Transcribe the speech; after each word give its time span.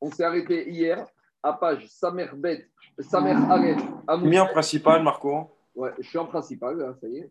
On 0.00 0.10
s'est 0.10 0.24
arrêté 0.24 0.70
hier 0.70 1.04
à 1.42 1.52
page 1.52 1.86
Samer 1.88 2.28
Bet, 2.34 2.66
Samer 2.98 3.34
Aleph. 3.50 3.82
Mis 4.22 4.38
en 4.38 4.46
principal, 4.46 5.02
Marco 5.02 5.50
Ouais, 5.74 5.90
je 6.00 6.08
suis 6.08 6.18
en 6.18 6.26
principal, 6.26 6.76
là, 6.78 6.94
ça 7.00 7.06
y 7.08 7.18
est. 7.18 7.30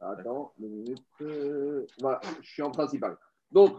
Attends, 0.00 0.52
une 0.60 0.68
minute. 0.70 1.02
euh, 1.20 1.86
Voilà, 2.00 2.20
je 2.40 2.48
suis 2.48 2.62
en 2.62 2.70
principal. 2.70 3.16
Donc, 3.50 3.76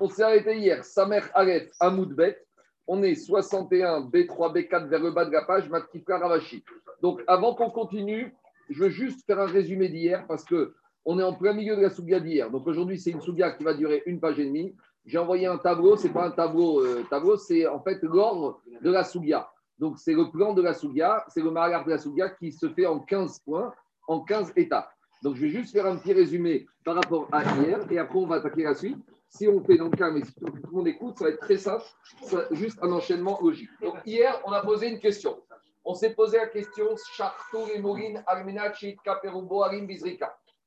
on 0.00 0.08
s'est 0.08 0.22
arrêté 0.22 0.56
hier. 0.56 0.84
Samer 0.84 1.20
Aleph, 1.34 1.70
Hamoud 1.80 2.12
Bet. 2.14 2.38
On 2.88 3.02
est 3.02 3.14
61, 3.14 4.00
B3, 4.02 4.52
B4 4.52 4.88
vers 4.88 5.00
le 5.00 5.12
bas 5.12 5.24
de 5.24 5.30
la 5.30 5.42
page, 5.44 5.68
Matkifka 5.68 6.18
Ravashi. 6.18 6.64
Donc, 7.00 7.22
avant 7.28 7.54
qu'on 7.54 7.70
continue, 7.70 8.34
je 8.70 8.82
veux 8.84 8.90
juste 8.90 9.24
faire 9.24 9.38
un 9.38 9.46
résumé 9.46 9.88
d'hier 9.88 10.24
parce 10.26 10.44
que 10.44 10.74
on 11.04 11.18
est 11.18 11.22
en 11.22 11.32
plein 11.34 11.52
milieu 11.52 11.76
de 11.76 11.82
la 11.82 11.90
souga 11.90 12.18
d'hier. 12.20 12.50
Donc, 12.50 12.66
aujourd'hui, 12.66 12.98
c'est 12.98 13.10
une 13.10 13.20
souga 13.20 13.52
qui 13.52 13.62
va 13.64 13.74
durer 13.74 14.02
une 14.06 14.18
page 14.20 14.38
et 14.40 14.44
demie. 14.46 14.74
J'ai 15.04 15.18
envoyé 15.18 15.46
un 15.46 15.58
tableau, 15.58 15.96
c'est 15.96 16.12
pas 16.12 16.26
un 16.26 16.30
tableau, 16.30 16.80
euh, 16.80 17.04
tableau 17.10 17.36
c'est 17.36 17.66
en 17.66 17.80
fait 17.80 17.98
l'ordre 18.02 18.60
de 18.80 18.90
la 18.90 19.04
souga. 19.04 19.50
Donc, 19.78 19.98
c'est 19.98 20.12
le 20.12 20.30
plan 20.30 20.52
de 20.52 20.62
la 20.62 20.74
souga, 20.74 21.24
c'est 21.28 21.40
le 21.42 21.50
mariage 21.50 21.84
de 21.84 21.90
la 21.90 21.98
souga 21.98 22.30
qui 22.30 22.52
se 22.52 22.68
fait 22.68 22.86
en 22.86 23.00
15 23.00 23.40
points, 23.40 23.72
en 24.06 24.20
15 24.20 24.52
étapes. 24.54 24.88
Donc, 25.22 25.34
je 25.36 25.42
vais 25.42 25.48
juste 25.48 25.72
faire 25.72 25.86
un 25.86 25.96
petit 25.96 26.12
résumé 26.12 26.66
par 26.84 26.94
rapport 26.94 27.28
à 27.32 27.42
hier 27.42 27.80
et 27.90 27.98
après, 27.98 28.18
on 28.18 28.26
va 28.26 28.36
attaquer 28.36 28.62
la 28.62 28.74
suite. 28.74 28.98
Si 29.28 29.48
on 29.48 29.60
fait 29.64 29.76
le 29.76 29.88
calme 29.90 30.18
et 30.18 30.24
si 30.24 30.34
tout 30.34 30.46
le 30.46 30.70
monde 30.70 30.86
écoute, 30.88 31.18
ça 31.18 31.24
va 31.24 31.30
être 31.30 31.40
très 31.40 31.56
simple, 31.56 31.84
juste 32.52 32.78
un 32.82 32.92
enchaînement 32.92 33.40
logique. 33.42 33.70
Donc, 33.80 33.96
hier, 34.04 34.40
on 34.44 34.52
a 34.52 34.60
posé 34.60 34.88
une 34.88 35.00
question. 35.00 35.42
On 35.84 35.94
s'est 35.94 36.14
posé 36.14 36.36
la 36.36 36.46
question. 36.46 36.84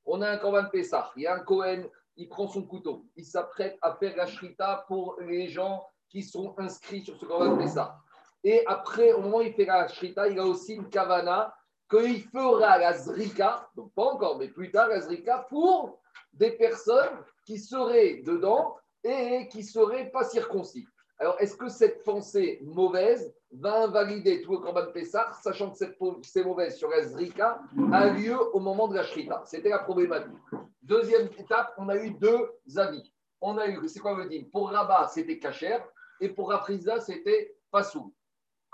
On 0.05 0.21
a 0.21 0.29
un 0.29 0.37
Corban 0.37 0.65
Pessah. 0.71 1.11
Il 1.15 1.23
y 1.23 1.27
a 1.27 1.35
un 1.35 1.39
Cohen, 1.39 1.83
il 2.17 2.29
prend 2.29 2.47
son 2.47 2.63
couteau. 2.63 3.05
Il 3.15 3.25
s'apprête 3.25 3.77
à 3.81 3.95
faire 3.95 4.15
la 4.15 4.27
Shrita 4.27 4.85
pour 4.87 5.17
les 5.21 5.47
gens 5.47 5.85
qui 6.09 6.23
sont 6.23 6.55
inscrits 6.57 7.03
sur 7.03 7.17
ce 7.17 7.25
de 7.25 7.57
Pessah. 7.57 7.97
Et 8.43 8.65
après, 8.67 9.11
au 9.13 9.21
moment 9.21 9.37
où 9.37 9.41
il 9.41 9.53
fait 9.53 9.65
la 9.65 9.87
Shrita, 9.87 10.27
il 10.27 10.39
a 10.39 10.45
aussi 10.45 10.75
une 10.75 10.87
Kavana 10.89 11.53
qu'il 11.89 12.23
fera 12.23 12.77
la 12.77 12.93
Zrika, 12.93 13.69
donc 13.75 13.93
pas 13.93 14.03
encore, 14.03 14.37
mais 14.37 14.47
plus 14.47 14.71
tard 14.71 14.87
la 14.87 15.01
Zrika, 15.01 15.45
pour 15.49 15.99
des 16.33 16.51
personnes 16.51 17.17
qui 17.45 17.57
seraient 17.57 18.21
dedans 18.25 18.75
et 19.03 19.47
qui 19.49 19.63
seraient 19.63 20.09
pas 20.09 20.23
circoncis. 20.23 20.87
Alors, 21.17 21.37
est-ce 21.39 21.55
que 21.55 21.69
cette 21.69 22.03
pensée 22.03 22.59
mauvaise 22.63 23.33
va 23.51 23.83
invalider 23.83 24.41
tout 24.41 24.51
le 24.51 24.57
Corban 24.57 24.91
Pessah, 24.91 25.31
sachant 25.41 25.71
que 25.71 25.77
cette 25.77 26.45
mauvaise 26.45 26.75
sur 26.75 26.89
la 26.89 27.03
Zrika 27.03 27.61
a 27.93 28.09
lieu 28.09 28.37
au 28.53 28.59
moment 28.59 28.87
de 28.87 28.95
la 28.95 29.03
Shrita? 29.03 29.43
C'était 29.45 29.69
la 29.69 29.79
problématique. 29.79 30.33
Deuxième 30.85 31.27
étape, 31.39 31.73
on 31.79 31.89
a 31.89 31.95
eu 31.95 32.11
deux 32.11 32.47
avis. 32.75 33.11
On 33.41 33.57
a 33.57 33.67
eu, 33.67 33.87
c'est 33.87 33.99
quoi 33.99 34.15
le 34.15 34.29
dit 34.29 34.43
Pour 34.43 34.69
Rabat, 34.69 35.07
c'était 35.07 35.39
Kacher, 35.39 35.79
et 36.19 36.29
pour 36.29 36.51
Rafriza, 36.51 36.99
c'était 36.99 37.55
Passou. 37.71 38.13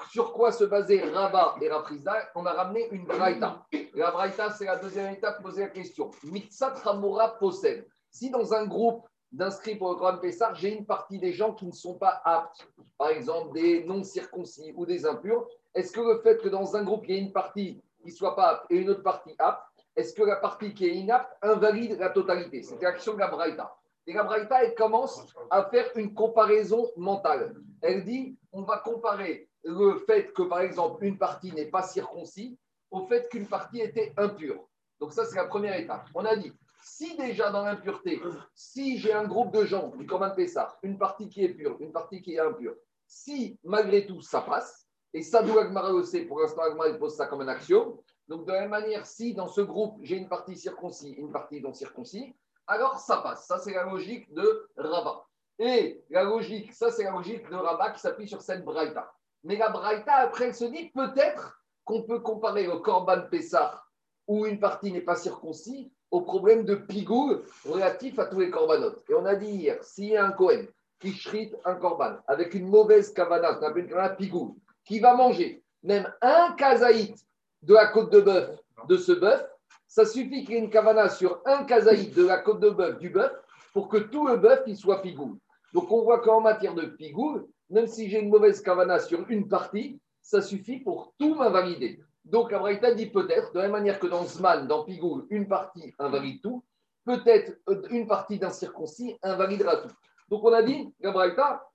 Sur 0.09 0.33
quoi 0.33 0.51
se 0.51 0.65
basait 0.65 1.09
Rabat 1.09 1.55
et 1.61 1.69
Rafriza 1.69 2.29
On 2.35 2.45
a 2.45 2.51
ramené 2.51 2.89
une 2.91 3.05
Braïta. 3.05 3.65
La 3.93 4.11
Braïta, 4.11 4.49
c'est 4.49 4.65
la 4.65 4.75
deuxième 4.75 5.13
étape, 5.13 5.41
poser 5.41 5.61
la 5.61 5.69
question. 5.69 6.11
Mitsat 6.23 6.73
Ramora 6.83 7.37
possède. 7.39 7.87
Si 8.09 8.29
dans 8.29 8.53
un 8.53 8.65
groupe 8.65 9.07
d'inscrits 9.31 9.77
pour 9.77 9.91
le 9.91 9.95
Corban 9.95 10.19
Pessah, 10.19 10.53
j'ai 10.55 10.75
une 10.75 10.85
partie 10.85 11.17
des 11.17 11.31
gens 11.31 11.53
qui 11.53 11.65
ne 11.65 11.71
sont 11.71 11.97
pas 11.97 12.21
aptes, 12.25 12.67
par 12.97 13.07
exemple 13.07 13.53
des 13.53 13.85
non-circoncis 13.85 14.73
ou 14.75 14.85
des 14.85 15.05
impurs, 15.05 15.47
est-ce 15.73 15.93
que 15.93 16.01
le 16.01 16.19
fait 16.21 16.41
que 16.41 16.49
dans 16.49 16.75
un 16.75 16.83
groupe, 16.83 17.05
il 17.07 17.15
y 17.15 17.17
ait 17.17 17.21
une 17.21 17.31
partie 17.31 17.81
qui 18.01 18.07
ne 18.07 18.11
soit 18.11 18.35
pas 18.35 18.49
apte 18.49 18.65
et 18.69 18.75
une 18.75 18.89
autre 18.89 19.03
partie 19.03 19.33
apte, 19.39 19.63
est-ce 19.95 20.13
que 20.13 20.23
la 20.23 20.37
partie 20.37 20.73
qui 20.73 20.85
est 20.85 20.95
inapte 20.95 21.31
invalide 21.41 21.99
la 21.99 22.09
totalité? 22.09 22.63
C'est 22.63 22.81
l'action 22.81 23.13
de 23.13 23.19
la 23.19 23.27
Braïta. 23.27 23.75
Et 24.07 24.13
la 24.13 24.23
Braïta, 24.23 24.63
elle 24.63 24.75
commence 24.75 25.25
à 25.49 25.65
faire 25.65 25.89
une 25.95 26.13
comparaison 26.13 26.89
mentale. 26.97 27.55
Elle 27.81 28.03
dit, 28.03 28.37
on 28.51 28.63
va 28.63 28.79
comparer 28.79 29.49
le 29.63 29.99
fait 29.99 30.31
que, 30.33 30.43
par 30.43 30.61
exemple, 30.61 31.03
une 31.05 31.17
partie 31.17 31.53
n'est 31.53 31.69
pas 31.69 31.83
circoncis 31.83 32.57
au 32.89 33.05
fait 33.05 33.29
qu'une 33.29 33.47
partie 33.47 33.81
était 33.81 34.13
impure. 34.17 34.67
Donc 34.99 35.13
ça, 35.13 35.25
c'est 35.25 35.35
la 35.35 35.45
première 35.45 35.79
étape. 35.79 36.05
On 36.15 36.25
a 36.25 36.35
dit, 36.35 36.51
si 36.83 37.15
déjà 37.15 37.51
dans 37.51 37.63
l'impureté, 37.63 38.21
si 38.55 38.97
j'ai 38.97 39.13
un 39.13 39.25
groupe 39.25 39.53
de 39.53 39.65
gens 39.65 39.89
du 39.97 40.05
Corban 40.05 40.33
une 40.83 40.97
partie 40.97 41.29
qui 41.29 41.43
est 41.43 41.53
pure, 41.53 41.77
une 41.79 41.91
partie 41.91 42.21
qui 42.21 42.35
est 42.35 42.39
impure, 42.39 42.75
si 43.07 43.57
malgré 43.63 44.05
tout 44.05 44.21
ça 44.21 44.41
passe, 44.41 44.87
et 45.13 45.21
ça 45.21 45.43
d'où 45.43 45.57
Agmara 45.59 45.91
le 45.91 46.03
sait, 46.03 46.21
pour 46.21 46.39
l'instant 46.39 46.61
Agmara 46.63 46.89
il 46.89 46.97
pose 46.97 47.15
ça 47.15 47.27
comme 47.27 47.41
un 47.41 47.47
axiome, 47.47 47.97
donc 48.31 48.45
de 48.45 48.53
la 48.53 48.61
même 48.61 48.69
manière, 48.69 49.05
si 49.05 49.33
dans 49.33 49.49
ce 49.49 49.59
groupe 49.59 49.99
j'ai 50.03 50.15
une 50.15 50.29
partie 50.29 50.55
circoncis, 50.55 51.11
une 51.11 51.33
partie 51.33 51.61
non 51.61 51.73
circoncis, 51.73 52.33
alors 52.65 52.97
ça 52.97 53.17
passe. 53.17 53.45
Ça 53.45 53.59
c'est 53.59 53.73
la 53.73 53.83
logique 53.83 54.33
de 54.33 54.69
Rabat. 54.77 55.25
Et 55.59 56.01
la 56.09 56.23
logique, 56.23 56.73
ça 56.73 56.91
c'est 56.91 57.03
la 57.03 57.11
logique 57.11 57.49
de 57.49 57.55
Rabat 57.55 57.91
qui 57.91 57.99
s'appuie 57.99 58.29
sur 58.29 58.41
cette 58.41 58.63
Braïta. 58.63 59.11
Mais 59.43 59.57
la 59.57 59.69
Braïta, 59.69 60.15
après, 60.15 60.45
elle 60.45 60.55
se 60.55 60.63
dit 60.63 60.91
peut-être 60.91 61.61
qu'on 61.83 62.03
peut 62.03 62.21
comparer 62.21 62.67
le 62.67 62.77
Corban 62.77 63.23
Pessah 63.29 63.83
où 64.27 64.45
une 64.45 64.61
partie 64.61 64.93
n'est 64.93 65.01
pas 65.01 65.17
circoncis 65.17 65.91
au 66.09 66.21
problème 66.21 66.63
de 66.63 66.75
pigou 66.75 67.41
relatif 67.65 68.17
à 68.17 68.27
tous 68.27 68.39
les 68.39 68.49
corbanotes. 68.49 69.03
Et 69.09 69.13
on 69.13 69.25
a 69.25 69.35
dit 69.35 69.51
hier, 69.51 69.83
s'il 69.83 70.09
y 70.09 70.15
a 70.15 70.25
un 70.25 70.31
Cohen 70.31 70.67
qui 71.01 71.11
shrite 71.11 71.53
un 71.65 71.75
corban 71.75 72.15
avec 72.27 72.53
une 72.53 72.69
mauvaise 72.69 73.11
kavana, 73.11 73.55
qu'on 73.55 73.65
appelle 73.65 73.83
une 73.83 73.89
kavana 73.89 74.15
pigou, 74.15 74.57
qui 74.85 75.01
va 75.01 75.15
manger 75.15 75.65
même 75.83 76.09
un 76.21 76.53
kazaït 76.53 77.15
de 77.61 77.73
la 77.73 77.87
côte 77.87 78.11
de 78.11 78.21
bœuf 78.21 78.59
de 78.87 78.97
ce 78.97 79.11
bœuf, 79.11 79.45
ça 79.87 80.05
suffit 80.05 80.43
qu'il 80.43 80.55
y 80.55 80.57
ait 80.57 80.61
une 80.61 80.69
kavana 80.69 81.09
sur 81.09 81.41
un 81.45 81.63
kazaït 81.65 82.15
de 82.15 82.25
la 82.25 82.37
côte 82.37 82.59
de 82.59 82.69
bœuf 82.69 82.97
du 82.97 83.09
bœuf 83.09 83.31
pour 83.73 83.89
que 83.89 83.97
tout 83.97 84.27
le 84.27 84.37
bœuf 84.37 84.61
il 84.67 84.77
soit 84.77 85.01
pigou. 85.01 85.39
Donc 85.73 85.91
on 85.91 86.03
voit 86.03 86.19
qu'en 86.19 86.41
matière 86.41 86.73
de 86.73 86.85
pigou, 86.85 87.47
même 87.69 87.87
si 87.87 88.09
j'ai 88.09 88.19
une 88.19 88.29
mauvaise 88.29 88.61
kavana 88.61 88.99
sur 88.99 89.29
une 89.29 89.47
partie, 89.47 89.99
ça 90.21 90.41
suffit 90.41 90.79
pour 90.79 91.13
tout 91.17 91.35
m'invalider. 91.35 92.01
Donc 92.25 92.53
Abraïta 92.53 92.93
dit 92.93 93.07
peut-être, 93.07 93.51
de 93.53 93.57
la 93.57 93.63
même 93.63 93.71
manière 93.71 93.99
que 93.99 94.07
dans 94.07 94.23
Zman, 94.23 94.67
dans 94.67 94.83
Pigou, 94.83 95.25
une 95.29 95.47
partie 95.47 95.93
invalide 95.97 96.41
tout, 96.41 96.63
peut-être 97.03 97.57
euh, 97.69 97.81
une 97.89 98.07
partie 98.07 98.37
d'un 98.37 98.51
circoncis 98.51 99.17
invalidera 99.23 99.77
tout. 99.77 99.93
Donc 100.29 100.43
on 100.43 100.53
a 100.53 100.61
dit, 100.61 100.93
Gabraïta, 101.01 101.67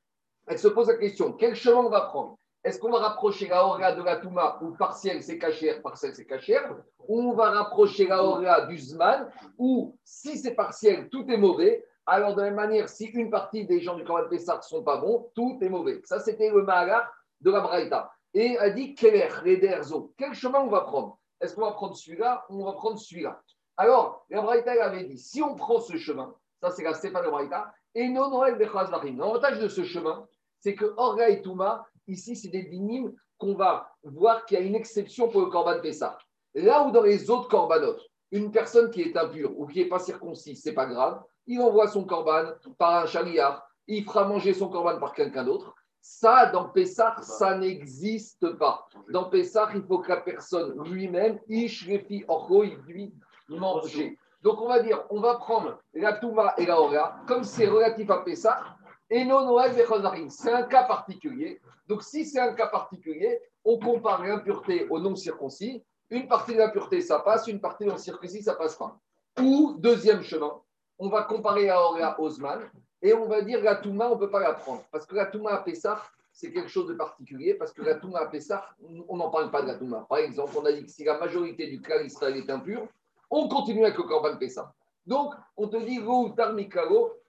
elle 0.47 0.59
se 0.59 0.69
pose 0.69 0.89
la 0.89 0.97
question, 0.97 1.33
quel 1.33 1.55
chemin 1.57 1.81
on 1.81 1.91
va 1.91 2.03
prendre? 2.03 2.39
Est-ce 2.67 2.81
qu'on 2.81 2.91
va 2.91 2.99
rapprocher 2.99 3.47
la 3.47 3.65
Orga 3.65 3.93
de 3.93 4.03
la 4.03 4.17
Touma, 4.17 4.59
où 4.61 4.73
partiel 4.73 5.23
c'est 5.23 5.39
cachère, 5.39 5.81
partiel 5.83 6.13
c'est 6.17 6.27
cachère, 6.27 6.75
ou 7.07 7.31
on 7.31 7.33
va 7.33 7.51
rapprocher 7.51 8.09
la 8.09 8.25
Orga 8.25 8.67
du 8.67 8.77
Zman, 8.77 9.31
où 9.57 9.97
si 10.03 10.37
c'est 10.37 10.57
partiel, 10.57 11.09
tout 11.09 11.25
est 11.31 11.37
mauvais, 11.37 11.87
alors 12.07 12.35
de 12.35 12.41
la 12.41 12.49
même 12.49 12.57
manière, 12.57 12.89
si 12.89 13.05
une 13.05 13.31
partie 13.31 13.65
des 13.67 13.81
gens 13.81 13.95
du 13.95 14.03
Corban 14.03 14.29
Pessah 14.29 14.57
ne 14.57 14.63
sont 14.63 14.83
pas 14.83 14.97
bons, 14.97 15.31
tout 15.37 15.57
est 15.61 15.69
mauvais. 15.69 16.01
Ça, 16.03 16.19
c'était 16.19 16.51
le 16.51 16.65
Mahalar 16.65 17.09
de 17.41 17.53
la 17.53 17.61
Braïta. 17.61 18.11
Et 18.35 18.59
a 18.59 18.69
dit 18.71 18.97
Keller, 18.97 19.29
Rederzo, 19.29 20.13
quel 20.19 20.35
chemin 20.35 20.59
on 20.59 20.69
va 20.69 20.81
prendre? 20.81 21.19
Est-ce 21.41 21.55
qu'on 21.55 21.67
va 21.67 21.71
prendre 21.71 21.95
celui-là 21.95 22.47
ou 22.51 22.63
on 22.63 22.65
va 22.65 22.73
prendre 22.73 22.99
celui-là? 22.99 23.41
Alors, 23.77 24.27
la 24.29 24.43
Braïta 24.43 24.73
avait 24.85 25.05
dit 25.05 25.19
si 25.19 25.41
on 25.41 25.55
prend 25.55 25.79
ce 25.79 25.97
chemin, 25.99 26.35
ça 26.61 26.71
c'est 26.71 26.83
la 26.83 26.95
Stéphane 26.95 27.27
de 27.27 27.31
Braïta, 27.31 27.73
et 27.95 28.09
non 28.09 28.29
Noël 28.29 28.57
Bechazvarim. 28.57 29.19
L'avantage 29.19 29.61
de 29.61 29.69
ce 29.69 29.85
chemin, 29.85 30.27
c'est 30.59 30.75
que 30.75 30.93
Orga 30.97 31.29
et 31.29 31.43
Touma, 31.43 31.87
ici, 32.09 32.37
c'est 32.37 32.49
des 32.49 32.65
dynimes 32.65 33.13
qu'on 33.39 33.55
va 33.55 33.91
voir 34.03 34.45
qu'il 34.47 34.59
y 34.59 34.63
a 34.63 34.65
une 34.65 34.75
exception 34.75 35.29
pour 35.29 35.43
le 35.43 35.47
Corban 35.49 35.81
Pessah. 35.81 36.19
Là 36.55 36.87
où 36.87 36.91
dans 36.91 37.03
les 37.03 37.31
autres 37.31 37.49
Corbanotes, 37.49 38.03
une 38.33 38.51
personne 38.51 38.91
qui 38.91 39.03
est 39.03 39.17
impure 39.17 39.59
ou 39.59 39.67
qui 39.67 39.81
n'est 39.81 39.89
pas 39.89 39.99
circoncis, 39.99 40.57
c'est 40.57 40.73
pas 40.73 40.87
grave, 40.87 41.23
il 41.47 41.61
envoie 41.61 41.89
son 41.89 42.05
Corban 42.05 42.53
par 42.79 43.03
un 43.03 43.07
chariard, 43.07 43.67
il 43.87 44.05
fera 44.05 44.27
manger 44.27 44.55
son 44.55 44.69
Corban 44.69 44.99
par 44.99 45.13
quelqu'un 45.13 45.45
d'autre. 45.45 45.75
Ça, 46.01 46.47
dans 46.47 46.69
Pessah, 46.69 47.17
ça 47.21 47.57
n'existe 47.57 48.49
pas. 48.59 48.87
Dans 49.11 49.25
Pessah, 49.25 49.71
il 49.75 49.83
faut 49.83 49.99
que 49.99 50.09
la 50.09 50.19
personne 50.19 50.81
lui-même, 50.85 51.41
Ishrefi 51.49 52.25
Orgo, 52.29 52.65
il 52.65 52.77
lui 52.87 53.13
manger. 53.49 54.19
Donc, 54.43 54.61
on 54.61 54.69
va 54.69 54.81
dire, 54.81 55.05
on 55.11 55.21
va 55.21 55.37
prendre 55.37 55.81
la 55.95 56.13
Touma 56.13 56.55
et 56.59 56.67
la 56.67 56.81
Ora, 56.81 57.17
comme 57.27 57.43
c'est 57.43 57.67
relatif 57.67 58.09
à 58.11 58.19
Pessah, 58.19 58.76
non 59.11 59.57
Bechozarim. 59.75 60.31
C'est 60.31 60.53
un 60.53 60.65
cas 60.65 60.85
particulier. 60.85 61.61
Donc, 61.87 62.03
si 62.03 62.25
c'est 62.25 62.41
un 62.41 62.55
cas 62.55 62.67
particulier, 62.67 63.41
on 63.65 63.79
compare 63.79 64.23
l'impureté 64.23 64.87
au 64.89 64.99
non-circoncis. 64.99 65.83
Une 66.11 66.29
partie 66.29 66.53
de 66.53 66.59
l'impureté, 66.59 67.01
ça 67.01 67.19
passe, 67.21 67.47
une 67.49 67.61
partie 67.61 67.85
non-circoncis, 67.85 68.43
ça 68.43 68.55
passe 68.55 68.77
pas. 68.77 68.99
Ou, 69.41 69.75
deuxième 69.79 70.23
chemin, 70.23 70.53
on 70.99 71.09
va 71.09 71.23
comparer 71.23 71.67
la 71.67 71.81
Ora 71.81 72.21
Osman, 72.21 72.61
et 73.03 73.13
on 73.13 73.27
va 73.27 73.43
dire 73.43 73.63
la 73.63 73.77
Touma, 73.77 74.09
on 74.09 74.15
ne 74.15 74.21
peut 74.21 74.31
pas 74.31 74.41
la 74.41 74.55
prendre. 74.55 74.83
Parce 74.91 75.05
que 75.05 75.15
la 75.15 75.27
Touma 75.27 75.51
à 75.51 75.59
Pessah, 75.59 76.01
c'est 76.33 76.53
quelque 76.53 76.69
chose 76.69 76.87
de 76.87 76.95
particulier, 76.95 77.55
parce 77.55 77.73
que 77.73 77.83
la 77.83 77.97
Touma 77.97 78.21
à 78.21 78.27
Pessah, 78.27 78.65
on 79.09 79.17
n'en 79.17 79.31
parle 79.31 79.51
pas 79.51 79.63
de 79.63 79.69
la 79.69 79.75
Touma. 79.75 80.07
Par 80.09 80.19
exemple, 80.19 80.53
on 80.57 80.65
a 80.65 80.73
dit 80.73 80.85
que 80.85 80.91
si 80.91 81.05
la 81.05 81.19
majorité 81.19 81.67
du 81.67 81.81
clan 81.81 82.03
Israël 82.05 82.37
est 82.37 82.51
impur, 82.51 82.87
on 83.31 83.49
continue 83.49 83.85
avec 83.85 83.97
le 83.97 84.05
Corban 84.05 84.37
Pessah. 84.37 84.73
Donc, 85.07 85.35
on 85.57 85.69
te 85.69 85.77
dit, 85.77 86.01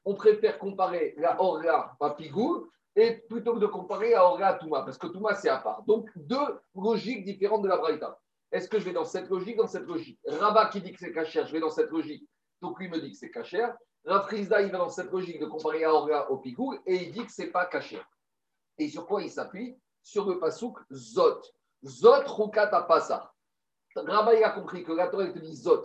on 0.05 0.15
préfère 0.15 0.57
comparer 0.57 1.13
la 1.17 1.39
Orga 1.41 1.95
à 1.99 2.09
Pigou, 2.11 2.69
et 2.95 3.17
plutôt 3.29 3.53
que 3.53 3.59
de 3.59 3.67
comparer 3.67 4.11
la 4.11 4.25
Orga 4.25 4.47
à 4.47 4.53
Touma, 4.55 4.81
parce 4.81 4.97
que 4.97 5.07
Touma, 5.07 5.35
c'est 5.35 5.49
à 5.49 5.57
part. 5.57 5.83
Donc, 5.83 6.09
deux 6.15 6.59
logiques 6.75 7.23
différentes 7.23 7.61
de 7.61 7.67
la 7.67 7.77
Braïta. 7.77 8.19
Est-ce 8.51 8.67
que 8.67 8.79
je 8.79 8.85
vais 8.85 8.93
dans 8.93 9.05
cette 9.05 9.29
logique, 9.29 9.57
dans 9.57 9.67
cette 9.67 9.85
logique? 9.85 10.19
Rabat 10.25 10.69
qui 10.69 10.81
dit 10.81 10.91
que 10.91 10.99
c'est 10.99 11.11
cachère, 11.11 11.45
je 11.45 11.51
vais 11.51 11.59
dans 11.59 11.69
cette 11.69 11.91
logique. 11.91 12.27
Donc, 12.61 12.79
lui 12.79 12.89
me 12.89 12.99
dit 12.99 13.11
que 13.11 13.17
c'est 13.17 13.29
cachère. 13.29 13.77
Rafrizda, 14.05 14.61
il 14.61 14.71
va 14.71 14.79
dans 14.79 14.89
cette 14.89 15.11
logique 15.11 15.39
de 15.39 15.45
comparer 15.45 15.83
Aorga 15.83 16.31
au 16.31 16.37
Pigou 16.37 16.73
et 16.85 16.95
il 16.95 17.11
dit 17.11 17.25
que 17.25 17.31
ce 17.31 17.41
n'est 17.41 17.49
pas 17.49 17.65
caché. 17.65 18.01
Et 18.77 18.87
sur 18.87 19.05
quoi 19.05 19.21
il 19.21 19.29
s'appuie? 19.29 19.77
Sur 20.01 20.27
le 20.29 20.39
pasouk 20.39 20.79
Zot. 20.91 21.41
Zot 21.83 22.23
Rukata 22.25 22.83
Pasa. 22.83 23.33
Rabba, 23.95 24.35
il 24.35 24.43
a 24.43 24.51
compris 24.51 24.83
que 24.83 24.93
la 24.93 25.07
Torah 25.07 25.27
te 25.27 25.39
dit 25.39 25.55
Zot. 25.55 25.83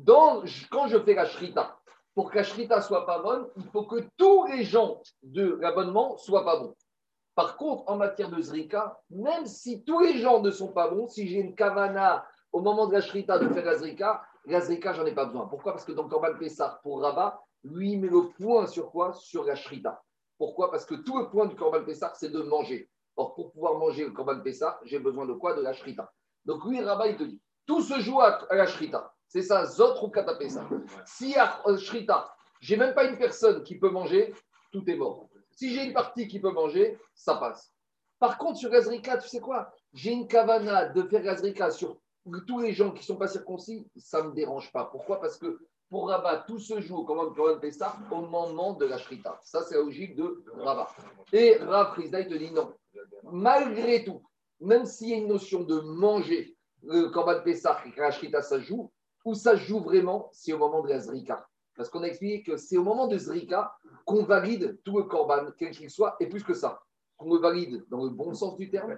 Donc, 0.00 0.48
quand 0.70 0.86
je 0.88 0.98
fais 0.98 1.12
la 1.12 1.26
shrita, 1.26 1.78
pour 2.14 2.30
que 2.30 2.36
la 2.36 2.42
shrita 2.42 2.80
soit 2.80 3.04
pas 3.04 3.18
bonne, 3.18 3.46
il 3.56 3.64
faut 3.64 3.84
que 3.84 4.02
tous 4.16 4.46
les 4.46 4.64
gens 4.64 5.02
de 5.22 5.58
l'abonnement 5.60 6.16
soient 6.16 6.44
pas 6.44 6.58
bons. 6.58 6.74
Par 7.34 7.58
contre, 7.58 7.84
en 7.86 7.96
matière 7.96 8.30
de 8.30 8.40
zrika, 8.40 8.98
même 9.10 9.46
si 9.46 9.84
tous 9.84 10.00
les 10.00 10.18
gens 10.18 10.40
ne 10.40 10.50
sont 10.50 10.72
pas 10.72 10.88
bons, 10.88 11.06
si 11.06 11.28
j'ai 11.28 11.40
une 11.40 11.54
kavana 11.54 12.26
au 12.50 12.60
moment 12.62 12.86
de 12.86 12.94
la 12.94 13.02
shrita 13.02 13.38
de 13.38 13.52
faire 13.52 13.64
la 13.64 13.76
zrika, 13.76 14.22
la 14.46 14.60
zrika, 14.62 14.94
j'en 14.94 15.04
ai 15.04 15.12
pas 15.12 15.26
besoin. 15.26 15.46
Pourquoi? 15.46 15.72
Parce 15.72 15.84
que 15.84 15.92
dans 15.92 16.08
Korban 16.08 16.38
Pessah, 16.38 16.80
pour 16.82 17.02
Rabat, 17.02 17.38
lui, 17.62 17.92
il 17.92 18.00
met 18.00 18.08
le 18.08 18.30
point 18.38 18.66
sur 18.66 18.90
quoi? 18.90 19.12
Sur 19.12 19.44
la 19.44 19.54
shrita. 19.54 20.02
Pourquoi? 20.38 20.70
Parce 20.70 20.86
que 20.86 20.94
tout 20.94 21.18
le 21.18 21.28
point 21.28 21.44
du 21.44 21.56
Korban 21.56 21.84
Pessah, 21.84 22.12
c'est 22.14 22.30
de 22.30 22.40
manger. 22.40 22.88
Or, 23.16 23.34
pour 23.34 23.52
pouvoir 23.52 23.74
manger 23.74 24.04
le 24.04 24.12
Korban 24.12 24.40
Pessah, 24.40 24.80
j'ai 24.84 24.98
besoin 24.98 25.26
de 25.26 25.34
quoi? 25.34 25.54
De 25.54 25.60
la 25.60 25.74
shrita. 25.74 26.10
Donc, 26.46 26.64
lui, 26.64 26.82
Rabat, 26.82 27.08
il 27.08 27.16
te 27.16 27.24
dit, 27.24 27.40
tout 27.66 27.82
se 27.82 28.00
joue 28.00 28.20
à, 28.20 28.46
la 28.50 28.66
shrita. 28.66 29.12
C'est 29.30 29.42
ça, 29.42 29.64
Zot 29.64 30.10
Katapessa. 30.10 30.68
Si 31.06 31.36
à 31.36 31.62
euh, 31.68 31.78
shrita, 31.78 32.34
j'ai 32.60 32.76
même 32.76 32.94
pas 32.94 33.04
une 33.04 33.16
personne 33.16 33.62
qui 33.62 33.78
peut 33.78 33.88
manger, 33.88 34.34
tout 34.72 34.82
est 34.90 34.96
mort. 34.96 35.28
Si 35.52 35.72
j'ai 35.72 35.84
une 35.84 35.92
partie 35.92 36.26
qui 36.26 36.40
peut 36.40 36.50
manger, 36.50 36.98
ça 37.14 37.36
passe. 37.36 37.72
Par 38.18 38.36
contre, 38.38 38.58
sur 38.58 38.70
Gazrika, 38.70 39.18
tu 39.18 39.28
sais 39.28 39.38
quoi? 39.38 39.72
J'ai 39.92 40.10
une 40.10 40.26
kavana 40.26 40.86
de 40.86 41.04
faire 41.04 41.22
Gazrika 41.22 41.70
sur 41.70 41.96
tous 42.48 42.58
les 42.58 42.72
gens 42.72 42.90
qui 42.90 42.98
ne 42.98 43.04
sont 43.04 43.16
pas 43.16 43.28
circoncis, 43.28 43.86
ça 43.96 44.20
ne 44.20 44.30
me 44.30 44.34
dérange 44.34 44.72
pas. 44.72 44.86
Pourquoi? 44.86 45.20
Parce 45.20 45.38
que 45.38 45.60
pour 45.88 46.08
Rabat, 46.08 46.44
tout 46.48 46.58
se 46.58 46.80
joue, 46.80 47.04
comme 47.04 47.18
on 47.18 47.60
fait 47.60 47.70
ça, 47.70 47.96
au 48.10 48.22
moment 48.22 48.74
de 48.74 48.84
la 48.84 48.98
Shrita. 48.98 49.38
Ça, 49.42 49.62
c'est 49.62 49.76
la 49.76 49.82
logique 49.82 50.16
de 50.16 50.44
Rabat. 50.56 50.88
Et 51.32 51.56
Rav 51.56 51.92
Frisda, 51.94 52.20
il 52.20 52.28
te 52.28 52.34
dit 52.34 52.50
non. 52.50 52.74
Malgré 53.30 54.04
tout, 54.04 54.22
même 54.58 54.86
s'il 54.86 55.08
y 55.08 55.14
a 55.14 55.18
une 55.18 55.28
notion 55.28 55.62
de 55.62 55.78
manger 55.80 56.56
le 56.82 57.10
Korban 57.10 57.42
Pessah 57.42 57.80
et 57.86 57.96
la 57.96 58.10
Shrita, 58.10 58.42
ça 58.42 58.58
joue, 58.58 58.90
où 59.24 59.34
ça 59.34 59.56
joue 59.56 59.80
vraiment, 59.80 60.28
c'est 60.32 60.52
au 60.52 60.58
moment 60.58 60.82
de 60.82 60.88
la 60.88 61.00
Zrika. 61.00 61.46
Parce 61.76 61.88
qu'on 61.88 62.02
a 62.02 62.06
expliqué 62.06 62.42
que 62.42 62.56
c'est 62.56 62.76
au 62.76 62.82
moment 62.82 63.06
de 63.06 63.16
Zrika 63.16 63.72
qu'on 64.04 64.24
valide 64.24 64.78
tout 64.84 64.98
le 64.98 65.04
Korban, 65.04 65.46
quel 65.58 65.70
qu'il 65.70 65.90
soit, 65.90 66.16
et 66.20 66.28
plus 66.28 66.44
que 66.44 66.54
ça 66.54 66.80
qu'on 67.20 67.34
le 67.34 67.40
valide 67.40 67.84
dans 67.90 68.02
le 68.02 68.08
bon 68.08 68.32
sens 68.32 68.56
du 68.56 68.70
terme 68.70 68.96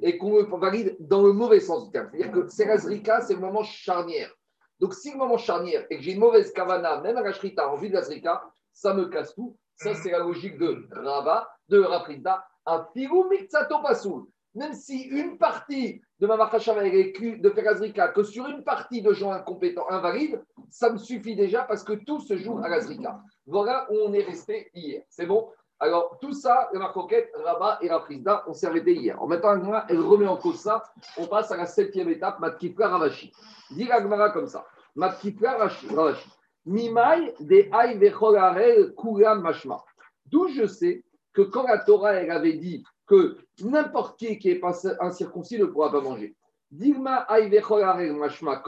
et 0.00 0.16
qu'on 0.16 0.36
le 0.36 0.44
valide 0.44 0.96
dans 1.00 1.22
le 1.22 1.32
mauvais 1.32 1.58
sens 1.58 1.86
du 1.86 1.90
terme. 1.90 2.08
C'est-à-dire 2.12 2.32
que 2.32 2.48
Serazrika, 2.48 3.20
c'est 3.22 3.34
le 3.34 3.40
moment 3.40 3.64
charnière. 3.64 4.32
Donc, 4.78 4.94
si 4.94 5.10
le 5.10 5.18
moment 5.18 5.38
charnière 5.38 5.84
et 5.90 5.96
que 5.96 6.02
j'ai 6.02 6.12
une 6.12 6.20
mauvaise 6.20 6.52
kavana, 6.52 7.00
même 7.00 7.16
à 7.16 7.22
la 7.22 7.32
shrita, 7.32 7.68
en 7.68 7.74
vue 7.74 7.88
de 7.88 7.94
la 7.94 8.02
zrika, 8.02 8.44
ça 8.72 8.94
me 8.94 9.06
casse 9.06 9.34
tout. 9.34 9.56
Ça, 9.76 9.92
c'est 9.94 10.12
la 10.12 10.20
logique 10.20 10.56
de 10.56 10.86
Rava, 10.92 11.48
de 11.68 11.80
Rafrida, 11.80 12.44
un 12.66 12.86
figu 12.92 13.28
mitzato 13.28 13.82
pasoul. 13.82 14.26
Même 14.54 14.74
si 14.74 15.02
une 15.02 15.36
partie 15.36 16.00
de 16.20 16.26
ma 16.26 16.34
est 16.34 17.40
de 17.40 17.50
faire 17.50 17.76
zrika, 17.76 18.08
que 18.08 18.22
sur 18.22 18.46
une 18.46 18.62
partie 18.62 19.02
de 19.02 19.12
gens 19.12 19.32
incompétents, 19.32 19.90
invalides, 19.90 20.40
ça 20.70 20.90
me 20.90 20.98
suffit 20.98 21.34
déjà 21.34 21.62
parce 21.62 21.82
que 21.82 21.92
tout 21.92 22.20
se 22.20 22.36
joue 22.36 22.58
à 22.58 22.68
la 22.68 22.80
zrika. 22.80 23.20
Voilà 23.46 23.86
où 23.90 23.96
on 24.06 24.12
est 24.12 24.22
resté 24.22 24.70
hier. 24.74 25.02
C'est 25.08 25.26
bon? 25.26 25.50
Alors, 25.80 26.18
tout 26.20 26.32
ça, 26.32 26.70
la 26.72 26.78
marcoquette, 26.78 27.30
Rabat 27.34 27.78
et 27.82 27.90
Rafrizda, 27.90 28.44
on 28.46 28.54
s'est 28.54 28.66
arrêté 28.66 28.94
hier. 28.94 29.20
En 29.20 29.26
mettant 29.26 29.54
elle 29.88 30.00
remet 30.00 30.26
en 30.26 30.36
cause 30.36 30.60
ça. 30.60 30.82
On 31.18 31.26
passe 31.26 31.50
à 31.50 31.56
la 31.56 31.66
septième 31.66 32.08
étape, 32.08 32.38
Matkifra 32.38 32.88
Ravashi. 32.88 33.32
Dit 33.72 33.90
Agmara 33.90 34.30
comme 34.30 34.46
ça. 34.46 34.64
Matkifra 34.94 35.58
Ravashi. 35.58 36.28
Mimai 36.64 37.34
de 37.40 37.68
Aï 37.72 38.94
Kuram 38.96 39.42
Mashma. 39.42 39.84
D'où 40.26 40.48
je 40.48 40.66
sais 40.66 41.04
que 41.32 41.42
quand 41.42 41.64
la 41.64 41.78
Torah 41.78 42.14
elle 42.14 42.30
avait 42.30 42.54
dit 42.54 42.84
que 43.06 43.38
n'importe 43.62 44.18
qui 44.18 44.38
qui 44.38 44.50
est 44.50 44.60
pas 44.60 44.74
incirconcis 45.00 45.58
ne 45.58 45.66
pourra 45.66 45.90
pas 45.90 46.00
manger. 46.00 46.36
Dilma 46.70 47.26
Mashma 47.28 48.62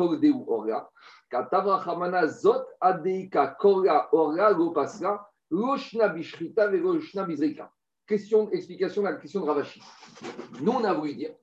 Zot 2.28 2.64
Adeika 2.80 3.56
Kora 3.58 4.08
Ora 4.12 4.50
Lopasra. 4.50 5.28
Question, 8.06 8.50
explication 8.50 9.02
de 9.02 9.08
la 9.08 9.14
question 9.14 9.40
de 9.40 9.46
Ravashi. 9.46 9.80
Nous, 10.60 10.72
on 10.72 10.84
a 10.84 10.92
voulu 10.92 11.14
dire 11.14 11.34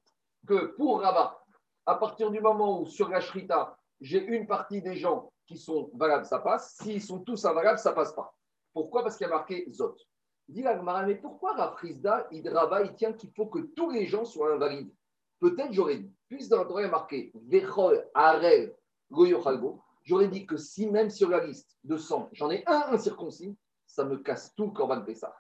que 0.48 0.76
pour 0.76 1.02
Rabat, 1.02 1.38
à 1.86 1.96
partir 1.96 2.32
du 2.32 2.40
moment 2.40 2.82
où 2.82 2.86
sur 2.86 3.10
la 3.10 3.20
Shrita, 3.20 3.78
j'ai 4.00 4.26
une 4.26 4.48
partie 4.48 4.82
des 4.82 4.96
gens 4.96 5.32
qui 5.46 5.58
sont 5.58 5.90
valables, 5.94 6.26
ça 6.26 6.40
passe. 6.40 6.76
S'ils 6.82 7.02
sont 7.02 7.20
tous 7.20 7.46
invalables, 7.46 7.80
ça 7.80 7.94
passe 7.94 8.14
pas. 8.14 8.34
Pourquoi? 8.74 9.04
Parce 9.04 9.18
qu'il 9.18 9.28
y 9.28 9.30
a 9.30 9.34
marqué 9.34 9.66
Zot. 9.72 9.96
Dit 10.50 10.62
la 10.62 10.82
mais 11.06 11.16
pourquoi 11.16 11.54
Rafrizda, 11.54 12.28
il 12.32 12.48
Rabat, 12.50 12.84
il 12.84 12.96
tient 12.96 13.14
qu'il 13.14 13.32
faut 13.32 13.46
que 13.46 13.60
tous 13.60 13.90
les 13.92 14.06
gens 14.06 14.26
soient 14.26 14.54
invalides? 14.54 14.94
Peut-être 15.40 15.72
j'aurais 15.72 15.98
dit, 15.98 16.12
puisque 16.28 16.50
dans 16.52 16.64
la 16.64 16.82
il 16.82 16.84
y 16.84 16.88
a 16.88 16.92
marqué 16.92 17.32
Vechol, 17.34 18.06
Arel, 18.14 18.76
Goyochalgo, 19.12 19.80
j'aurais 20.04 20.28
dit 20.28 20.46
que 20.46 20.58
si 20.58 20.90
même 20.90 21.10
sur 21.10 21.30
la 21.30 21.46
liste 21.46 21.78
de 21.84 21.98
100, 21.98 22.30
j'en 22.34 22.52
ai 22.52 22.64
un 22.68 22.94
incirconcis, 22.94 23.56
ça 23.86 24.04
me 24.04 24.18
casse 24.18 24.54
tout 24.56 24.66
le 24.66 24.72
Corban 24.72 25.02
Pessah. 25.02 25.36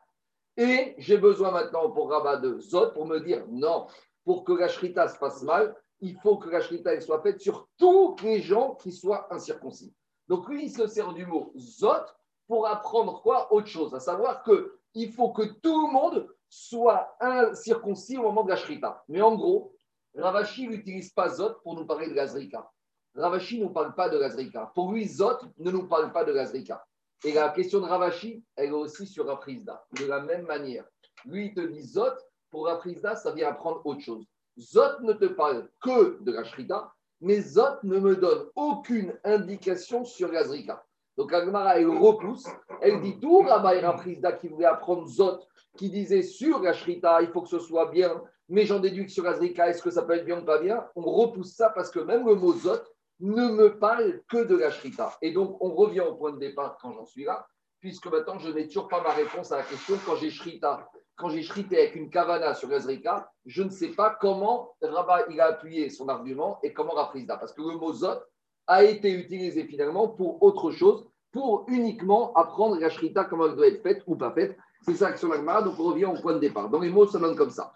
Et 0.55 0.95
j'ai 0.97 1.17
besoin 1.17 1.51
maintenant 1.51 1.89
pour 1.91 2.09
Rabat 2.09 2.37
de 2.37 2.59
Zot 2.59 2.91
pour 2.91 3.05
me 3.05 3.19
dire 3.19 3.45
non, 3.49 3.87
pour 4.23 4.43
que 4.43 4.53
la 4.53 4.67
Shrita 4.67 5.07
se 5.07 5.17
passe 5.17 5.41
mal, 5.43 5.75
il 5.99 6.15
faut 6.19 6.37
que 6.37 6.49
la 6.49 6.61
Shrita 6.61 6.99
soit 7.01 7.21
faite 7.21 7.41
sur 7.41 7.67
tous 7.77 8.15
les 8.23 8.41
gens 8.41 8.75
qui 8.75 8.91
soient 8.91 9.33
incirconcis. 9.33 9.93
Donc 10.27 10.47
lui, 10.47 10.65
il 10.65 10.69
se 10.69 10.87
sert 10.87 11.13
du 11.13 11.25
mot 11.25 11.51
Zot 11.57 12.05
pour 12.47 12.67
apprendre 12.67 13.21
quoi? 13.21 13.51
Autre 13.53 13.67
chose, 13.67 13.93
à 13.95 13.99
savoir 13.99 14.43
que 14.43 14.79
il 14.93 15.11
faut 15.11 15.31
que 15.31 15.43
tout 15.43 15.87
le 15.87 15.91
monde 15.91 16.27
soit 16.49 17.15
incirconcis 17.19 18.17
au 18.17 18.23
moment 18.23 18.43
de 18.43 18.49
la 18.49 18.55
Shrita. 18.55 19.03
Mais 19.07 19.21
en 19.21 19.35
gros, 19.35 19.75
Ravashi 20.15 20.67
n'utilise 20.67 21.11
pas 21.11 21.29
Zot 21.29 21.55
pour 21.63 21.75
nous 21.75 21.85
parler 21.85 22.07
de 22.07 22.13
Gazrika. 22.13 22.69
Ravashi 23.15 23.59
ne 23.59 23.65
nous 23.65 23.71
parle 23.71 23.95
pas 23.95 24.09
de 24.09 24.19
Gazrika. 24.19 24.71
Pour 24.75 24.91
lui, 24.91 25.07
Zot 25.07 25.39
ne 25.57 25.71
nous 25.71 25.87
parle 25.87 26.11
pas 26.11 26.23
de 26.23 26.33
Gazrika. 26.33 26.85
Et 27.23 27.33
la 27.33 27.49
question 27.49 27.79
de 27.79 27.85
Ravashi, 27.85 28.43
elle 28.55 28.69
est 28.69 28.71
aussi 28.71 29.07
sur 29.07 29.27
Rafrizda. 29.27 29.83
De 29.97 30.05
la 30.05 30.19
même 30.21 30.45
manière. 30.45 30.85
Lui, 31.25 31.47
il 31.47 31.53
te 31.53 31.61
dit 31.61 31.81
Zot, 31.81 32.13
pour 32.51 32.67
Rafrizda, 32.67 33.15
ça 33.15 33.31
vient 33.31 33.49
apprendre 33.49 33.81
autre 33.85 34.01
chose. 34.01 34.25
Zot 34.59 34.99
ne 35.01 35.13
te 35.13 35.25
parle 35.25 35.69
que 35.81 36.21
de 36.21 36.31
la 36.31 36.43
Shrita, 36.43 36.93
mais 37.21 37.41
Zot 37.41 37.81
ne 37.83 37.97
me 37.97 38.15
donne 38.15 38.49
aucune 38.55 39.17
indication 39.23 40.05
sur 40.05 40.31
la 40.31 40.43
Zrika. 40.43 40.85
Donc 41.17 41.31
Agmara, 41.31 41.79
elle 41.79 41.87
repousse. 41.87 42.47
Elle 42.81 43.01
dit 43.01 43.19
tout 43.19 43.39
Rabba 43.39 43.75
et 43.75 43.79
Rafrizda 43.79 44.33
qui 44.33 44.47
voulait 44.47 44.65
apprendre 44.65 45.07
Zot, 45.07 45.39
qui 45.77 45.89
disait 45.89 46.23
sur 46.23 46.61
la 46.61 46.73
Shrita, 46.73 47.21
il 47.21 47.29
faut 47.29 47.41
que 47.41 47.49
ce 47.49 47.59
soit 47.59 47.89
bien, 47.91 48.21
mais 48.49 48.65
j'en 48.65 48.79
déduis 48.79 49.05
que 49.05 49.11
sur 49.11 49.23
la 49.23 49.33
Zrika, 49.33 49.69
est-ce 49.69 49.81
que 49.81 49.89
ça 49.89 50.03
peut 50.03 50.13
être 50.13 50.25
bien 50.25 50.41
ou 50.41 50.45
pas 50.45 50.59
bien? 50.59 50.85
On 50.95 51.03
repousse 51.03 51.55
ça 51.55 51.69
parce 51.69 51.89
que 51.89 51.99
même 51.99 52.25
le 52.25 52.35
mot 52.35 52.53
Zot, 52.53 52.81
ne 53.19 53.47
me 53.49 53.79
parle 53.79 54.21
que 54.29 54.43
de 54.43 54.57
la 54.57 54.69
shrita. 54.69 55.17
Et 55.21 55.31
donc, 55.31 55.57
on 55.61 55.73
revient 55.73 56.01
au 56.01 56.15
point 56.15 56.33
de 56.33 56.39
départ 56.39 56.77
quand 56.81 56.91
j'en 56.91 57.05
suis 57.05 57.23
là, 57.23 57.47
puisque 57.79 58.07
maintenant, 58.07 58.37
je 58.39 58.49
n'ai 58.49 58.67
toujours 58.67 58.87
pas 58.87 59.01
ma 59.01 59.11
réponse 59.11 59.51
à 59.51 59.57
la 59.57 59.63
question 59.63 59.97
quand 60.05 60.15
j'ai 60.15 60.29
shrita. 60.29 60.89
Quand 61.15 61.29
j'ai 61.29 61.43
shrité 61.43 61.77
avec 61.77 61.95
une 61.95 62.09
kavana 62.09 62.55
sur 62.55 62.73
Ezrika, 62.73 63.31
je 63.45 63.61
ne 63.63 63.69
sais 63.69 63.89
pas 63.89 64.17
comment 64.19 64.75
Rabat 64.81 65.27
il 65.29 65.39
a 65.39 65.45
appuyé 65.45 65.89
son 65.89 66.09
argument 66.09 66.59
et 66.63 66.73
comment 66.73 66.93
Rafrizda. 66.93 67.37
Parce 67.37 67.53
que 67.53 67.61
le 67.61 67.77
mot 67.77 67.93
zot 67.93 68.19
a 68.67 68.83
été 68.83 69.11
utilisé 69.11 69.65
finalement 69.65 70.07
pour 70.07 70.41
autre 70.43 70.71
chose, 70.71 71.05
pour 71.31 71.65
uniquement 71.67 72.33
apprendre 72.33 72.79
la 72.79 72.89
shrita, 72.89 73.25
comment 73.25 73.47
elle 73.47 73.55
doit 73.55 73.67
être 73.67 73.81
faite 73.81 74.03
ou 74.07 74.15
pas 74.15 74.31
faite. 74.31 74.57
C'est 74.83 74.95
ça 74.95 75.07
action 75.07 75.29
l'agmara, 75.29 75.61
donc 75.61 75.79
on 75.79 75.85
revient 75.85 76.05
au 76.05 76.13
point 76.13 76.33
de 76.33 76.39
départ. 76.39 76.69
Dans 76.69 76.79
les 76.79 76.89
mots, 76.89 77.07
ça 77.07 77.19
donne 77.19 77.35
comme 77.35 77.49
ça. 77.49 77.73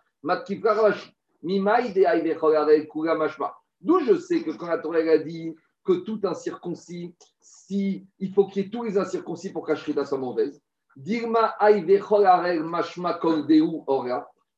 D'où 3.82 4.00
je 4.00 4.16
sais 4.16 4.42
que 4.42 4.52
quand 4.52 4.68
la 4.68 4.78
Torah 4.78 4.98
a 4.98 5.18
dit 5.18 5.56
que 5.84 5.94
tout 5.94 6.20
incirconcis, 6.24 7.16
si, 7.40 8.06
il 8.20 8.34
faut 8.34 8.48
qu'il 8.48 8.64
y 8.64 8.66
ait 8.68 8.70
tous 8.70 8.84
les 8.84 8.98
incirconcis 8.98 9.52
pour 9.52 9.66
qu'Ashrita 9.66 10.06
soit 10.06 10.18
mauvaise, 10.18 10.62
Dirma 10.98 11.56
mashma. 11.62 13.20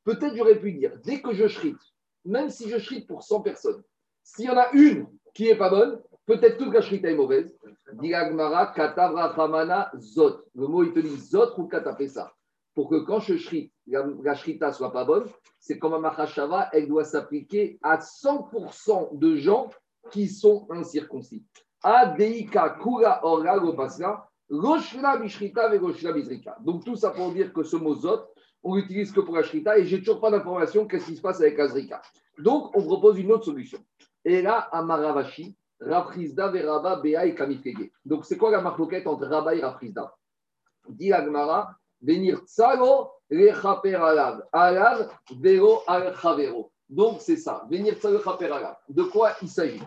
Peut-être 0.05 0.35
j'aurais 0.35 0.59
pu 0.59 0.71
dire, 0.71 0.93
dès 1.03 1.21
que 1.21 1.33
je 1.33 1.47
shrite, 1.47 1.77
même 2.23 2.49
si 2.49 2.69
je 2.69 2.77
shrite 2.77 3.07
pour 3.07 3.23
100 3.23 3.41
personnes, 3.41 3.83
s'il 4.23 4.45
y 4.45 4.49
en 4.49 4.57
a 4.57 4.71
une 4.71 5.07
qui 5.33 5.43
n'est 5.45 5.57
pas 5.57 5.69
bonne, 5.69 6.01
peut-être 6.29 6.57
toute 6.57 6.73
la 6.73 6.81
shrita 6.81 7.09
est 7.09 7.15
mauvaise. 7.15 7.57
Diragmara 7.93 8.67
katavra 8.67 9.91
zot. 9.97 10.43
Le 10.53 10.67
mot 10.67 10.83
il 10.83 10.93
te 10.93 10.99
dit 10.99 11.17
zot 11.17 11.57
ou 11.57 11.67
katapesa 11.67 12.31
pour 12.75 12.89
que 12.89 12.95
quand 13.03 13.19
je 13.19 13.35
shrite, 13.35 13.73
la, 13.87 14.05
la 14.23 14.71
soit 14.71 14.93
pas 14.93 15.03
bonne, 15.03 15.25
c'est 15.59 15.77
comme 15.79 15.95
un 15.95 15.99
machashava, 15.99 16.69
elle 16.71 16.87
doit 16.87 17.03
s'appliquer 17.03 17.77
à 17.81 17.97
100% 17.97 19.17
de 19.17 19.35
gens 19.35 19.69
qui 20.11 20.29
sont 20.29 20.65
incirconcis. 20.69 21.43
Adeika 21.83 22.77
kura 22.81 23.19
ora 23.23 23.59
gopasra, 23.59 24.29
roshla 24.49 25.17
bishrita 25.17 25.67
ve 25.67 25.77
roshla 25.77 26.13
bisrika. 26.13 26.55
Donc 26.61 26.85
tout 26.85 26.95
ça 26.95 27.09
pour 27.09 27.33
dire 27.33 27.51
que 27.51 27.63
ce 27.63 27.75
mot 27.75 27.95
zot, 27.95 28.21
on 28.63 28.75
l'utilise 28.75 29.11
que 29.11 29.19
pour 29.19 29.35
la 29.35 29.43
shrita 29.43 29.77
et 29.77 29.85
j'ai 29.85 29.99
toujours 29.99 30.21
pas 30.21 30.31
d'information 30.31 30.85
qu'est-ce 30.85 31.07
qui 31.07 31.17
se 31.17 31.21
passe 31.21 31.41
avec 31.41 31.59
Azrika. 31.59 32.01
Donc 32.37 32.75
on 32.77 32.83
propose 32.83 33.19
une 33.19 33.31
autre 33.31 33.43
solution. 33.43 33.79
Et 34.23 34.41
là, 34.41 34.69
Amaravashi, 34.71 35.55
Rafrizda, 35.79 36.49
Veraba, 36.49 36.97
Bea 36.97 37.25
et 37.25 37.35
Kamifege. 37.35 37.91
Donc 38.05 38.25
c'est 38.25 38.37
quoi 38.37 38.51
la 38.51 38.61
marloquette 38.61 39.07
entre 39.07 39.25
Rabba 39.25 39.55
et 39.55 39.61
Rafrizda 39.61 40.15
Dit 40.87 41.13
Agmara, 41.13 41.75
Venir 42.01 42.45
tsalo, 42.45 43.11
lechaper 43.29 43.95
alav. 43.95 44.43
Alav, 44.51 45.09
vero 45.39 45.83
al 45.87 46.15
chavero. 46.15 46.71
Donc, 46.87 47.21
c'est 47.21 47.37
ça. 47.37 47.65
Venir 47.69 47.95
tsalo, 47.95 48.17
lechaper 48.17 48.45
alav. 48.45 48.77
De 48.87 49.03
quoi 49.03 49.31
il 49.41 49.49
s'agit? 49.49 49.81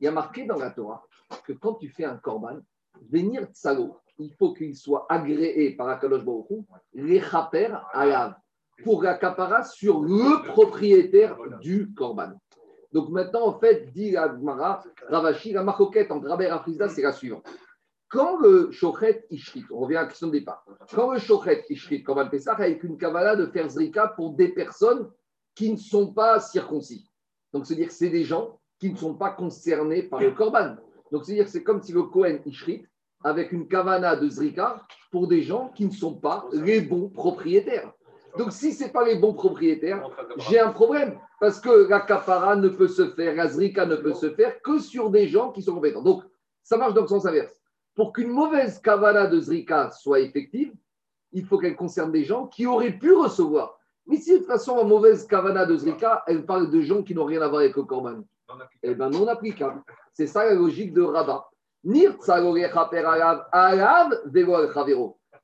Il 0.00 0.04
y 0.04 0.08
a 0.08 0.12
marqué 0.12 0.46
dans 0.46 0.56
la 0.56 0.70
Torah 0.70 1.02
que 1.44 1.52
quand 1.52 1.74
tu 1.74 1.88
fais 1.88 2.04
un 2.04 2.16
korban, 2.16 2.58
venir 3.10 3.46
tsalo, 3.52 3.98
il 4.18 4.32
faut 4.34 4.54
qu'il 4.54 4.74
soit 4.74 5.06
agréé 5.08 5.76
par 5.76 5.88
Akadosh 5.88 6.24
Baruch 6.24 6.50
Hu, 6.50 6.64
lechaper 6.94 7.76
alav. 7.92 8.34
Pour 8.84 9.02
la 9.02 9.14
kapara 9.14 9.64
sur 9.64 10.00
le 10.00 10.46
propriétaire 10.52 11.36
du 11.60 11.92
korban. 11.94 12.32
Donc 12.92 13.10
maintenant, 13.10 13.46
en 13.46 13.58
fait, 13.58 13.92
dit 13.92 14.16
Agmara, 14.16 14.82
Ravashi, 15.08 15.52
la 15.52 15.62
marcoquette 15.62 16.10
entre 16.10 16.28
Rabbi 16.28 16.44
et 16.44 16.88
c'est 16.88 17.02
la 17.02 17.12
suivante. 17.12 17.46
Quand 18.08 18.38
le 18.38 18.70
Shochet 18.70 19.26
Ishrit, 19.30 19.64
on 19.70 19.80
revient 19.80 19.96
à 19.96 20.02
la 20.02 20.08
question 20.08 20.28
de 20.28 20.32
départ, 20.32 20.64
quand 20.94 21.12
le 21.12 21.18
Shochet 21.18 21.64
Ishrit, 21.68 22.02
comme 22.02 22.18
un 22.18 22.26
Pessah, 22.26 22.54
avec 22.54 22.82
une 22.82 22.96
kavala 22.96 23.36
de 23.36 23.46
faire 23.46 23.68
Zrika 23.68 24.08
pour 24.08 24.32
des 24.32 24.48
personnes 24.48 25.10
qui 25.54 25.70
ne 25.70 25.76
sont 25.76 26.14
pas 26.14 26.40
circoncis. 26.40 27.10
Donc, 27.52 27.66
c'est-à-dire 27.66 27.88
que 27.88 27.92
c'est 27.92 28.08
des 28.08 28.24
gens 28.24 28.58
qui 28.78 28.90
ne 28.90 28.96
sont 28.96 29.14
pas 29.14 29.30
concernés 29.30 30.04
par 30.04 30.20
le 30.20 30.30
Korban. 30.30 30.76
Donc, 31.12 31.24
c'est-à-dire 31.24 31.44
que 31.44 31.50
c'est 31.50 31.62
comme 31.62 31.82
si 31.82 31.92
le 31.92 32.04
Kohen 32.04 32.40
Ishrit, 32.46 32.86
avec 33.24 33.52
une 33.52 33.68
kavana 33.68 34.16
de 34.16 34.28
Zrika 34.28 34.80
pour 35.10 35.28
des 35.28 35.42
gens 35.42 35.70
qui 35.74 35.84
ne 35.84 35.90
sont 35.90 36.14
pas 36.14 36.46
les 36.52 36.80
bons 36.80 37.08
propriétaires. 37.08 37.92
Donc, 38.38 38.52
si 38.52 38.72
ce 38.72 38.84
n'est 38.84 38.90
pas 38.90 39.04
les 39.04 39.16
bons 39.16 39.34
propriétaires, 39.34 40.08
j'ai 40.48 40.60
un 40.60 40.70
problème. 40.70 41.18
Parce 41.40 41.60
que 41.60 41.88
la 41.88 42.00
kapara 42.00 42.56
ne 42.56 42.68
peut 42.68 42.88
se 42.88 43.10
faire, 43.10 43.34
la 43.34 43.48
zrika 43.48 43.84
ne 43.84 43.96
peut 43.96 44.14
se 44.14 44.30
faire 44.30 44.62
que 44.62 44.78
sur 44.78 45.10
des 45.10 45.26
gens 45.28 45.50
qui 45.50 45.62
sont 45.62 45.74
compétents. 45.74 46.02
Donc, 46.02 46.22
ça 46.62 46.76
marche 46.76 46.94
dans 46.94 47.02
le 47.02 47.08
sens 47.08 47.26
inverse. 47.26 47.54
Pour 47.94 48.12
qu'une 48.12 48.30
mauvaise 48.30 48.80
kavana 48.80 49.26
de 49.26 49.40
zrika 49.40 49.90
soit 49.90 50.20
effective, 50.20 50.72
il 51.32 51.44
faut 51.44 51.58
qu'elle 51.58 51.76
concerne 51.76 52.12
des 52.12 52.24
gens 52.24 52.46
qui 52.46 52.66
auraient 52.66 52.96
pu 52.96 53.12
recevoir. 53.12 53.76
Mais 54.06 54.16
si 54.16 54.32
de 54.32 54.38
toute 54.38 54.46
façon, 54.46 54.76
la 54.76 54.84
mauvaise 54.84 55.26
kavana 55.26 55.66
de 55.66 55.76
zrika, 55.76 56.22
elle 56.26 56.46
parle 56.46 56.70
de 56.70 56.80
gens 56.80 57.02
qui 57.02 57.14
n'ont 57.14 57.24
rien 57.24 57.42
à 57.42 57.48
voir 57.48 57.62
avec 57.62 57.76
le 57.76 57.82
korban, 57.82 58.22
eh 58.82 58.94
bien 58.94 59.10
non 59.10 59.26
applicable. 59.26 59.82
C'est 60.12 60.28
ça 60.28 60.44
la 60.44 60.54
logique 60.54 60.94
de 60.94 61.02
Rabat. 61.02 61.50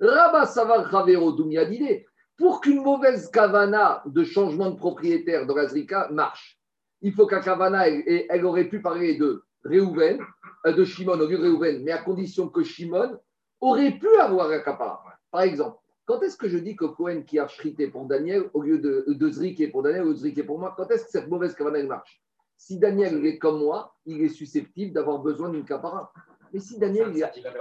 Rabat 0.00 0.46
savar 0.46 0.90
chavero 0.90 1.32
d'idée 1.32 2.06
pour 2.36 2.60
qu'une 2.60 2.82
mauvaise 2.82 3.30
kavana 3.30 4.02
de 4.06 4.24
changement 4.24 4.70
de 4.70 4.76
propriétaire 4.76 5.46
dans 5.46 5.54
la 5.54 6.08
marche, 6.10 6.58
il 7.00 7.12
faut 7.12 7.26
qu'un 7.26 7.40
kavana, 7.40 7.88
elle, 7.88 8.44
aurait 8.44 8.68
pu 8.68 8.80
parler 8.80 9.16
de 9.16 9.44
Réhouven, 9.64 10.18
euh, 10.66 10.72
de 10.72 10.84
Shimon 10.84 11.20
au 11.20 11.26
lieu 11.26 11.38
de 11.38 11.42
Réhouven, 11.42 11.82
mais 11.84 11.92
à 11.92 11.98
condition 11.98 12.48
que 12.48 12.62
Shimon 12.62 13.18
aurait 13.60 13.98
pu 13.98 14.08
avoir 14.18 14.50
un 14.50 14.60
kapara. 14.60 15.02
Par 15.30 15.42
exemple, 15.42 15.78
quand 16.06 16.20
est-ce 16.22 16.36
que 16.36 16.48
je 16.48 16.58
dis 16.58 16.76
que 16.76 16.84
Cohen 16.84 17.22
qui 17.22 17.38
a 17.38 17.46
chrité 17.46 17.88
pour 17.88 18.04
Daniel 18.06 18.50
au 18.52 18.62
lieu 18.62 18.78
de, 18.78 19.04
de 19.06 19.70
pour 19.70 19.82
Daniel 19.82 20.04
ou 20.04 20.12
de 20.12 20.18
zriquer 20.18 20.42
pour 20.42 20.58
moi, 20.58 20.74
quand 20.76 20.90
est-ce 20.90 21.04
que 21.04 21.10
cette 21.10 21.28
mauvaise 21.28 21.54
kavana 21.54 21.82
marche? 21.84 22.20
Si 22.56 22.78
Daniel 22.78 23.24
est 23.26 23.38
comme 23.38 23.60
moi, 23.60 23.94
il 24.06 24.22
est 24.22 24.28
susceptible 24.28 24.92
d'avoir 24.92 25.18
besoin 25.18 25.48
d'une 25.48 25.64
kapara. 25.64 26.12
Mais 26.54 26.60
si 26.60 26.78
Daniel, 26.78 27.12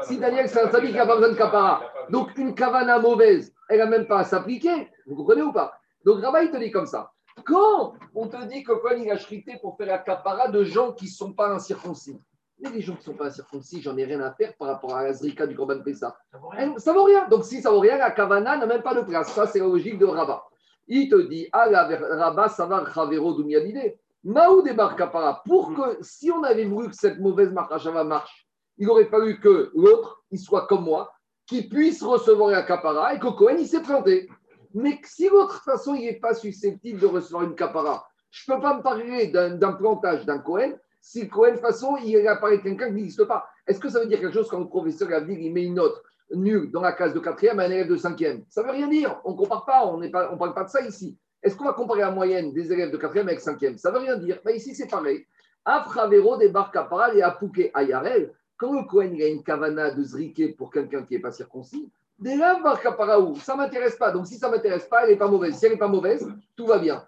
si 0.03 0.19
Daniel 0.19 0.47
c'est 0.47 0.62
un 0.62 0.69
sadique 0.69 0.91
qui 0.91 0.97
n'a 0.97 1.07
pas 1.07 1.15
besoin 1.15 1.31
de 1.31 1.35
kapara, 1.35 1.81
donc 2.09 2.38
une 2.38 2.53
kavana 2.53 3.00
mauvaise, 3.00 3.51
elle 3.67 3.79
n'a 3.79 3.88
même 3.88 4.05
pas 4.05 4.19
à 4.19 4.23
s'appliquer. 4.23 4.88
Vous 5.07 5.15
comprenez 5.15 5.41
ou 5.41 5.51
pas? 5.51 5.73
Donc 6.05 6.23
Rabat, 6.23 6.43
il 6.43 6.51
te 6.51 6.57
dit 6.57 6.69
comme 6.69 6.85
ça. 6.85 7.12
Quand 7.43 7.95
on 8.13 8.27
te 8.27 8.45
dit 8.45 8.63
que 8.63 8.73
quand 8.73 8.95
il 8.95 9.09
a 9.09 9.17
chrité 9.17 9.57
pour 9.59 9.75
faire 9.77 9.88
la 9.88 9.97
kapara 9.97 10.50
de 10.50 10.63
gens 10.63 10.91
qui 10.91 11.05
ne 11.05 11.09
sont 11.09 11.33
pas 11.33 11.50
incirconcis, 11.50 12.21
mais 12.59 12.69
les 12.69 12.81
gens 12.81 12.93
qui 12.93 13.00
ne 13.00 13.05
sont 13.05 13.13
pas 13.15 13.29
incirconcis, 13.29 13.81
j'en 13.81 13.97
ai 13.97 14.05
rien 14.05 14.21
à 14.21 14.31
faire 14.31 14.55
par 14.57 14.67
rapport 14.67 14.95
à 14.95 15.05
la 15.05 15.13
zrika 15.13 15.47
du 15.47 15.55
Korban 15.55 15.81
Pessa. 15.81 16.15
Ça 16.77 16.93
ne 16.93 16.95
vaut 16.95 17.05
rien. 17.05 17.27
Donc 17.29 17.45
si 17.45 17.63
ça 17.63 17.69
ne 17.69 17.73
vaut 17.73 17.79
rien, 17.79 17.97
la 17.97 18.12
kavana 18.12 18.57
n'a 18.57 18.67
même 18.67 18.83
pas 18.83 18.93
de 18.93 19.01
place. 19.01 19.33
Ça, 19.33 19.47
c'est 19.47 19.57
la 19.57 19.65
logique 19.65 19.97
de 19.97 20.05
Rabat. 20.05 20.43
Il 20.88 21.09
te 21.09 21.15
dit, 21.15 21.50
ah, 21.51 21.67
la 21.67 21.88
Rabat, 21.88 22.50
ça 22.50 22.67
va, 22.67 22.81
Ravero, 22.81 23.33
Doumiadide. 23.33 23.97
Maou 24.23 24.62
débarque 24.62 25.00
kapara. 25.00 25.41
Pour 25.43 25.73
que, 25.73 25.97
si 26.01 26.29
on 26.29 26.43
avait 26.43 26.65
voulu 26.65 26.89
que 26.89 26.95
cette 26.95 27.19
mauvaise 27.19 27.51
marche 27.51 27.88
marche, 27.88 28.47
il 28.83 28.89
aurait 28.89 29.05
fallu 29.05 29.39
que 29.39 29.71
l'autre, 29.75 30.23
il 30.29 30.37
soit 30.37 30.67
comme 30.67 30.83
moi, 30.83 31.13
qui 31.47 31.69
puisse 31.69 32.03
recevoir 32.03 32.49
la 32.49 32.63
capara 32.63 33.13
et 33.13 33.19
que 33.19 33.27
Cohen, 33.27 33.55
il 33.57 33.67
s'est 33.67 33.81
planté. 33.81 34.29
Mais 34.73 34.99
si 35.05 35.29
l'autre 35.29 35.63
façon, 35.63 35.95
il 35.95 36.01
n'est 36.01 36.19
pas 36.19 36.33
susceptible 36.33 36.99
de 36.99 37.05
recevoir 37.05 37.43
une 37.43 37.55
capara, 37.55 38.05
je 38.29 38.43
ne 38.51 38.55
peux 38.55 38.61
pas 38.61 38.75
me 38.75 38.81
parler 38.83 39.27
d'un 39.27 39.71
plantage 39.71 40.25
d'un 40.25 40.39
Cohen 40.39 40.73
si 40.99 41.29
Cohen, 41.29 41.53
de 41.53 41.57
façon, 41.59 41.95
il 42.03 42.27
apparaît 42.27 42.61
quelqu'un 42.61 42.87
qui 42.87 42.95
n'existe 42.95 43.23
pas. 43.23 43.45
Est-ce 43.65 43.79
que 43.79 43.87
ça 43.87 44.01
veut 44.01 44.07
dire 44.07 44.19
quelque 44.19 44.33
chose 44.33 44.49
quand 44.49 44.59
le 44.59 44.67
professeur 44.67 45.07
va 45.07 45.21
dire 45.21 45.37
il 45.39 45.53
met 45.53 45.63
une 45.63 45.75
note 45.75 46.01
nulle 46.31 46.71
dans 46.71 46.81
la 46.81 46.91
case 46.91 47.13
de 47.13 47.19
quatrième 47.19 47.59
à 47.59 47.63
un 47.63 47.71
élève 47.71 47.87
de 47.87 47.95
cinquième? 47.95 48.43
Ça 48.49 48.61
ne 48.61 48.67
veut 48.67 48.73
rien 48.73 48.87
dire. 48.89 49.21
On 49.23 49.31
ne 49.31 49.37
compare 49.37 49.65
pas, 49.65 49.85
on 49.85 49.97
ne 49.97 50.09
parle 50.09 50.53
pas 50.53 50.63
de 50.65 50.69
ça 50.69 50.81
ici. 50.81 51.17
Est-ce 51.41 51.55
qu'on 51.55 51.65
va 51.65 51.73
comparer 51.73 52.01
la 52.01 52.11
moyenne 52.11 52.51
des 52.53 52.71
élèves 52.71 52.91
de 52.91 52.97
quatrième 52.97 53.27
avec 53.29 53.39
cinquième? 53.39 53.77
Ça 53.77 53.91
ne 53.91 53.95
veut 53.95 54.01
rien 54.01 54.17
dire. 54.17 54.39
Mais 54.45 54.57
ici, 54.57 54.75
c'est 54.75 54.89
pareil. 54.89 55.25
Afravero 55.65 56.37
débarque 56.37 56.75
à 56.75 56.83
Paral 56.83 57.17
et 57.17 57.21
à 57.21 57.31
Pouquet 57.31 57.71
à 57.73 57.83
Yarel. 57.83 58.33
Quand 58.57 58.74
le 58.74 58.83
Cohen 58.88 59.12
il 59.13 59.22
a 59.24 59.27
une 59.27 59.43
kavana 59.43 59.91
de 59.91 60.03
zriquer 60.03 60.50
pour 60.50 60.72
quelqu'un 60.72 61.03
qui 61.03 61.15
n'est 61.15 61.22
pas 61.22 61.31
circoncis, 61.31 61.89
déjà, 62.19 62.60
Barkaparaou, 62.60 63.36
ça 63.36 63.53
ne 63.53 63.60
m'intéresse 63.60 63.95
pas. 63.95 64.12
Donc, 64.12 64.27
si 64.27 64.38
ça 64.38 64.48
ne 64.48 64.53
m'intéresse 64.55 64.86
pas, 64.86 65.03
elle 65.03 65.12
n'est 65.12 65.17
pas 65.17 65.27
mauvaise. 65.27 65.55
Si 65.55 65.65
elle 65.65 65.74
n'est 65.74 65.77
pas 65.77 65.88
mauvaise, 65.88 66.27
tout 66.55 66.65
va 66.65 66.79
bien. 66.79 67.03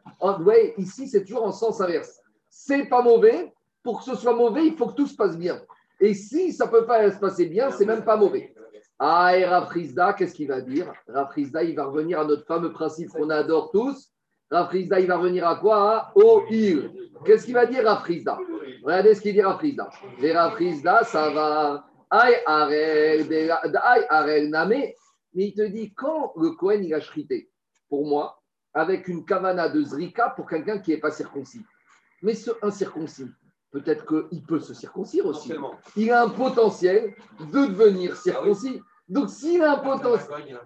Ici, 0.78 1.08
c'est 1.08 1.24
toujours 1.24 1.46
en 1.46 1.52
sens 1.52 1.80
inverse. 1.82 2.22
C'est 2.50 2.86
pas 2.86 3.02
mauvais. 3.02 3.54
Pour 3.84 4.00
que 4.00 4.06
ce 4.06 4.16
soit 4.16 4.34
mauvais, 4.34 4.66
il 4.66 4.76
faut 4.76 4.88
que 4.88 4.96
tout 4.96 5.08
se 5.08 5.16
passe 5.16 5.38
bien. 5.38 5.62
Et 6.00 6.14
si 6.14 6.52
ça 6.52 6.66
ne 6.66 6.72
peut 6.72 6.86
pas 6.86 7.10
se 7.12 7.20
passer 7.20 7.46
bien, 7.46 7.70
c'est 7.72 7.86
même 7.86 8.04
pas 8.04 8.18
mauvais. 8.18 8.54
Ah, 8.98 9.38
et 9.38 9.46
Rafrizda, 9.46 10.14
qu'est-ce 10.14 10.34
qu'il 10.34 10.48
va 10.48 10.62
dire? 10.62 10.92
Rafrizda, 11.08 11.64
il 11.64 11.76
va 11.76 11.86
revenir 11.86 12.20
à 12.20 12.26
notre 12.26 12.46
fameux 12.46 12.72
principe 12.72 13.10
qu'on 13.10 13.30
adore 13.30 13.72
tous. 13.72 14.12
Rafrizda, 14.56 15.02
il 15.02 15.08
va 15.08 15.18
revenir 15.18 15.48
à 15.48 15.58
quoi 15.58 16.12
Au 16.16 16.44
il. 16.50 16.90
Qu'est-ce 17.26 17.46
qu'il 17.46 17.56
va 17.56 17.66
dire 17.66 17.84
Rafrizda? 17.84 18.40
Regardez 18.84 19.16
ce 19.16 19.22
qu'il 19.22 19.34
dit 19.34 19.42
Rafrizda. 19.42 19.90
Les 20.20 20.32
Rafrizda, 20.32 21.04
ça 21.04 21.30
va. 21.32 21.86
Aïe, 22.10 22.36
arel, 22.46 24.50
namé. 24.50 24.96
Mais 25.34 25.48
il 25.48 25.54
te 25.54 25.64
dit, 25.64 25.94
quand 25.94 26.32
le 26.38 26.52
Cohen 26.52 26.82
il 26.82 26.94
a 26.94 27.02
chrité, 27.02 27.50
pour 27.90 28.08
moi, 28.08 28.42
avec 28.74 29.10
une 29.10 29.26
kavana 29.26 29.68
de 29.68 29.82
zrika 29.82 30.30
pour 30.30 30.48
quelqu'un 30.48 30.80
qui 30.80 30.92
n'est 30.92 31.00
pas 31.00 31.12
circoncis. 31.12 31.62
Mais 32.22 32.34
ce 32.34 32.52
incirconcis, 32.62 33.28
peut-être 33.72 34.06
qu'il 34.06 34.44
peut 34.44 34.60
se 34.60 34.74
circoncire 34.74 35.26
aussi. 35.26 35.52
Il 35.98 36.12
a 36.12 36.24
un 36.24 36.30
potentiel 36.30 37.14
de 37.40 37.66
devenir 37.66 38.16
circoncis. 38.16 38.82
Donc, 39.10 39.30
s'il 39.30 39.62
a 39.62 39.74
un 39.74 39.78
potentiel. 39.78 40.60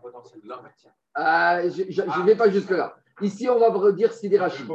Ah, 1.16 1.68
je 1.68 1.82
ne 1.82 2.26
vais 2.26 2.36
pas 2.36 2.50
jusque-là. 2.50 2.96
Ici, 3.22 3.50
on 3.50 3.60
va 3.60 3.92
dire 3.92 4.14
ce 4.14 4.22
qu'il 4.22 4.30
dit 4.30 4.38
Rachid. 4.38 4.66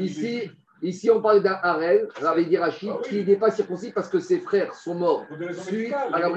Ici, 0.00 0.50
Ici, 0.82 1.10
on 1.10 1.22
parle 1.22 1.42
d'un 1.42 1.58
Harel, 1.62 2.06
Ravi 2.20 2.56
Rachid, 2.56 3.00
qui 3.04 3.24
n'est 3.24 3.36
pas 3.36 3.50
circoncis 3.50 3.92
parce 3.92 4.10
que 4.10 4.18
ses 4.18 4.40
frères 4.40 4.74
sont 4.74 4.94
morts 4.94 5.24
suite 5.52 5.92
à 5.92 6.18
la 6.18 6.30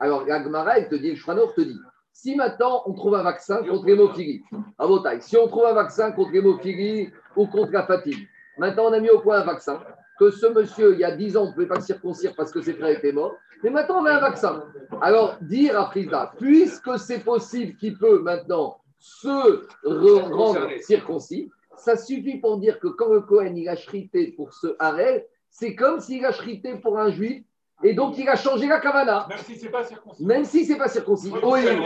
Alors, 0.00 0.26
la 0.26 0.42
Gemara, 0.42 0.80
te 0.82 0.96
dit, 0.96 1.10
le 1.10 1.16
Shranor 1.16 1.54
te 1.54 1.60
dit, 1.60 1.78
si 2.12 2.34
maintenant 2.34 2.82
on 2.86 2.94
trouve 2.94 3.14
un 3.14 3.22
vaccin 3.22 3.62
contre 3.62 3.86
l'hémophilie, 3.86 4.42
à 4.78 4.86
vos 4.86 4.98
tailles, 4.98 5.22
si 5.22 5.36
on 5.36 5.46
trouve 5.46 5.66
un 5.66 5.72
vaccin 5.72 6.10
contre 6.10 6.32
l'hémophilie 6.32 7.10
ou 7.36 7.46
contre 7.46 7.70
la 7.72 7.86
fatigue, 7.86 8.28
maintenant 8.58 8.86
on 8.86 8.92
a 8.92 8.98
mis 8.98 9.08
au 9.08 9.20
point 9.20 9.38
un 9.38 9.44
vaccin, 9.44 9.80
que 10.18 10.30
ce 10.30 10.46
monsieur, 10.48 10.94
il 10.94 11.00
y 11.00 11.04
a 11.04 11.12
10 11.12 11.36
ans, 11.36 11.44
on 11.44 11.46
ne 11.46 11.52
pouvait 11.52 11.66
pas 11.66 11.80
circoncire 11.80 12.34
parce 12.36 12.50
que 12.50 12.60
ses 12.60 12.74
frères 12.74 12.98
étaient 12.98 13.12
morts, 13.12 13.36
mais 13.62 13.70
maintenant 13.70 14.02
on 14.02 14.04
a 14.06 14.14
un 14.14 14.20
vaccin. 14.20 14.64
Alors, 15.00 15.38
dire 15.40 15.78
à 15.78 15.86
Frida, 15.86 16.32
puisque 16.38 16.98
c'est 16.98 17.20
possible 17.20 17.76
qu'il 17.76 17.96
peut 17.96 18.18
maintenant 18.18 18.79
se 19.00 19.66
rendre 19.82 20.68
circoncis, 20.82 21.50
ça 21.76 21.96
suffit 21.96 22.38
pour 22.38 22.58
dire 22.58 22.78
que 22.78 22.88
quand 22.88 23.12
le 23.12 23.22
Cohen 23.22 23.54
il 23.56 23.68
a 23.68 23.76
chrité 23.76 24.32
pour 24.32 24.52
ce 24.52 24.76
Harel, 24.78 25.26
c'est 25.48 25.74
comme 25.74 26.00
s'il 26.00 26.24
a 26.24 26.32
chrité 26.32 26.76
pour 26.76 26.98
un 26.98 27.10
juif 27.10 27.42
et 27.82 27.94
donc, 27.94 28.18
il 28.18 28.28
a 28.28 28.36
changé 28.36 28.66
la 28.66 28.78
kavana. 28.78 29.26
Même 29.28 29.38
si 29.38 29.56
ce 29.56 29.64
n'est 29.64 29.70
pas 29.70 29.84
circoncis. 29.84 30.26
Même 30.26 30.44
si 30.44 30.66
ce 30.66 30.72
n'est 30.72 30.78
pas 30.78 30.88
circoncis. 30.88 31.32
Oh, 31.42 31.56
il. 31.56 31.80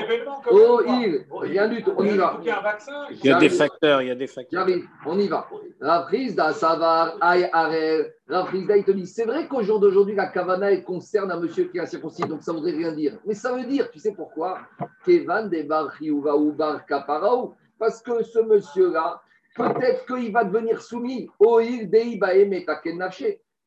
Oh, 0.51 0.83
il. 0.85 1.25
Rien 1.31 1.69
du 1.69 1.85
tout. 1.85 1.93
On 1.97 2.05
y 2.05 2.17
va. 2.17 2.41
Il 2.43 3.25
y 3.25 3.31
a 3.31 3.39
des 3.39 3.49
facteurs. 3.49 4.03
Il 4.03 4.09
y 4.09 4.11
a 4.11 4.15
des 4.15 4.27
facteurs. 4.27 4.67
On 5.07 5.19
y 5.19 5.29
va. 5.29 5.49
Raprise 5.81 6.35
da 6.35 6.53
savar 6.53 7.17
ay 7.23 7.49
arel. 7.53 8.13
Il 8.55 8.85
te 8.85 8.91
dit 8.91 9.07
c'est 9.07 9.25
vrai 9.25 9.47
qu'au 9.47 9.63
jour 9.63 9.79
d'aujourd'hui, 9.79 10.15
la 10.15 10.27
kavana 10.27 10.73
elle 10.73 10.83
concerne 10.83 11.31
un 11.31 11.39
monsieur 11.39 11.65
qui 11.65 11.79
a 11.79 11.87
circoncis, 11.87 12.23
donc 12.23 12.43
ça 12.43 12.53
ne 12.53 12.57
voudrait 12.57 12.73
rien 12.73 12.93
dire. 12.93 13.19
Mais 13.27 13.35
ça 13.35 13.53
veut 13.53 13.65
dire, 13.65 13.91
tu 13.91 13.99
sais 13.99 14.13
pourquoi? 14.13 14.61
Kevan 15.05 15.49
de 15.49 15.63
bar 15.63 15.93
ou 16.01 16.53
bar 16.53 16.87
kaparao. 16.87 17.55
Parce 17.79 18.01
que 18.01 18.23
ce 18.23 18.39
monsieur-là, 18.41 19.21
peut-être 19.57 20.07
qu'il 20.07 20.33
va 20.33 20.45
devenir 20.45 20.81
soumis 20.81 21.29
au 21.39 21.61
il 21.61 21.91
dei 21.91 22.17
baem 22.17 22.53
et 22.53 22.67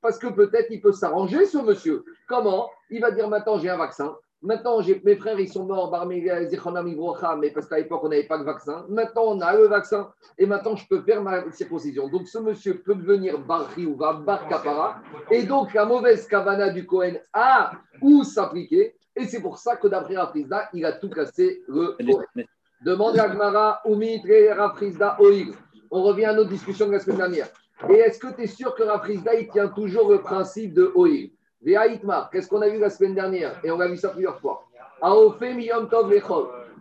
parce 0.02 0.18
que 0.18 0.28
peut-être 0.28 0.68
il 0.70 0.82
peut 0.82 0.92
s'arranger, 0.92 1.46
ce 1.46 1.58
monsieur. 1.58 2.04
Comment? 2.28 2.70
Il 2.90 3.02
va 3.02 3.12
dire 3.12 3.30
maintenant 3.30 3.58
j'ai 3.58 3.70
un 3.70 3.78
vaccin. 3.78 4.16
Maintenant, 4.44 4.80
mes 5.04 5.16
frères, 5.16 5.40
ils 5.40 5.52
sont 5.52 5.66
morts, 5.66 6.08
mais 6.08 7.52
parce 7.52 7.68
qu'à 7.68 7.78
l'époque, 7.78 8.02
on 8.04 8.10
n'avait 8.10 8.28
pas 8.28 8.38
de 8.38 8.44
vaccin. 8.44 8.86
Maintenant, 8.88 9.24
on 9.26 9.42
a 9.42 9.56
le 9.56 9.68
vaccin 9.68 10.12
et 10.38 10.46
maintenant, 10.46 10.76
je 10.76 10.88
peux 10.88 11.02
faire 11.02 11.24
ma 11.24 11.52
circoncision. 11.52 12.08
Donc, 12.08 12.28
ce 12.28 12.38
monsieur 12.38 12.76
peut 12.76 12.94
devenir 12.94 13.40
Barri 13.40 13.88
ou 13.88 13.96
Bar 13.96 14.48
Kapara. 14.48 15.02
Et 15.32 15.42
donc, 15.44 15.74
la 15.74 15.86
mauvaise 15.86 16.28
kavana 16.28 16.70
du 16.70 16.86
Cohen 16.86 17.14
a 17.34 17.72
où 18.00 18.24
s'appliquer. 18.24 18.96
Et 19.16 19.26
c'est 19.26 19.42
pour 19.42 19.58
ça 19.58 19.76
que 19.76 19.88
d'après 19.88 20.16
Rafrizda, 20.16 20.70
il 20.74 20.86
a 20.86 20.92
tout 20.92 21.10
cassé 21.10 21.64
le 21.68 21.98
Cohen. 22.06 22.44
Demande 22.86 23.18
à 23.18 23.30
Gmara, 23.30 23.82
Umitre, 23.86 24.56
Rafrizda, 24.56 25.18
Oil. 25.20 25.48
On 25.90 26.04
revient 26.04 26.26
à 26.26 26.34
notre 26.34 26.52
discussion 26.52 26.86
de 26.86 26.92
la 26.92 27.00
semaine 27.00 27.18
dernière. 27.18 27.48
Et 27.90 27.94
est-ce 27.94 28.20
que 28.20 28.34
tu 28.34 28.44
es 28.44 28.48
sûr 28.48 28.76
que 28.76 28.84
Rafrizda, 28.84 29.36
il 29.36 29.48
tient 29.50 29.68
toujours 29.68 30.12
le 30.12 30.22
principe 30.22 30.74
de 30.74 30.92
Oil 30.96 31.32
qu'est-ce 32.32 32.48
qu'on 32.48 32.62
a 32.62 32.70
vu 32.70 32.80
la 32.80 32.90
semaine 32.90 33.16
dernière? 33.16 33.60
Et 33.64 33.72
on 33.72 33.80
a 33.80 33.88
vu 33.88 33.98
ça 33.98 34.10
plusieurs 34.10 34.40
fois. 34.40 34.64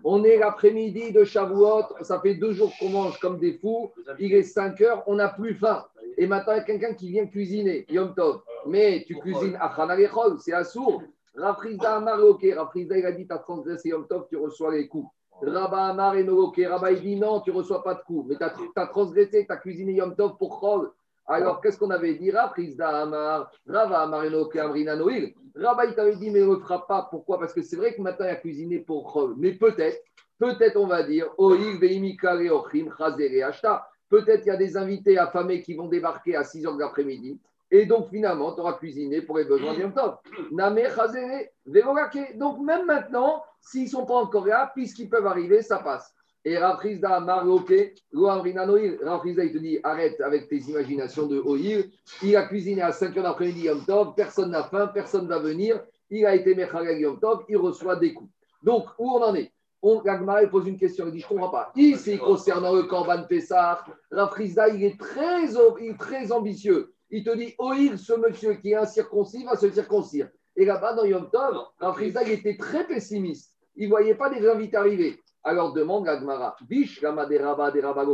On 0.04 0.24
est 0.24 0.36
l'après-midi 0.36 1.12
de 1.12 1.24
Shavuot, 1.24 1.82
ça 2.02 2.20
fait 2.20 2.34
deux 2.34 2.52
jours 2.52 2.72
qu'on 2.78 2.90
mange 2.90 3.18
comme 3.18 3.38
des 3.38 3.54
fous, 3.54 3.90
il 4.18 4.32
est 4.34 4.42
5 4.42 4.80
heures, 4.82 5.02
on 5.06 5.16
n'a 5.16 5.28
plus 5.28 5.54
faim. 5.54 5.84
Et 6.16 6.26
maintenant, 6.26 6.54
il 6.54 6.58
y 6.58 6.60
a 6.60 6.64
quelqu'un 6.64 6.94
qui 6.94 7.10
vient 7.10 7.26
cuisiner, 7.26 7.84
Yom 7.90 8.14
Tov. 8.14 8.40
Mais 8.66 9.04
tu 9.06 9.16
cuisines 9.16 9.56
à 9.60 9.72
Khanalechol, 9.74 10.38
c'est 10.40 10.52
à 10.52 10.64
sourd. 10.64 11.02
Rafrizda 11.34 11.96
Amar 11.96 12.22
ok, 12.24 12.46
Rafrizda 12.56 12.96
il 12.96 13.04
a 13.04 13.12
dit, 13.12 13.26
tu 13.26 13.34
as 13.34 13.38
transgressé 13.38 13.90
Yom 13.90 14.06
Tov, 14.06 14.26
tu 14.28 14.36
reçois 14.36 14.72
les 14.72 14.88
coups. 14.88 15.10
Rabba 15.42 15.86
Amar 15.86 16.16
et 16.16 16.28
ok, 16.28 16.60
Rabba 16.66 16.92
il 16.92 17.00
dit 17.00 17.16
non, 17.16 17.40
tu 17.40 17.50
ne 17.50 17.56
reçois 17.56 17.82
pas 17.82 17.94
de 17.94 18.02
coups. 18.02 18.28
Mais 18.28 18.36
tu 18.36 18.44
as, 18.76 18.86
transgressé, 18.86 19.46
tu 19.46 19.52
as 19.52 19.56
cuisiné 19.56 19.92
Yom 19.92 20.14
Tov 20.14 20.36
pour 20.38 20.60
Chol. 20.60 20.90
Alors, 21.28 21.60
qu'est-ce 21.60 21.78
qu'on 21.78 21.90
avait 21.90 22.14
dit? 22.14 22.30
Rafrizda 22.30 23.02
Amar, 23.02 23.50
Rava 23.66 24.02
Amar 24.02 24.24
et 24.24 24.34
ok, 24.34 24.56
Amrina 24.56 24.94
Noil. 24.94 25.32
Rabba 25.56 25.86
il 25.86 25.94
t'avait 25.94 26.16
dit, 26.16 26.30
mais 26.30 26.40
ne 26.40 26.46
le 26.46 26.60
fera 26.60 26.86
pas. 26.86 27.08
Pourquoi? 27.10 27.38
Parce 27.38 27.52
que 27.52 27.62
c'est 27.62 27.76
vrai 27.76 27.94
que 27.94 28.00
maintenant 28.00 28.26
il 28.26 28.30
a 28.30 28.36
cuisiné 28.36 28.78
pour 28.78 29.12
Chol. 29.12 29.34
Mais 29.36 29.52
peut-être, 29.52 29.98
peut-être 30.38 30.76
on 30.76 30.86
va 30.86 31.02
dire, 31.02 31.28
Oil 31.38 31.78
Veimika 31.78 32.36
Ochim, 32.36 32.90
Chazer 32.96 33.42
Ashta. 33.42 33.88
Peut-être 34.08 34.42
qu'il 34.42 34.52
y 34.52 34.54
a 34.54 34.56
des 34.56 34.76
invités 34.76 35.18
affamés 35.18 35.62
qui 35.62 35.74
vont 35.74 35.88
débarquer 35.88 36.36
à 36.36 36.44
6 36.44 36.64
h 36.64 36.74
de 36.74 36.80
l'après-midi. 36.80 37.40
Et 37.70 37.86
donc, 37.86 38.08
finalement, 38.10 38.52
tu 38.52 38.60
auras 38.60 38.74
cuisiné 38.74 39.22
pour 39.22 39.38
les 39.38 39.44
besoins 39.44 39.74
de 39.74 39.92
Tov. 39.92 40.18
Donc, 42.36 42.60
même 42.60 42.86
maintenant, 42.86 43.42
s'ils 43.60 43.84
ne 43.84 43.88
sont 43.88 44.06
pas 44.06 44.14
encore 44.14 44.46
là, 44.46 44.70
puisqu'ils 44.74 45.08
peuvent 45.08 45.26
arriver, 45.26 45.62
ça 45.62 45.78
passe. 45.78 46.14
Et 46.44 46.56
Rafrizda 46.58 47.18
Marloke, 47.18 47.92
Rafrizda, 48.14 49.44
il 49.44 49.52
te 49.52 49.58
dit 49.58 49.80
arrête 49.82 50.20
avec 50.20 50.48
tes 50.48 50.58
imaginations 50.58 51.26
de 51.26 51.40
Oïr. 51.40 51.84
Il 52.22 52.36
a 52.36 52.46
cuisiné 52.46 52.82
à 52.82 52.92
5 52.92 53.16
h 53.16 53.22
d'après-midi 53.22 53.62
Yom 53.62 53.84
Tov, 53.84 54.14
personne 54.14 54.52
n'a 54.52 54.62
faim, 54.62 54.86
personne 54.94 55.24
ne 55.24 55.28
va 55.28 55.40
venir. 55.40 55.82
Il 56.08 56.24
a 56.24 56.36
été 56.36 56.54
Mechalek 56.54 57.00
Yom 57.00 57.18
Tov, 57.18 57.44
il 57.48 57.56
reçoit 57.56 57.96
des 57.96 58.14
coups. 58.14 58.30
Donc, 58.62 58.86
où 58.96 59.10
on 59.10 59.22
en 59.24 59.34
est? 59.34 59.50
On, 59.82 60.02
pose 60.50 60.68
une 60.68 60.78
question, 60.78 61.06
il 61.06 61.12
dit, 61.12 61.20
je 61.20 61.24
ne 61.24 61.28
comprends 61.30 61.50
pas. 61.50 61.72
Ici, 61.74 62.16
concernant 62.16 62.72
le 62.72 62.84
Corban 62.84 63.24
Pessah, 63.28 63.84
Rafrizda, 64.12 64.68
il 64.68 64.84
est 64.84 64.98
très, 65.00 65.48
très 65.98 66.30
ambitieux. 66.30 66.94
Il 67.10 67.24
te 67.24 67.34
dit, 67.36 67.54
Oïl, 67.58 67.98
ce 67.98 68.14
monsieur 68.14 68.54
qui 68.54 68.72
est 68.72 68.76
incirconcis 68.76 69.44
va 69.44 69.56
se 69.56 69.70
circoncire. 69.70 70.28
Et 70.56 70.64
là-bas, 70.64 70.94
dans 70.94 71.04
Yom 71.04 71.30
Tov, 71.30 71.58
Rafrizda, 71.78 72.22
il 72.22 72.32
était 72.32 72.56
très 72.56 72.86
pessimiste. 72.86 73.52
Il 73.76 73.84
ne 73.84 73.90
voyait 73.90 74.14
pas 74.14 74.30
des 74.30 74.48
invités 74.48 74.76
arriver. 74.76 75.22
Alors 75.44 75.72
demande 75.72 76.08
à 76.08 76.16
Gmara, 76.16 76.56
Bish, 76.62 77.00
Rama 77.04 77.26
des 77.26 77.38
Rabba, 77.38 77.70
des 77.70 77.80
Rabba, 77.80 78.04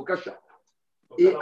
Et, 1.19 1.35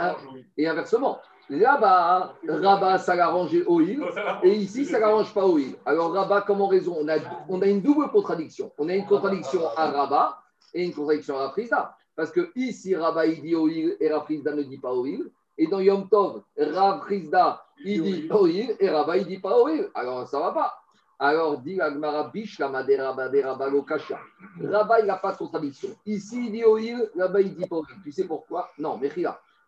et 0.57 0.67
inversement, 0.67 1.19
Là-bas, 1.51 2.35
Rabat, 2.47 2.97
ça 2.99 3.13
l'arrange 3.13 3.53
Oïl, 3.67 4.01
et 4.41 4.55
ici, 4.55 4.85
ça 4.85 4.99
l'arrange 4.99 5.33
pas 5.33 5.45
Oïl. 5.45 5.75
Alors, 5.85 6.13
Rabat, 6.13 6.43
comment 6.47 6.67
raison? 6.67 6.95
On 6.97 7.07
a, 7.09 7.17
on 7.49 7.61
a 7.61 7.67
une 7.67 7.81
double 7.81 8.09
contradiction. 8.09 8.71
On 8.77 8.87
a 8.87 8.95
une 8.95 9.05
contradiction 9.05 9.67
à 9.75 9.91
Rabat 9.91 10.37
et 10.73 10.85
une 10.85 10.93
contradiction 10.93 11.37
à 11.37 11.47
Rafrizda. 11.47 11.93
Parce 12.15 12.31
que 12.31 12.51
ici, 12.55 12.95
Rabat, 12.95 13.25
il 13.25 13.41
dit 13.41 13.53
Oïl 13.53 13.97
et 13.99 14.09
Rafrizda 14.09 14.55
ne 14.55 14.63
dit 14.63 14.77
pas 14.77 14.93
Oïl. 14.93 15.29
Et 15.57 15.67
dans 15.67 15.79
Yom 15.79 16.09
Tov, 16.09 16.43
Rafrizda, 16.57 17.63
il 17.83 18.03
dit 18.03 18.27
Oïl 18.31 18.75
et 18.79 18.89
Rabat, 18.89 19.17
il 19.17 19.27
dit 19.27 19.39
pas 19.39 19.57
Oïl. 19.57 19.89
Alors, 19.93 20.27
ça 20.27 20.39
va 20.39 20.51
pas. 20.51 20.73
Alors, 21.19 21.59
dit 21.59 21.79
Agmara 21.79 22.29
Bish, 22.29 22.57
la 22.57 22.69
Madera, 22.69 23.13
Madera, 23.13 23.57
Kasha. 23.87 24.19
Rabat, 24.63 25.01
il 25.01 25.05
n'a 25.05 25.17
pas 25.17 25.33
de 25.33 25.37
contradiction. 25.37 25.89
Ici, 26.05 26.45
il 26.45 26.51
dit 26.51 26.65
Oïl, 26.65 27.09
là-bas, 27.15 27.41
il 27.41 27.55
dit 27.55 27.67
pas 27.67 27.75
Oïl. 27.75 27.95
Tu 28.03 28.11
sais 28.11 28.25
pourquoi? 28.25 28.69
Non, 28.79 28.97
mais. 28.97 29.11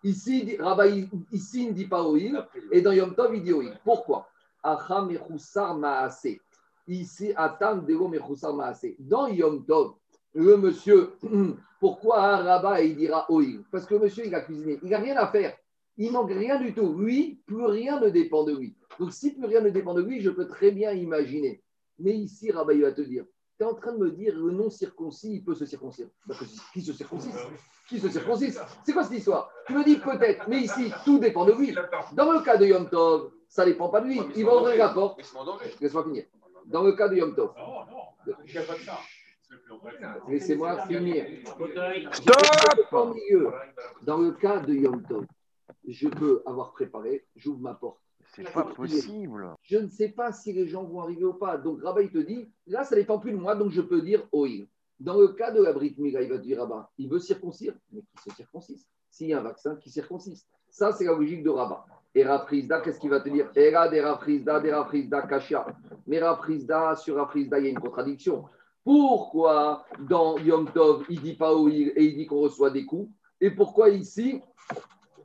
Ici, 0.04 0.58
Rabbi, 0.60 1.10
ici, 1.32 1.64
il 1.64 1.70
ne 1.70 1.74
dit 1.74 1.88
pas 1.88 2.04
Oïl, 2.04 2.46
et 2.72 2.82
dans 2.82 2.92
Yom 2.92 3.16
Tov, 3.16 3.34
il 3.36 3.44
dit 3.44 3.54
Oïl. 3.54 3.80
Pourquoi? 3.86 4.28
Ici, 6.88 7.34
Dans 9.00 9.28
Yom 9.28 9.66
Tov, 9.66 9.94
le 10.36 10.58
monsieur, 10.58 11.14
pourquoi 11.80 12.22
un 12.22 12.44
rabbin 12.44 12.80
il 12.80 12.98
dira 12.98 13.26
Oïl? 13.30 13.64
Parce 13.72 13.86
que 13.86 13.94
le 13.94 14.02
monsieur, 14.02 14.26
il 14.26 14.36
a 14.36 14.42
cuisiné, 14.42 14.80
il 14.84 14.90
n'a 14.90 14.98
rien 14.98 15.16
à 15.16 15.28
faire. 15.28 15.56
Il 15.98 16.12
manque 16.12 16.32
rien 16.32 16.60
du 16.60 16.74
tout. 16.74 16.94
Lui, 16.98 17.42
plus 17.46 17.66
rien 17.66 18.00
ne 18.00 18.10
dépend 18.10 18.44
de 18.44 18.56
lui. 18.56 18.76
Donc, 19.00 19.14
si 19.14 19.34
plus 19.34 19.46
rien 19.46 19.62
ne 19.62 19.70
dépend 19.70 19.94
de 19.94 20.02
lui, 20.02 20.22
je 20.22 20.30
peux 20.30 20.48
très 20.48 20.72
bien 20.72 20.92
imaginer. 20.92 21.64
Mais 22.00 22.16
ici, 22.16 22.52
Rabbi 22.52 22.82
va 22.82 22.92
te 22.92 23.02
dire 23.02 23.26
tu 23.58 23.64
es 23.64 23.68
en 23.68 23.76
train 23.76 23.94
de 23.94 24.00
me 24.00 24.12
dire 24.12 24.36
le 24.36 24.52
non 24.52 24.70
circoncis, 24.70 25.36
il 25.36 25.44
peut 25.44 25.54
se 25.54 25.66
circoncire. 25.66 26.08
Qui 26.74 26.82
se 26.82 26.94
circoncise? 26.94 27.36
Qui 27.88 28.00
se 28.00 28.10
circoncise? 28.10 28.60
C'est 28.84 28.94
quoi 28.94 29.04
cette 29.04 29.18
histoire? 29.18 29.52
Tu 29.68 29.74
me 29.74 29.84
dis 29.84 29.98
peut-être, 29.98 30.48
mais 30.48 30.62
ici, 30.62 30.92
tout 31.06 31.20
dépend 31.20 31.46
de 31.46 31.54
lui. 31.54 31.76
Dans 32.14 32.32
le 32.32 32.42
cas 32.42 32.58
de 32.58 32.66
Yom 32.66 32.90
Tov, 32.90 33.32
ça 33.48 33.64
ne 33.64 33.72
dépend 33.72 33.90
pas 33.90 34.02
de 34.02 34.08
lui. 34.08 34.20
Il 34.36 34.46
va 34.46 34.58
ouvrir 34.58 34.78
la 34.78 34.90
porte. 34.90 35.22
Laisse-moi 35.80 36.04
finir. 36.04 36.26
Dans 36.66 36.84
le 36.84 36.94
cas 36.94 37.08
de 37.10 37.16
Yom 37.18 37.36
Tov. 37.36 37.52
Laissez-moi 40.28 40.88
finir. 40.88 41.26
Stop 42.12 42.96
Dans 44.02 44.18
le 44.18 44.32
cas 44.32 44.60
de 44.60 44.74
Yom 44.74 45.04
Tov, 45.04 45.26
je 45.88 46.08
peux 46.08 46.42
avoir 46.46 46.72
préparé, 46.72 47.26
j'ouvre 47.36 47.62
ma 47.62 47.74
porte 47.74 48.00
c'est 48.36 48.52
pas 48.52 48.64
possible. 48.64 49.56
Je 49.62 49.78
ne 49.78 49.88
sais 49.88 50.10
pas 50.10 50.32
si 50.32 50.54
les 50.54 50.68
gens 50.68 50.84
vont 50.84 51.02
arriver 51.02 51.26
ou 51.26 51.34
pas. 51.34 51.58
Donc 51.58 51.82
Rabat, 51.84 52.02
il 52.02 52.10
te 52.10 52.18
dit, 52.18 52.50
là, 52.68 52.84
ça 52.84 52.96
ne 52.96 53.02
dépend 53.02 53.20
plus 53.20 53.32
de 53.32 53.38
moi, 53.38 53.56
donc 53.56 53.72
je 53.72 53.82
peux 53.82 54.02
dire 54.02 54.28
oui. 54.32 54.68
Dans 55.00 55.20
le 55.20 55.30
cas 55.30 55.52
de 55.52 55.62
la 55.62 55.74
Brit 55.74 55.96
Mila, 55.98 56.22
il 56.22 56.30
va 56.30 56.38
dire 56.38 56.60
Rabat, 56.60 56.90
il 56.98 57.10
veut 57.10 57.20
circoncire, 57.20 57.74
mais 57.92 58.02
qui 58.02 58.30
se 58.30 58.36
circoncise? 58.36 58.88
S'il 59.10 59.28
y 59.28 59.34
a 59.34 59.40
un 59.40 59.44
vaccin, 59.44 59.76
qui 59.76 59.92
circoncise 59.92 60.48
Ça, 60.70 60.92
c'est 60.92 61.06
la 61.06 61.12
logique 61.12 61.44
de 61.44 61.50
Rabat. 61.50 61.86
Et 62.16 62.24
Rafrizda, 62.24 62.82
qu'est-ce 62.82 63.00
qu'il 63.00 63.10
va 63.10 63.20
te 63.20 63.30
dire? 63.30 63.50
Era 63.56 63.90
des 63.90 64.02
Rafrizda, 64.02 64.60
des 64.60 64.72
Rafrizda, 64.72 65.24
Kasha. 65.24 65.66
Mais 66.08 66.20
Rafrizda, 66.20 66.96
sur 66.96 67.16
Rafrizda, 67.16 67.60
il 67.60 67.66
y 67.66 67.68
a 67.68 67.72
une 67.72 67.80
contradiction. 67.80 68.46
Pourquoi 68.84 69.86
dans 70.00 70.38
Yom 70.38 70.72
Tov, 70.72 71.06
il 71.10 71.22
dit 71.22 71.36
pas 71.36 71.56
Oil 71.56 71.92
et 71.96 72.04
il 72.04 72.16
dit 72.16 72.26
qu'on 72.26 72.42
reçoit 72.42 72.70
des 72.70 72.86
coups? 72.86 73.12
Et 73.42 73.50
pourquoi 73.50 73.90
ici, 73.90 74.42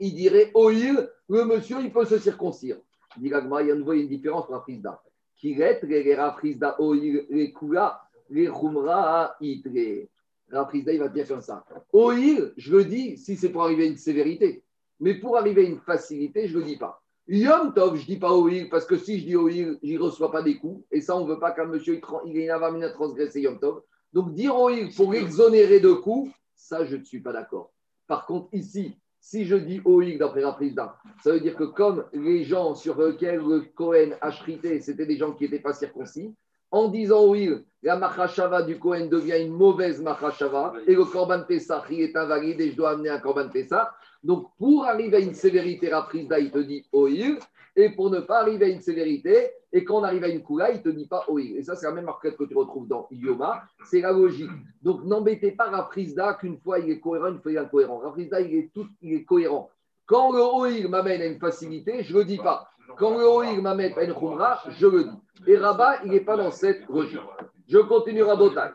il 0.00 0.14
dirait 0.14 0.50
Oil, 0.54 1.10
le 1.28 1.44
monsieur, 1.44 1.78
il 1.80 1.92
peut 1.92 2.04
se 2.04 2.18
circoncire 2.18 2.78
il 3.20 3.28
y 3.28 3.34
a 3.34 3.74
une 3.74 4.08
différence 4.08 4.46
pour 4.46 4.54
la 4.54 4.60
frisda. 4.60 5.02
Kiret, 5.36 5.80
les 5.82 6.14
rafrizda, 6.14 6.80
oil, 6.80 7.26
les 7.30 7.52
kula, 7.52 8.00
les 8.30 8.46
khumra, 8.46 9.36
itre. 9.40 10.08
Rafrizda, 10.50 10.92
il 10.92 10.98
va 10.98 11.08
dire 11.08 11.28
comme 11.28 11.40
ça. 11.40 11.64
Oil, 11.92 12.52
je 12.56 12.76
le 12.76 12.84
dis 12.84 13.16
si 13.16 13.36
c'est 13.36 13.50
pour 13.50 13.62
arriver 13.62 13.84
à 13.84 13.86
une 13.86 13.96
sévérité. 13.96 14.64
Mais 15.00 15.14
pour 15.14 15.36
arriver 15.36 15.66
à 15.66 15.68
une 15.68 15.78
facilité, 15.78 16.48
je 16.48 16.54
ne 16.54 16.62
le 16.62 16.66
dis 16.66 16.76
pas. 16.76 17.00
Yom 17.28 17.74
Tov, 17.74 17.96
je 17.96 18.02
ne 18.02 18.06
dis 18.06 18.16
pas 18.16 18.34
oil, 18.34 18.68
parce 18.70 18.86
que 18.86 18.96
si 18.96 19.20
je 19.20 19.26
dis 19.26 19.36
oil, 19.36 19.78
je 19.82 19.92
ne 19.92 19.98
reçois 19.98 20.32
pas 20.32 20.42
des 20.42 20.56
coups. 20.56 20.82
Et 20.90 21.00
ça, 21.00 21.16
on 21.16 21.24
ne 21.24 21.32
veut 21.32 21.38
pas 21.38 21.52
qu'un 21.52 21.66
monsieur 21.66 22.00
il 22.24 22.36
ait 22.38 22.50
une 22.50 22.92
transgresser 22.94 23.42
Yom 23.42 23.60
Tov. 23.60 23.82
Donc 24.12 24.32
dire 24.34 24.58
oil 24.58 24.88
pour 24.96 25.14
exonérer 25.14 25.78
de 25.78 25.92
coups, 25.92 26.32
ça, 26.56 26.84
je 26.84 26.96
ne 26.96 27.04
suis 27.04 27.20
pas 27.20 27.32
d'accord. 27.32 27.70
Par 28.06 28.24
contre, 28.26 28.48
ici, 28.54 28.96
si 29.20 29.44
je 29.44 29.56
dis 29.56 29.80
OIG 29.84 30.18
d'après 30.18 30.42
présidente, 30.54 30.92
ça 31.22 31.32
veut 31.32 31.40
dire 31.40 31.56
que 31.56 31.64
comme 31.64 32.04
les 32.12 32.44
gens 32.44 32.74
sur 32.74 33.00
lesquels 33.00 33.40
le 33.40 33.60
Cohen 33.74 34.10
a 34.20 34.30
chrité, 34.30 34.80
c'était 34.80 35.06
des 35.06 35.16
gens 35.16 35.32
qui 35.32 35.44
n'étaient 35.44 35.58
pas 35.58 35.72
circoncis, 35.72 36.34
en 36.70 36.88
disant 36.88 37.24
OIG, 37.26 37.64
la 37.82 37.96
machashava 37.96 38.62
du 38.62 38.78
Cohen 38.78 39.06
devient 39.06 39.40
une 39.40 39.52
mauvaise 39.52 40.00
machashava 40.02 40.74
et 40.86 40.94
le 40.94 41.04
Korban 41.04 41.44
Pessah 41.44 41.84
est 41.90 42.16
invalide 42.16 42.60
et 42.60 42.70
je 42.70 42.76
dois 42.76 42.90
amener 42.90 43.08
un 43.08 43.18
Korban 43.18 43.48
Pessah. 43.48 43.94
Donc 44.22 44.48
pour 44.58 44.84
arriver 44.84 45.16
à 45.16 45.20
une 45.20 45.34
sévérité, 45.34 45.88
la 45.88 46.06
il 46.12 46.50
te 46.50 46.58
dit 46.58 46.84
OIG, 46.92 47.38
et 47.78 47.90
pour 47.90 48.10
ne 48.10 48.18
pas 48.18 48.40
arriver 48.40 48.66
à 48.66 48.68
une 48.68 48.80
sévérité, 48.80 49.52
et 49.72 49.84
quand 49.84 50.00
on 50.00 50.02
arrive 50.02 50.24
à 50.24 50.28
une 50.28 50.42
coula, 50.42 50.72
il 50.72 50.78
ne 50.78 50.82
te 50.82 50.88
dit 50.88 51.06
pas 51.06 51.24
oui. 51.28 51.54
Et 51.56 51.62
ça, 51.62 51.76
c'est 51.76 51.86
la 51.86 51.92
même 51.92 52.06
marquette 52.06 52.36
que 52.36 52.42
tu 52.42 52.56
retrouves 52.56 52.88
dans 52.88 53.06
Yoma. 53.12 53.62
C'est 53.84 54.00
la 54.00 54.10
logique. 54.10 54.50
Donc, 54.82 55.04
n'embêtez 55.04 55.52
pas 55.52 55.70
Rafrizda 55.70 56.34
qu'une 56.34 56.58
fois 56.58 56.80
il 56.80 56.90
est 56.90 56.98
cohérent, 56.98 57.28
une 57.28 57.40
fois 57.40 57.52
il 57.52 57.54
est 57.54 57.60
incohérent. 57.60 57.98
Rafrizda, 57.98 58.40
il 58.40 58.52
est, 58.56 58.70
tout, 58.74 58.88
il 59.00 59.14
est 59.14 59.24
cohérent. 59.24 59.70
Quand 60.06 60.32
le 60.32 60.42
OIG 60.42 60.88
m'amène 60.88 61.20
à 61.20 61.26
une 61.26 61.38
facilité, 61.38 62.02
je 62.02 62.12
ne 62.14 62.18
le 62.18 62.24
dis 62.24 62.38
pas. 62.38 62.68
Quand 62.96 63.16
le 63.16 63.24
OIG 63.28 63.62
m'amène 63.62 63.92
à 63.96 64.02
une 64.02 64.14
khumra, 64.14 64.60
je 64.70 64.86
le 64.88 65.04
dis. 65.04 65.20
Et 65.46 65.56
Rabat, 65.56 66.00
il 66.04 66.10
n'est 66.10 66.20
pas 66.20 66.36
dans 66.36 66.50
cette 66.50 66.84
logique. 66.88 67.20
Je 67.68 67.78
continue 67.78 68.24
Rabotai. 68.24 68.72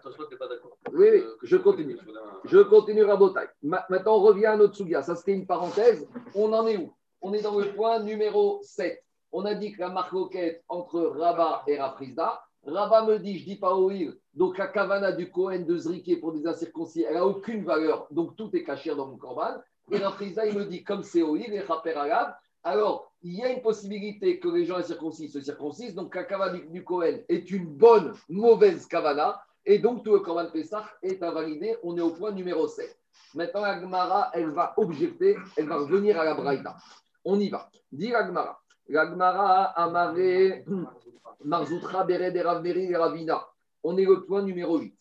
Oui, 0.93 1.07
oui, 1.11 1.23
je 1.41 1.57
continue. 1.57 1.97
Je 2.45 2.59
continue 2.59 3.03
Rabotai. 3.03 3.47
Maintenant, 3.63 4.15
on 4.15 4.21
revient 4.21 4.45
à 4.45 4.55
notre 4.55 4.75
Sugia. 4.75 5.01
Ça, 5.01 5.15
c'était 5.15 5.33
une 5.33 5.45
parenthèse. 5.45 6.07
On 6.35 6.53
en 6.53 6.65
est 6.67 6.77
où? 6.77 6.93
On 7.23 7.33
est 7.33 7.41
dans 7.41 7.57
le 7.57 7.73
point 7.73 7.99
numéro 7.99 8.59
7 8.63 9.03
on 9.33 9.45
a 9.45 9.55
dit 9.55 9.71
que 9.73 9.81
la 9.81 9.89
marque 9.89 10.13
entre 10.69 11.01
Rabat 11.01 11.63
et 11.67 11.77
Rafrizda, 11.79 12.45
Rabat 12.65 13.05
me 13.07 13.17
dit, 13.17 13.39
je 13.39 13.45
dis 13.45 13.55
pas 13.55 13.75
Oïl, 13.75 14.15
donc 14.35 14.57
la 14.57 14.67
kavana 14.67 15.11
du 15.11 15.31
Cohen 15.31 15.61
de 15.61 15.75
Zriké 15.75 16.17
pour 16.17 16.31
des 16.33 16.47
incirconcis, 16.47 17.03
elle 17.03 17.15
n'a 17.15 17.25
aucune 17.25 17.65
valeur, 17.65 18.07
donc 18.11 18.35
tout 18.35 18.55
est 18.55 18.63
caché 18.63 18.95
dans 18.95 19.07
mon 19.07 19.17
corban. 19.17 19.55
Et 19.91 19.97
Rafrizda, 19.97 20.45
il 20.45 20.55
me 20.55 20.65
dit, 20.65 20.83
comme 20.83 21.01
c'est 21.03 21.23
Oïl 21.23 21.51
et 21.51 21.61
Raper 21.61 21.95
Arab, 21.95 22.35
alors 22.63 23.11
il 23.23 23.33
y 23.33 23.43
a 23.43 23.49
une 23.49 23.61
possibilité 23.61 24.39
que 24.39 24.47
les 24.49 24.65
gens 24.65 24.77
incirconcis 24.77 25.29
se 25.29 25.41
circoncisent, 25.41 25.95
donc 25.95 26.13
la 26.15 26.23
kavana 26.25 26.59
du 26.59 26.83
Cohen 26.83 27.17
est 27.27 27.49
une 27.49 27.65
bonne, 27.65 28.13
mauvaise 28.29 28.85
kavana, 28.85 29.41
Et 29.65 29.79
donc, 29.79 30.03
tout 30.03 30.11
le 30.11 30.19
Corban 30.19 30.51
Pessah 30.51 30.85
est 31.01 31.23
invalidé. 31.23 31.77
On 31.83 31.97
est 31.97 32.01
au 32.01 32.11
point 32.11 32.31
numéro 32.31 32.67
7. 32.67 32.99
Maintenant, 33.33 33.61
la 33.61 34.31
elle 34.33 34.51
va 34.51 34.73
objecter, 34.77 35.37
elle 35.55 35.67
va 35.67 35.77
revenir 35.77 36.19
à 36.19 36.25
la 36.25 36.33
Braïta. 36.33 36.75
On 37.25 37.39
y 37.39 37.49
va. 37.49 37.69
Dit. 37.91 38.11
La 38.89 39.09
Gemara, 39.09 39.63
Amare, 39.75 40.63
Marzoutra, 41.45 42.03
Bered, 42.03 42.35
Ravmeri 42.37 42.91
et 42.91 42.97
Ravina. 42.97 43.47
On 43.83 43.97
est 43.97 44.07
au 44.07 44.21
point 44.21 44.41
numéro 44.41 44.77
8. 44.77 44.93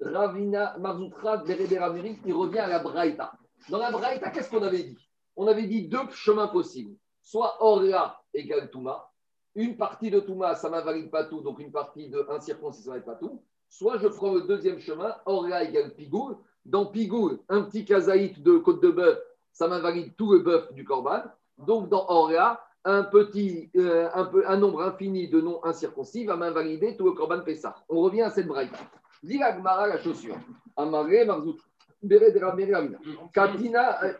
Ravina, 0.00 0.76
Marzoutra, 0.78 1.42
et 1.46 1.78
Ravmeri, 1.78 2.18
il 2.26 2.34
revient 2.34 2.58
à 2.58 2.68
la 2.68 2.78
Braïta. 2.80 3.32
Dans 3.70 3.78
la 3.78 3.90
Braïta, 3.90 4.30
qu'est-ce 4.30 4.50
qu'on 4.50 4.62
avait 4.62 4.82
dit? 4.82 5.08
On 5.36 5.46
avait 5.46 5.66
dit 5.66 5.88
deux 5.88 6.10
chemins 6.10 6.48
possibles. 6.48 6.96
Soit 7.22 7.56
Orla 7.60 8.20
égale 8.34 8.70
Touma. 8.70 9.08
Une 9.54 9.76
partie 9.76 10.10
de 10.10 10.20
Touma, 10.20 10.54
ça 10.54 10.68
m'invalide 10.68 11.10
pas 11.10 11.24
tout, 11.24 11.40
donc 11.40 11.58
une 11.58 11.72
partie 11.72 12.08
de 12.08 12.26
un 12.28 12.40
circoncis, 12.40 12.82
ça 12.82 12.90
ne 12.90 12.96
m'invalide 12.96 13.06
pas 13.06 13.26
tout. 13.26 13.42
Soit 13.68 13.98
je 13.98 14.08
prends 14.08 14.34
le 14.34 14.42
deuxième 14.42 14.80
chemin, 14.80 15.14
Orla 15.24 15.64
égale 15.64 15.94
Pigoul. 15.94 16.36
Dans 16.64 16.86
Pigoul, 16.86 17.38
un 17.48 17.62
petit 17.62 17.84
kazaït 17.84 18.42
de 18.42 18.58
côte 18.58 18.82
de 18.82 18.90
bœuf, 18.90 19.18
ça 19.52 19.68
m'invalide 19.68 20.14
tout 20.16 20.32
le 20.32 20.40
bœuf 20.40 20.72
du 20.74 20.84
Corban. 20.84 21.22
Donc 21.66 21.88
dans 21.88 22.06
Orla, 22.08 22.60
un 22.84 23.04
petit, 23.04 23.70
euh, 23.76 24.08
un, 24.14 24.24
peu, 24.24 24.44
un 24.48 24.56
nombre 24.56 24.82
infini 24.82 25.28
de 25.28 25.40
noms 25.40 25.64
incirconcis 25.64 26.24
va 26.24 26.36
m'invalider 26.36 26.96
tout 26.96 27.04
le 27.04 27.12
Corban 27.12 27.40
Pessah. 27.40 27.76
On 27.88 28.00
revient 28.00 28.22
à 28.22 28.30
cette 28.30 28.46
braïta. 28.46 28.78
Dit 29.22 29.38
la 29.38 29.52
Gmara, 29.52 29.86
la 29.86 29.98
chaussure. 29.98 30.36
Amaré, 30.76 31.24
Marzout. 31.24 31.58
La 32.02 32.54
Meravina. 32.54 32.98
Katina, 33.32 34.02
euh. 34.02 34.12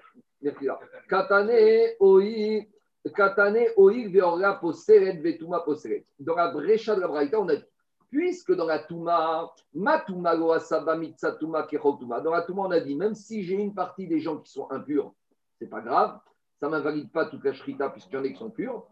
Katane, 1.09 1.97
Oi, 1.99 2.69
Katane, 3.15 3.67
Oi, 3.77 4.07
Veorla, 4.09 4.55
Poseret, 4.55 5.15
Vetuma, 5.15 5.61
Poseret. 5.61 6.07
Dans 6.21 6.37
la 6.37 6.53
brécha 6.53 6.95
de 6.95 7.01
la 7.01 7.09
braïta, 7.09 7.41
on 7.41 7.49
a 7.49 7.57
dit 7.57 7.65
puisque 8.13 8.55
dans 8.55 8.67
la 8.67 8.79
Touma, 8.79 9.51
Matuma 9.75 10.37
Goasaba 10.37 10.97
Mitsatuma 10.97 11.63
Kechotuma, 11.63 12.21
dans 12.21 12.31
la 12.31 12.43
Touma, 12.43 12.65
on 12.65 12.71
a 12.71 12.79
dit, 12.79 12.95
même 12.95 13.15
si 13.15 13.43
j'ai 13.43 13.55
une 13.55 13.75
partie 13.75 14.07
des 14.07 14.21
gens 14.21 14.37
qui 14.37 14.53
sont 14.53 14.71
impurs, 14.71 15.13
c'est 15.59 15.67
pas 15.67 15.81
grave, 15.81 16.19
ça 16.63 16.69
ne 16.69 16.77
m'invalide 16.77 17.11
pas 17.11 17.27
toute 17.27 17.43
la 17.43 17.53
shrita 17.53 17.91
puisqu'il 17.91 18.15
y 18.15 18.19
en 18.19 18.23
a 18.23 18.29
qui 18.29 18.37
sont 18.37 18.51
purs. 18.53 18.87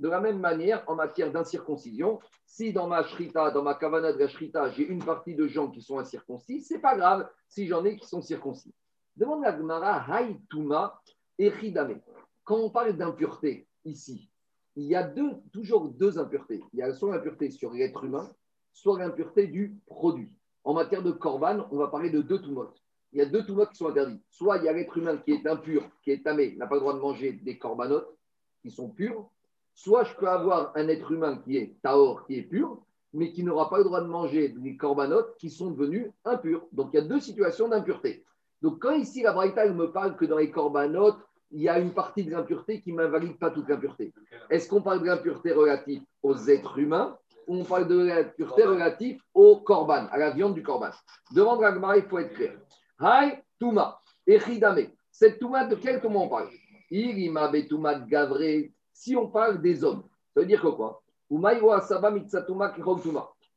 De 0.00 0.08
la 0.08 0.20
même 0.20 0.40
manière, 0.40 0.82
en 0.88 0.96
matière 0.96 1.30
d'incirconcision, 1.30 2.18
si 2.44 2.72
dans 2.72 2.88
ma 2.88 3.04
shrita, 3.04 3.52
dans 3.52 3.62
ma 3.62 3.76
kavana 3.76 4.12
de 4.12 4.18
la 4.18 4.26
shrita, 4.26 4.70
j'ai 4.70 4.88
une 4.88 5.04
partie 5.04 5.36
de 5.36 5.46
gens 5.46 5.70
qui 5.70 5.82
sont 5.82 6.00
incirconcis, 6.00 6.62
c'est 6.62 6.80
pas 6.80 6.96
grave 6.96 7.30
si 7.48 7.68
j'en 7.68 7.84
ai 7.84 7.96
qui 7.96 8.08
sont 8.08 8.20
circoncis. 8.20 8.74
Demande 9.14 9.42
la 9.42 9.56
Gemara, 9.56 10.02
Haïtouma 10.12 11.00
et 11.38 11.50
Ridame. 11.50 12.00
Quand 12.42 12.56
on 12.56 12.70
parle 12.70 12.96
d'impureté 12.96 13.68
ici, 13.84 14.28
il 14.74 14.86
y 14.86 14.96
a 14.96 15.08
toujours 15.52 15.90
deux 15.90 16.18
impuretés. 16.18 16.64
Il 16.72 16.80
y 16.80 16.82
a 16.82 16.92
soit 16.92 17.12
l'impureté 17.14 17.52
sur 17.52 17.70
l'être 17.72 18.02
humain, 18.02 18.28
soit 18.72 18.98
l'impureté 18.98 19.46
du 19.46 19.78
produit. 19.86 20.32
En 20.64 20.74
matière 20.74 21.04
de 21.04 21.12
korban, 21.12 21.68
on 21.70 21.76
va 21.76 21.86
parler 21.86 22.10
de 22.10 22.20
deux 22.20 22.42
toumotes. 22.42 22.82
Il 23.12 23.18
y 23.18 23.22
a 23.22 23.26
deux 23.26 23.44
toumotes 23.44 23.70
qui 23.70 23.76
sont 23.76 23.88
interdits. 23.88 24.20
Soit 24.30 24.58
il 24.58 24.64
y 24.64 24.68
a 24.68 24.72
l'être 24.72 24.96
humain 24.96 25.16
qui 25.16 25.32
est 25.32 25.46
impur, 25.46 25.88
qui 26.02 26.10
est 26.10 26.22
tamé, 26.22 26.54
n'a 26.56 26.66
pas 26.66 26.74
le 26.74 26.80
droit 26.80 26.94
de 26.94 27.00
manger 27.00 27.32
des 27.32 27.58
corbanotes 27.58 28.14
qui 28.62 28.70
sont 28.70 28.90
purs. 28.90 29.30
Soit 29.74 30.04
je 30.04 30.14
peux 30.14 30.28
avoir 30.28 30.72
un 30.76 30.88
être 30.88 31.10
humain 31.12 31.38
qui 31.38 31.56
est 31.56 31.76
taor, 31.82 32.26
qui 32.26 32.38
est 32.38 32.42
pur, 32.42 32.82
mais 33.12 33.32
qui 33.32 33.42
n'aura 33.42 33.70
pas 33.70 33.78
le 33.78 33.84
droit 33.84 34.00
de 34.00 34.06
manger 34.08 34.48
des 34.50 34.76
corbanotes 34.76 35.36
qui 35.38 35.50
sont 35.50 35.70
devenus 35.70 36.10
impurs. 36.24 36.66
Donc 36.72 36.90
il 36.92 36.96
y 36.96 37.02
a 37.02 37.06
deux 37.06 37.20
situations 37.20 37.68
d'impureté. 37.68 38.24
Donc 38.60 38.80
quand 38.80 38.92
ici 38.92 39.22
la 39.22 39.32
Braïta 39.32 39.66
me 39.72 39.90
parle 39.90 40.16
que 40.16 40.24
dans 40.24 40.38
les 40.38 40.50
corbanotes, 40.50 41.18
il 41.50 41.62
y 41.62 41.68
a 41.68 41.78
une 41.78 41.94
partie 41.94 42.24
de 42.24 42.30
l'impureté 42.30 42.82
qui 42.82 42.92
ne 42.92 42.98
m'invalide 42.98 43.38
pas 43.38 43.50
toute 43.50 43.68
l'impureté. 43.68 44.12
Est-ce 44.50 44.68
qu'on 44.68 44.82
parle 44.82 45.00
de 45.00 45.06
l'impureté 45.06 45.52
relative 45.52 46.02
aux 46.22 46.36
êtres 46.48 46.78
humains 46.78 47.16
ou 47.46 47.56
on 47.56 47.64
parle 47.64 47.88
de 47.88 47.98
l'impureté 47.98 48.64
relative 48.64 49.22
au 49.32 49.60
corban, 49.60 50.06
à 50.10 50.18
la 50.18 50.30
viande 50.30 50.54
du 50.54 50.62
corban? 50.62 50.90
Demande 51.32 51.64
à 51.64 51.96
il 51.96 52.02
faut 52.02 52.18
être 52.18 52.34
clair. 52.34 52.58
Hai, 53.00 53.42
Touma, 53.58 54.00
Echidame. 54.26 54.90
Cette 55.10 55.38
Touma, 55.38 55.64
de 55.66 55.74
quel 55.76 56.00
Touma 56.00 56.18
on 56.20 56.28
parle? 56.28 56.48
Irima 56.90 57.50
Touma 57.68 58.00
Gavré. 58.00 58.72
Si 58.92 59.14
on 59.16 59.28
parle 59.28 59.60
des 59.60 59.84
hommes, 59.84 60.02
ça 60.34 60.40
veut 60.40 60.46
dire 60.46 60.60
que 60.60 60.68
quoi? 60.68 61.02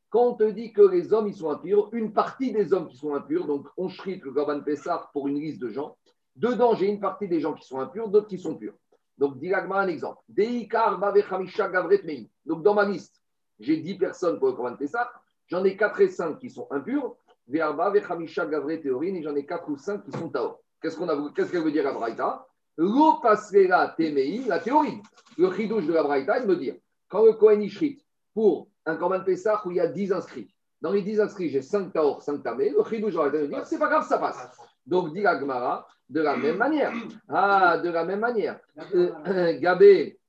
Quand 0.10 0.26
on 0.28 0.34
te 0.34 0.44
dit 0.44 0.74
que 0.74 0.82
les 0.82 1.14
hommes 1.14 1.28
ils 1.28 1.36
sont 1.36 1.50
impurs, 1.50 1.90
une 1.94 2.12
partie 2.12 2.52
des 2.52 2.74
hommes 2.74 2.88
qui 2.88 2.98
sont 2.98 3.16
impurs, 3.16 3.46
donc 3.48 3.68
on 3.78 3.88
shrite 3.88 4.24
le 4.24 4.34
Corban 4.34 4.62
Pessar 4.62 5.10
pour 5.12 5.28
une 5.28 5.40
liste 5.40 5.62
de 5.62 5.70
gens, 5.70 5.96
Dedans, 6.36 6.76
j'ai 6.76 6.88
une 6.88 7.00
partie 7.00 7.28
des 7.28 7.40
gens 7.40 7.54
qui 7.54 7.68
sont 7.68 7.80
impurs, 7.80 8.08
d'autres 8.08 8.28
qui 8.28 8.40
sont 8.40 8.56
purs. 8.56 8.74
Donc, 9.18 9.38
Dilagma, 9.38 9.82
un 9.82 9.88
exemple. 9.88 10.22
Donc, 12.46 12.64
dans 12.64 12.74
ma 12.74 12.86
liste, 12.86 13.22
j'ai 13.60 13.78
10 13.78 13.96
personnes 13.96 14.40
pour 14.40 14.48
le 14.48 14.54
Corban 14.54 14.76
Pessah. 14.76 15.12
J'en 15.48 15.64
ai 15.64 15.76
4 15.76 16.02
et 16.02 16.08
5 16.08 16.40
qui 16.40 16.50
sont 16.50 16.68
impurs. 16.72 17.16
Et 17.54 19.24
j'en 19.24 19.36
ai 19.36 19.46
4 19.46 19.70
ou 19.70 19.78
5 19.78 20.04
qui 20.04 20.12
sont 20.12 20.30
taor. 20.30 20.60
Qu'est-ce 20.82 20.98
qu'on 20.98 21.10
a 21.10 21.32
Qu'est-ce 21.36 21.52
qu'elle 21.52 21.64
veut 21.64 21.72
dire 21.72 21.84
la 21.84 21.94
Braïta? 21.94 22.48
La 22.78 23.94
temei, 23.98 24.44
la 24.48 24.60
théorie. 24.60 25.02
Le 25.38 25.52
chidouche 25.54 25.86
de 25.86 25.94
la 25.94 26.04
Braïta, 26.04 26.40
il 26.40 26.48
me 26.48 26.56
dit 26.56 26.72
quand 27.08 27.26
le 27.26 27.34
Kohen 27.34 27.62
Ishrit, 27.62 28.02
pour 28.34 28.70
un 28.86 28.96
Corban 28.96 29.24
Pessah 29.24 29.62
où 29.66 29.72
il 29.72 29.78
y 29.78 29.80
a 29.82 29.88
10 29.88 30.14
inscrits, 30.14 30.54
dans 30.82 30.92
les 30.92 31.02
10 31.02 31.20
inscrits, 31.20 31.50
j'ai 31.50 31.62
5 31.62 31.92
taor, 31.94 32.24
5 32.24 32.42
tamé, 32.42 32.70
le 32.70 32.84
chidouche 32.84 33.14
de 33.14 33.20
la 33.20 33.30
Braïta 33.30 33.48
dire 33.48 33.66
c'est 33.66 33.78
pas 33.78 33.90
grave, 33.90 34.08
ça 34.08 34.18
passe. 34.18 34.50
Donc, 34.86 35.14
dit 35.14 35.22
la 35.22 35.40
Gemara, 35.40 35.88
de 36.10 36.22
la 36.22 36.36
même 36.36 36.58
manière. 36.58 36.94
Ah, 37.30 37.78
de 37.78 37.90
la 37.90 38.04
même 38.04 38.20
manière. 38.20 38.60
Euh, 38.96 39.54
Gabé, 39.60 40.20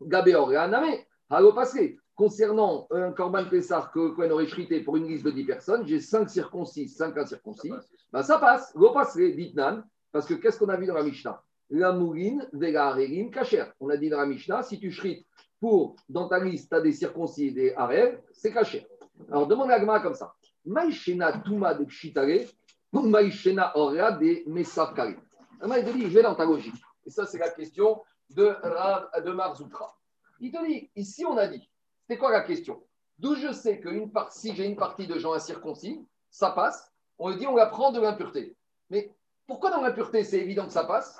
Gabé 0.00 0.34
Orianame, 0.34 0.94
Halo 1.30 1.52
passé. 1.52 1.98
Concernant 2.18 2.88
un 2.90 3.12
Corban 3.12 3.44
Pessar 3.48 3.92
que 3.92 4.08
Cohen 4.08 4.32
aurait 4.32 4.48
chrité 4.48 4.80
pour 4.80 4.96
une 4.96 5.06
liste 5.06 5.24
de 5.24 5.30
10 5.30 5.44
personnes, 5.44 5.86
j'ai 5.86 6.00
5 6.00 6.28
circoncis, 6.28 6.88
5 6.88 7.16
incirconcis. 7.16 7.72
Ben, 8.12 8.24
ça 8.24 8.40
passe. 8.40 8.74
Lo 8.74 8.90
passerait, 8.90 9.30
dit 9.30 9.52
Nan, 9.54 9.84
parce 10.10 10.26
que 10.26 10.34
qu'est-ce 10.34 10.58
qu'on 10.58 10.68
a 10.68 10.76
vu 10.76 10.86
dans 10.86 10.94
la 10.94 11.04
Mishnah? 11.04 11.40
La 11.70 11.92
mouline, 11.92 12.48
vega 12.52 12.88
arelim, 12.88 13.30
kacher. 13.30 13.66
On 13.78 13.88
a 13.88 13.96
dit 13.96 14.10
dans 14.10 14.18
la 14.18 14.26
Mishnah, 14.26 14.64
si 14.64 14.80
tu 14.80 14.90
chrites 14.90 15.28
pour, 15.60 15.94
dans 16.08 16.26
ta 16.26 16.40
liste, 16.40 16.70
tu 16.70 16.74
as 16.74 16.80
des 16.80 16.90
circoncis 16.90 17.46
et 17.46 17.50
des 17.52 17.74
arèves, 17.76 18.20
c'est 18.32 18.52
caché. 18.52 18.84
Alors 19.30 19.46
demande 19.46 19.70
à 19.70 19.78
Gma 19.78 20.00
comme 20.00 20.14
ça. 20.14 20.34
Maïchena 20.64 21.38
Touma 21.38 21.74
de 21.74 21.84
Pshitare, 21.84 22.48
Maïchena 22.92 23.70
Orea 23.76 24.10
de 24.10 24.42
Mesafkari. 24.50 25.14
Il 25.62 25.68
te 25.68 25.90
dit, 25.92 26.02
je 26.02 26.08
vais 26.08 26.22
dans 26.22 26.34
ta 26.34 26.44
logique. 26.44 26.82
Et 27.06 27.10
ça, 27.10 27.26
c'est 27.26 27.38
la 27.38 27.50
question 27.50 28.02
de, 28.30 28.56
de 29.24 29.30
Marzoutra. 29.30 29.96
Il 30.40 30.50
te 30.50 30.66
dit, 30.66 30.90
ici, 30.96 31.24
on 31.24 31.36
a 31.36 31.46
dit, 31.46 31.70
c'est 32.08 32.16
quoi 32.16 32.32
la 32.32 32.40
question? 32.40 32.82
D'où 33.18 33.34
je 33.34 33.52
sais 33.52 33.80
que 33.80 33.88
une 33.88 34.10
part, 34.10 34.32
si 34.32 34.54
j'ai 34.54 34.64
une 34.64 34.76
partie 34.76 35.06
de 35.06 35.18
gens 35.18 35.34
incirconcis, 35.34 36.00
ça 36.30 36.50
passe. 36.50 36.90
On 37.18 37.28
lui 37.28 37.36
dit, 37.36 37.46
on 37.46 37.54
la 37.54 37.66
prend 37.66 37.92
de 37.92 38.00
l'impureté. 38.00 38.56
Mais 38.90 39.14
pourquoi 39.46 39.70
dans 39.70 39.82
l'impureté, 39.82 40.24
c'est 40.24 40.38
évident 40.38 40.66
que 40.66 40.72
ça 40.72 40.84
passe? 40.84 41.18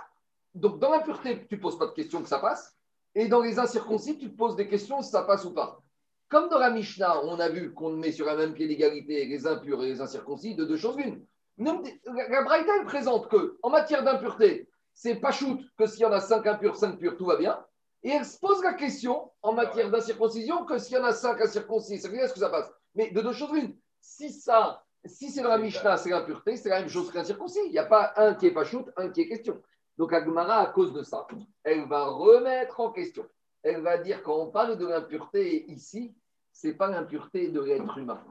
Donc, 0.55 0.79
dans 0.79 0.91
l'impureté, 0.91 1.47
tu 1.47 1.57
ne 1.57 1.61
poses 1.61 1.79
pas 1.79 1.87
de 1.87 1.93
questions 1.93 2.23
que 2.23 2.29
ça 2.29 2.39
passe. 2.39 2.75
Et 3.15 3.29
dans 3.29 3.41
les 3.41 3.59
incirconcis, 3.59 4.17
tu 4.17 4.31
te 4.31 4.37
poses 4.37 4.57
des 4.57 4.69
questions 4.69 5.03
si 5.03 5.11
ça 5.11 5.23
passe 5.23 5.45
ou 5.45 5.53
pas. 5.53 5.83
Comme 6.29 6.49
dans 6.49 6.59
la 6.59 6.71
Mishnah, 6.71 7.25
on 7.25 7.39
a 7.41 7.49
vu 7.49 7.75
qu'on 7.75 7.91
met 7.91 8.13
sur 8.13 8.29
un 8.29 8.37
même 8.37 8.55
pied 8.55 8.69
d'égalité 8.69 9.27
les 9.27 9.47
impurs 9.47 9.83
et 9.83 9.89
les 9.89 10.01
incirconcis, 10.01 10.55
de 10.55 10.65
deux 10.65 10.77
choses 10.77 10.97
l'une. 10.97 11.25
La 11.59 12.43
Braïta, 12.43 12.73
présente 12.85 13.29
que, 13.29 13.59
en 13.63 13.71
matière 13.71 14.05
d'impureté, 14.05 14.69
c'est 14.95 15.17
pas 15.17 15.33
shoot 15.33 15.61
que 15.77 15.87
s'il 15.87 16.03
y 16.03 16.05
en 16.05 16.13
a 16.13 16.21
5 16.21 16.47
impurs, 16.47 16.77
5 16.77 16.99
purs, 16.99 17.17
tout 17.17 17.27
va 17.27 17.37
bien. 17.37 17.59
Et 18.03 18.11
elle 18.11 18.25
se 18.25 18.39
pose 18.39 18.63
la 18.63 18.75
question, 18.75 19.31
en 19.43 19.53
matière 19.53 19.91
d'incirconcision, 19.91 20.65
que 20.65 20.79
s'il 20.79 20.97
y 20.97 21.01
en 21.01 21.05
a 21.05 21.13
5 21.13 21.41
incirconcis, 21.41 21.99
c'est 21.99 22.13
est-ce 22.15 22.33
que 22.33 22.41
ça 22.41 22.51
passe? 22.51 22.71
Mais 22.95 23.11
de 23.11 23.21
deux 23.21 23.33
choses 23.33 23.53
l'une. 23.53 23.77
Si 24.01 24.31
ça, 24.31 24.85
si 25.05 25.31
c'est 25.31 25.43
dans 25.43 25.49
la 25.49 25.59
Mishnah, 25.59 25.97
c'est 25.97 26.11
l'impureté, 26.11 26.57
c'est 26.57 26.69
la 26.69 26.81
même 26.81 26.89
chose 26.89 27.11
qu'un 27.11 27.25
circoncis. 27.25 27.61
Il 27.67 27.73
n'y 27.73 27.79
a 27.79 27.87
pas 27.87 28.13
un 28.17 28.35
qui 28.35 28.47
est 28.47 28.53
pas 28.53 28.65
shoot, 28.65 28.87
un 28.97 29.09
qui 29.11 29.23
est 29.23 29.29
question. 29.29 29.61
Donc 29.97 30.13
Agmara, 30.13 30.59
à 30.59 30.67
cause 30.67 30.93
de 30.93 31.03
ça, 31.03 31.27
elle 31.65 31.89
va 31.89 32.07
remettre 32.07 32.81
en 32.81 32.93
question. 32.93 33.27
Elle 33.63 33.83
va 33.83 33.99
dire, 33.99 34.23
quand 34.23 34.37
on 34.37 34.51
parle 34.51 34.79
de 34.79 34.87
l'impureté 34.87 35.69
ici, 35.71 36.15
c'est 36.53 36.75
pas 36.75 36.89
l'impureté 36.89 37.49
de 37.49 37.61
l'être 37.61 37.99
humain, 37.99 38.23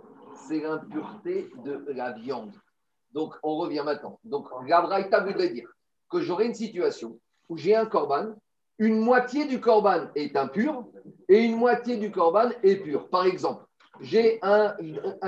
c'est 0.48 0.62
l'impureté 0.62 1.50
de 1.64 1.92
la 1.92 2.14
viande. 2.14 2.54
Donc, 3.12 3.36
on 3.44 3.58
revient 3.58 3.84
maintenant. 3.84 4.20
Donc, 4.24 4.48
la 4.66 4.82
Braïta 4.82 5.20
voudrait 5.22 5.50
dire 5.50 5.70
que 6.10 6.22
j'aurai 6.22 6.46
une 6.46 6.54
situation 6.54 7.20
où 7.50 7.58
j'ai 7.58 7.76
un 7.76 7.86
corban, 7.86 8.36
une 8.80 9.00
moitié 9.00 9.46
du 9.46 9.60
corban 9.60 10.08
est 10.16 10.36
impur 10.36 10.86
et 11.30 11.40
une 11.40 11.56
moitié 11.56 11.98
du 11.98 12.12
corban 12.12 12.50
est 12.64 12.78
pur. 12.78 13.10
Par 13.10 13.26
exemple, 13.26 13.66
j'ai 14.02 14.40
un, 14.42 14.76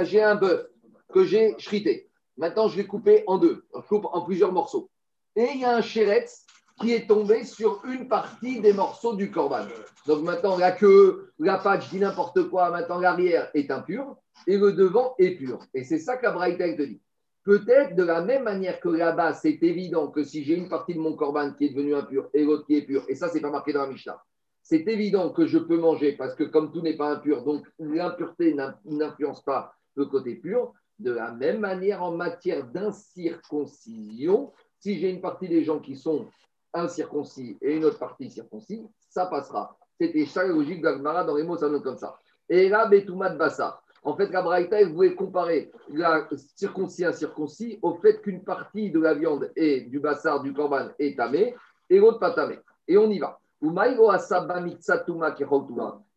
j'ai 0.01 0.21
bœuf 0.39 0.67
que 1.13 1.23
j'ai 1.25 1.53
chrité. 1.55 2.09
Maintenant, 2.37 2.67
je 2.67 2.77
vais 2.77 2.85
couper 2.85 3.23
en 3.27 3.37
deux, 3.37 3.65
coupe 3.87 4.05
en 4.11 4.21
plusieurs 4.21 4.53
morceaux. 4.53 4.89
Et 5.35 5.49
il 5.53 5.61
y 5.61 5.65
a 5.65 5.75
un 5.75 5.81
chéretz 5.81 6.45
qui 6.79 6.93
est 6.93 7.07
tombé 7.07 7.43
sur 7.43 7.83
une 7.85 8.07
partie 8.07 8.61
des 8.61 8.71
morceaux 8.71 9.15
du 9.15 9.31
corban. 9.31 9.65
Donc 10.05 10.23
maintenant, 10.23 10.57
la 10.57 10.71
queue, 10.71 11.33
la 11.39 11.57
patte, 11.57 11.83
je 11.91 11.97
n'importe 11.97 12.49
quoi, 12.49 12.69
maintenant 12.69 12.99
l'arrière 12.99 13.49
est 13.53 13.69
impur 13.69 14.15
et 14.47 14.57
le 14.57 14.71
devant 14.71 15.15
est 15.19 15.31
pur. 15.31 15.59
Et 15.73 15.83
c'est 15.83 15.99
ça 15.99 16.15
que 16.15 16.25
la 16.25 16.31
Braïta 16.31 16.71
te 16.73 16.83
dit. 16.83 17.01
Peut-être 17.49 17.95
de 17.95 18.03
la 18.03 18.21
même 18.21 18.43
manière 18.43 18.79
que 18.79 18.89
là-bas, 18.89 19.33
c'est 19.33 19.57
évident 19.63 20.09
que 20.09 20.23
si 20.23 20.43
j'ai 20.43 20.55
une 20.55 20.69
partie 20.69 20.93
de 20.93 20.99
mon 20.99 21.15
corban 21.15 21.51
qui 21.53 21.65
est 21.65 21.69
devenue 21.69 21.95
impur 21.95 22.29
et 22.31 22.43
l'autre 22.43 22.67
qui 22.67 22.75
est 22.75 22.83
pur, 22.83 23.03
et 23.07 23.15
ça, 23.15 23.27
c'est 23.27 23.41
pas 23.41 23.49
marqué 23.49 23.73
dans 23.73 23.81
la 23.81 23.87
Mishnah, 23.87 24.23
c'est 24.61 24.87
évident 24.87 25.31
que 25.31 25.47
je 25.47 25.57
peux 25.57 25.79
manger 25.79 26.11
parce 26.11 26.35
que 26.35 26.43
comme 26.43 26.71
tout 26.71 26.81
n'est 26.81 26.95
pas 26.95 27.09
impur, 27.09 27.43
donc 27.43 27.65
l'impureté 27.79 28.55
n'influence 28.85 29.43
pas 29.43 29.73
le 29.95 30.05
côté 30.05 30.35
pur. 30.35 30.73
De 30.99 31.11
la 31.11 31.31
même 31.31 31.59
manière, 31.59 32.03
en 32.03 32.11
matière 32.11 32.67
d'incirconcision, 32.67 34.53
si 34.79 34.99
j'ai 34.99 35.09
une 35.09 35.21
partie 35.21 35.47
des 35.47 35.63
gens 35.63 35.79
qui 35.79 35.95
sont 35.95 36.27
incirconcis 36.71 37.57
et 37.63 37.77
une 37.77 37.85
autre 37.85 37.97
partie 37.97 38.29
circoncis, 38.29 38.85
ça 39.09 39.25
passera. 39.25 39.75
C'était 39.99 40.27
ça 40.27 40.43
la 40.43 40.49
logique 40.49 40.83
d'Agmara 40.83 41.23
dans 41.23 41.35
les 41.35 41.41
mots, 41.41 41.57
ça 41.57 41.67
note 41.67 41.81
comme 41.81 41.97
ça. 41.97 42.15
Et 42.47 42.69
là, 42.69 42.85
Betoumat 42.85 43.31
Bassar. 43.31 43.83
En 44.03 44.15
fait, 44.15 44.29
la 44.29 44.41
Braïta, 44.41 44.79
elle 44.79 44.93
voulait 44.93 45.15
comparer 45.15 45.71
la 45.89 46.27
circoncis 46.55 47.05
incirconcis 47.05 47.79
au 47.81 47.95
fait 47.95 48.21
qu'une 48.21 48.43
partie 48.43 48.91
de 48.91 48.99
la 48.99 49.13
viande 49.13 49.51
et 49.55 49.81
du 49.81 49.99
bassar 49.99 50.41
du 50.41 50.53
korban 50.53 50.89
est 50.99 51.17
tamée 51.17 51.55
et 51.89 51.99
l'autre 51.99 52.19
pas 52.19 52.31
tamée. 52.31 52.59
Et 52.87 52.97
on 52.97 53.09
y 53.09 53.19
va. 53.19 53.39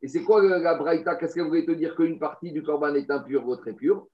Et 0.03 0.09
c'est 0.09 0.23
quoi 0.23 0.42
la 0.42 0.75
Braïta? 0.75 1.16
Qu'est-ce 1.16 1.35
qu'elle 1.35 1.49
voulait 1.49 1.66
te 1.66 1.73
dire 1.73 1.97
qu'une 1.97 2.21
partie 2.21 2.53
du 2.53 2.62
korban 2.62 2.95
est 2.95 3.11
impure, 3.11 3.45
l'autre 3.45 3.66
est 3.66 3.73
pure? 3.75 4.07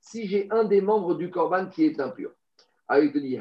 Si 0.00 0.26
j'ai 0.26 0.48
un 0.50 0.64
des 0.64 0.80
membres 0.80 1.14
du 1.14 1.30
korban 1.30 1.66
qui 1.66 1.84
est 1.84 2.00
impur, 2.00 2.32
alors 2.88 3.04
il 3.04 3.12
te 3.12 3.18
dit 3.18 3.38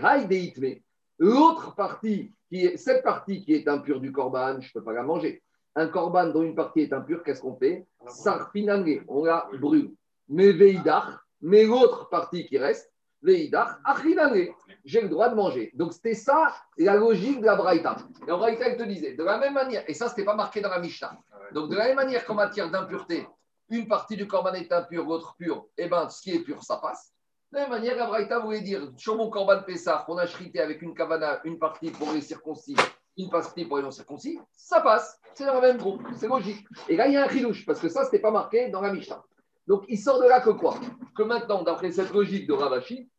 L'autre 1.17 1.73
partie, 1.73 2.31
cette 2.75 3.03
partie 3.03 3.43
qui 3.43 3.53
est 3.55 3.67
impure 3.67 3.99
du 3.99 4.12
korban, 4.12 4.62
je 4.62 4.67
ne 4.67 4.73
peux 4.73 4.83
pas 4.83 4.93
la 4.93 5.01
manger 5.01 5.41
un 5.77 5.87
corban 5.87 6.27
dont 6.27 6.41
une 6.41 6.55
partie 6.55 6.81
est 6.81 6.91
impure, 6.91 7.23
qu'est-ce 7.23 7.41
qu'on 7.41 7.55
fait 7.55 7.85
Sarfinangé, 8.07 9.03
on 9.07 9.23
la 9.23 9.47
brûle. 9.59 9.93
Mais 10.27 10.51
veidar, 10.51 11.23
mais 11.39 11.65
l'autre 11.65 12.09
partie 12.09 12.47
qui 12.47 12.57
reste, 12.57 12.91
veidar, 13.21 13.79
achinangé, 13.85 14.55
j'ai 14.83 15.01
le 15.01 15.09
droit 15.09 15.29
de 15.29 15.35
manger. 15.35 15.71
Donc 15.75 15.93
c'était 15.93 16.15
ça 16.15 16.51
la 16.79 16.95
logique 16.95 17.41
de 17.41 17.45
la 17.45 17.55
Braïta. 17.55 17.95
La 18.25 18.35
Braïta, 18.37 18.67
elle 18.67 18.77
te 18.77 18.83
disait, 18.83 19.13
de 19.13 19.23
la 19.23 19.37
même 19.37 19.53
manière, 19.53 19.83
et 19.87 19.93
ça, 19.93 20.07
ce 20.07 20.13
n'était 20.13 20.25
pas 20.25 20.35
marqué 20.35 20.61
dans 20.61 20.69
la 20.69 20.79
Mishnah. 20.79 21.15
Donc 21.53 21.69
de 21.69 21.75
la 21.75 21.85
même 21.85 21.95
manière 21.95 22.25
qu'en 22.25 22.33
matière 22.33 22.71
d'impureté, 22.71 23.27
une 23.69 23.87
partie 23.87 24.17
du 24.17 24.27
corban 24.27 24.53
est 24.53 24.71
impure, 24.71 25.05
l'autre 25.05 25.35
pure, 25.37 25.67
et 25.77 25.83
eh 25.83 25.87
bien 25.87 26.09
ce 26.09 26.23
qui 26.23 26.35
est 26.35 26.39
pur, 26.39 26.63
ça 26.63 26.77
passe. 26.77 27.13
De 27.51 27.57
la 27.57 27.63
même 27.63 27.69
manière, 27.69 27.95
la 27.97 28.07
Braïta 28.07 28.39
voulait 28.39 28.61
dire, 28.61 28.91
sur 28.97 29.15
mon 29.15 29.29
corban 29.29 29.61
Pessah, 29.61 30.03
qu'on 30.07 30.17
a 30.17 30.25
chrité 30.25 30.59
avec 30.59 30.81
une 30.81 30.95
kavana, 30.95 31.39
une 31.43 31.59
partie 31.59 31.91
pour 31.91 32.11
les 32.13 32.21
circoncis 32.21 32.75
une 33.17 33.30
partie 33.30 33.65
pour 33.65 33.77
les 33.77 33.84
non-circoncis, 33.84 34.39
ça 34.51 34.82
passe. 34.82 35.19
C'est 35.34 35.45
dans 35.45 35.56
le 35.56 35.62
même 35.62 35.77
groupe. 35.77 36.01
C'est 36.15 36.27
logique. 36.27 36.65
Et 36.88 36.95
là, 36.95 37.08
il 37.08 37.13
y 37.13 37.17
a 37.17 37.25
un 37.25 37.30
chilouche, 37.30 37.65
parce 37.65 37.80
que 37.80 37.89
ça, 37.89 38.01
ce 38.01 38.06
n'était 38.08 38.19
pas 38.19 38.32
marqué 38.32 38.69
dans 38.69 38.82
la 38.82 38.91
Mishnah. 38.93 39.23
Donc, 39.67 39.84
il 39.88 39.97
sort 39.97 40.19
de 40.19 40.27
là 40.27 40.41
que 40.41 40.51
quoi? 40.51 40.80
Que 41.15 41.23
maintenant, 41.23 41.63
d'après 41.63 41.91
cette 41.91 42.12
logique 42.13 42.47
de 42.47 42.53
Ravashi, 42.53 43.10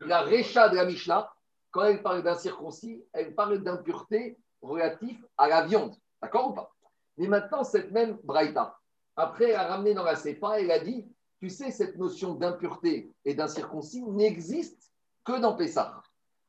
la 0.00 0.20
Récha 0.22 0.68
de 0.68 0.76
la 0.76 0.84
Mishnah, 0.84 1.30
quand 1.70 1.84
elle 1.84 2.02
parle 2.02 2.22
d'un 2.22 2.34
circoncis, 2.34 3.02
elle 3.12 3.34
parle 3.34 3.62
d'impureté 3.62 4.38
relative 4.60 5.24
à 5.36 5.48
la 5.48 5.66
viande. 5.66 5.94
D'accord 6.20 6.50
ou 6.50 6.52
pas? 6.54 6.74
Mais 7.16 7.28
maintenant, 7.28 7.64
cette 7.64 7.90
même 7.92 8.18
Braïta, 8.24 8.76
après, 9.16 9.50
elle 9.50 9.56
a 9.56 9.66
ramené 9.66 9.94
dans 9.94 10.04
la 10.04 10.16
Sefa, 10.16 10.60
elle 10.60 10.70
a 10.70 10.78
dit 10.78 11.06
tu 11.40 11.50
sais, 11.50 11.70
cette 11.70 11.96
notion 11.96 12.34
d'impureté 12.34 13.12
et 13.24 13.34
d'incirconcis 13.34 14.02
n'existe 14.02 14.90
que 15.24 15.38
dans 15.38 15.54
Pessah. 15.54 16.02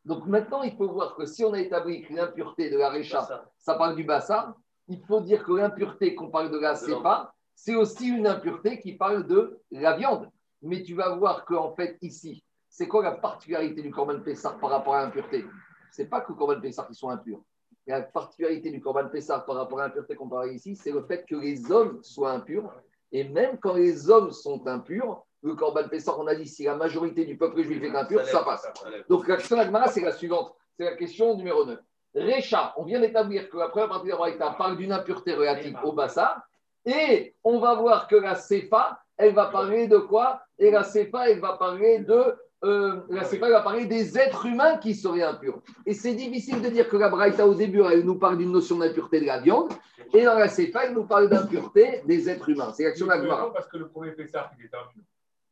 Donc 0.09 0.25
maintenant, 0.25 0.63
il 0.63 0.75
faut 0.75 0.91
voir 0.91 1.13
que 1.15 1.27
si 1.27 1.45
on 1.45 1.53
a 1.53 1.59
établi 1.59 2.01
que 2.01 2.11
l'impureté 2.11 2.71
de 2.71 2.79
la 2.79 2.89
récha, 2.89 3.27
ça 3.59 3.75
parle 3.75 3.95
du 3.95 4.03
bassin, 4.03 4.55
il 4.87 4.99
faut 5.05 5.21
dire 5.21 5.43
que 5.43 5.51
l'impureté 5.51 6.15
qu'on 6.15 6.31
parle 6.31 6.49
de 6.49 6.57
la 6.57 6.73
sépa, 6.75 7.31
c'est 7.53 7.75
aussi 7.75 8.07
une 8.07 8.25
impureté 8.25 8.79
qui 8.79 8.93
parle 8.93 9.27
de 9.27 9.59
la 9.69 9.95
viande. 9.95 10.27
Mais 10.63 10.81
tu 10.81 10.95
vas 10.95 11.15
voir 11.15 11.45
qu'en 11.45 11.75
fait, 11.75 11.99
ici, 12.01 12.43
c'est 12.67 12.87
quoi 12.87 13.03
la 13.03 13.11
particularité 13.11 13.83
du 13.83 13.91
Corban 13.91 14.19
Pessar 14.21 14.57
par 14.57 14.71
rapport 14.71 14.95
à 14.95 15.03
l'impureté? 15.03 15.45
C'est 15.91 16.07
pas 16.07 16.21
que 16.21 16.31
le 16.31 16.39
Corban 16.39 16.59
Pessar 16.59 16.87
qui 16.87 16.95
sont 16.95 17.09
impurs. 17.09 17.43
La 17.85 18.01
particularité 18.01 18.71
du 18.71 18.81
Corban 18.81 19.09
Pessar 19.09 19.45
par 19.45 19.57
rapport 19.57 19.79
à 19.79 19.89
l'impureté 19.89 20.15
qu'on 20.15 20.27
parle 20.27 20.51
ici, 20.51 20.75
c'est 20.75 20.91
le 20.91 21.03
fait 21.03 21.23
que 21.29 21.35
les 21.35 21.71
hommes 21.71 22.01
soient 22.01 22.31
impurs. 22.31 22.73
Et 23.11 23.29
même 23.29 23.59
quand 23.59 23.75
les 23.75 24.09
hommes 24.09 24.31
sont 24.31 24.65
impurs, 24.65 25.23
le 25.41 25.55
Corban 25.55 25.87
Pessah, 25.87 26.17
on 26.17 26.27
a 26.27 26.35
dit 26.35 26.47
si 26.47 26.63
la 26.63 26.75
majorité 26.75 27.25
du 27.25 27.37
peuple 27.37 27.61
juif 27.61 27.81
est 27.83 27.95
impur, 27.95 28.25
ça 28.25 28.43
passe. 28.43 28.67
Donc 29.09 29.27
la 29.27 29.37
question 29.37 29.55
d'Agmara, 29.55 29.87
c'est 29.87 30.01
la 30.01 30.11
suivante. 30.11 30.53
C'est 30.77 30.85
la 30.85 30.95
question 30.95 31.35
numéro 31.35 31.65
9. 31.65 31.79
Récha, 32.15 32.73
on 32.77 32.83
vient 32.83 32.99
d'établir 32.99 33.49
que 33.49 33.57
la 33.57 33.69
première 33.69 33.89
partie 33.89 34.05
de 34.05 34.11
la 34.11 34.17
Braïta 34.17 34.55
parle 34.57 34.77
d'une 34.77 34.91
impureté 34.91 35.33
relative 35.33 35.77
au 35.83 35.93
Bassa. 35.93 36.43
Et 36.85 37.35
on 37.43 37.59
va 37.59 37.75
voir 37.75 38.07
que 38.07 38.15
la 38.15 38.35
Sefa, 38.35 38.99
elle 39.17 39.33
va 39.33 39.47
parler 39.47 39.87
de 39.87 39.97
quoi? 39.97 40.41
Et 40.57 40.71
la 40.71 40.83
Sefa, 40.83 41.29
elle 41.29 41.39
va 41.39 41.53
parler 41.53 41.99
de. 41.99 42.35
Euh, 42.63 43.01
la 43.09 43.23
Sefa, 43.23 43.45
elle 43.45 43.53
va 43.53 43.61
parler 43.61 43.85
des 43.85 44.17
êtres 44.17 44.45
humains 44.45 44.77
qui 44.77 44.95
seraient 44.95 45.21
impurs. 45.21 45.61
Et 45.85 45.93
c'est 45.93 46.15
difficile 46.15 46.61
de 46.61 46.69
dire 46.69 46.89
que 46.89 46.97
la 46.97 47.09
Braïta, 47.09 47.45
au 47.45 47.53
début, 47.53 47.83
elle 47.83 48.03
nous 48.03 48.17
parle 48.17 48.37
d'une 48.37 48.51
notion 48.51 48.77
d'impureté 48.77 49.21
de 49.21 49.25
la 49.25 49.39
viande. 49.39 49.71
Et 50.13 50.23
dans 50.23 50.37
la 50.37 50.49
Sefa, 50.49 50.85
elle 50.85 50.93
nous 50.93 51.05
parle 51.05 51.29
d'impureté 51.29 52.01
des 52.05 52.29
êtres 52.29 52.49
humains. 52.49 52.73
C'est 52.73 52.85
l'action 52.85 53.05
d'Agmara. 53.05 53.53
Parce 53.53 53.67
que 53.67 53.77
le 53.77 53.87
premier 53.87 54.11
Pessah, 54.11 54.49
il 54.57 54.65
est 54.65 54.73
impur. 54.73 55.03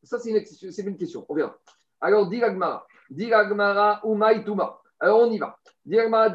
Ça, 0.04 0.20
c'est 0.20 0.30
une, 0.30 0.90
une, 0.90 0.98
question. 0.98 1.26
On 1.28 1.36
verra. 1.36 1.58
Alors, 2.00 2.28
dit 2.30 2.40
l'agmara. 2.40 2.86
Dit 3.10 3.28
l'agmara, 3.28 4.02
umaituma. 4.04 4.80
Alors, 5.00 5.22
on 5.22 5.32
y 5.32 5.38
va. 5.38 5.58
Dit 5.86 5.96
l'agmara, 5.96 6.34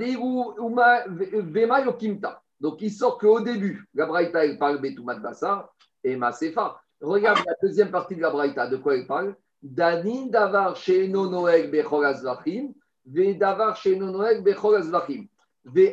uma 0.59 1.05
vema 1.07 1.81
yokimta. 1.81 2.43
Donc, 2.61 2.81
il 2.81 2.93
sort 2.93 3.19
qu'au 3.19 3.41
début, 3.41 3.89
la 3.95 4.07
Braïta, 4.07 4.45
il 4.47 4.59
parle 4.59 4.81
Betoumat 4.81 5.19
Bassar 5.19 5.73
et 6.05 6.17
Masefa. 6.17 6.81
Regarde 7.01 7.41
la 7.45 7.55
deuxième 7.61 7.91
partie 7.91 8.15
de 8.15 8.21
la 8.21 8.31
Braïta. 8.31 8.69
De 8.69 8.77
quoi 8.77 8.97
il 8.97 9.07
parle? 9.07 9.35
Danin 9.63 10.27
davar 10.27 10.77
she'eno 10.77 11.29
noeg 11.31 11.71
bechol 11.71 12.05
azvachim, 12.05 12.75
ve 13.05 13.35
davar 13.35 13.77
she'eno 13.77 14.11
noeg 14.11 14.43
azvachim. 14.79 15.29
Donc, 15.65 15.85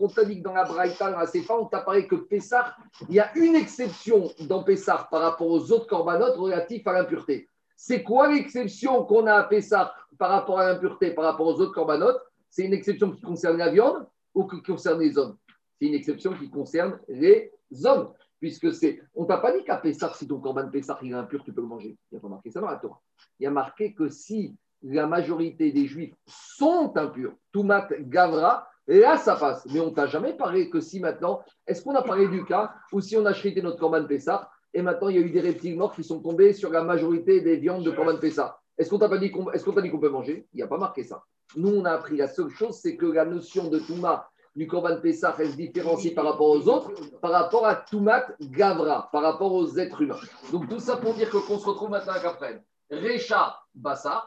on 0.00 0.08
t'a 0.08 0.24
dit 0.24 0.38
que 0.38 0.42
dans 0.42 0.52
la 0.52 0.64
Braïta, 0.64 1.10
dans 1.12 1.18
la 1.20 1.26
Sefa, 1.26 1.56
on 1.56 1.66
t'a 1.66 1.80
parlé 1.80 2.08
que 2.08 2.16
Pessah, 2.16 2.74
il 3.08 3.14
y 3.14 3.20
a 3.20 3.30
une 3.38 3.54
exception 3.54 4.28
dans 4.48 4.64
Pessah 4.64 5.06
par 5.08 5.20
rapport 5.20 5.46
aux 5.46 5.70
autres 5.70 5.86
corbanotes 5.86 6.36
relatifs 6.36 6.84
à 6.88 6.94
l'impureté. 6.94 7.48
C'est 7.76 8.02
quoi 8.02 8.32
l'exception 8.32 9.04
qu'on 9.04 9.26
a 9.28 9.34
à 9.34 9.44
Pessah 9.44 9.94
par 10.18 10.30
rapport 10.30 10.58
à 10.58 10.72
l'impureté, 10.72 11.12
par 11.12 11.24
rapport 11.24 11.46
aux 11.46 11.60
autres 11.60 11.72
corbanotes 11.72 12.20
C'est 12.50 12.64
une 12.64 12.74
exception 12.74 13.12
qui 13.12 13.20
concerne 13.20 13.58
la 13.58 13.70
viande 13.70 14.08
ou 14.34 14.44
qui 14.46 14.60
concerne 14.60 15.00
les 15.00 15.16
hommes? 15.16 15.36
C'est 15.78 15.86
une 15.86 15.94
exception 15.94 16.32
qui 16.34 16.50
concerne 16.50 16.98
les 17.08 17.52
hommes. 17.84 18.12
Puisque 18.40 18.74
c'est. 18.74 19.00
On 19.14 19.24
t'a 19.24 19.38
pas 19.38 19.56
dit 19.56 19.64
qu'à 19.64 19.76
Pessah, 19.76 20.12
si 20.14 20.26
ton 20.26 20.40
corban 20.40 20.68
Pessah 20.68 20.98
il 21.02 21.12
est 21.12 21.14
impur, 21.14 21.44
tu 21.44 21.52
peux 21.52 21.62
le 21.62 21.68
manger. 21.68 21.96
Il 22.10 22.14
n'y 22.14 22.18
a 22.18 22.20
pas 22.20 22.28
marqué 22.28 22.50
ça 22.50 22.60
dans 22.60 22.68
la 22.68 22.76
Torah. 22.76 23.00
Il 23.38 23.44
y 23.44 23.46
a 23.46 23.50
marqué 23.50 23.94
que 23.94 24.08
si 24.08 24.56
la 24.84 25.06
majorité 25.06 25.72
des 25.72 25.86
juifs 25.86 26.14
sont 26.26 26.92
impurs, 26.96 27.32
Toumat 27.52 27.88
Gavra, 28.00 28.68
et 28.86 29.00
là 29.00 29.16
ça 29.16 29.34
passe. 29.36 29.66
Mais 29.72 29.80
on 29.80 29.90
t'a 29.90 30.06
jamais 30.06 30.34
parlé 30.34 30.68
que 30.68 30.80
si 30.80 31.00
maintenant, 31.00 31.40
est-ce 31.66 31.82
qu'on 31.82 31.94
a 31.94 32.02
parlé 32.02 32.28
du 32.28 32.44
cas 32.44 32.72
où 32.92 33.00
si 33.00 33.16
on 33.16 33.24
a 33.24 33.32
chrité 33.32 33.62
notre 33.62 33.78
Corban 33.78 34.04
Pessah 34.04 34.50
et 34.74 34.82
maintenant 34.82 35.08
il 35.08 35.16
y 35.16 35.18
a 35.18 35.22
eu 35.22 35.30
des 35.30 35.40
reptiles 35.40 35.76
morts 35.76 35.94
qui 35.94 36.04
sont 36.04 36.20
tombés 36.20 36.52
sur 36.52 36.70
la 36.70 36.82
majorité 36.82 37.40
des 37.40 37.56
viandes 37.56 37.84
de 37.84 37.90
Corban 37.90 38.18
Pessah 38.18 38.58
Est-ce 38.76 38.90
qu'on 38.90 38.98
t'a 38.98 39.08
pas 39.08 39.18
dit 39.18 39.30
qu'on 39.30 39.44
peut 39.44 40.08
manger? 40.10 40.46
Il 40.52 40.56
n'y 40.56 40.62
a 40.62 40.66
pas 40.66 40.78
marqué 40.78 41.02
ça. 41.02 41.22
Nous, 41.56 41.68
on 41.68 41.84
a 41.84 41.92
appris 41.92 42.16
la 42.16 42.28
seule 42.28 42.50
chose, 42.50 42.78
c'est 42.80 42.96
que 42.96 43.06
la 43.06 43.24
notion 43.24 43.68
de 43.68 43.78
Touma 43.78 44.28
du 44.56 44.66
Corban 44.66 45.00
Pessah, 45.00 45.34
elle 45.38 45.50
se 45.50 45.56
différencie 45.56 46.14
par 46.14 46.24
rapport 46.24 46.48
aux 46.48 46.68
autres, 46.68 46.92
par 47.20 47.32
rapport 47.32 47.66
à 47.66 47.76
Toumat 47.76 48.26
Gavra, 48.40 49.08
par 49.12 49.22
rapport 49.22 49.52
aux 49.52 49.78
êtres 49.78 50.02
humains. 50.02 50.18
Donc 50.52 50.68
tout 50.68 50.78
ça 50.78 50.96
pour 50.96 51.14
dire 51.14 51.30
que 51.30 51.38
qu'on 51.38 51.58
se 51.58 51.66
retrouve 51.66 51.90
maintenant 51.90 52.12
à 52.12 52.20
Capren. 52.20 52.62
Recha 52.90 53.58
Bassa, 53.74 54.24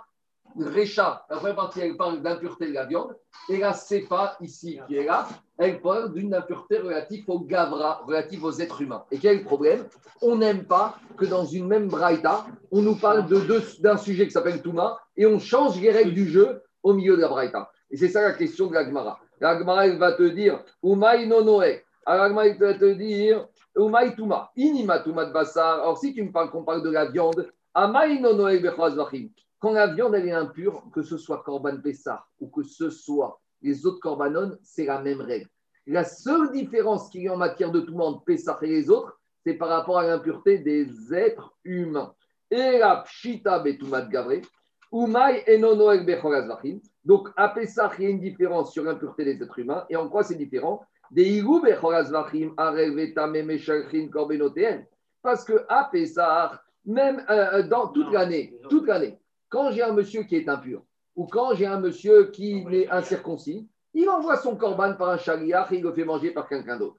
Récha, 0.60 1.26
la 1.30 1.38
première 1.38 1.56
partie, 1.56 1.82
elle 1.82 1.96
parle 1.98 2.22
d'impureté 2.22 2.68
de 2.68 2.74
la 2.74 2.86
viande. 2.86 3.16
Et 3.50 3.58
la 3.58 3.74
Sefa, 3.74 4.38
ici, 4.42 4.80
qui 4.88 4.96
est 4.96 5.06
là, 5.06 5.28
elle 5.58 5.80
parle 5.82 6.14
d'une 6.14 6.34
impureté 6.34 6.80
relative 6.80 7.26
au 7.28 7.40
Gavra, 7.40 8.02
relative 8.06 8.44
aux 8.44 8.52
êtres 8.52 8.82
humains. 8.82 9.04
Et 9.12 9.20
quel 9.20 9.36
est 9.36 9.40
le 9.40 9.46
problème? 9.46 9.86
On 10.22 10.36
n'aime 10.36 10.66
pas 10.66 10.98
que 11.16 11.26
dans 11.26 11.46
une 11.46 11.68
même 11.68 11.88
Braïta, 11.88 12.46
on 12.72 12.82
nous 12.82 12.96
parle 12.96 13.28
d'un 13.80 13.98
sujet 13.98 14.26
qui 14.26 14.32
s'appelle 14.32 14.62
Touma 14.62 15.00
et 15.16 15.26
on 15.26 15.40
change 15.40 15.80
les 15.80 15.92
règles 15.92 16.14
du 16.14 16.28
jeu 16.28 16.62
au 16.82 16.94
milieu 16.94 17.16
de 17.16 17.22
la 17.22 17.28
Braïta. 17.28 17.72
Et 17.92 17.98
c'est 17.98 18.10
ça 18.10 18.22
la 18.22 18.34
question 18.34 18.68
de 18.68 18.74
la 18.74 18.86
Gemara. 18.86 19.20
La 19.40 19.58
Gemara, 19.58 19.86
elle 19.86 19.98
va 19.98 20.14
te 20.14 20.24
dire 20.24 20.64
Umay 20.84 21.28
nonoe. 21.28 21.82
La 22.06 22.28
Gemara, 22.28 22.48
elle 22.48 22.58
va 22.58 22.74
te 22.74 22.94
dire 22.94 23.48
Umay 23.78 24.16
Touma. 24.16 24.52
Inima 24.56 25.00
Touma 25.00 25.26
de 25.26 25.32
Bassar. 25.32 25.82
Alors 25.82 25.98
si 25.98 26.14
tu 26.14 26.24
me 26.24 26.32
parles 26.32 26.50
qu'on 26.50 26.64
parle 26.64 26.82
de 26.82 26.90
la 26.90 27.06
viande, 27.06 27.48
Amay 27.74 28.20
nonoe 28.20 28.60
Bechazvachim. 28.60 29.30
Quand 29.60 29.72
la 29.72 29.88
viande 29.88 30.16
elle 30.16 30.28
est 30.28 30.32
impure, 30.32 30.84
que 30.94 31.02
ce 31.02 31.18
soit 31.18 31.42
Corban 31.44 31.82
Pessah 31.82 32.26
ou 32.40 32.48
que 32.48 32.64
ce 32.64 32.90
soit 32.90 33.40
les 33.62 33.86
autres 33.86 34.00
Corbanon, 34.00 34.58
c'est 34.62 34.86
la 34.86 35.02
même 35.02 35.22
règle. 35.22 35.50
La 35.88 36.04
seule 36.04 36.52
différence 36.52 37.10
qu'il 37.10 37.24
y 37.24 37.28
a 37.28 37.34
en 37.34 37.38
matière 37.38 37.72
de 37.72 37.80
tout 37.80 37.92
le 37.92 37.98
monde, 37.98 38.24
Pessah 38.26 38.60
et 38.62 38.68
les 38.68 38.90
autres, 38.90 39.20
c'est 39.46 39.54
par 39.54 39.70
rapport 39.70 39.98
à 39.98 40.06
l'impureté 40.06 40.60
des 40.60 41.14
êtres 41.14 41.56
humains. 41.64 42.14
Et 42.52 42.78
la 42.78 42.98
Pshita 42.98 43.60
Betumat 43.60 44.06
Gavre, 44.06 44.42
Umay 44.92 45.44
Enonoek 45.48 46.06
Bechogazvachim. 46.06 46.80
Donc, 47.04 47.30
à 47.36 47.50
Pessah, 47.50 47.92
il 47.98 48.04
y 48.04 48.08
a 48.08 48.10
une 48.10 48.20
différence 48.20 48.74
sur 48.74 48.84
l'impureté 48.84 49.26
des 49.26 49.42
êtres 49.42 49.60
humains. 49.60 49.86
Et 49.90 49.96
en 49.96 50.10
quoi 50.10 50.24
c'est 50.24 50.36
différent? 50.36 50.84
Des 51.10 51.24
Igou 51.24 51.62
Bechogazvachim, 51.62 52.54
Areveta 52.58 53.28
Memeshalchin 53.28 54.10
Korbenotéen. 54.10 54.84
Parce 55.22 55.44
que 55.44 55.66
à 55.70 55.90
Pessah, 55.92 56.62
même 56.86 57.24
euh, 57.30 57.64
dans 57.64 57.88
toute 57.88 58.12
l'année, 58.12 58.54
toute 58.70 58.88
l'année, 58.88 59.18
quand 59.50 59.72
j'ai 59.72 59.84
un 59.84 59.94
monsieur 59.94 60.24
qui 60.24 60.36
est 60.36 60.50
impur, 60.50 60.84
ou 61.16 61.26
quand 61.26 61.56
j'ai 61.56 61.66
un 61.66 61.80
monsieur 61.80 62.26
qui 62.32 62.66
est 62.72 62.90
incirconcis, 62.90 63.68
il 63.94 64.10
envoie 64.10 64.38
son 64.38 64.56
corban 64.56 64.94
par 64.94 65.10
un 65.10 65.18
chariach 65.18 65.72
et 65.72 65.78
il 65.78 65.84
le 65.84 65.92
fait 65.94 66.06
manger 66.06 66.32
par 66.32 66.48
quelqu'un 66.48 66.78
d'autre. 66.78 66.98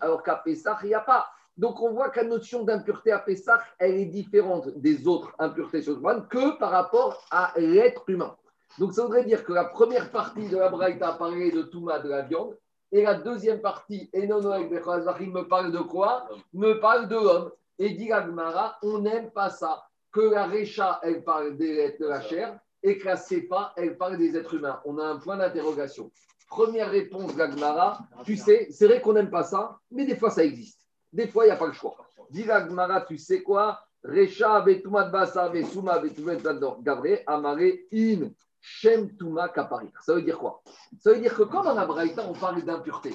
Alors 0.00 0.22
qu'à 0.22 0.36
Pesach, 0.36 0.78
il 0.82 0.88
n'y 0.88 0.94
a 0.94 1.00
pas. 1.00 1.28
Donc 1.56 1.82
on 1.82 1.90
voit 1.92 2.10
que 2.10 2.20
la 2.20 2.26
notion 2.26 2.62
d'impureté 2.62 3.10
à 3.10 3.18
Pesach, 3.18 3.60
elle 3.78 3.94
est 3.94 4.06
différente 4.06 4.68
des 4.78 5.08
autres 5.08 5.34
impuretés 5.38 5.82
sur 5.82 5.94
le 5.94 6.00
corban 6.00 6.22
que 6.22 6.58
par 6.58 6.70
rapport 6.70 7.24
à 7.30 7.52
l'être 7.56 8.04
humain. 8.08 8.36
Donc 8.78 8.92
ça 8.92 9.02
voudrait 9.02 9.24
dire 9.24 9.44
que 9.44 9.52
la 9.52 9.64
première 9.64 10.10
partie 10.10 10.48
de 10.48 10.56
la 10.56 10.68
Braïta 10.68 11.12
parlait 11.12 11.50
de 11.50 11.62
Touma, 11.62 11.98
de 11.98 12.08
la 12.08 12.22
viande, 12.22 12.56
et 12.92 13.02
la 13.02 13.14
deuxième 13.14 13.60
partie, 13.60 14.08
Enonoek 14.14 14.70
Bechazachim, 14.70 15.32
me 15.32 15.42
parle 15.42 15.72
de 15.72 15.80
quoi? 15.80 16.28
Me 16.54 16.74
parle 16.80 17.08
de 17.08 17.16
l'homme. 17.16 17.50
Et 17.78 17.90
dit 17.90 18.12
Agmara, 18.12 18.78
on 18.82 18.98
n'aime 18.98 19.30
pas 19.30 19.50
ça. 19.50 19.84
Que 20.10 20.20
la 20.20 20.46
Récha, 20.46 21.00
elle 21.02 21.22
parle 21.22 21.56
des, 21.56 21.96
de 22.00 22.06
la 22.06 22.20
chair, 22.20 22.58
et 22.82 22.98
que 22.98 23.06
la 23.06 23.16
Sefa, 23.16 23.72
elle 23.76 23.96
parle 23.96 24.16
des 24.16 24.36
êtres 24.36 24.54
humains. 24.54 24.80
On 24.84 24.98
a 24.98 25.04
un 25.04 25.18
point 25.18 25.36
d'interrogation. 25.36 26.10
Première 26.48 26.90
réponse 26.90 27.36
d'Agmara, 27.36 27.98
tu 28.24 28.36
sais, 28.36 28.68
c'est 28.70 28.86
vrai 28.86 29.00
qu'on 29.00 29.12
n'aime 29.12 29.30
pas 29.30 29.44
ça, 29.44 29.78
mais 29.90 30.06
des 30.06 30.16
fois 30.16 30.30
ça 30.30 30.42
existe. 30.44 30.80
Des 31.12 31.28
fois, 31.28 31.44
il 31.44 31.48
n'y 31.48 31.52
a 31.52 31.56
pas 31.56 31.66
le 31.66 31.72
choix. 31.72 31.96
Dit 32.30 32.50
Agmara, 32.50 33.02
tu 33.02 33.18
sais 33.18 33.42
quoi? 33.42 33.80
Recha, 34.02 34.60
Betumat 34.62 35.08
Basa, 35.08 35.48
Besuma, 35.48 35.98
Betumat 35.98 36.36
Gavre, 36.36 37.18
Amare, 37.26 37.72
In. 37.92 38.30
Shem 38.60 39.16
Touma 39.16 39.48
Kaparir. 39.48 39.92
Ça 40.02 40.14
veut 40.14 40.22
dire 40.22 40.36
quoi? 40.36 40.62
Ça 40.98 41.12
veut 41.12 41.20
dire 41.20 41.34
que 41.34 41.44
quand 41.44 41.62
dans 41.62 41.74
la 41.74 41.86
Braïta, 41.86 42.22
on 42.28 42.32
parle 42.32 42.62
d'impureté, 42.62 43.14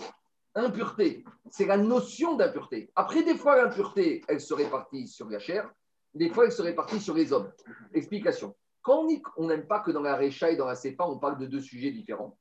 impureté, 0.55 1.23
c'est 1.49 1.65
la 1.65 1.77
notion 1.77 2.35
d'impureté. 2.35 2.91
Après, 2.95 3.23
des 3.23 3.35
fois, 3.35 3.61
l'impureté, 3.61 4.23
elle 4.27 4.41
se 4.41 4.53
répartit 4.53 5.07
sur 5.07 5.29
la 5.29 5.39
chair, 5.39 5.71
des 6.13 6.29
fois, 6.29 6.45
elle 6.45 6.51
se 6.51 6.61
répartit 6.61 6.99
sur 6.99 7.15
les 7.15 7.33
hommes. 7.33 7.51
Explication. 7.93 8.55
Quand 8.81 9.07
on 9.37 9.47
n'aime 9.47 9.65
pas 9.65 9.79
que 9.79 9.91
dans 9.91 10.01
la 10.01 10.15
Récha 10.15 10.51
et 10.51 10.55
dans 10.55 10.67
la 10.67 10.75
Sepa, 10.75 11.05
on 11.05 11.17
parle 11.17 11.39
de 11.39 11.45
deux 11.45 11.61
sujets 11.61 11.91
différents. 11.91 12.37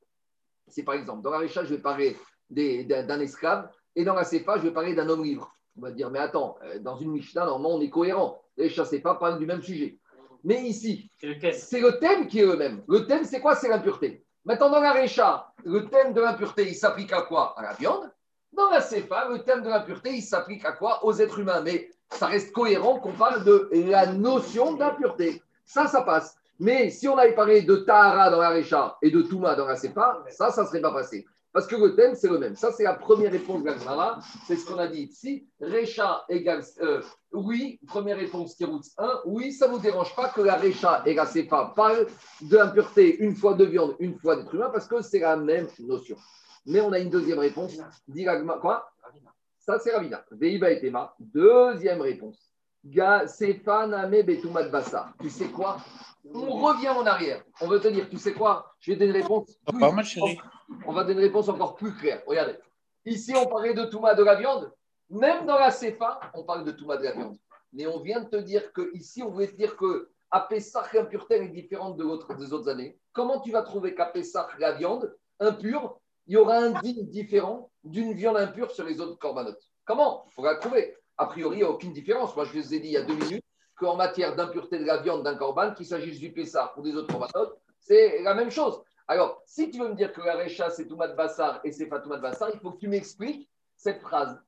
C'est 0.66 0.82
par 0.82 0.94
exemple, 0.94 1.22
dans 1.22 1.30
la 1.30 1.38
Récha, 1.38 1.64
je 1.64 1.74
vais 1.74 1.80
parler 1.80 2.16
d'un 2.50 3.20
esclave, 3.20 3.70
et 3.94 4.04
dans 4.04 4.14
la 4.14 4.24
Sepa, 4.24 4.58
je 4.58 4.62
vais 4.62 4.72
parler 4.72 4.94
d'un 4.94 5.08
homme 5.08 5.24
libre. 5.24 5.54
On 5.78 5.82
va 5.82 5.90
dire, 5.90 6.10
mais 6.10 6.18
attends, 6.18 6.58
euh, 6.64 6.78
dans 6.80 6.96
une 6.96 7.12
Mishnah, 7.12 7.46
normalement, 7.46 7.76
on 7.76 7.80
est 7.80 7.88
cohérent. 7.88 8.42
Les 8.56 8.68
Sepa 8.68 9.14
parlent 9.14 9.38
du 9.38 9.46
même 9.46 9.62
sujet. 9.62 9.98
Mais 10.44 10.62
ici, 10.62 11.08
c'est 11.20 11.80
le, 11.80 11.98
thème 11.98 12.26
qui 12.26 12.40
est 12.40 12.46
le 12.46 12.56
même. 12.56 12.82
Le 12.88 13.06
thème, 13.06 13.24
c'est 13.24 13.40
quoi? 13.40 13.54
C'est 13.54 13.68
l'impureté. 13.68 14.24
Maintenant, 14.44 14.70
dans 14.70 14.80
la 14.80 14.92
Récha, 14.92 15.51
le 15.64 15.86
thème 15.86 16.12
de 16.12 16.20
l'impureté, 16.20 16.68
il 16.68 16.74
s'applique 16.74 17.12
à 17.12 17.22
quoi? 17.22 17.54
À 17.56 17.62
la 17.62 17.72
viande. 17.72 18.10
Dans 18.52 18.70
la 18.70 18.80
Sefa, 18.80 19.28
le 19.28 19.42
thème 19.42 19.62
de 19.62 19.68
l'impureté, 19.68 20.10
il 20.10 20.22
s'applique 20.22 20.64
à 20.64 20.72
quoi? 20.72 21.04
Aux 21.04 21.14
êtres 21.14 21.38
humains. 21.38 21.62
Mais 21.62 21.88
ça 22.10 22.26
reste 22.26 22.52
cohérent 22.52 22.98
qu'on 23.00 23.12
parle 23.12 23.44
de 23.44 23.68
la 23.72 24.06
notion 24.06 24.74
d'impureté. 24.74 25.42
Ça, 25.64 25.86
ça 25.86 26.02
passe. 26.02 26.36
Mais 26.58 26.90
si 26.90 27.08
on 27.08 27.16
avait 27.16 27.34
parlé 27.34 27.62
de 27.62 27.76
Tahara 27.76 28.30
dans 28.30 28.40
la 28.40 28.50
Récha 28.50 28.96
et 29.02 29.10
de 29.10 29.22
Touma 29.22 29.54
dans 29.54 29.66
la 29.66 29.76
Sefa, 29.76 30.22
ça, 30.28 30.50
ça 30.50 30.62
ne 30.62 30.66
serait 30.66 30.80
pas 30.80 30.92
passé. 30.92 31.26
Parce 31.52 31.66
que 31.66 31.76
le 31.76 31.94
thème, 31.94 32.14
c'est 32.14 32.28
le 32.28 32.38
même. 32.38 32.56
Ça, 32.56 32.72
c'est 32.72 32.84
la 32.84 32.94
première 32.94 33.30
réponse 33.30 33.62
de 33.62 33.68
la 33.68 34.18
C'est 34.46 34.56
ce 34.56 34.64
qu'on 34.64 34.78
a 34.78 34.86
dit 34.86 35.02
ici. 35.02 35.46
Récha 35.60 36.24
égale. 36.30 36.62
Euh, 36.80 37.02
oui, 37.32 37.78
première 37.86 38.16
réponse 38.16 38.54
qui 38.54 38.64
route 38.64 38.84
1. 38.96 39.20
Oui, 39.26 39.52
ça 39.52 39.68
ne 39.68 39.72
vous 39.72 39.78
dérange 39.78 40.14
pas 40.16 40.30
que 40.30 40.40
la 40.40 40.56
Récha 40.56 41.02
et 41.04 41.12
la 41.12 41.26
Sefa 41.26 41.72
parlent 41.76 42.06
d'impureté 42.40 43.18
une 43.18 43.36
fois 43.36 43.52
de 43.54 43.66
viande, 43.66 43.96
une 43.98 44.18
fois 44.18 44.36
d'être 44.36 44.54
humain, 44.54 44.70
parce 44.72 44.86
que 44.86 45.02
c'est 45.02 45.18
la 45.18 45.36
même 45.36 45.68
notion. 45.80 46.16
Mais 46.64 46.80
on 46.80 46.92
a 46.92 46.98
une 46.98 47.10
deuxième 47.10 47.38
réponse. 47.38 47.76
Quoi? 48.60 48.90
Ça, 49.58 49.78
c'est 49.78 49.94
Ravina. 49.94 50.24
Veiba 50.30 50.70
et 50.70 50.80
Tema. 50.80 51.14
Deuxième 51.18 52.00
réponse. 52.00 52.38
Sefa 52.84 53.86
Name 53.86 54.22
Betumat 54.22 54.68
Bassa. 54.68 55.12
Tu 55.20 55.28
sais 55.28 55.48
quoi? 55.48 55.76
On 56.32 56.56
revient 56.56 56.88
en 56.88 57.04
arrière. 57.04 57.44
On 57.60 57.68
veut 57.68 57.80
te 57.80 57.88
dire, 57.88 58.08
tu 58.08 58.16
sais 58.16 58.32
quoi? 58.32 58.74
Je 58.80 58.92
vais 58.92 58.96
donner 58.96 59.10
une 59.10 59.22
réponse. 59.22 59.58
Plus, 59.66 60.18
on 60.86 60.92
va 60.92 61.04
donner 61.04 61.20
une 61.20 61.26
réponse 61.26 61.48
encore 61.48 61.74
plus 61.74 61.94
claire. 61.94 62.22
Regardez. 62.26 62.56
Ici, 63.04 63.34
on 63.36 63.46
parlait 63.46 63.74
de 63.74 63.84
Touma 63.84 64.14
de 64.14 64.22
la 64.22 64.36
viande. 64.36 64.72
Même 65.10 65.46
dans 65.46 65.58
la 65.58 65.70
CFA, 65.70 66.20
on 66.34 66.44
parle 66.44 66.64
de 66.64 66.72
Touma 66.72 66.96
de 66.96 67.04
la 67.04 67.12
viande. 67.12 67.36
Mais 67.72 67.86
on 67.86 68.00
vient 68.00 68.20
de 68.20 68.28
te 68.28 68.36
dire 68.36 68.72
que 68.72 68.94
ici, 68.94 69.22
on 69.22 69.30
voulait 69.30 69.48
te 69.48 69.56
dire 69.56 69.76
que 69.76 70.10
à 70.30 70.40
Pessah, 70.40 70.84
l'impureté 70.94 71.36
est 71.36 71.48
différente 71.48 71.96
de 71.96 72.02
l'autre, 72.02 72.34
des 72.34 72.52
autres 72.52 72.68
années. 72.70 72.98
Comment 73.12 73.40
tu 73.40 73.50
vas 73.50 73.62
trouver 73.62 73.94
qu'à 73.94 74.12
la 74.58 74.72
viande 74.72 75.14
impure, 75.40 76.00
il 76.26 76.34
y 76.34 76.36
aura 76.36 76.56
un 76.56 76.80
digne 76.80 77.06
différent 77.06 77.70
d'une 77.84 78.14
viande 78.14 78.38
impure 78.38 78.70
sur 78.70 78.84
les 78.84 79.00
autres 79.00 79.18
corbanotes 79.18 79.62
Comment? 79.84 80.24
Il 80.28 80.32
faudra 80.32 80.54
trouver. 80.56 80.96
A 81.18 81.26
priori, 81.26 81.56
il 81.56 81.58
n'y 81.60 81.64
a 81.64 81.70
aucune 81.70 81.92
différence. 81.92 82.34
Moi, 82.34 82.46
je 82.46 82.52
vous 82.52 82.74
ai 82.74 82.80
dit 82.80 82.88
il 82.88 82.92
y 82.92 82.96
a 82.96 83.02
deux 83.02 83.16
minutes 83.16 83.44
qu'en 83.76 83.96
matière 83.96 84.34
d'impureté 84.36 84.78
de 84.78 84.84
la 84.84 84.98
viande 84.98 85.22
d'un 85.22 85.34
corban, 85.34 85.74
qu'il 85.74 85.86
s'agisse 85.86 86.18
du 86.18 86.32
Pessah 86.32 86.72
ou 86.76 86.82
des 86.82 86.94
autres 86.94 87.08
corbanotes, 87.08 87.58
c'est 87.80 88.22
la 88.22 88.34
même 88.34 88.50
chose. 88.50 88.80
Alors, 89.08 89.42
si 89.46 89.70
tu 89.70 89.80
veux 89.80 89.88
me 89.88 89.94
dire 89.94 90.12
que 90.12 90.20
la 90.20 90.36
Recha, 90.36 90.70
c'est 90.70 90.86
Toumat 90.86 91.08
Bassar 91.08 91.60
et 91.64 91.72
c'est 91.72 91.86
Fatoumat 91.86 92.18
Bassar, 92.18 92.50
il 92.54 92.60
faut 92.60 92.70
que 92.70 92.78
tu 92.78 92.88
m'expliques 92.88 93.48
cette 93.76 94.00
phrase. 94.00 94.40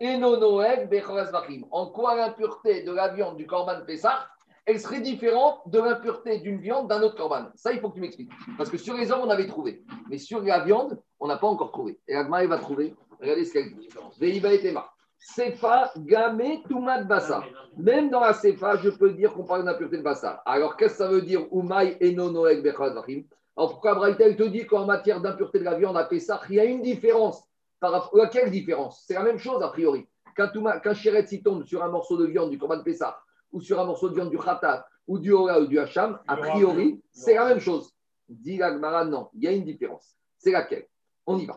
En 1.71 1.87
quoi 1.87 2.15
l'impureté 2.15 2.83
de 2.83 2.93
la 2.93 3.09
viande 3.09 3.37
du 3.37 3.47
Corban 3.47 3.85
Pessah, 3.85 4.29
elle 4.65 4.81
serait 4.81 5.01
différente 5.01 5.61
de 5.67 5.79
l'impureté 5.81 6.39
d'une 6.39 6.59
viande 6.59 6.89
d'un 6.89 7.03
autre 7.03 7.17
Corban 7.17 7.49
Ça, 7.55 7.73
il 7.73 7.81
faut 7.81 7.91
que 7.91 7.97
tu 7.97 8.01
m'expliques. 8.01 8.31
Parce 8.57 8.71
que 8.71 8.79
sur 8.79 8.95
les 8.97 9.11
hommes, 9.11 9.23
on 9.23 9.31
avait 9.31 9.47
trouvé. 9.47 9.83
Mais 10.09 10.19
sur 10.19 10.41
la 10.41 10.61
viande, 10.61 11.01
on 11.21 11.27
n'a 11.27 11.37
pas 11.37 11.49
encore 11.49 11.73
trouvé. 11.73 11.99
Et 12.07 12.15
Agma, 12.15 12.47
va 12.47 12.59
trouver. 12.59 12.95
Regardez 13.21 13.45
ce 13.45 13.53
qu'elle 13.53 13.75
dit. 13.75 13.89
Veiba 14.19 14.53
et 14.53 14.61
Tema. 14.61 14.89
Sefa, 15.19 15.93
Gamé, 15.99 16.63
Toumat 16.69 17.03
Bassar. 17.03 17.45
Même 17.77 18.11
dans 18.11 18.21
la 18.21 18.35
Sefa, 18.35 18.77
je 18.77 18.91
peux 18.91 19.11
dire 19.11 19.35
qu'on 19.35 19.45
parle 19.45 19.65
d'impureté 19.65 19.99
de 19.99 20.03
Bassar. 20.03 20.43
Alors, 20.47 20.77
qu'est-ce 20.77 20.93
que 20.93 20.99
ça 20.99 21.09
veut 21.09 21.23
dire? 21.23 21.47
Umay, 21.53 21.99
Eno, 22.01 22.31
Noeg, 22.31 22.63
Bechazachim 22.63 23.25
alors 23.57 23.71
pourquoi 23.71 23.95
Braïta, 23.95 24.35
te 24.35 24.43
dit 24.43 24.67
qu'en 24.67 24.85
matière 24.85 25.21
d'impureté 25.21 25.61
de 25.61 25.65
la 25.65 25.79
viande 25.79 25.97
à 25.97 26.05
Pessah, 26.05 26.41
il 26.49 26.57
y 26.57 26.61
a 26.61 26.65
une 26.65 26.83
différence. 26.83 27.45
Par 27.79 27.93
rapport 27.93 28.21
à 28.21 28.29
quelle 28.29 28.51
différence? 28.51 29.05
C'est 29.07 29.15
la 29.15 29.23
même 29.23 29.39
chose 29.39 29.63
a 29.63 29.69
priori. 29.69 30.09
Quand, 30.37 30.51
quand 30.83 30.95
Chéret 30.95 31.27
tombe 31.45 31.65
sur 31.65 31.83
un 31.83 31.89
morceau 31.89 32.17
de 32.17 32.27
viande 32.27 32.51
du 32.51 32.59
Corban 32.59 32.83
Pessah, 32.83 33.17
ou 33.53 33.61
sur 33.61 33.79
un 33.79 33.85
morceau 33.85 34.09
de 34.09 34.15
viande 34.15 34.31
du 34.31 34.39
Khatat, 34.39 34.87
ou 35.07 35.19
du 35.19 35.33
Hora 35.33 35.61
ou 35.61 35.67
du 35.67 35.79
Hacham, 35.79 36.19
a 36.27 36.37
priori, 36.37 37.01
c'est 37.13 37.35
la 37.35 37.45
même 37.47 37.61
chose. 37.61 37.93
Dit 38.29 38.57
l'Agmara, 38.57 39.05
non, 39.05 39.29
il 39.35 39.45
y 39.45 39.47
a 39.47 39.53
une 39.53 39.65
différence. 39.65 40.17
C'est 40.39 40.51
laquelle? 40.51 40.87
On 41.27 41.39
y 41.39 41.47
va. 41.47 41.55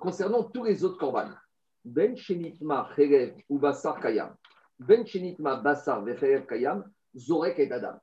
Concernant 0.00 0.42
tous 0.44 0.64
les 0.64 0.84
autres 0.84 0.98
Corban, 0.98 1.30
Ben 1.84 2.16
Shenitma 2.16 2.90
Cherev 2.94 3.34
ou 3.48 3.58
Basar 3.58 4.00
Kayam, 4.00 4.34
Ben 4.78 5.06
Shenitma 5.06 5.56
Basar 5.56 6.04
Kayam, 6.48 6.84
Zorek 7.14 7.58
et 7.60 7.72
Adam 7.72 7.98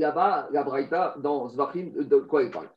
là-bas, 0.00 0.48
la 0.52 0.62
Braïta, 0.62 1.14
dans 1.18 1.48
Zvachim, 1.48 1.90
de 1.94 2.16
quoi 2.18 2.42
il 2.42 2.50
parle? 2.50 2.70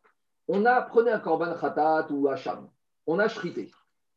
On 0.48 0.66
a 0.66 0.82
prenez 0.82 1.12
un 1.12 1.20
korban 1.20 1.54
khatat 1.60 2.08
ou 2.12 2.28
hacham, 2.28 2.70
on 3.08 3.20
a 3.20 3.28
shrité. 3.28 3.72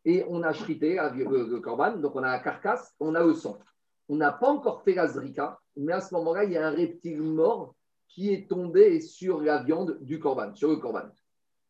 Et 0.04 0.24
on 0.28 0.42
a 0.42 0.52
shrité 0.52 0.94
le, 0.96 1.61
korban, 1.61 1.96
donc 1.96 2.14
on 2.16 2.22
a 2.22 2.30
la 2.30 2.38
carcasse, 2.38 2.94
on 3.00 3.14
a 3.14 3.22
le 3.22 3.34
sang. 3.34 3.58
On 4.08 4.16
n'a 4.16 4.32
pas 4.32 4.48
encore 4.48 4.82
fait 4.82 4.94
la 4.94 5.06
zrika, 5.06 5.58
mais 5.76 5.92
à 5.92 6.00
ce 6.00 6.14
moment-là, 6.14 6.44
il 6.44 6.52
y 6.52 6.56
a 6.56 6.66
un 6.66 6.70
reptile 6.70 7.22
mort 7.22 7.74
qui 8.08 8.32
est 8.32 8.48
tombé 8.48 9.00
sur 9.00 9.40
la 9.40 9.62
viande 9.62 9.98
du 10.00 10.18
korban, 10.18 10.54
sur 10.54 10.70
le 10.70 10.76
korban. 10.76 11.11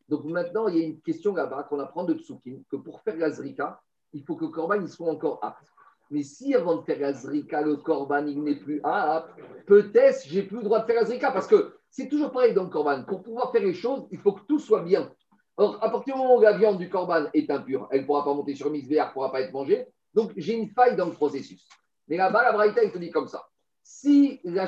Donc 0.07 0.23
maintenant, 0.23 0.67
il 0.67 0.77
y 0.77 0.81
a 0.81 0.85
une 0.85 1.01
question 1.01 1.35
là-bas 1.35 1.63
qu'on 1.63 1.79
apprend 1.79 2.05
de 2.05 2.13
Psukim, 2.13 2.63
que 2.69 2.77
pour 2.77 3.01
faire 3.01 3.17
la 3.17 3.29
zrika, 3.29 3.81
il 4.13 4.23
faut 4.23 4.35
que 4.35 4.45
le 4.45 4.51
korban 4.51 4.87
soit 4.87 5.11
encore 5.11 5.39
apte. 5.43 5.67
Mais 6.11 6.23
si 6.23 6.55
avant 6.55 6.77
de 6.77 6.81
faire 6.81 7.07
Azrika, 7.07 7.61
le 7.61 7.77
Corban, 7.77 8.25
il 8.25 8.43
n'est 8.43 8.55
plus 8.55 8.81
apte, 8.83 9.29
peut-être 9.67 10.23
j'ai 10.25 10.43
plus 10.43 10.57
le 10.57 10.63
droit 10.63 10.79
de 10.79 10.85
faire 10.85 11.01
Azrika. 11.01 11.31
Parce 11.31 11.47
que 11.47 11.75
c'est 11.89 12.07
toujours 12.07 12.31
pareil 12.31 12.53
dans 12.53 12.63
le 12.63 12.69
Corban. 12.69 13.03
Pour 13.03 13.21
pouvoir 13.21 13.51
faire 13.51 13.61
les 13.61 13.73
choses, 13.73 14.07
il 14.11 14.19
faut 14.19 14.33
que 14.33 14.45
tout 14.47 14.59
soit 14.59 14.83
bien. 14.83 15.11
Or, 15.57 15.77
à 15.83 15.89
partir 15.89 16.15
du 16.15 16.21
moment 16.21 16.37
où 16.37 16.41
la 16.41 16.57
viande 16.57 16.77
du 16.77 16.89
Corban 16.89 17.25
est 17.33 17.51
impure, 17.51 17.87
elle 17.91 18.01
ne 18.01 18.05
pourra 18.05 18.23
pas 18.23 18.33
monter 18.33 18.55
sur 18.55 18.67
elle 18.67 18.81
ne 18.81 19.13
pourra 19.13 19.31
pas 19.31 19.41
être 19.41 19.51
mangée. 19.51 19.85
Donc, 20.13 20.31
j'ai 20.37 20.53
une 20.53 20.69
faille 20.69 20.95
dans 20.95 21.07
le 21.07 21.13
processus. 21.13 21.67
Mais 22.07 22.17
là-bas, 22.17 22.43
la 22.43 22.53
Braïta, 22.53 22.83
il 22.83 22.91
te 22.91 22.97
dit 22.97 23.11
comme 23.11 23.27
ça. 23.27 23.47
Si 23.83 24.39
la, 24.43 24.65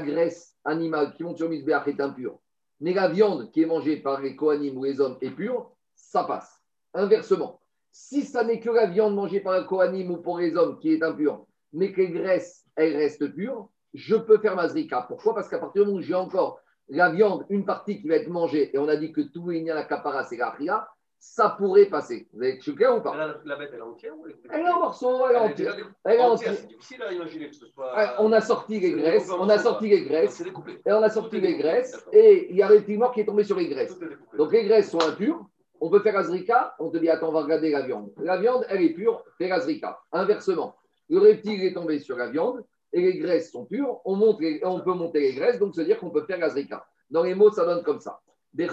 graisse 0.00 0.56
animale 0.64 1.14
qui 1.14 1.22
monte 1.22 1.36
sur 1.36 1.48
le 1.48 1.56
est 1.56 2.00
impure, 2.00 2.38
mais 2.80 2.92
la 2.92 3.08
viande 3.08 3.50
qui 3.52 3.62
est 3.62 3.66
mangée 3.66 3.98
par 3.98 4.20
les 4.20 4.34
Kohanim 4.34 4.76
ou 4.76 4.84
les 4.84 5.00
hommes 5.00 5.18
est 5.20 5.30
pure, 5.30 5.70
ça 5.94 6.24
passe. 6.24 6.60
Inversement, 6.92 7.60
si 7.94 8.24
ça 8.24 8.42
n'est 8.42 8.58
que 8.58 8.70
la 8.70 8.86
viande 8.86 9.14
mangée 9.14 9.38
par 9.38 9.52
un 9.52 9.62
Kohanim 9.62 10.10
ou 10.10 10.16
pour 10.16 10.38
les 10.38 10.56
hommes 10.56 10.80
qui 10.80 10.92
est 10.92 11.02
impure, 11.04 11.46
mais 11.72 11.92
que 11.92 12.00
les 12.00 12.10
graisses, 12.10 12.64
elles 12.74 12.96
restent 12.96 13.32
pures, 13.32 13.68
je 13.94 14.16
peux 14.16 14.38
faire 14.38 14.56
ma 14.56 14.66
zrika. 14.66 15.04
Pourquoi? 15.06 15.32
Parce 15.32 15.48
qu'à 15.48 15.60
partir 15.60 15.82
du 15.82 15.86
moment 15.86 16.00
où 16.00 16.02
j'ai 16.02 16.14
encore 16.14 16.58
la 16.88 17.10
viande, 17.10 17.46
une 17.50 17.64
partie 17.64 18.02
qui 18.02 18.08
va 18.08 18.16
être 18.16 18.28
mangée, 18.28 18.74
et 18.74 18.78
on 18.78 18.88
a 18.88 18.96
dit 18.96 19.12
que 19.12 19.20
tout 19.20 19.48
y 19.52 19.70
a 19.70 19.74
la 19.74 19.84
capara, 19.84 20.24
c'est 20.24 20.36
la 20.36 20.50
ria, 20.50 20.88
ça 21.20 21.50
pourrait 21.56 21.86
passer. 21.86 22.26
Vous 22.32 22.42
avez 22.42 22.58
clair 22.58 22.96
ou 22.96 23.00
pas? 23.00 23.16
La, 23.44 23.56
bête, 23.56 23.70
elle 23.72 23.78
est 23.78 23.82
entière 23.82 24.18
ou 24.18 24.26
Elle 24.26 24.60
est 24.60 24.68
en 24.68 24.80
morceaux, 24.80 25.28
elle 25.28 25.36
est 25.36 25.38
entière. 25.38 25.76
Elle 26.04 26.18
est 26.18 26.20
entière. 26.20 26.54
C'est 26.54 26.66
difficile 26.66 27.02
à 27.04 27.12
imaginer 27.12 27.48
que 27.48 27.54
ce 27.54 27.66
soit. 27.68 28.16
On 28.18 28.32
a 28.32 28.40
sorti 28.40 28.80
les 28.80 28.90
graisses, 28.90 29.30
on 29.30 29.48
a 29.48 29.58
sorti 29.58 29.88
les 29.88 30.02
graisses, 30.02 30.40
et 30.40 30.92
on 30.92 31.02
a 31.02 31.10
sorti 31.10 31.40
les 31.40 31.56
graisses, 31.58 32.04
et 32.12 32.50
il 32.50 32.56
y 32.56 32.62
a 32.62 32.66
un 32.66 32.80
petit 32.80 32.96
mort 32.96 33.12
qui 33.12 33.20
est 33.20 33.24
tombé 33.24 33.44
sur 33.44 33.56
les 33.56 33.68
graisses. 33.68 33.96
Donc 34.36 34.50
les 34.50 34.64
graisses 34.64 34.90
sont 34.90 35.00
impures, 35.00 35.48
on 35.80 35.90
peut 35.90 36.00
faire 36.00 36.16
Azrika, 36.16 36.74
on 36.78 36.90
te 36.90 36.98
dit 36.98 37.08
attends, 37.08 37.28
on 37.28 37.32
va 37.32 37.42
regarder 37.42 37.70
la 37.70 37.82
viande. 37.82 38.12
La 38.18 38.36
viande, 38.38 38.64
elle 38.68 38.82
est 38.82 38.94
pure, 38.94 39.24
fais 39.38 39.50
Azrika. 39.50 39.98
Inversement, 40.12 40.76
le 41.08 41.18
reptile 41.18 41.62
est 41.64 41.74
tombé 41.74 41.98
sur 41.98 42.16
la 42.16 42.30
viande, 42.30 42.64
et 42.92 43.00
les 43.00 43.18
graisses 43.18 43.50
sont 43.50 43.66
pures, 43.66 44.00
on, 44.04 44.14
monte 44.14 44.40
les- 44.40 44.60
on 44.64 44.80
peut 44.80 44.94
monter 44.94 45.20
les 45.20 45.34
graisses, 45.34 45.58
donc 45.58 45.74
se 45.74 45.80
dire 45.80 45.98
qu'on 45.98 46.10
peut 46.10 46.24
faire 46.24 46.38
la 46.38 46.48
zrika. 46.48 46.86
Dans 47.10 47.24
les 47.24 47.34
mots, 47.34 47.50
ça 47.50 47.64
donne 47.64 47.82
comme 47.82 48.00
ça. 48.00 48.20
Des 48.52 48.68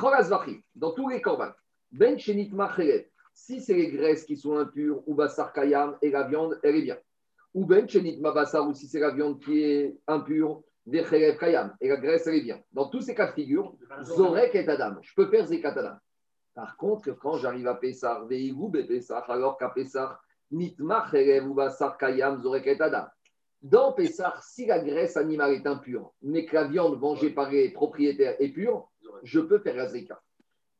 dans 0.75 0.91
tous 0.91 1.09
les 1.09 1.21
korban, 1.21 1.49
ben 1.91 2.17
si 3.33 3.61
c'est 3.61 3.73
les 3.73 3.87
graisses 3.87 4.23
qui 4.25 4.37
sont 4.37 4.57
impures, 4.57 5.01
ou 5.07 5.15
basar 5.15 5.51
kayam, 5.53 5.97
et 6.03 6.11
la 6.11 6.23
viande, 6.27 6.59
elle 6.61 6.75
est 6.75 6.81
bien. 6.83 6.97
Ou 7.55 7.65
ben 7.65 7.87
shenit 7.89 8.19
mabassar, 8.21 8.67
ou 8.67 8.73
si 8.75 8.87
c'est 8.87 8.99
la 8.99 9.09
viande 9.11 9.39
qui 9.39 9.63
est 9.63 9.97
impure, 10.07 10.61
des 10.85 11.03
kayam, 11.03 11.75
et 11.81 11.89
la 11.89 11.97
graisse, 11.97 12.27
elle 12.27 12.35
est 12.35 12.41
bien. 12.41 12.61
Dans 12.71 12.89
tous 12.89 13.01
ces 13.01 13.15
cas 13.15 13.27
de 13.27 13.33
figure, 13.33 13.73
zorek 14.03 14.53
et 14.55 14.67
adam, 14.69 14.97
je 15.01 15.13
peux 15.15 15.27
faire 15.27 15.47
zekat 15.47 15.69
adam. 15.69 15.95
Par 16.53 16.75
contre, 16.75 17.11
quand 17.11 17.37
j'arrive 17.37 17.67
à 17.67 17.75
Pessar, 17.75 18.25
veigou 18.25 18.67
be 18.67 18.85
Pessar, 18.85 19.29
alors 19.29 19.57
qu'à 19.57 19.69
Pessar, 19.69 20.21
nitma 20.51 21.05
cherev 21.09 21.49
ou 21.49 21.53
basar 21.53 21.97
kayam, 21.97 22.41
zorek 22.41 22.67
et 22.67 22.81
adam. 22.81 23.05
Dans 23.61 23.93
Pessar, 23.93 24.43
si 24.43 24.65
la 24.65 24.79
graisse 24.79 25.15
animale 25.15 25.53
est 25.53 25.67
impure, 25.67 26.11
mais 26.21 26.45
que 26.45 26.55
la 26.55 26.65
viande 26.65 26.99
mangée 26.99 27.29
par 27.29 27.49
les 27.49 27.69
propriétaires 27.69 28.35
est 28.39 28.49
pure, 28.49 28.89
je 29.23 29.39
peux 29.39 29.59
faire 29.59 29.75
la 29.75 29.87
zeka. 29.87 30.19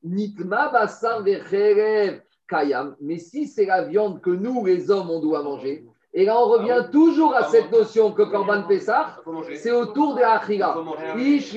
Nitma 0.03 0.69
basar 0.69 1.23
vecherev 1.23 2.21
kayam, 2.49 2.97
mais 2.99 3.17
si 3.17 3.47
c'est 3.47 3.65
la 3.65 3.83
viande 3.83 4.19
que 4.19 4.31
nous, 4.31 4.65
les 4.65 4.91
hommes, 4.91 5.09
on 5.09 5.21
doit 5.21 5.43
manger, 5.43 5.85
et 6.13 6.25
là 6.25 6.37
on 6.37 6.49
revient 6.49 6.89
toujours 6.91 7.33
à 7.33 7.45
cette 7.45 7.71
notion 7.71 8.11
que 8.11 8.23
Corban 8.23 8.63
Pessar, 8.63 9.23
c'est 9.55 9.71
autour 9.71 10.15
de 10.15 10.19
la 10.19 10.33
achila. 10.33 10.75
Ish 11.17 11.55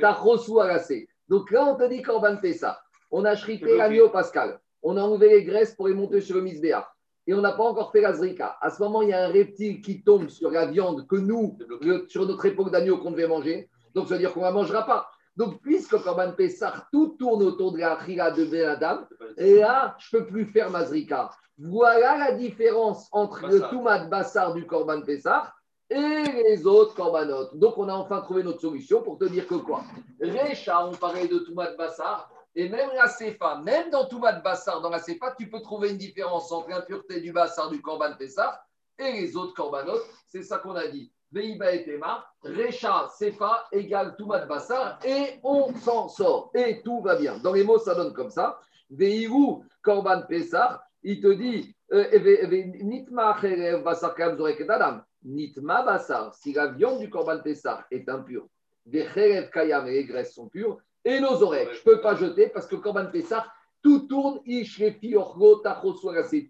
tachosu. 0.00 1.08
Donc 1.28 1.50
là, 1.50 1.64
on 1.66 1.76
te 1.76 1.88
dit 1.88 2.02
Corban 2.02 2.36
Pessar. 2.36 2.82
On 3.10 3.24
a 3.24 3.34
shrité 3.36 3.66
l'agneau 3.76 4.08
pascal. 4.10 4.58
On 4.82 4.96
a 4.96 5.02
enlevé 5.02 5.28
les 5.30 5.44
graisses 5.44 5.74
pour 5.74 5.88
les 5.88 5.94
monter 5.94 6.20
sur 6.20 6.36
le 6.36 6.42
misbéach. 6.42 6.84
Et 7.26 7.32
on 7.32 7.40
n'a 7.40 7.52
pas 7.52 7.64
encore 7.64 7.90
fait 7.90 8.02
la 8.02 8.12
zrika. 8.12 8.58
À 8.60 8.68
ce 8.68 8.82
moment, 8.82 9.00
il 9.00 9.08
y 9.08 9.12
a 9.14 9.24
un 9.24 9.28
reptile 9.28 9.80
qui 9.80 10.02
tombe 10.02 10.28
sur 10.28 10.50
la 10.50 10.66
viande 10.66 11.06
que 11.06 11.16
nous, 11.16 11.56
le- 11.80 12.04
sur 12.08 12.26
notre 12.26 12.44
époque 12.44 12.70
d'agneau 12.70 12.98
qu'on 12.98 13.12
devait 13.12 13.26
manger. 13.26 13.70
Donc, 13.94 14.08
ça 14.08 14.14
veut 14.14 14.20
dire 14.20 14.32
qu'on 14.34 14.40
ne 14.40 14.44
la 14.46 14.50
mangera 14.52 14.84
pas. 14.84 15.08
Donc, 15.36 15.60
puisque 15.62 15.96
Corban 16.02 16.32
Pessar, 16.32 16.86
tout 16.92 17.16
tourne 17.18 17.42
autour 17.42 17.72
de 17.72 17.78
la 17.78 17.94
achila 17.94 18.30
de 18.30 18.44
Ben 18.44 19.06
et 19.38 19.56
là, 19.60 19.96
je 19.98 20.16
ne 20.16 20.20
peux 20.22 20.26
plus 20.28 20.44
faire 20.44 20.70
ma 20.70 20.84
zrika. 20.84 21.30
Voilà 21.56 22.18
la 22.18 22.32
différence 22.32 23.08
entre 23.10 23.46
le 23.46 23.52
Bassar. 23.60 23.70
Toumat 23.70 24.04
Bassar 24.06 24.54
du 24.54 24.66
Corban 24.66 25.00
Pessar 25.00 25.54
et 25.90 26.42
les 26.48 26.66
autres 26.66 26.94
Corbanot. 26.94 27.54
Donc, 27.54 27.78
on 27.78 27.88
a 27.88 27.94
enfin 27.94 28.20
trouvé 28.20 28.42
notre 28.42 28.60
solution 28.60 29.02
pour 29.02 29.18
te 29.18 29.24
dire 29.24 29.46
que 29.46 29.56
quoi? 29.56 29.82
Récha, 30.20 30.86
on 30.86 30.94
parlait 30.94 31.28
de 31.28 31.38
Toumat 31.38 31.72
Bassar, 31.76 32.30
et 32.56 32.68
même 32.68 32.90
la 32.94 33.08
Sefa, 33.08 33.60
même 33.64 33.90
dans 33.90 34.06
Toumat 34.06 34.40
Bassar, 34.40 34.80
dans 34.80 34.90
la 34.90 34.98
Sefa, 34.98 35.34
tu 35.38 35.48
peux 35.48 35.60
trouver 35.60 35.90
une 35.90 35.98
différence 35.98 36.50
entre 36.52 36.70
l'impureté 36.70 37.20
du 37.20 37.32
Bassar 37.32 37.70
du 37.70 37.82
Corban 37.82 38.14
Pessar 38.18 38.64
et 38.98 39.12
les 39.12 39.36
autres 39.36 39.54
Corbanot. 39.54 39.98
C'est 40.26 40.42
ça 40.42 40.58
qu'on 40.58 40.74
a 40.74 40.86
dit. 40.86 41.10
Veiba 41.32 41.72
et 41.72 41.84
Tema, 41.84 42.24
Récha, 42.44 43.08
Sefa 43.18 43.66
égale 43.72 44.14
Toumat 44.16 44.46
Bassar, 44.46 45.00
et 45.04 45.40
on 45.42 45.74
s'en 45.74 46.08
sort. 46.08 46.50
Et 46.54 46.80
tout 46.82 47.00
va 47.00 47.16
bien. 47.16 47.38
Dans 47.38 47.52
les 47.52 47.64
mots, 47.64 47.78
ça 47.78 47.94
donne 47.94 48.12
comme 48.12 48.30
ça. 48.30 48.60
Veirou, 48.88 49.64
Corban 49.82 50.22
Pessar, 50.28 50.80
il 51.02 51.20
te 51.20 51.32
dit 51.32 51.74
euh, 51.92 52.62
Nitma 52.82 53.36
basar 53.84 54.14
kam 54.14 54.36
zorek 54.36 54.60
et 54.60 54.70
adam. 54.70 55.00
Nitma 55.24 55.82
basar, 55.82 56.34
si 56.34 56.52
la 56.52 56.66
viande 56.66 57.00
du 57.00 57.08
Corban 57.08 57.40
Pessar 57.40 57.84
est 57.90 58.08
impure, 58.08 58.46
des 58.84 59.06
cherev 59.06 59.50
kayam 59.50 59.86
et 59.86 59.92
les 59.92 60.04
graisses 60.04 60.34
sont 60.34 60.48
pures, 60.48 60.78
et 61.04 61.20
nos 61.20 61.42
oreilles, 61.42 61.68
je 61.72 61.78
ne 61.78 61.84
peux 61.84 62.00
pas 62.00 62.14
jeter 62.14 62.48
parce 62.48 62.66
que 62.66 62.76
Corban 62.76 63.06
Pessar, 63.06 63.50
tout 63.82 64.00
tourne, 64.00 64.40
ishrefi 64.46 65.16
orgo 65.16 65.62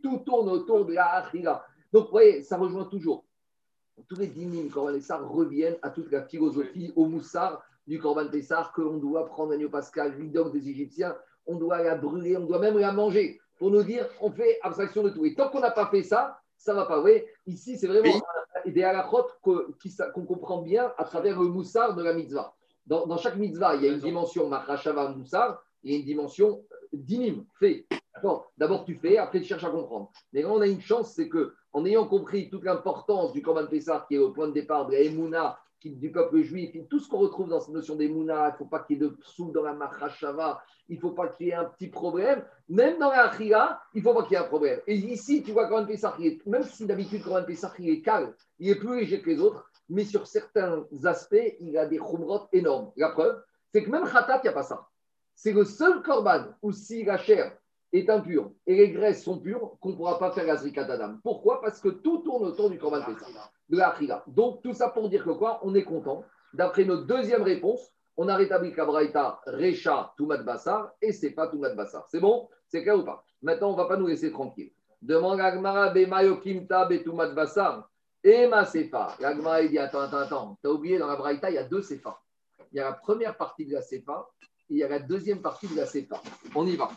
tout 0.02 0.18
tourne 0.24 0.48
autour 0.48 0.84
de 0.84 0.94
la 0.94 1.14
achila. 1.16 1.64
Donc, 1.92 2.06
vous 2.06 2.10
voyez, 2.10 2.42
ça 2.42 2.56
rejoint 2.56 2.84
toujours. 2.84 3.24
Tous 4.08 4.16
les 4.16 4.28
dynimes 4.28 4.70
Corban 4.70 4.92
Pessar 4.92 5.28
reviennent 5.28 5.76
à 5.82 5.90
toute 5.90 6.10
la 6.10 6.22
philosophie, 6.22 6.92
au 6.96 7.06
moussard 7.06 7.62
du 7.86 7.98
Corban 7.98 8.28
Pessar, 8.28 8.72
qu'on 8.72 8.98
doit 8.98 9.26
prendre 9.26 9.50
l'agneau 9.50 9.68
pascal, 9.68 10.14
l'idole 10.18 10.52
des 10.52 10.68
Égyptiens, 10.68 11.16
on 11.46 11.56
doit 11.56 11.82
la 11.82 11.94
brûler, 11.94 12.36
on 12.36 12.46
doit 12.46 12.58
même 12.58 12.78
la 12.78 12.92
manger 12.92 13.40
pour 13.58 13.70
nous 13.70 13.82
dire 13.82 14.06
on 14.20 14.30
fait 14.30 14.58
abstraction 14.62 15.02
de 15.02 15.10
tout. 15.10 15.24
Et 15.24 15.34
tant 15.34 15.48
qu'on 15.48 15.60
n'a 15.60 15.70
pas 15.70 15.86
fait 15.86 16.02
ça, 16.02 16.40
ça 16.56 16.72
ne 16.72 16.78
va 16.78 16.86
pas. 16.86 16.96
Vous 16.96 17.02
voyez, 17.02 17.26
ici, 17.46 17.76
c'est 17.78 17.86
vraiment 17.86 18.20
des 18.72 18.82
sa- 19.90 20.10
qu'on 20.10 20.24
comprend 20.24 20.62
bien 20.62 20.92
à 20.96 21.04
travers 21.04 21.40
le 21.40 21.48
moussard 21.48 21.94
de 21.94 22.02
la 22.02 22.14
mitzvah. 22.14 22.54
Dans, 22.86 23.16
chaque 23.16 23.36
mitzvah, 23.36 23.76
il 23.76 23.82
y 23.82 23.88
a 23.88 23.92
une 23.92 24.00
dimension 24.00 24.48
machashava 24.48 25.08
moussard, 25.08 25.62
a 25.92 25.96
une 25.96 26.04
dimension 26.04 26.62
dinim, 26.92 27.46
fait. 27.58 27.86
D'abord, 28.56 28.84
tu 28.84 28.94
fais, 28.94 29.18
après, 29.18 29.40
tu 29.40 29.46
cherches 29.46 29.64
à 29.64 29.70
comprendre. 29.70 30.10
Mais 30.32 30.42
là, 30.42 30.48
on 30.50 30.60
a 30.60 30.66
une 30.66 30.80
chance, 30.80 31.12
c'est 31.14 31.28
que 31.28 31.52
en 31.72 31.84
ayant 31.84 32.06
compris 32.06 32.48
toute 32.48 32.64
l'importance 32.64 33.32
du 33.32 33.42
Korban 33.42 33.66
Pessah, 33.66 34.04
qui 34.08 34.14
est 34.14 34.18
au 34.18 34.30
point 34.30 34.48
de 34.48 34.52
départ 34.52 34.86
de 34.86 34.92
la 34.92 35.00
Emouna, 35.00 35.58
du 35.90 36.10
peuple 36.10 36.42
juif, 36.42 36.76
tout 36.88 36.98
ce 36.98 37.08
qu'on 37.08 37.18
retrouve 37.18 37.48
dans 37.48 37.60
cette 37.60 37.74
notion 37.74 37.96
d'Emouna, 37.96 38.48
il 38.48 38.52
ne 38.52 38.56
faut 38.56 38.64
pas 38.64 38.80
qu'il 38.80 38.96
y 38.96 38.98
ait 38.98 39.02
de 39.02 39.08
psoul 39.08 39.52
dans 39.52 39.62
la 39.62 39.72
machashava, 39.72 40.62
il 40.88 40.96
ne 40.96 41.00
faut 41.00 41.12
pas 41.12 41.28
qu'il 41.28 41.46
y 41.46 41.50
ait 41.50 41.54
un 41.54 41.64
petit 41.64 41.88
problème. 41.88 42.44
Même 42.68 42.98
dans 42.98 43.10
la 43.10 43.30
Achila, 43.30 43.80
il 43.94 43.98
ne 43.98 44.02
faut 44.02 44.14
pas 44.14 44.22
qu'il 44.22 44.32
y 44.32 44.34
ait 44.34 44.44
un 44.44 44.48
problème. 44.48 44.80
Et 44.86 44.94
ici, 44.94 45.42
tu 45.42 45.52
vois, 45.52 45.68
Corban 45.68 45.86
Pessah, 45.86 46.16
même 46.46 46.62
si 46.62 46.86
d'habitude, 46.86 47.22
Corban 47.22 47.44
Pessah, 47.44 47.72
est 47.78 48.02
calme, 48.02 48.34
il 48.58 48.70
est 48.70 48.74
plus 48.76 49.00
léger 49.00 49.22
que 49.22 49.30
les 49.30 49.40
autres, 49.40 49.70
mais 49.88 50.04
sur 50.04 50.26
certains 50.26 50.84
aspects, 51.04 51.56
il 51.60 51.76
a 51.76 51.86
des 51.86 51.98
chumrot 51.98 52.48
énormes. 52.52 52.92
La 52.96 53.10
preuve, 53.10 53.42
c'est 53.72 53.84
que 53.84 53.90
même 53.90 54.04
Khatat, 54.04 54.38
il 54.38 54.42
n'y 54.44 54.48
a 54.48 54.52
pas 54.52 54.62
ça. 54.62 54.88
C'est 55.34 55.52
le 55.52 55.64
seul 55.64 56.02
Corban 56.02 56.46
où 56.62 56.72
si 56.72 57.04
la 57.04 57.18
chair 57.18 57.56
est 57.94 58.10
impure 58.10 58.50
et 58.66 58.74
les 58.74 58.90
graisses 58.90 59.22
sont 59.22 59.38
pures, 59.38 59.76
qu'on 59.80 59.90
ne 59.90 59.94
pourra 59.94 60.18
pas 60.18 60.32
faire 60.32 60.44
la 60.44 60.56
Zrikat 60.56 60.90
Adam. 60.90 61.16
Pourquoi? 61.22 61.60
Parce 61.60 61.80
que 61.80 61.88
tout 61.88 62.18
tourne 62.18 62.44
autour 62.44 62.68
du 62.68 62.76
Pessah, 62.76 63.06
de 63.68 63.76
la 63.76 63.90
Achila. 63.90 64.24
Donc, 64.26 64.62
tout 64.62 64.74
ça 64.74 64.88
pour 64.88 65.08
dire 65.08 65.24
que 65.24 65.30
quoi? 65.30 65.60
On 65.62 65.74
est 65.74 65.84
content. 65.84 66.24
D'après 66.52 66.84
notre 66.84 67.06
deuxième 67.06 67.42
réponse, 67.42 67.92
on 68.16 68.28
a 68.28 68.36
rétabli 68.36 68.72
Kabraïta, 68.72 69.40
Recha, 69.46 70.12
Toumat 70.16 70.42
Bassar, 70.42 70.92
et 71.00 71.12
c'est 71.12 71.30
pas 71.30 71.46
Toumat 71.46 71.74
Bassar. 71.74 72.06
C'est 72.08 72.20
bon? 72.20 72.48
C'est 72.68 72.82
clair 72.82 72.98
ou 72.98 73.04
pas? 73.04 73.24
Maintenant, 73.42 73.68
on 73.68 73.72
ne 73.72 73.76
va 73.76 73.86
pas 73.86 73.96
nous 73.96 74.08
laisser 74.08 74.32
tranquilles. 74.32 74.72
Demande 75.00 75.40
Agmara, 75.40 75.90
Bemayokimta, 75.90 76.86
Betoumat 76.86 77.28
Bassar, 77.28 77.88
et 78.22 78.46
ma 78.46 78.64
Sefa. 78.64 79.16
L'Agmara, 79.20 79.62
il 79.62 79.70
dit 79.70 79.78
Attends, 79.78 80.00
attends, 80.00 80.18
attends. 80.18 80.58
Tu 80.60 80.68
as 80.68 80.72
oublié, 80.72 80.98
dans 80.98 81.06
la 81.06 81.16
Braïta, 81.16 81.50
il 81.50 81.54
y 81.54 81.58
a 81.58 81.64
deux 81.64 81.82
Sefa. 81.82 82.18
Il 82.72 82.78
y 82.78 82.80
a 82.80 82.84
la 82.84 82.92
première 82.92 83.36
partie 83.36 83.66
de 83.66 83.72
la 83.72 83.82
Sefa, 83.82 84.26
et 84.42 84.74
il 84.74 84.78
y 84.78 84.82
a 84.82 84.88
la 84.88 84.98
deuxième 84.98 85.42
partie 85.42 85.68
de 85.68 85.76
la 85.76 85.86
Sefa. 85.86 86.20
On 86.54 86.66
y 86.66 86.74
va. 86.74 86.88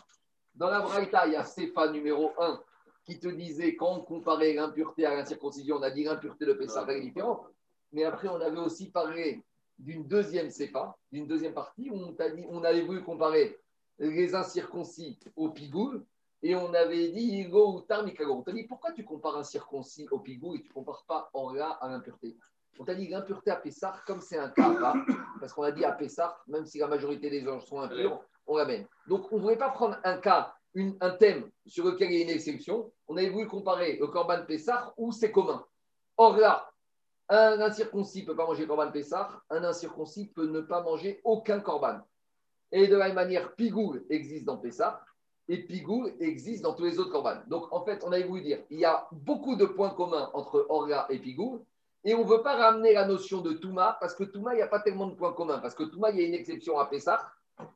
Dans 0.58 0.70
la 0.70 0.80
Braïta, 0.80 1.24
il 1.28 1.34
y 1.34 1.36
a 1.36 1.44
Sefa 1.44 1.88
numéro 1.92 2.32
1 2.36 2.60
qui 3.04 3.20
te 3.20 3.28
disait, 3.28 3.76
quand 3.76 3.98
on 3.98 4.00
comparait 4.00 4.54
l'impureté 4.54 5.06
à 5.06 5.14
la 5.14 5.24
circoncision, 5.24 5.76
on 5.76 5.82
a 5.82 5.90
dit 5.92 6.02
l'impureté 6.02 6.46
de 6.46 6.52
Pessah 6.52 6.84
est 6.88 7.00
différente. 7.00 7.46
Mais 7.92 8.02
après, 8.02 8.26
on 8.26 8.40
avait 8.40 8.58
aussi 8.58 8.90
parlé 8.90 9.44
d'une 9.78 10.08
deuxième 10.08 10.50
CEPA, 10.50 10.96
d'une 11.12 11.28
deuxième 11.28 11.54
partie, 11.54 11.90
où 11.90 11.94
on, 11.94 12.12
t'a 12.12 12.30
dit, 12.30 12.44
on 12.48 12.64
avait 12.64 12.82
voulu 12.82 13.04
comparer 13.04 13.56
les 14.00 14.34
incirconcis 14.34 15.20
au 15.36 15.50
pigoul, 15.50 16.04
et 16.42 16.56
on 16.56 16.74
avait 16.74 17.12
dit 17.12 17.38
Igo. 17.38 17.78
On 17.78 17.80
t'a 17.82 18.02
dit 18.52 18.64
pourquoi 18.64 18.90
tu 18.90 19.04
compares 19.04 19.36
un 19.36 19.44
circoncis 19.44 20.08
au 20.10 20.18
pigoul 20.18 20.56
et 20.56 20.62
tu 20.62 20.68
ne 20.70 20.74
compares 20.74 21.04
pas 21.06 21.30
Orla 21.34 21.70
à 21.80 21.88
l'impureté? 21.88 22.36
On 22.80 22.84
t'a 22.84 22.96
dit 22.96 23.06
l'impureté 23.06 23.52
à 23.52 23.56
Pessah, 23.56 23.94
comme 24.08 24.20
c'est 24.20 24.38
un 24.38 24.48
cas 24.48 24.94
parce 25.38 25.52
qu'on 25.52 25.62
a 25.62 25.70
dit 25.70 25.84
à 25.84 25.92
Pessah, 25.92 26.36
même 26.48 26.66
si 26.66 26.78
la 26.78 26.88
majorité 26.88 27.30
des 27.30 27.48
anges 27.48 27.64
sont 27.64 27.80
impurs, 27.80 28.24
on 28.48 28.56
l'amène. 28.56 28.86
Donc 29.06 29.30
on 29.32 29.36
ne 29.36 29.42
voulait 29.42 29.56
pas 29.56 29.70
prendre 29.70 29.96
un 30.04 30.18
cas, 30.18 30.54
un 30.76 31.10
thème 31.10 31.50
sur 31.66 31.84
lequel 31.84 32.10
il 32.10 32.18
y 32.18 32.20
a 32.20 32.24
une 32.24 32.30
exception. 32.30 32.90
On 33.06 33.16
avait 33.16 33.30
voulu 33.30 33.46
comparer 33.46 33.96
le 33.96 34.06
Corban 34.06 34.44
Pessah 34.46 34.92
où 34.96 35.12
c'est 35.12 35.30
commun. 35.30 35.64
Or 36.16 36.36
là, 36.36 36.70
un 37.28 37.60
incirconcis 37.60 38.22
ne 38.22 38.26
peut 38.26 38.36
pas 38.36 38.46
manger 38.46 38.62
le 38.62 38.68
Corban 38.68 38.90
Pessah, 38.90 39.30
un 39.50 39.64
incirconcis 39.64 40.26
peut 40.28 40.46
ne 40.46 40.60
pas 40.60 40.82
manger 40.82 41.20
aucun 41.24 41.60
Corban. 41.60 42.00
Et 42.72 42.86
de 42.88 42.96
la 42.96 43.06
même 43.06 43.14
manière, 43.14 43.54
Pigoul 43.54 44.04
existe 44.10 44.44
dans 44.44 44.56
Pessah 44.56 45.02
et 45.48 45.58
Pigoul 45.58 46.12
existe 46.20 46.62
dans 46.62 46.74
tous 46.74 46.84
les 46.84 46.98
autres 46.98 47.10
Corban. 47.10 47.36
Donc 47.46 47.72
en 47.72 47.84
fait, 47.84 48.02
on 48.04 48.12
avait 48.12 48.24
voulu 48.24 48.42
dire 48.42 48.58
il 48.70 48.78
y 48.78 48.84
a 48.84 49.08
beaucoup 49.12 49.56
de 49.56 49.64
points 49.64 49.90
communs 49.90 50.30
entre 50.34 50.66
Orga 50.68 51.06
et 51.10 51.18
Pigoul. 51.18 51.60
Et 52.04 52.14
on 52.14 52.24
ne 52.24 52.28
veut 52.28 52.42
pas 52.42 52.54
ramener 52.56 52.92
la 52.92 53.06
notion 53.06 53.40
de 53.40 53.52
Touma, 53.52 53.98
parce 54.00 54.14
que 54.14 54.22
Touma, 54.22 54.54
il 54.54 54.58
n'y 54.58 54.62
a 54.62 54.68
pas 54.68 54.80
tellement 54.80 55.08
de 55.08 55.14
points 55.14 55.32
communs. 55.32 55.58
Parce 55.58 55.74
que 55.74 55.82
Touma, 55.82 56.10
il 56.10 56.20
y 56.20 56.24
a 56.24 56.28
une 56.28 56.34
exception 56.34 56.78
à 56.78 56.86
Pessah, 56.86 57.20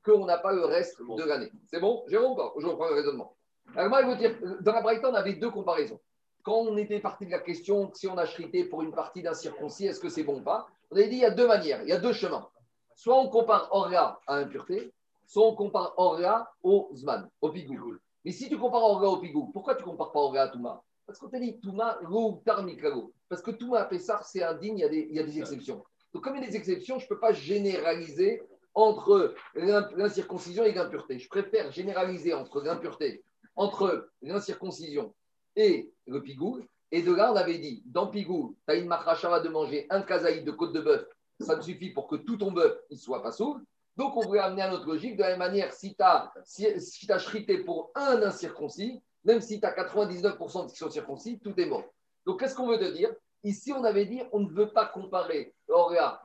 qu'on 0.04 0.26
n'a 0.26 0.38
pas 0.38 0.52
le 0.52 0.64
reste 0.64 1.00
de 1.00 1.24
l'année. 1.24 1.50
C'est 1.66 1.80
bon 1.80 2.04
Jérôme 2.08 2.32
ou 2.32 2.36
pas 2.36 2.52
Je 2.58 2.66
reprends 2.66 2.88
le 2.88 2.94
raisonnement. 2.94 3.36
Alors 3.74 3.88
moi, 3.88 4.14
dire, 4.16 4.36
dans 4.60 4.72
la 4.72 4.82
Brighton, 4.82 5.10
on 5.10 5.14
avait 5.14 5.34
deux 5.34 5.50
comparaisons. 5.50 6.00
Quand 6.42 6.56
on 6.56 6.76
était 6.76 7.00
parti 7.00 7.26
de 7.26 7.30
la 7.30 7.38
question, 7.38 7.90
si 7.94 8.08
on 8.08 8.18
a 8.18 8.26
chrité 8.26 8.64
pour 8.64 8.82
une 8.82 8.92
partie 8.92 9.22
d'un 9.22 9.34
circoncis, 9.34 9.86
est-ce 9.86 10.00
que 10.00 10.08
c'est 10.08 10.24
bon 10.24 10.40
ou 10.40 10.42
pas 10.42 10.66
On 10.90 10.96
avait 10.96 11.08
dit, 11.08 11.16
il 11.16 11.22
y 11.22 11.24
a 11.24 11.30
deux 11.30 11.46
manières, 11.46 11.82
il 11.82 11.88
y 11.88 11.92
a 11.92 11.98
deux 11.98 12.12
chemins. 12.12 12.48
Soit 12.96 13.16
on 13.16 13.28
compare 13.28 13.68
Orga 13.70 14.18
à 14.26 14.36
impureté, 14.36 14.92
soit 15.26 15.46
on 15.46 15.54
compare 15.54 15.94
Orga 15.96 16.50
au 16.62 16.90
Zman, 16.94 17.28
au 17.40 17.50
Pigou. 17.50 17.96
Mais 18.24 18.32
si 18.32 18.48
tu 18.48 18.58
compares 18.58 18.82
Orga 18.82 19.08
au 19.08 19.18
Pigou, 19.18 19.50
pourquoi 19.52 19.76
tu 19.76 19.82
ne 19.82 19.88
compares 19.88 20.12
pas 20.12 20.20
Orga 20.20 20.42
à 20.42 20.48
Touma? 20.48 20.82
Parce 21.06 21.18
qu'on 21.18 21.28
t'a 21.28 21.38
dit 21.38 21.58
Touma, 21.60 21.98
Lo, 22.02 22.42
Tarmikago. 22.44 23.12
Parce 23.28 23.42
que 23.42 23.50
Touma 23.50 23.80
à 23.80 23.84
Pessar, 23.84 24.24
c'est 24.24 24.42
indigne, 24.42 24.78
il 24.78 24.80
y, 24.80 24.84
a 24.84 24.88
des, 24.88 25.06
il 25.10 25.16
y 25.16 25.18
a 25.18 25.24
des 25.24 25.38
exceptions. 25.38 25.84
Donc, 26.12 26.24
comme 26.24 26.36
il 26.36 26.42
y 26.42 26.44
a 26.44 26.48
des 26.48 26.56
exceptions, 26.56 26.98
je 26.98 27.04
ne 27.04 27.08
peux 27.08 27.18
pas 27.18 27.32
généraliser 27.32 28.42
entre 28.74 29.34
l'in- 29.54 29.88
l'incirconcision 29.96 30.64
et 30.64 30.72
l'impureté. 30.72 31.18
Je 31.18 31.28
préfère 31.28 31.70
généraliser 31.72 32.32
entre 32.34 32.62
l'impureté, 32.62 33.22
entre 33.56 34.08
l'incirconcision 34.22 35.14
et 35.56 35.92
le 36.06 36.22
pigou. 36.22 36.60
Et 36.90 37.02
de 37.02 37.12
là, 37.14 37.32
on 37.32 37.36
avait 37.36 37.58
dit, 37.58 37.82
dans 37.86 38.06
Pigou, 38.06 38.54
tu 38.66 38.74
as 38.74 38.76
une 38.76 38.86
machrachava 38.86 39.40
de 39.40 39.48
manger 39.48 39.86
un 39.88 40.02
kazaï 40.02 40.44
de 40.44 40.50
côte 40.50 40.74
de 40.74 40.80
bœuf, 40.80 41.06
ça 41.40 41.56
ne 41.56 41.62
suffit 41.62 41.90
pour 41.90 42.06
que 42.06 42.16
tout 42.16 42.36
ton 42.36 42.52
bœuf 42.52 42.78
ne 42.90 42.96
soit 42.96 43.22
pas 43.22 43.32
sourd. 43.32 43.58
Donc, 43.96 44.14
on 44.16 44.20
voulait 44.20 44.40
amener 44.40 44.62
à 44.62 44.70
notre 44.70 44.86
logique. 44.86 45.16
De 45.16 45.22
la 45.22 45.30
même 45.30 45.38
manière, 45.38 45.72
si 45.72 45.94
tu 45.94 46.02
as, 46.02 46.30
si, 46.44 46.66
si 46.80 47.06
t'as 47.06 47.18
shrité 47.18 47.58
pour 47.64 47.90
un 47.94 48.22
incirconcis, 48.22 49.00
même 49.24 49.40
si 49.40 49.58
tu 49.58 49.66
as 49.66 49.72
99% 49.72 50.70
qui 50.70 50.76
sont 50.76 50.90
circoncis, 50.90 51.38
tout 51.38 51.58
est 51.58 51.66
mort. 51.66 51.84
Donc, 52.26 52.40
qu'est-ce 52.40 52.54
qu'on 52.54 52.68
veut 52.68 52.78
te 52.78 52.92
dire? 52.92 53.10
Ici, 53.42 53.72
on 53.72 53.84
avait 53.84 54.06
dit, 54.06 54.22
on 54.32 54.40
ne 54.40 54.50
veut 54.50 54.70
pas 54.70 54.86
comparer 54.86 55.54
l'oréa 55.68 56.22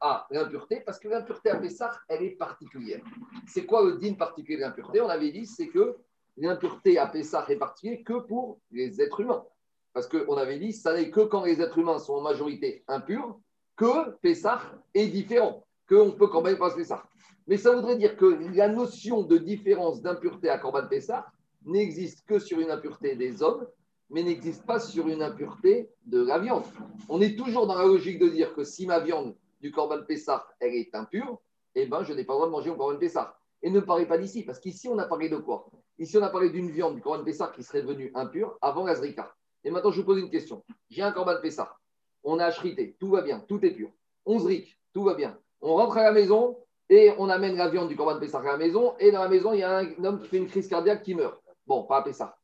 à 0.00 0.26
l'impureté, 0.30 0.80
parce 0.84 0.98
que 0.98 1.08
l'impureté 1.08 1.50
à 1.50 1.56
Pessah, 1.56 1.92
elle 2.08 2.22
est 2.22 2.36
particulière. 2.36 3.02
C'est 3.46 3.66
quoi 3.66 3.84
le 3.84 3.98
din 3.98 4.14
particulier 4.14 4.56
de 4.56 4.62
l'impureté? 4.62 5.00
On 5.00 5.08
avait 5.08 5.30
dit, 5.30 5.46
c'est 5.46 5.68
que 5.68 5.96
l'impureté 6.36 6.98
à 6.98 7.06
Pessah 7.06 7.44
est 7.48 7.56
particulière 7.56 8.00
que 8.04 8.20
pour 8.20 8.58
les 8.70 9.00
êtres 9.00 9.20
humains. 9.20 9.44
Parce 9.92 10.06
qu'on 10.06 10.36
avait 10.36 10.58
dit, 10.58 10.72
ça 10.72 10.94
n'est 10.94 11.10
que 11.10 11.20
quand 11.20 11.44
les 11.44 11.60
êtres 11.60 11.78
humains 11.78 11.98
sont 11.98 12.14
en 12.14 12.22
majorité 12.22 12.84
impurs 12.88 13.38
que 13.76 14.10
Pessah 14.22 14.60
est 14.94 15.08
différent, 15.08 15.66
qu'on 15.88 16.12
peut 16.12 16.28
quand 16.28 16.42
même 16.42 16.58
pas 16.58 16.70
Pessah. 16.70 17.02
Mais 17.46 17.56
ça 17.56 17.74
voudrait 17.74 17.96
dire 17.96 18.16
que 18.16 18.26
la 18.54 18.68
notion 18.68 19.22
de 19.22 19.36
différence 19.36 20.00
d'impureté 20.00 20.48
à 20.48 20.58
Corban 20.58 20.86
Pessah 20.88 21.26
n'existe 21.64 22.24
que 22.26 22.38
sur 22.38 22.60
une 22.60 22.70
impureté 22.70 23.16
des 23.16 23.42
hommes, 23.42 23.66
mais 24.10 24.22
n'existe 24.22 24.64
pas 24.66 24.78
sur 24.78 25.08
une 25.08 25.22
impureté 25.22 25.90
de 26.04 26.22
la 26.22 26.38
viande. 26.38 26.64
On 27.08 27.20
est 27.20 27.36
toujours 27.36 27.66
dans 27.66 27.76
la 27.76 27.84
logique 27.84 28.18
de 28.18 28.28
dire 28.28 28.54
que 28.54 28.62
si 28.62 28.86
ma 28.86 29.00
viande 29.00 29.34
du 29.62 29.70
Corban 29.70 30.02
Pessah, 30.06 30.46
elle 30.60 30.74
est 30.74 30.94
impure, 30.94 31.40
eh 31.74 31.86
ben, 31.86 32.02
je 32.02 32.12
n'ai 32.12 32.24
pas 32.24 32.34
le 32.34 32.38
droit 32.38 32.46
de 32.48 32.52
manger 32.52 32.70
au 32.70 32.76
Corban 32.76 32.98
Pessah. 32.98 33.36
Et 33.62 33.70
ne 33.70 33.80
parlez 33.80 34.06
pas 34.06 34.18
d'ici, 34.18 34.42
parce 34.42 34.58
qu'ici, 34.58 34.88
on 34.88 34.98
a 34.98 35.04
parlé 35.04 35.28
de 35.28 35.36
quoi? 35.36 35.66
Ici, 35.98 36.18
on 36.18 36.22
a 36.22 36.28
parlé 36.28 36.50
d'une 36.50 36.70
viande 36.70 36.96
du 36.96 37.00
Corban 37.00 37.24
Pessah 37.24 37.52
qui 37.54 37.62
serait 37.62 37.82
devenue 37.82 38.10
impure 38.14 38.58
avant 38.60 38.84
la 38.84 38.94
Zrika. 38.94 39.32
Et 39.64 39.70
maintenant, 39.70 39.92
je 39.92 40.00
vous 40.00 40.06
pose 40.06 40.18
une 40.18 40.30
question. 40.30 40.64
J'ai 40.90 41.02
un 41.02 41.12
Corban 41.12 41.36
Pessah. 41.40 41.76
On 42.24 42.38
a 42.38 42.46
achrité, 42.46 42.96
tout 42.98 43.10
va 43.10 43.22
bien, 43.22 43.40
tout 43.40 43.64
est 43.64 43.70
pur. 43.70 43.90
On 44.26 44.38
zrik, 44.38 44.78
tout 44.92 45.04
va 45.04 45.14
bien. 45.14 45.38
On 45.60 45.74
rentre 45.74 45.96
à 45.96 46.04
la 46.04 46.12
maison 46.12 46.58
et 46.88 47.12
on 47.18 47.28
amène 47.28 47.56
la 47.56 47.68
viande 47.68 47.88
du 47.88 47.96
Corban 47.96 48.18
Pessah 48.18 48.40
à 48.40 48.44
la 48.44 48.56
maison. 48.56 48.94
Et 48.98 49.10
dans 49.10 49.22
la 49.22 49.28
maison, 49.28 49.52
il 49.52 49.60
y 49.60 49.62
a 49.62 49.78
un 49.78 50.04
homme 50.04 50.20
qui 50.20 50.28
fait 50.28 50.36
une 50.38 50.46
crise 50.46 50.68
cardiaque 50.68 51.02
qui 51.02 51.14
meurt. 51.14 51.40
Bon, 51.66 51.84
pas 51.84 51.98
à 51.98 52.02
Pessah. 52.02 52.36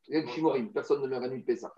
Personne 0.72 1.02
ne 1.02 1.08
meurt 1.08 1.24
à 1.24 1.28
nuit 1.28 1.40
de 1.40 1.44
Pessah. 1.44 1.72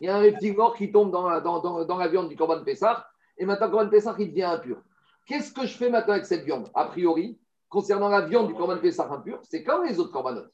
Il 0.00 0.06
y 0.06 0.08
a 0.08 0.16
un 0.16 0.20
reptile 0.20 0.56
mort 0.56 0.76
qui 0.76 0.90
tombe 0.90 1.10
dans 1.10 1.28
la, 1.28 1.40
dans, 1.40 1.98
la 1.98 2.08
viande 2.08 2.28
du 2.28 2.36
Corban 2.36 2.62
Pessah. 2.64 3.08
Et 3.38 3.44
maintenant, 3.44 3.70
Corban 3.70 3.88
Pessah, 3.88 4.14
il 4.18 4.30
devient 4.30 4.44
impur. 4.44 4.82
Qu'est-ce 5.26 5.52
que 5.52 5.66
je 5.66 5.76
fais 5.76 5.90
maintenant 5.90 6.14
avec 6.14 6.26
cette 6.26 6.44
viande 6.44 6.68
A 6.74 6.86
priori, 6.86 7.38
concernant 7.68 8.08
la 8.08 8.22
viande 8.22 8.48
du 8.48 8.54
Corban 8.54 8.78
Pessah 8.78 9.10
impur, 9.10 9.40
c'est 9.42 9.64
comme 9.64 9.84
les 9.84 9.98
autres 9.98 10.12
corbanotes. 10.12 10.52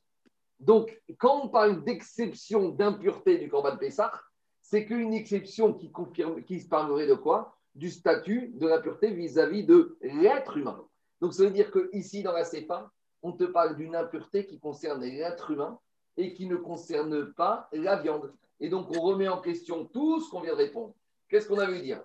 Donc, 0.58 1.00
quand 1.18 1.44
on 1.44 1.48
parle 1.48 1.84
d'exception 1.84 2.68
d'impureté 2.68 3.38
du 3.38 3.48
Corban 3.48 3.76
Pessah, 3.76 4.12
c'est 4.60 4.84
qu'une 4.84 5.14
exception 5.14 5.72
qui, 5.72 5.90
confirme, 5.90 6.42
qui 6.42 6.60
parlerait 6.68 7.06
de 7.06 7.14
quoi? 7.14 7.56
Du 7.74 7.90
statut 7.90 8.52
de 8.54 8.66
l'impureté 8.66 9.10
vis-à-vis 9.10 9.64
de 9.64 9.96
l'être 10.02 10.56
humain. 10.56 10.84
Donc, 11.20 11.34
ça 11.34 11.44
veut 11.44 11.50
dire 11.50 11.70
qu'ici, 11.70 12.22
dans 12.22 12.32
la 12.32 12.44
CEPA, 12.44 12.90
on 13.22 13.32
te 13.32 13.44
parle 13.44 13.76
d'une 13.76 13.96
impureté 13.96 14.46
qui 14.46 14.58
concerne 14.58 15.02
l'être 15.02 15.50
humain 15.50 15.78
et 16.16 16.34
qui 16.34 16.46
ne 16.46 16.56
concerne 16.56 17.32
pas 17.32 17.68
la 17.72 17.96
viande. 17.96 18.32
Et 18.60 18.68
donc, 18.68 18.94
on 18.96 19.00
remet 19.00 19.28
en 19.28 19.40
question 19.40 19.86
tout 19.86 20.20
ce 20.20 20.30
qu'on 20.30 20.40
vient 20.40 20.52
de 20.52 20.58
répondre. 20.58 20.94
Qu'est-ce 21.30 21.46
qu'on 21.46 21.58
a 21.58 21.66
voulu 21.66 21.80
dire. 21.80 22.02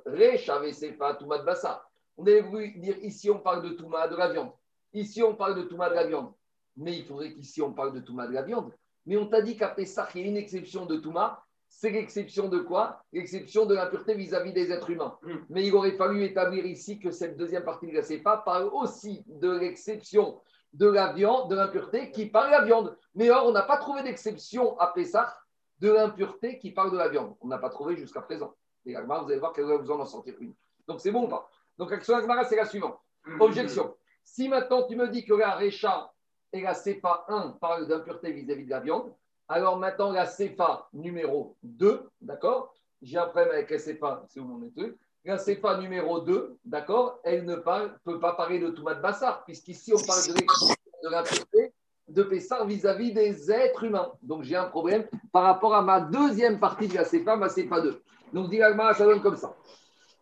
On 2.18 2.28
avait 2.28 2.42
voulu 2.42 2.78
dire 2.78 2.98
ici, 3.02 3.30
on 3.32 3.40
parle 3.40 3.64
de 3.64 3.70
Touma 3.70 4.08
de 4.08 4.16
la 4.16 4.32
viande. 4.32 4.52
Ici, 4.94 5.24
on 5.24 5.36
parle 5.36 5.56
de 5.56 5.64
Touma 5.64 5.90
de 5.90 5.96
la 5.96 6.06
viande. 6.06 6.32
Mais 6.78 6.96
il 6.96 7.06
faudrait 7.06 7.34
qu'ici, 7.34 7.62
on 7.62 7.74
parle 7.74 7.94
de 7.94 8.02
Touma 8.02 8.28
de 8.28 8.34
la 8.34 8.44
viande. 8.44 8.72
Mais 9.08 9.18
on 9.18 9.26
t'a 9.26 9.42
dit 9.42 9.58
qu'à 9.58 9.70
Pessah, 9.70 10.08
il 10.14 10.22
y 10.22 10.24
a 10.26 10.28
une 10.28 10.38
exception 10.38 10.86
de 10.86 10.98
Touma. 10.98 11.44
C'est 11.68 11.90
l'exception 11.90 12.50
de 12.50 12.60
quoi? 12.60 13.04
L'exception 13.12 13.66
de 13.66 13.74
l'impureté 13.74 14.14
vis-à-vis 14.14 14.54
des 14.54 14.72
êtres 14.72 14.92
humains. 14.92 15.18
Mais 15.50 15.66
il 15.66 15.74
aurait 15.74 15.98
fallu 15.98 16.24
établir 16.24 16.64
ici 16.66 17.00
que 17.00 17.10
cette 17.10 17.36
deuxième 17.36 17.64
partie 17.64 17.88
de 17.88 17.94
la 17.94 18.04
CEPA 18.04 18.44
parle 18.46 18.70
aussi 18.72 19.24
de 19.28 19.50
l'exception 19.50 20.40
de 20.74 20.88
la 20.88 21.14
viande, 21.14 21.50
de 21.50 21.56
l'impureté 21.56 22.12
qui 22.12 22.28
parle 22.28 22.48
de 22.48 22.52
la 22.52 22.64
viande. 22.64 22.96
Mais 23.16 23.32
or, 23.32 23.48
on 23.48 23.52
n'a 23.52 23.64
pas 23.64 23.78
trouvé 23.78 24.04
d'exception 24.04 24.78
à 24.80 24.94
Pessah 24.94 25.36
de 25.80 25.92
l'impureté 25.92 26.60
qui 26.60 26.72
parle 26.72 26.92
de 26.92 26.98
la 26.98 27.10
viande. 27.10 27.36
On 27.42 27.48
n'a 27.48 27.58
pas 27.58 27.70
trouvé 27.70 27.98
jusqu'à 27.98 28.22
présent. 28.22 28.54
Et 28.86 28.96
vous 28.96 29.12
allez 29.12 29.40
voir 29.40 29.54
qu'elle 29.54 29.66
vous 29.66 29.92
en 29.92 30.06
sortir 30.06 30.36
une. 30.40 30.54
Donc 30.88 31.02
c'est 31.02 31.12
bon 31.12 31.26
ou 31.26 31.28
pas? 31.28 31.50
Donc 31.78 31.92
l'action 31.92 32.16
Agmara, 32.16 32.46
c'est 32.46 32.56
la 32.56 32.66
suivante. 32.66 33.00
Objection. 33.40 33.96
Si 34.24 34.48
maintenant 34.48 34.84
tu 34.84 34.96
me 34.96 35.08
dis 35.08 35.26
que 35.26 35.34
la 35.34 35.56
Récha 35.56 36.12
et 36.54 36.62
la 36.62 36.74
CEPA 36.74 37.26
1 37.28 37.58
parlent 37.60 37.88
d'impureté 37.88 38.32
vis-à-vis 38.32 38.66
de 38.66 38.70
la 38.70 38.80
viande, 38.80 39.14
alors 39.48 39.78
maintenant 39.78 40.12
la 40.12 40.26
CEPA 40.26 40.90
numéro 40.94 41.58
2, 41.64 42.10
d'accord? 42.22 42.74
J'ai 43.02 43.18
un 43.18 43.28
problème 43.28 43.52
avec 43.52 43.70
la 43.70 43.80
CEPA, 43.80 44.24
c'est 44.28 44.40
où 44.40 44.46
mon 44.46 44.70
truc 44.70 44.98
la 45.26 45.38
CEPA 45.40 45.78
numéro 45.78 46.20
2, 46.20 46.58
d'accord, 46.66 47.20
elle 47.24 47.46
ne 47.46 47.56
parle, 47.56 47.98
peut 48.04 48.20
pas 48.20 48.34
parler 48.34 48.60
de 48.60 48.70
Toumat 48.70 48.96
Bassar, 48.96 49.44
puisqu'ici 49.44 49.92
on 49.94 50.06
parle 50.06 50.22
de, 50.28 51.10
l'impureté 51.10 51.74
de 52.08 52.24
Pessar 52.24 52.66
vis-à-vis 52.66 53.12
des 53.12 53.52
êtres 53.52 53.84
humains. 53.84 54.12
Donc 54.22 54.44
j'ai 54.44 54.56
un 54.56 54.66
problème 54.66 55.08
par 55.32 55.44
rapport 55.44 55.74
à 55.74 55.82
ma 55.82 56.00
deuxième 56.00 56.60
partie 56.60 56.88
de 56.88 56.94
la 56.94 57.06
CEPA, 57.06 57.36
ma 57.36 57.50
CEPA 57.50 57.82
2. 57.82 58.04
Donc 58.34 58.50
dis 58.50 58.60
ça 58.60 59.06
donne 59.06 59.22
comme 59.22 59.38
ça. 59.38 59.56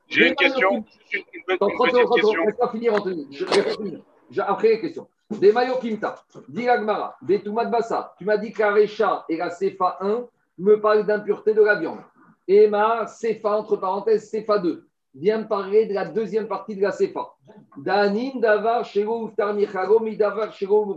J'ai 0.08 0.30
une 0.30 0.36
question. 0.36 0.86
Une, 1.12 1.58
Dans 1.60 1.70
30 1.70 1.90
secondes, 1.90 2.06
30 2.06 2.20
secondes, 2.20 2.46
laisse 2.46 2.56
pas 2.58 2.70
finir, 2.70 2.94
Anthony. 2.94 3.28
Je 3.32 3.46
finir. 3.46 4.02
Après 4.40 4.70
les 4.70 4.82
questions. 4.82 5.08
Des 5.30 5.52
maillots 5.52 5.78
Kimta, 5.78 6.16
dit 6.48 6.68
des 7.22 7.42
Toumat 7.42 7.66
Bassa, 7.66 8.14
tu 8.18 8.26
m'as 8.26 8.38
dit 8.38 8.52
qu'Arecha 8.52 9.26
et 9.30 9.38
la 9.38 9.50
CFA 9.50 9.98
1 10.02 10.26
me 10.60 10.80
parlent 10.80 11.06
d'impureté 11.06 11.54
de 11.54 11.62
la 11.62 11.76
viande. 11.76 12.00
Et 12.48 12.68
ma 12.68 13.06
CFA, 13.06 13.58
entre 13.58 13.78
parenthèses, 13.78 14.30
CFA 14.30 14.60
2, 14.60 14.86
vient 15.16 15.40
me 15.40 15.48
parler 15.48 15.86
de 15.86 15.94
la 15.94 16.06
deuxième 16.06 16.48
partie 16.48 16.76
de 16.76 16.82
la 16.82 16.92
CFA. 16.92 17.34
Danin 17.78 18.40
davar 18.40 18.86
shego 18.86 19.24
uftar 19.26 19.54
michalo, 19.54 20.00
mi 20.00 20.16
davar 20.16 20.52
shego 20.54 20.94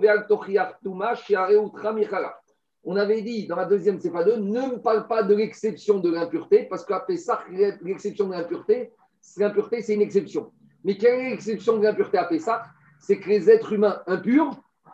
ve'al 0.00 0.26
tochiach 0.28 0.80
tuma, 0.82 1.14
shiare 1.14 1.56
utra 1.56 1.92
michala. 1.92 2.36
On 2.84 2.96
avait 2.96 3.22
dit 3.22 3.46
dans 3.46 3.56
la 3.56 3.64
deuxième 3.64 3.98
CFA 3.98 4.24
2, 4.24 4.36
ne 4.36 4.60
me 4.72 4.78
parle 4.78 5.06
pas 5.06 5.22
de 5.22 5.34
l'exception 5.34 6.00
de 6.00 6.10
l'impureté, 6.10 6.64
parce 6.64 6.84
qu'à 6.84 7.00
Pessah, 7.00 7.42
l'exception 7.82 8.28
de 8.28 8.32
l'impureté, 8.32 8.92
l'impureté, 9.38 9.80
c'est 9.80 9.94
une 9.94 10.02
exception. 10.02 10.52
Mais 10.84 10.96
quelle 10.96 11.20
est 11.20 11.30
l'exception 11.30 11.78
de 11.78 11.84
l'impureté 11.84 12.18
à 12.18 12.24
Pessah 12.24 12.62
C'est 12.98 13.18
que 13.18 13.28
les 13.28 13.48
êtres 13.48 13.72
humains 13.72 14.02
impurs 14.06 14.50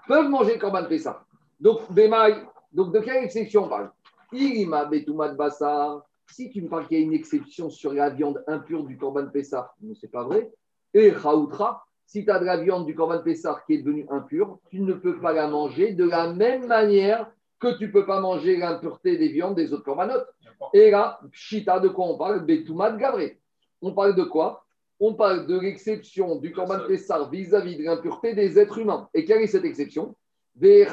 peuvent 0.07 0.29
manger 0.29 0.55
le 0.55 0.61
corban 0.61 0.85
Pessah. 0.85 1.25
Donc, 1.59 1.81
donc 2.73 2.93
de 2.93 3.01
quelle 3.01 3.25
exception 3.25 3.65
on 3.65 3.69
parle? 3.69 3.91
Irima 4.33 4.85
betumat 4.85 5.35
bassar. 5.35 6.05
Si 6.31 6.49
tu 6.49 6.63
me 6.63 6.69
parles 6.69 6.87
qu'il 6.87 6.99
y 6.99 7.03
a 7.03 7.05
une 7.05 7.13
exception 7.13 7.71
sur 7.71 7.93
la 7.93 8.11
viande 8.11 8.45
impure 8.47 8.85
du 8.85 8.97
corban 8.97 9.27
Pessah, 9.27 9.75
ce 9.81 9.87
n'est 9.87 10.11
pas 10.11 10.23
vrai. 10.23 10.49
Et 10.95 11.11
Raoutra, 11.11 11.85
si 12.07 12.25
tu 12.25 12.31
as 12.31 12.39
de 12.39 12.45
la 12.45 12.57
viande 12.57 12.87
du 12.87 12.95
corban 12.95 13.21
Pessah 13.21 13.61
qui 13.67 13.75
est 13.75 13.79
devenue 13.79 14.07
impure, 14.11 14.61
tu 14.71 14.81
ne 14.81 14.93
peux 14.93 15.19
pas 15.19 15.33
la 15.33 15.49
manger 15.49 15.93
de 15.93 16.05
la 16.05 16.33
même 16.33 16.69
manière 16.69 17.29
que 17.61 17.77
tu 17.77 17.87
ne 17.87 17.93
peux 17.93 18.07
pas 18.07 18.21
manger 18.21 18.57
l'impureté 18.57 19.17
des 19.17 19.29
viandes 19.29 19.55
des 19.55 19.73
autres 19.73 19.85
corbanotes. 19.85 20.27
Et 20.73 20.91
là, 20.91 21.21
Chita, 21.33 21.79
de 21.79 21.89
quoi 21.89 22.07
on 22.07 22.19
parle? 22.19 22.45
Betoumat 22.45 22.93
Gabré. 22.93 23.39
On 23.83 23.93
parle 23.93 24.15
de 24.15 24.25
quoi? 24.25 24.65
On 24.99 25.15
parle 25.15 25.47
de 25.47 25.59
l'exception 25.59 26.37
du 26.37 26.53
Corban 26.53 26.81
Pessar 26.87 27.31
vis-à-vis 27.31 27.77
de 27.77 27.85
l'impureté 27.85 28.35
des 28.35 28.59
êtres 28.59 28.79
humains. 28.79 29.09
Et 29.15 29.25
quelle 29.25 29.43
est 29.43 29.47
cette 29.47 29.65
exception? 29.65 30.15
Et 30.61 30.85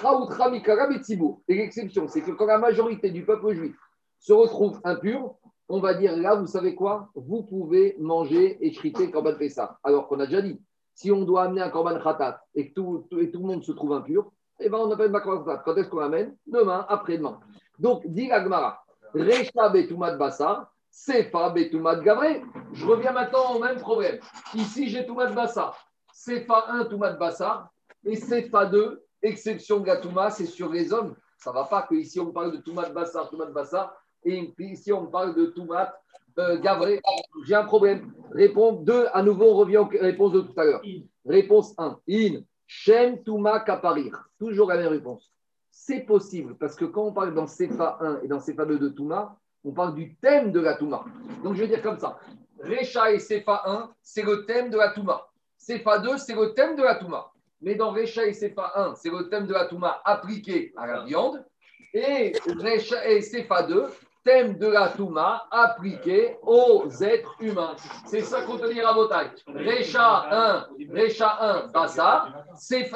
l'exception, 1.49 2.07
c'est 2.07 2.22
que 2.22 2.32
quand 2.32 2.45
la 2.45 2.57
majorité 2.57 3.11
du 3.11 3.26
peuple 3.26 3.53
juif 3.53 3.76
se 4.20 4.32
retrouve 4.32 4.80
impur, 4.84 5.36
on 5.68 5.80
va 5.82 5.93
dire 5.93 6.15
là, 6.15 6.36
vous 6.36 6.47
savez 6.47 6.74
quoi? 6.76 7.09
Vous 7.15 7.43
pouvez 7.43 7.97
manger 7.99 8.57
et 8.65 8.72
chriter 8.72 9.07
le 9.07 9.11
Corban 9.11 9.36
Pessar. 9.36 9.78
Alors 9.84 10.07
qu'on 10.07 10.22
a 10.22 10.26
déjà 10.26 10.41
dit, 10.41 10.61
si 10.93 11.11
on 11.11 11.24
doit 11.24 11.43
amener 11.43 11.61
un 11.61 11.70
Corban 11.70 11.99
Khatat 11.99 12.41
et 12.55 12.70
que 12.70 12.76
tout, 12.76 13.07
et 13.20 13.30
tout 13.30 13.39
le 13.39 13.45
monde 13.45 13.63
se 13.63 13.74
trouve 13.74 13.91
impur, 13.91 14.32
eh 14.60 14.70
ben, 14.70 14.78
on 14.78 14.91
appelle 14.91 15.12
Makrofatat. 15.12 15.62
Quand 15.64 15.76
est-ce 15.76 15.89
qu'on 15.89 15.99
l'amène? 15.99 16.36
Demain, 16.45 16.86
après-demain. 16.89 17.39
Donc, 17.80 18.05
dit 18.08 18.32
Agmara, 18.32 18.84
Recha 19.14 19.70
Betoumat 19.70 20.16
Bassa, 20.16 20.70
Sefa 20.89 21.49
Betoumat 21.49 21.97
Gabré. 21.97 22.41
Je 22.74 22.86
reviens 22.86 23.12
maintenant 23.12 23.55
au 23.55 23.60
même 23.60 23.80
problème. 23.80 24.20
Ici, 24.55 24.89
j'ai 24.89 25.05
Toumat 25.05 25.32
Bassa. 25.32 25.74
Sefa 26.12 26.66
1, 26.70 26.86
Toumat 26.86 27.14
Bassa. 27.14 27.70
Et 28.03 28.16
Sefa 28.16 28.66
2, 28.66 29.03
exception 29.22 29.80
de 29.80 29.88
la 29.88 29.97
Touma, 29.97 30.32
c'est 30.32 30.45
sur 30.45 30.72
les 30.72 30.91
hommes. 30.93 31.16
Ça 31.38 31.51
ne 31.51 31.55
va 31.55 31.66
pas 31.66 31.84
que 31.84 31.95
ici 31.95 32.20
on 32.20 32.32
parle 32.32 32.51
de 32.51 32.58
Toumat 32.58 32.89
Bassa, 32.89 33.28
Toumat 33.30 33.51
Bassa, 33.51 33.95
et 34.24 34.53
ici 34.60 34.91
on 34.91 35.05
parle 35.08 35.36
de 35.36 35.47
Toumat 35.47 35.93
euh, 36.39 36.60
Gabré. 36.60 36.99
J'ai 37.45 37.55
un 37.55 37.64
problème. 37.64 38.14
Réponse 38.32 38.84
2, 38.84 39.08
à 39.14 39.22
nouveau, 39.22 39.51
on 39.51 39.55
revient 39.55 39.78
aux 39.78 39.86
réponses 39.88 40.34
de 40.34 40.41
tout 40.41 40.60
à 40.60 40.66
l'heure. 40.66 40.82
Réponse 41.26 41.74
1, 41.78 41.99
In. 42.10 42.41
Shem 42.66 43.24
Touma 43.24 43.62
Kaparir. 43.62 44.27
Toujours 44.40 44.70
la 44.70 44.78
même 44.78 44.88
réponse. 44.88 45.32
C'est 45.70 46.02
possible, 46.02 46.56
parce 46.58 46.76
que 46.76 46.86
quand 46.86 47.04
on 47.04 47.14
parle 47.14 47.34
dans 47.34 47.46
CFA 47.46 47.98
1 48.02 48.22
et 48.22 48.28
dans 48.28 48.40
CFA 48.40 48.66
2 48.66 48.80
de 48.80 48.90
Touma, 48.90 49.38
on 49.64 49.72
parle 49.72 49.96
du 49.96 50.16
thème 50.16 50.52
de 50.52 50.60
la 50.60 50.76
Touma. 50.76 51.06
Donc 51.44 51.56
je 51.56 51.62
vais 51.62 51.68
dire 51.68 51.82
comme 51.82 52.00
ça. 52.00 52.20
Recha 52.60 53.12
et 53.12 53.20
CFA 53.20 53.64
1, 53.66 53.94
c'est 54.02 54.24
le 54.24 54.46
thème 54.46 54.70
de 54.70 54.78
la 54.78 54.90
Touma. 54.90 55.28
CFA 55.58 56.00
2, 56.00 56.18
c'est 56.18 56.36
le 56.36 56.54
thème 56.54 56.76
de 56.76 56.84
la 56.84 56.96
Touma. 56.96 57.32
Mais 57.62 57.76
dans 57.76 57.92
Recha 57.92 58.26
et 58.26 58.34
CFA 58.34 58.72
1, 58.76 58.96
c'est 58.96 59.10
le 59.10 59.30
thème 59.30 59.48
de 59.48 59.54
la 59.54 59.66
Touma 59.66 60.02
appliqué 60.06 60.74
à 60.78 60.88
la 60.88 61.04
viande. 61.04 61.46
Et 61.94 62.34
Recha 62.46 63.08
et 63.08 63.22
CFA 63.22 63.64
2, 63.64 63.86
thème 64.28 64.58
de 64.58 64.68
la 64.68 64.90
Touma 64.90 65.48
appliqué 65.50 66.36
aux 66.42 66.84
êtres 67.02 67.34
humains. 67.40 67.78
C'est 68.06 68.24
ça 68.24 68.42
qu'on 68.42 68.58
te 68.58 68.70
dit 68.70 68.82
à 68.82 68.92
Botaï. 68.92 69.32
Récha 69.48 70.26
1, 70.30 70.68
Récha 70.92 71.38
1, 71.40 71.68
Bassar. 71.68 72.44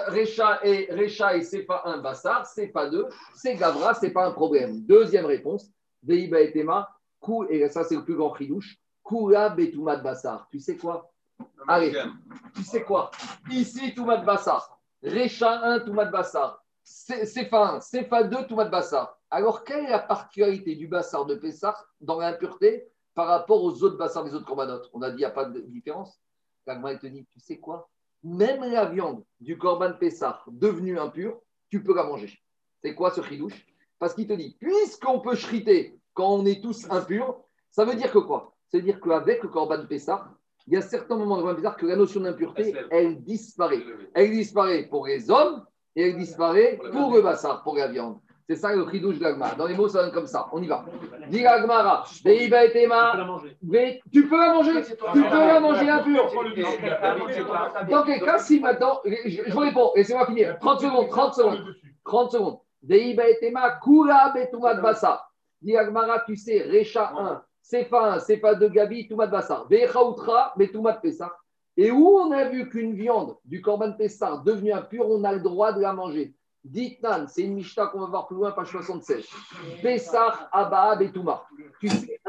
Récha 0.07 0.59
et, 0.61 0.89
Récha 0.91 1.37
et 1.37 1.41
Sefa 1.41 1.83
1, 1.85 1.99
Bassar. 1.99 2.45
Sefa 2.45 2.89
2, 2.89 3.07
c'est 3.33 3.55
Gavra, 3.55 3.93
c'est 3.93 4.09
pas 4.11 4.27
un 4.27 4.31
problème. 4.31 4.81
Deuxième 4.81 5.25
réponse, 5.25 5.71
Veiba 6.03 6.41
et 6.41 6.51
Tema, 6.51 6.89
et 7.49 7.69
ça 7.69 7.85
c'est 7.85 7.95
le 7.95 8.03
plus 8.03 8.15
grand 8.15 8.35
douche. 8.41 8.75
Kula 9.07 9.49
Betouma 9.49 9.95
de 9.95 10.03
Bassar. 10.03 10.49
Tu 10.51 10.59
sais 10.59 10.75
quoi? 10.75 11.09
Allez, 11.65 11.93
tu 12.53 12.63
sais 12.63 12.83
quoi? 12.83 13.09
Ici, 13.49 13.95
Touma 13.95 14.17
de 14.17 14.25
Bassar. 14.25 14.77
Récha 15.01 15.61
1, 15.63 15.79
Touma 15.79 16.03
de 16.03 16.11
Bassar. 16.11 16.60
Sefa 16.83 17.75
1, 17.75 17.81
Sefa 17.81 18.23
2, 18.23 18.47
Touma 18.47 18.65
de 18.65 18.69
Bassar. 18.69 19.17
Alors, 19.29 19.63
quelle 19.63 19.85
est 19.85 19.89
la 19.89 19.99
particularité 19.99 20.75
du 20.75 20.87
bassar 20.87 21.25
de 21.25 21.35
Pessah 21.35 21.75
dans 22.01 22.19
l'impureté 22.19 22.87
par 23.13 23.27
rapport 23.27 23.63
aux 23.63 23.83
autres 23.83 23.97
bassars 23.97 24.25
des 24.25 24.33
autres 24.33 24.45
corbanotes? 24.45 24.89
On 24.93 25.01
a 25.01 25.09
dit 25.09 25.17
qu'il 25.17 25.19
n'y 25.19 25.25
a 25.25 25.31
pas 25.31 25.45
de 25.45 25.61
différence. 25.61 26.19
L'Agma, 26.67 26.95
te 26.95 27.07
dit, 27.07 27.25
tu 27.31 27.39
sais 27.39 27.57
quoi? 27.57 27.89
Même 28.23 28.63
la 28.63 28.85
viande 28.85 29.23
du 29.39 29.57
corban 29.57 29.93
Pessah 29.93 30.43
devenue 30.47 30.99
impure, 30.99 31.39
tu 31.69 31.83
peux 31.83 31.95
la 31.95 32.03
manger. 32.03 32.37
C'est 32.83 32.93
quoi 32.93 33.11
ce 33.11 33.21
chidouche? 33.21 33.65
Parce 33.97 34.13
qu'il 34.13 34.27
te 34.27 34.33
dit, 34.33 34.55
puisqu'on 34.59 35.19
peut 35.19 35.35
chriter 35.35 35.99
quand 36.13 36.29
on 36.29 36.45
est 36.45 36.61
tous 36.61 36.89
impurs, 36.89 37.39
ça 37.71 37.85
veut 37.85 37.95
dire 37.95 38.11
que 38.11 38.19
quoi? 38.19 38.53
Ça 38.69 38.77
veut 38.77 38.83
dire 38.83 38.99
qu'avec 38.99 39.43
le 39.43 39.49
corban 39.49 39.85
Pessah, 39.87 40.29
il 40.67 40.73
y 40.73 40.77
a 40.77 40.81
certains 40.81 41.15
moments 41.15 41.37
dans 41.37 41.47
le 41.47 41.55
Pessah 41.55 41.71
que 41.71 41.85
la 41.85 41.95
notion 41.95 42.21
d'impureté, 42.21 42.75
elle 42.91 43.23
disparaît. 43.23 43.81
Elle 44.13 44.31
disparaît 44.31 44.87
pour 44.87 45.07
les 45.07 45.31
hommes 45.31 45.65
et 45.95 46.09
elle 46.09 46.17
disparaît 46.17 46.79
pour 46.91 47.13
le 47.13 47.21
bassar, 47.21 47.63
pour 47.63 47.75
la 47.75 47.87
viande. 47.87 48.17
C'est 48.51 48.57
ça 48.57 48.75
le 48.75 48.85
chidouche 48.91 49.17
de 49.17 49.23
l'agma. 49.23 49.55
Dans 49.55 49.65
les 49.65 49.75
mots, 49.75 49.87
ça 49.87 50.03
donne 50.03 50.11
comme 50.11 50.27
ça. 50.27 50.49
On 50.51 50.61
y 50.61 50.67
va. 50.67 50.83
Dis 51.29 51.41
l'agmara. 51.41 52.03
Tu 54.11 54.27
peux 54.27 54.37
la 54.37 54.53
manger. 54.53 54.81
Tu 54.81 55.23
peux 55.23 55.47
la 55.47 55.59
manger 55.61 55.89
impure. 55.89 56.29
Dans 57.89 58.03
quel 58.03 58.21
cas, 58.21 58.39
si 58.39 58.59
maintenant. 58.59 58.99
Je, 59.05 59.49
vous 59.51 59.59
réponds. 59.59 59.91
Laissez-moi 59.95 60.25
finir. 60.25 60.59
30 60.59 60.81
secondes. 60.81 61.09
30 61.09 61.33
secondes. 61.33 61.75
30 62.03 62.31
secondes. 62.31 62.59
Deiba 62.81 63.29
etema 63.29 63.79
kula 63.79 64.33
betumat 64.33 64.81
basa. 64.81 65.23
Dis 65.61 65.73
l'agmara, 65.73 66.19
tu 66.25 66.35
sais, 66.35 66.63
Recha 66.63 67.13
1, 67.15 67.43
Sefa 67.61 68.15
1, 68.15 68.19
Sefa 68.19 68.55
2, 68.55 68.69
Gabi, 68.69 69.07
Toumat 69.07 69.27
basa. 69.27 69.63
Vecha 69.69 70.03
outra, 70.03 70.51
betumat 70.57 70.99
pesa. 70.99 71.31
Et 71.77 71.91
où 71.91 72.17
on 72.17 72.31
a 72.31 72.49
vu 72.49 72.69
qu'une 72.69 72.93
viande 72.93 73.37
du 73.45 73.61
corban 73.61 73.93
pessar 73.93 74.43
devenue 74.43 74.73
impure, 74.73 75.09
on 75.09 75.23
a 75.23 75.31
le 75.31 75.39
droit 75.39 75.71
de 75.73 75.81
la 75.81 75.93
manger. 75.93 76.35
Ditnan, 76.63 77.27
c'est 77.27 77.41
une 77.41 77.55
Mishnah 77.55 77.87
qu'on 77.87 78.01
va 78.01 78.05
voir 78.07 78.27
plus 78.27 78.35
loin, 78.35 78.51
page 78.51 78.69
76. 78.69 79.25
Pessah, 79.81 80.49
Abba, 80.51 80.95
Betouma. 80.95 81.43
Tu 81.79 81.89
sais, 81.89 82.19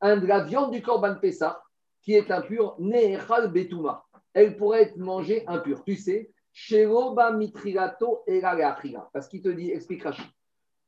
un 0.00 0.16
de 0.16 0.26
la 0.26 0.44
viande 0.44 0.72
du 0.72 0.82
Corban 0.82 1.14
Pessah, 1.16 1.62
qui 2.02 2.14
est 2.14 2.30
impur, 2.30 2.74
Nehal 2.78 3.52
Betouma. 3.52 4.04
Elle 4.32 4.56
pourrait 4.56 4.82
être 4.82 4.96
mangée 4.96 5.44
impure. 5.46 5.84
Tu 5.84 5.96
sais, 5.96 6.32
Sheroba 6.52 7.32
Mitrilato 7.32 8.22
et 8.26 8.40
Parce 9.12 9.28
qu'il 9.28 9.42
te 9.42 9.48
dit, 9.48 9.70
explique 9.70 10.02
Rachid. 10.02 10.24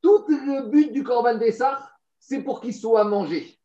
Tout 0.01 0.25
le 0.27 0.69
but 0.69 0.91
du 0.91 1.03
Corban 1.03 1.39
Pessah, 1.39 1.89
c'est 2.19 2.43
pour 2.43 2.59
qu'il 2.59 2.73
soit 2.73 3.05
mangé. 3.05 3.57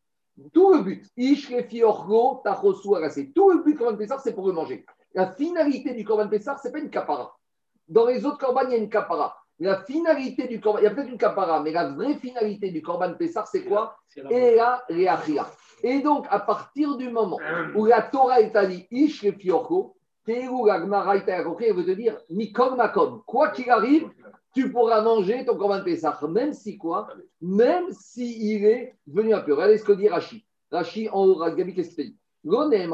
Tout 0.53 0.73
le 0.73 0.81
but. 0.81 1.05
Ish, 1.17 1.49
Tout 1.49 3.51
le 3.51 3.63
but 3.63 3.71
du 3.71 3.77
Corban 3.77 3.97
Pessah, 3.97 4.19
c'est 4.19 4.33
pour 4.33 4.47
le 4.47 4.53
manger. 4.53 4.85
La 5.13 5.31
finalité 5.31 5.93
du 5.93 6.03
Corban 6.03 6.27
Pessah, 6.27 6.57
ce 6.57 6.67
n'est 6.67 6.71
pas 6.71 6.79
une 6.79 6.89
capara. 6.89 7.35
Dans 7.87 8.05
les 8.05 8.25
autres 8.25 8.37
corbanes, 8.37 8.67
il 8.69 8.73
y 8.73 8.75
a 8.75 8.77
une 8.77 8.89
capara. 8.89 9.35
La 9.59 9.83
finalité 9.83 10.47
du 10.47 10.61
corban, 10.61 10.79
il 10.79 10.85
y 10.85 10.87
a 10.87 10.91
peut-être 10.91 11.09
une 11.09 11.17
capara, 11.17 11.61
mais 11.61 11.71
la 11.71 11.89
vraie 11.89 12.13
finalité 12.13 12.71
du 12.71 12.81
corban 12.81 13.13
Pessar, 13.15 13.45
c'est 13.45 13.65
quoi? 13.65 13.97
Et 14.29 14.55
la 14.55 14.85
Et 15.83 15.99
donc, 15.99 16.27
à 16.29 16.39
partir 16.39 16.95
du 16.95 17.09
moment 17.09 17.37
où 17.75 17.85
la 17.85 18.03
Torah 18.03 18.39
est 18.39 18.55
allée, 18.55 18.87
Ish 18.89 19.21
Teru 19.21 19.89
elle 20.25 21.75
veut 21.75 21.85
te 21.85 21.91
dire, 21.91 22.17
Mikom 22.29 22.77
Makom, 22.77 23.21
quoi 23.25 23.49
qu'il 23.49 23.69
arrive, 23.69 24.09
tu 24.53 24.71
pourras 24.71 25.01
manger 25.01 25.45
ton 25.45 25.55
corban 25.55 25.83
Pessar, 25.83 26.27
même 26.27 26.53
si 26.53 26.77
quoi? 26.77 27.07
Même 27.41 27.91
s'il 27.91 28.65
est 28.65 28.95
venu 29.07 29.33
un 29.33 29.41
peu. 29.41 29.53
Regardez 29.53 29.77
ce 29.77 29.83
que 29.83 29.93
dit 29.93 30.09
Rashi. 30.09 30.45
Rashi 30.71 31.09
en 31.09 31.25
haut, 31.25 31.55
Gabi, 31.55 31.73
qu'est-ce 31.73 31.95
qu'il 31.95 32.11
dit? 32.11 32.17
Et 32.45 32.87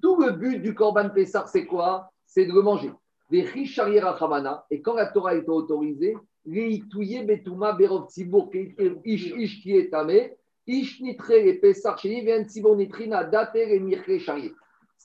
Tout 0.00 0.16
le 0.20 0.30
but 0.32 0.58
du 0.58 0.74
corban 0.74 1.08
Pessar, 1.10 1.48
c'est 1.48 1.66
quoi? 1.66 2.10
C'est 2.26 2.46
de 2.46 2.52
le 2.52 2.62
manger. 2.62 2.92
Et 4.70 4.82
quand 4.82 4.94
la 4.94 5.06
Torah 5.06 5.34
est 5.34 5.48
autorisée, 5.48 6.16
ish 6.44 6.84
ish 9.04 9.62
qui 9.62 9.76
est 9.76 9.90
tamé, 9.90 10.36
ish 10.66 11.00
nitre 11.00 11.32
les 11.32 11.54
pesar 11.54 11.98
sheni 11.98 12.20
vien 12.22 12.44
tzibor 12.44 12.76
nitrina 12.76 13.24
dater 13.24 13.74
et 13.74 13.80
mirke 13.80 14.18
charier. 14.18 14.52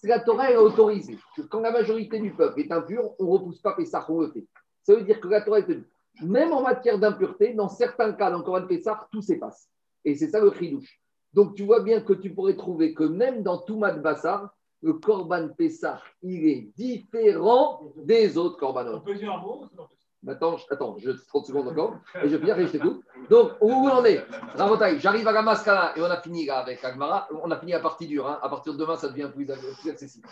La 0.04 0.20
Torah 0.20 0.52
est 0.52 0.58
autorisée. 0.58 1.18
Quand 1.50 1.62
la 1.62 1.72
majorité 1.72 2.20
du 2.20 2.32
peuple 2.32 2.62
est 2.62 2.72
impur, 2.72 3.12
on 3.20 3.26
ne 3.26 3.30
repousse 3.30 3.62
pas 3.62 3.74
Pessah, 3.74 4.06
on 4.10 4.22
le 4.22 4.32
fait. 4.32 4.46
Ça 4.84 4.96
veut 4.96 5.04
dire 5.04 5.20
que 5.20 5.28
la 5.28 5.42
Torah 5.42 5.60
est 5.60 5.66
tenue. 5.66 5.88
Même 6.22 6.52
en 6.54 6.62
matière 6.62 7.00
d'impureté, 7.00 7.54
dans 7.54 7.70
certains 7.70 8.14
cas, 8.14 8.32
dans 8.32 8.38
le 8.38 8.44
Coran 8.44 8.66
Pessah, 8.68 9.08
tout 9.12 9.22
s'efface. 9.22 9.70
Et 10.06 10.16
c'est 10.16 10.30
ça 10.30 10.40
le 10.40 10.52
chidouche. 10.52 11.00
Donc 11.34 11.56
tu 11.56 11.64
vois 11.64 11.82
bien 11.82 12.02
que 12.02 12.14
tu 12.14 12.34
pourrais 12.34 12.56
trouver 12.56 12.94
que 12.94 13.04
même 13.04 13.44
dans 13.44 13.60
tout 13.60 13.78
Mat 13.78 14.02
Bassar, 14.02 14.54
le 14.82 14.94
Corban 14.94 15.50
Pessah, 15.50 16.02
il 16.22 16.48
est 16.48 16.72
différent 16.76 17.82
des 17.98 18.38
autres 18.38 18.58
Corbanot. 18.58 18.98
On 18.98 19.02
peut 19.02 19.16
dire 19.16 19.34
un 19.34 19.42
mot 19.42 19.66
Attends, 20.28 20.58
attends, 20.70 20.98
je, 20.98 21.12
30 21.12 21.46
secondes 21.46 21.68
encore, 21.70 22.00
et 22.22 22.28
je 22.28 22.38
finir 22.38 22.60
et 22.60 22.68
je 22.68 22.78
tout. 22.78 23.02
Donc, 23.30 23.52
où 23.60 23.72
on 23.72 24.06
est? 24.06 24.24
Rabotaï, 24.56 25.00
j'arrive 25.00 25.28
à 25.28 25.32
la 25.32 25.42
et 25.96 26.02
on 26.02 26.06
a 26.06 26.18
fini 26.18 26.46
là 26.46 26.60
avec 26.60 26.84
Agmara. 26.84 27.28
On 27.44 27.52
a 27.52 27.58
fini 27.58 27.74
la 27.74 27.80
partie 27.80 28.08
dure. 28.08 28.28
Hein. 28.28 28.40
À 28.42 28.50
partir 28.50 28.74
de 28.74 28.78
demain, 28.78 28.96
ça 28.96 29.10
devient 29.10 29.30
plus, 29.34 29.50
accessible. 29.90 30.28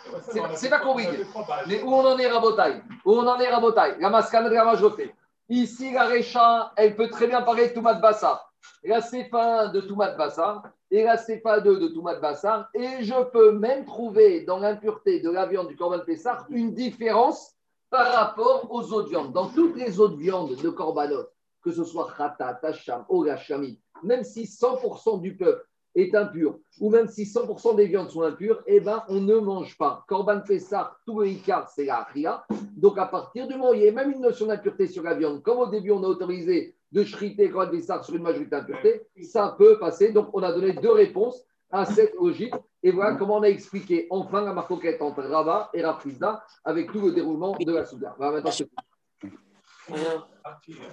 C'est 0.54 0.70
pas 0.70 0.78
compliqué. 0.78 1.24
Mais 1.68 1.82
où 1.82 1.92
on 1.92 2.06
en 2.06 2.18
est, 2.18 2.26
Rabotaï 2.26 2.82
Où 3.04 3.12
on 3.12 3.26
en 3.26 3.38
est, 3.38 3.48
Rabotaï 3.48 3.96
La 4.00 4.08
de 4.08 4.54
la. 4.54 5.06
Ici, 5.48 5.92
la 5.92 6.06
Récha, 6.06 6.72
elle 6.76 6.96
peut 6.96 7.08
très 7.08 7.28
bien 7.28 7.42
parler 7.42 7.68
de 7.68 7.74
Toumat 7.74 7.94
Bassa. 7.94 8.46
Là, 8.82 9.00
c'est 9.00 9.24
fin 9.24 9.68
de 9.68 9.80
Toumat 9.80 10.12
Bassa 10.12 10.62
et 10.90 11.04
la 11.04 11.16
CFA 11.16 11.60
2 11.60 11.78
de 11.78 11.88
Toumat 11.88 12.16
Bassar. 12.16 12.68
Et 12.74 13.04
je 13.04 13.24
peux 13.30 13.52
même 13.52 13.84
trouver 13.84 14.44
dans 14.44 14.58
l'impureté 14.58 15.20
de 15.20 15.30
la 15.30 15.46
viande 15.46 15.68
du 15.68 15.76
Corban 15.76 16.00
Pessar 16.00 16.46
une 16.50 16.74
différence 16.74 17.54
par 17.90 18.12
rapport 18.12 18.66
aux 18.70 18.92
autres 18.92 19.08
viandes. 19.08 19.32
Dans 19.32 19.48
toutes 19.48 19.76
les 19.76 20.00
autres 20.00 20.16
viandes 20.16 20.56
de 20.56 20.68
Corbanot, 20.70 21.26
que 21.66 21.72
ce 21.72 21.82
soit 21.82 22.06
Khata, 22.16 22.54
Tacham, 22.54 23.04
Ogashami, 23.08 23.80
même 24.04 24.22
si 24.22 24.44
100% 24.44 25.20
du 25.20 25.36
peuple 25.36 25.66
est 25.96 26.14
impur, 26.14 26.60
ou 26.78 26.90
même 26.90 27.08
si 27.08 27.24
100% 27.24 27.74
des 27.74 27.86
viandes 27.88 28.08
sont 28.08 28.22
impures, 28.22 28.62
eh 28.68 28.78
ben, 28.78 29.02
on 29.08 29.20
ne 29.20 29.34
mange 29.34 29.76
pas. 29.76 30.04
Corban 30.06 30.42
Pessar, 30.46 30.96
tout 31.04 31.18
le 31.18 31.26
Icar, 31.26 31.68
c'est 31.68 31.86
la 31.86 32.04
Ria. 32.04 32.44
Donc, 32.76 32.98
à 32.98 33.06
partir 33.06 33.48
du 33.48 33.54
moment 33.54 33.70
où 33.70 33.74
il 33.74 33.82
y 33.82 33.88
a 33.88 33.90
même 33.90 34.12
une 34.12 34.20
notion 34.20 34.46
d'impureté 34.46 34.86
sur 34.86 35.02
la 35.02 35.14
viande, 35.14 35.42
comme 35.42 35.58
au 35.58 35.66
début 35.66 35.90
on 35.90 36.04
a 36.04 36.06
autorisé 36.06 36.76
de 36.92 37.02
shriter 37.02 37.50
quand 37.50 37.66
des 37.66 37.82
sur 37.82 38.14
une 38.14 38.22
majorité 38.22 38.54
impureté, 38.54 39.02
ça 39.24 39.56
peut 39.58 39.76
passer. 39.80 40.12
Donc, 40.12 40.28
on 40.34 40.44
a 40.44 40.52
donné 40.52 40.72
deux 40.72 40.92
réponses 40.92 41.42
à 41.72 41.84
cette 41.84 42.14
logique. 42.14 42.54
Et 42.84 42.92
voilà 42.92 43.16
comment 43.16 43.38
on 43.38 43.42
a 43.42 43.48
expliqué 43.48 44.06
enfin 44.10 44.42
la 44.42 44.52
marcoquette 44.52 45.02
entre 45.02 45.24
Rava 45.24 45.70
et 45.74 45.82
Rafrizda 45.82 46.44
avec 46.64 46.92
tout 46.92 47.00
le 47.00 47.10
déroulement 47.10 47.56
de 47.58 47.72
la 47.72 47.84
Souda. 47.84 48.14
Voilà, 48.18 48.40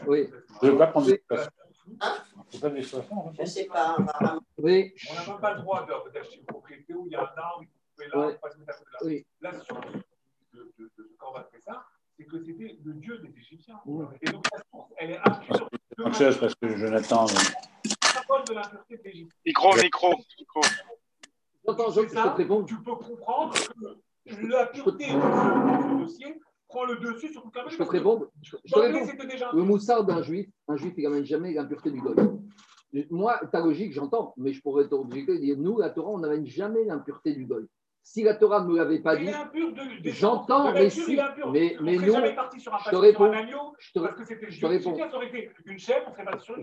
Oui. 0.07 0.29
Je 0.61 0.67
ne 0.67 0.71
vais 0.71 0.77
pas 0.77 0.87
prendre 0.87 1.07
des 1.07 1.23
Hein 1.99 2.13
Je 2.51 2.67
ne 2.67 3.45
sais 3.45 3.65
pas. 3.65 3.97
Oui. 4.57 4.93
On 5.09 5.13
n'a 5.31 5.37
pas 5.37 5.53
le 5.53 5.61
droit 5.61 5.85
d'acheter 6.13 6.37
une 6.37 6.45
propriété 6.45 6.93
où? 6.93 7.07
Il 7.07 7.13
y 7.13 7.15
a 7.15 7.21
un 7.21 7.37
arbre, 7.37 7.63
il 7.63 8.07
là, 8.07 8.27
on 8.29 8.33
passe 8.35 8.57
mettre 8.57 8.71
à 8.71 8.97
côté. 8.99 9.25
Là, 9.41 9.51
sur 9.61 9.75
de, 9.81 9.87
de, 10.53 10.71
de, 10.77 10.91
de 10.97 11.15
Corban 11.17 11.43
fait 11.51 11.59
ça, 11.59 11.85
c'est 12.17 12.25
que 12.25 12.41
c'était 12.41 12.77
le 12.83 12.93
dieu 12.93 13.17
des 13.17 13.37
Égyptiens. 13.37 13.79
Et 14.21 14.31
donc, 14.31 14.45
la 14.53 14.59
source, 14.71 14.91
elle 14.97 15.11
est 15.11 15.19
absurde. 15.23 15.69
Chose 16.13 16.37
parce 16.39 16.55
que 16.55 16.77
Jonathan. 16.77 17.25
Micro, 19.45 19.75
micro, 19.75 20.15
micro. 20.39 20.61
J'entends, 21.65 21.91
je, 21.91 22.01
je 22.01 22.07
te 22.07 22.37
réponds. 22.37 22.63
Tu 22.63 22.75
peux 22.81 22.95
comprendre 22.95 23.53
que 24.25 24.45
la 24.47 24.67
pureté 24.67 25.07
du 25.07 25.97
dossier 25.99 26.39
prend 26.73 26.85
le 26.85 26.95
dessus 26.97 27.31
sur 27.31 27.43
le 27.43 27.69
Je 27.69 27.77
peux 27.77 27.85
te 27.85 27.91
répondre. 27.91 28.27
Je, 28.41 28.57
je 28.65 28.73
te 28.73 28.79
réponds. 28.79 29.05
Le 29.53 29.63
moussard 29.63 30.03
d'un 30.03 30.21
juif, 30.21 30.47
un 30.67 30.75
juif, 30.75 30.93
il 30.97 31.03
n'amène 31.03 31.25
jamais 31.25 31.53
l'impureté 31.53 31.91
du 31.91 32.01
goy. 32.01 32.15
Moi, 33.09 33.39
ta 33.51 33.59
logique, 33.59 33.93
j'entends, 33.93 34.33
mais 34.37 34.53
je 34.53 34.61
pourrais 34.61 34.87
t'objecter 34.87 35.39
dire 35.39 35.57
nous, 35.57 35.79
la 35.79 35.89
Torah, 35.89 36.11
on 36.11 36.19
n'amène 36.19 36.45
jamais 36.45 36.83
l'impureté 36.83 37.33
du 37.33 37.45
goy. 37.45 37.65
Si 38.05 38.21
la 38.21 38.35
Torah 38.35 38.61
ne 38.61 38.67
me 38.67 38.77
l'avait 38.77 38.99
pas 38.99 39.15
dit, 39.15 39.29
j'entends, 40.03 40.73
mais 40.73 40.89
si, 40.89 41.17
mais, 41.51 41.77
mais 41.81 41.95
nous, 41.95 42.13
je 42.13 42.89
te 42.89 42.95
réponds, 42.97 43.31
je 43.79 43.91
te, 43.93 43.99
je 44.49 44.59
te 44.59 44.65
réponds, 44.65 44.95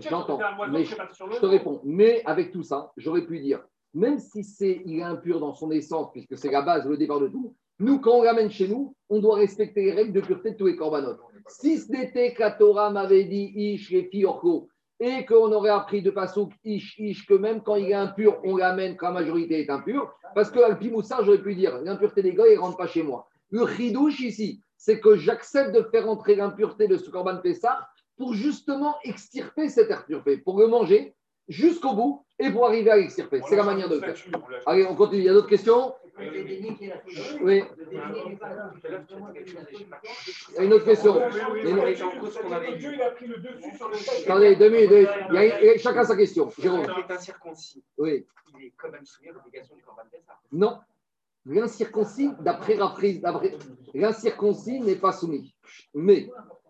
j'entends, 0.07 0.39
mais 0.69 0.85
je, 0.85 0.95
je 0.95 1.39
te 1.39 1.45
réponds, 1.47 1.81
mais 1.83 2.21
avec 2.25 2.51
tout 2.51 2.61
ça, 2.61 2.91
j'aurais 2.95 3.25
pu 3.25 3.39
dire, 3.39 3.63
même 3.95 4.19
si 4.19 4.43
c'est 4.43 4.83
il 4.85 4.99
est 4.99 5.03
impur 5.03 5.39
dans 5.39 5.55
son 5.55 5.71
essence, 5.71 6.11
puisque 6.11 6.37
c'est 6.37 6.51
la 6.51 6.61
base, 6.61 6.87
le 6.87 6.95
départ 6.95 7.19
de 7.19 7.27
tout, 7.27 7.55
nous, 7.81 7.99
quand 7.99 8.19
on 8.19 8.23
l'amène 8.23 8.51
chez 8.51 8.67
nous, 8.67 8.95
on 9.09 9.19
doit 9.19 9.37
respecter 9.37 9.83
les 9.83 9.91
règles 9.91 10.13
de 10.13 10.21
pureté 10.21 10.51
de 10.51 10.57
tous 10.57 10.67
les 10.67 10.75
corbanotes. 10.75 11.19
Si 11.47 11.79
ce 11.79 11.91
n'était 11.91 12.33
que 12.33 12.41
la 12.41 12.51
Torah 12.51 12.91
m'avait 12.91 13.25
dit, 13.25 13.51
Ish, 13.55 13.93
Orko, 14.23 14.69
et 14.99 15.25
qu'on 15.25 15.51
aurait 15.51 15.71
appris 15.71 16.03
de 16.03 16.11
Pasouk 16.11 16.51
Ish 16.63 16.97
Ish 16.99 17.25
que 17.25 17.33
même 17.33 17.61
quand 17.63 17.75
il 17.75 17.89
est 17.89 17.95
impur, 17.95 18.39
on 18.43 18.55
l'amène 18.55 18.95
quand 18.95 19.07
la 19.07 19.13
majorité 19.13 19.59
est 19.59 19.69
impure. 19.69 20.13
Parce 20.35 20.51
que 20.51 20.59
Alpimoussa, 20.59 21.23
j'aurais 21.23 21.41
pu 21.41 21.55
dire 21.55 21.81
l'impureté 21.81 22.21
des 22.21 22.35
gars, 22.35 22.47
il 22.47 22.55
ne 22.55 22.59
rentre 22.59 22.77
pas 22.77 22.87
chez 22.87 23.01
moi. 23.01 23.27
Le 23.49 23.65
chidouche 23.67 24.19
ici, 24.19 24.61
c'est 24.77 24.99
que 24.99 25.15
j'accepte 25.15 25.75
de 25.75 25.81
faire 25.81 26.07
entrer 26.07 26.35
l'impureté 26.35 26.87
de 26.87 26.97
ce 26.97 27.09
Corban 27.09 27.37
Pessah 27.37 27.87
pour 28.15 28.35
justement 28.35 28.95
extirper 29.03 29.69
cette 29.69 29.91
impureté, 29.91 30.37
pour 30.37 30.59
le 30.59 30.67
manger 30.67 31.15
jusqu'au 31.51 31.93
bout 31.93 32.25
et 32.39 32.49
pour 32.49 32.65
arriver 32.65 32.89
à 32.89 32.97
l'extirper. 32.97 33.41
C'est 33.47 33.55
la 33.55 33.63
manière 33.63 33.89
de 33.89 33.95
le 33.95 34.01
faire. 34.01 34.15
Allez, 34.65 34.85
on 34.85 34.95
continue. 34.95 35.21
Il 35.21 35.25
y 35.25 35.29
a 35.29 35.33
d'autres 35.33 35.49
questions 35.49 35.93
Oui. 37.41 37.63
Il 40.51 40.55
y 40.55 40.59
a 40.59 40.63
une 40.63 40.73
autre 40.73 40.85
question. 40.85 41.21
Attendez, 44.25 44.55
deux 44.55 44.69
minutes. 44.69 45.09
Il 45.29 45.65
y 45.65 45.69
a 45.69 45.77
chacun 45.77 46.03
sa 46.03 46.15
question. 46.15 46.51
Jérôme. 46.57 46.87
Oui. 47.97 48.25
Il 48.59 48.65
est 48.65 48.73
quand 48.77 48.91
même 48.91 49.05
soumis 49.05 49.29
à 49.29 49.33
l'obligation 49.33 49.75
du 49.75 49.81
Corban. 49.83 50.03
Non. 50.51 50.79
L'incirconcis, 51.45 52.31
d'après 52.39 52.75
Rafrizda, 52.75 53.41
l'incirconcis 53.95 54.79
n'est 54.79 54.95
pas 54.95 55.11
soumis. 55.11 55.55
Mais 55.95 56.29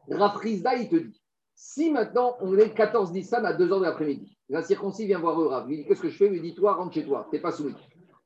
Rafrizda, 0.09 0.75
il 0.75 0.87
te 0.87 0.95
dit, 0.95 1.20
si 1.63 1.91
maintenant 1.91 2.37
on 2.41 2.57
est 2.57 2.73
14 2.73 3.11
Nissan 3.11 3.45
à 3.45 3.53
2 3.53 3.67
h 3.67 3.79
de 3.79 3.83
l'après-midi, 3.83 4.35
l'incirconcis 4.49 5.05
vient 5.05 5.19
voir 5.19 5.37
Rav, 5.37 5.71
il 5.71 5.77
dit 5.77 5.85
Qu'est-ce 5.85 6.01
que 6.01 6.09
je 6.09 6.17
fais? 6.17 6.25
Il 6.33 6.41
dit 6.41 6.55
Toi, 6.55 6.73
rentre 6.73 6.95
chez 6.95 7.05
toi, 7.05 7.27
tu 7.29 7.35
n'es 7.35 7.41
pas 7.41 7.51
soumis. 7.51 7.75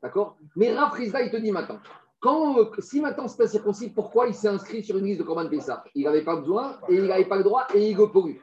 D'accord? 0.01 0.37
Mais 0.55 0.73
Rafrizda, 0.73 1.21
il 1.21 1.29
te 1.29 1.35
dit 1.35 1.51
maintenant, 1.51 1.79
quand, 2.21 2.57
euh, 2.57 2.71
si 2.79 3.01
maintenant 3.01 3.27
c'est 3.27 3.43
incirconcis, 3.43 3.89
pourquoi 3.89 4.27
il 4.27 4.33
s'est 4.33 4.47
inscrit 4.47 4.85
sur 4.85 4.97
une 4.97 5.03
liste 5.03 5.19
de 5.19 5.25
Corban 5.25 5.49
Pessah 5.49 5.83
Il 5.95 6.05
n'avait 6.05 6.23
pas 6.23 6.37
besoin 6.37 6.79
et 6.87 6.95
il 6.95 7.03
n'avait 7.03 7.25
pas 7.25 7.35
le 7.35 7.43
droit 7.43 7.67
et 7.73 7.89
il 7.89 7.97
pollue. 7.97 8.37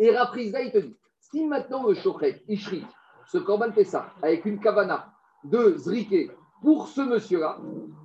Et 0.00 0.10
Rafrizda, 0.10 0.60
il 0.60 0.72
te 0.72 0.78
dit 0.78 0.96
Si 1.20 1.46
maintenant 1.46 1.86
le 1.86 1.94
Shochet, 1.94 2.42
il 2.48 2.58
ce 2.58 3.38
Corban 3.38 3.70
Pessah, 3.70 4.12
avec 4.22 4.44
une 4.44 4.58
kavana 4.58 5.12
de 5.44 5.76
Zriké, 5.78 6.32
pour 6.62 6.88
ce 6.88 7.00
monsieur-là, 7.00 7.58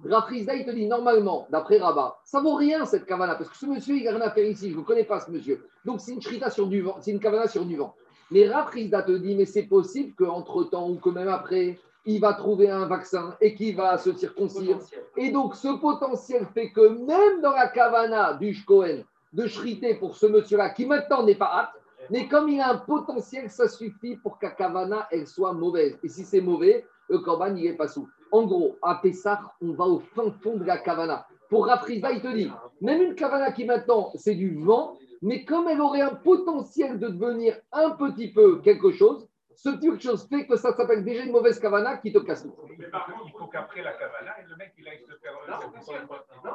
Rafrizda, 0.08 0.56
il 0.56 0.66
te 0.66 0.72
dit 0.72 0.88
normalement, 0.88 1.47
d'après 1.49 1.78
Rabat, 1.78 2.20
ça 2.24 2.41
vaut 2.41 2.56
rien 2.56 2.86
cette 2.86 3.06
kavana, 3.06 3.36
parce 3.36 3.49
que 3.49 3.58
ce 3.58 3.66
monsieur, 3.66 3.95
il 3.95 4.04
n'a 4.04 4.12
rien 4.12 4.22
à 4.22 4.32
faire 4.32 4.45
ici, 4.45 4.72
je 4.72 4.78
ne 4.78 4.84
connais 4.84 5.04
pas 5.04 5.20
ce 5.20 5.32
monsieur. 5.32 5.66
Donc 5.86 6.02
c'est 6.02 6.14
une 6.14 6.22
sur 6.22 6.68
du 6.68 6.82
vent, 6.82 6.97
c'est 6.99 7.12
une 7.12 7.20
kavana 7.20 7.47
sur 7.47 7.66
du 7.66 7.78
vent. 7.78 7.95
Mais 8.30 8.47
Rafrizda 8.47 9.04
te 9.04 9.12
dit, 9.12 9.36
mais 9.36 9.45
c'est 9.45 9.64
possible 9.64 10.14
qu'entre-temps 10.16 10.89
ou 10.89 10.95
que 10.95 11.10
même 11.10 11.28
après, 11.28 11.80
il 12.06 12.20
va 12.20 12.34
trouver 12.34 12.70
un 12.70 12.88
vaccin 12.88 13.36
et 13.41 13.54
qu'il 13.54 13.76
va 13.76 13.97
se 13.97 14.14
circoncire. 14.14 14.80
Et 15.18 15.32
donc 15.32 15.56
ce 15.56 15.80
potentiel 15.80 16.47
fait 16.54 16.72
que 16.72 16.88
même 16.88 17.41
dans 17.41 17.52
la 17.52 17.68
kavana 17.68 18.34
du 18.34 18.54
Shkohen, 18.54 19.04
de 19.34 19.47
shrité 19.47 19.95
pour 19.95 20.18
ce 20.18 20.26
monsieur-là, 20.26 20.72
qui 20.72 20.86
maintenant 20.86 21.24
n'est 21.24 21.36
pas 21.36 21.52
apte, 21.54 21.82
mais 22.10 22.28
comme 22.28 22.49
il 22.49 22.60
a 22.60 22.72
un 22.72 22.78
potentiel, 22.78 23.49
ça 23.49 23.68
suffit 23.68 24.18
pour 24.18 24.38
la 24.41 24.49
kavana, 24.49 25.08
elle 25.12 25.28
soit 25.28 25.54
mauvaise. 25.54 25.97
Et 26.04 26.10
si 26.10 26.24
c'est 26.24 26.41
mauvais, 26.41 26.86
le 27.10 27.20
korban, 27.20 27.56
il 27.56 27.64
n'est 27.64 27.78
pas 27.78 27.88
sous. 27.88 28.08
En 28.32 28.43
gros, 28.45 28.77
à 28.82 28.95
Pessah, 28.95 29.41
on 29.61 29.73
va 29.73 29.86
au 29.86 29.99
fin 29.99 30.32
fond 30.41 30.55
de 30.55 30.63
la 30.63 30.77
Kavana. 30.77 31.27
Pour 31.49 31.67
Rafrizda, 31.67 32.11
il 32.11 32.21
te 32.21 32.34
dit, 32.34 32.49
même 32.79 33.01
une 33.01 33.15
Kavana 33.15 33.51
qui 33.51 33.65
maintenant, 33.65 34.11
c'est 34.15 34.36
du 34.36 34.57
vent, 34.57 34.97
mais 35.21 35.43
comme 35.43 35.67
elle 35.67 35.82
aurait 35.82 36.01
un 36.01 36.15
potentiel 36.15 36.97
de 36.97 37.09
devenir 37.09 37.57
un 37.73 37.91
petit 37.91 38.32
peu 38.32 38.61
quelque 38.61 38.91
chose, 38.91 39.27
ce 39.53 39.69
quelque 39.69 40.01
chose 40.01 40.27
fait 40.29 40.47
que 40.47 40.55
ça 40.55 40.73
s'appelle 40.73 41.03
déjà 41.03 41.23
une 41.23 41.32
mauvaise 41.32 41.59
Kavana 41.59 41.97
qui 41.97 42.13
te 42.13 42.19
casse 42.19 42.43
tout. 42.43 42.55
Mais 42.77 42.88
par 42.88 43.05
contre, 43.05 43.25
il 43.25 43.32
faut 43.38 43.47
qu'après 43.47 43.84
la 43.84 43.91
Kavana, 43.93 44.32
le 44.47 44.55
mec, 44.55 44.73
il 44.77 44.88
aille 44.88 45.01
se 45.01 45.13
faire. 45.17 45.34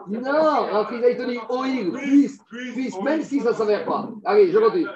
Non, 0.09 0.73
Rafrizda, 0.73 1.11
il 1.11 1.17
te 1.19 1.23
dit, 1.25 1.39
oïl, 1.51 1.93
puisse, 1.93 2.43
puisse, 2.45 3.01
même 3.03 3.23
si 3.23 3.41
ça 3.41 3.51
ne 3.51 3.55
s'avère 3.55 3.85
pas. 3.85 4.09
Allez, 4.25 4.51
je 4.51 4.59
continue. 4.59 4.87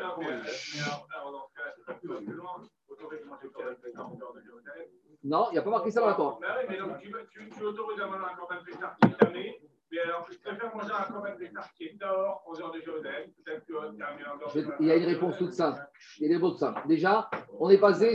Non, 5.23 5.49
il 5.51 5.53
n'y 5.53 5.59
a 5.59 5.63
pas 5.63 5.71
marqué 5.71 5.91
ça 5.91 6.01
dans 6.01 6.07
la 6.07 6.15
Torah. 6.15 6.39
Mais 6.69 6.79
donc, 6.79 6.99
tu, 6.99 7.13
tu, 7.33 7.51
tu 7.51 7.65
autorises 7.65 8.01
à 8.01 8.07
manger 8.07 8.25
un 8.33 8.37
corban 8.37 8.65
pétard 8.65 8.97
qui 8.97 9.09
est 9.09 9.19
fermé, 9.19 9.61
mais 9.93 9.99
alors 10.01 10.27
je 10.31 10.39
préfère 10.39 10.75
manger 10.75 10.93
un 10.99 11.13
corban 11.13 11.37
pétard 11.39 11.73
qui 11.75 11.85
est 11.85 11.99
dehors 12.01 12.43
aux 12.47 12.61
heures 12.61 12.73
de 12.73 12.81
Jérusalem. 12.81 13.31
Peut-être 13.45 13.67
que 13.67 13.73
euh, 13.75 14.77
Il 14.81 14.87
y 14.87 14.91
a 14.91 14.97
une 14.97 15.05
réponse 15.05 15.37
toute 15.37 15.53
simple. 15.53 15.81
Il 16.19 16.23
y 16.23 16.27
a 16.27 16.37
des 16.37 16.41
mots 16.41 16.57
simples. 16.57 16.81
Déjà, 16.87 17.29
on 17.59 17.69
est 17.69 17.77
basé, 17.77 18.15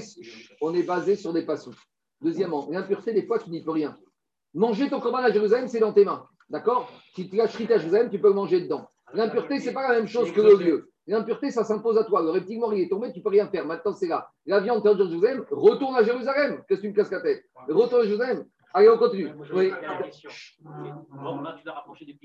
on 0.62 0.74
est 0.74 0.84
basé 0.84 1.16
sur 1.16 1.32
des 1.32 1.46
passous. 1.46 1.76
Deuxièmement, 2.22 2.68
l'impureté, 2.72 3.14
des 3.14 3.28
fois, 3.28 3.38
tu 3.38 3.52
n'y 3.52 3.64
peux 3.64 3.72
rien. 3.72 3.98
Manger 4.56 4.90
ton 4.90 5.00
corban 5.00 5.20
à 5.20 5.32
Jérusalem, 5.32 5.68
c'est 5.68 5.80
dans 5.80 5.94
tes 5.94 6.06
mains. 6.06 6.28
D'accord? 6.50 6.92
Si 7.14 7.30
tu 7.30 7.36
lâches 7.36 7.56
à 7.56 7.78
Jérusalem, 7.78 8.10
tu 8.10 8.20
peux 8.20 8.34
manger 8.34 8.62
dedans. 8.62 8.90
L'impureté, 9.14 9.60
ce 9.60 9.68
n'est 9.68 9.74
pas 9.74 9.88
la 9.88 9.96
même 10.00 10.08
chose 10.08 10.32
que 10.32 10.42
le 10.42 10.56
lieu. 10.56 10.92
L'impureté, 11.08 11.52
ça 11.52 11.64
s'impose 11.64 11.98
à 11.98 12.04
toi. 12.04 12.22
Le 12.22 12.32
reptile 12.32 12.60
mort, 12.60 12.74
il 12.74 12.82
est 12.82 12.90
tombé, 12.90 13.12
tu 13.12 13.20
ne 13.20 13.24
peux 13.24 13.30
rien 13.30 13.48
faire. 13.48 13.66
Maintenant, 13.66 13.94
c'est 13.94 14.08
là. 14.08 14.30
La 14.46 14.60
viande, 14.60 14.82
tu 14.82 14.88
es 14.88 14.92
en 14.92 14.98
Jérusalem, 14.98 15.46
retourne 15.52 15.96
à 15.96 16.04
Jérusalem. 16.04 16.64
Qu'est-ce 16.68 16.82
que 16.82 16.88
tu 16.88 16.92
me 16.92 16.96
casses 16.96 17.12
la 17.12 17.22
tête 17.22 17.46
Retourne 17.70 18.02
à 18.02 18.06
Jérusalem. 18.06 18.46
Allez, 18.74 18.90
on 18.90 18.98
continue. 18.98 19.32
Oui. 19.54 19.72
Bon, 21.10 21.42
là, 21.42 21.56
tu 21.58 21.66
l'as 21.66 21.74
rapproché 21.74 22.06
du. 22.06 22.18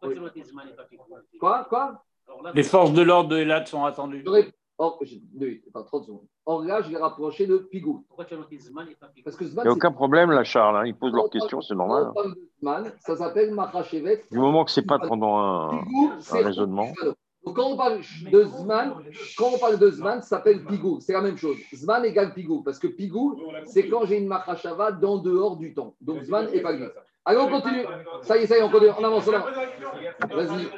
Pourquoi 0.00 1.20
Quoi? 1.38 1.66
Quoi? 1.68 2.04
Les 2.54 2.62
forces 2.62 2.92
de 2.92 3.02
l'ordre 3.02 3.30
de 3.30 3.38
Elat 3.38 3.66
sont 3.66 3.84
attendues. 3.84 4.24
Or, 4.78 4.98
je... 5.02 5.16
pas 5.72 5.84
30 5.84 6.04
secondes. 6.06 6.26
Or 6.44 6.64
là, 6.64 6.82
je 6.82 6.90
l'ai 6.90 6.96
rapproché 6.96 7.46
de 7.46 7.58
Pigou. 7.58 8.04
Pourquoi 8.08 8.24
tu 8.24 8.34
as 8.34 8.36
noté 8.36 8.58
Zman 8.58 8.88
et 8.88 8.96
pas 8.96 9.06
Pigou 9.06 9.24
Parce 9.24 9.36
que 9.36 9.44
Il 9.44 9.52
n'y 9.54 9.60
a 9.60 9.70
aucun 9.70 9.92
problème 9.92 10.32
là, 10.32 10.42
Charles. 10.42 10.76
Hein. 10.76 10.86
Ils 10.86 10.94
posent 10.96 11.12
leurs 11.12 11.30
questions, 11.30 11.60
c'est 11.60 11.76
normal. 11.76 12.10
Zman, 12.60 12.92
ça 12.98 13.14
s'appelle 13.16 13.54
Machachevet. 13.54 14.24
Du 14.32 14.38
moment 14.38 14.64
que 14.64 14.72
ce 14.72 14.80
n'est 14.80 14.86
pas 14.86 14.98
pendant 14.98 15.38
un, 15.38 15.78
un 15.78 16.42
raisonnement. 16.42 16.88
Donc, 17.44 17.56
quand 17.56 17.66
on 17.66 17.76
parle 17.76 18.00
de 18.30 18.44
Zman, 18.44 18.94
quand 19.36 19.50
on 19.54 19.58
parle 19.58 19.78
de 19.78 19.90
Zman, 19.90 20.22
ça 20.22 20.28
s'appelle 20.28 20.64
Pigou. 20.64 21.00
C'est 21.00 21.12
la 21.12 21.22
même 21.22 21.36
chose. 21.36 21.56
Zman 21.74 22.04
égale 22.04 22.32
Pigou. 22.34 22.62
Parce 22.62 22.78
que 22.78 22.86
Pigou, 22.86 23.40
c'est 23.66 23.88
quand 23.88 24.04
j'ai 24.04 24.18
une 24.18 24.28
Machashava 24.28 24.92
dans 24.92 25.18
dehors 25.18 25.56
du 25.56 25.74
temps. 25.74 25.96
Donc, 26.00 26.22
Zman 26.22 26.48
est 26.52 26.60
pas 26.60 26.72
Allez, 27.24 27.38
on 27.38 27.48
continue. 27.48 27.84
Ça 28.22 28.36
y 28.36 28.42
est, 28.42 28.46
ça 28.46 28.56
y 28.56 28.60
est, 28.60 28.62
on 28.62 28.70
continue. 28.70 28.92
On 28.98 29.04
avance 29.04 29.26
là. 29.26 29.44
Vas-y. 30.30 30.68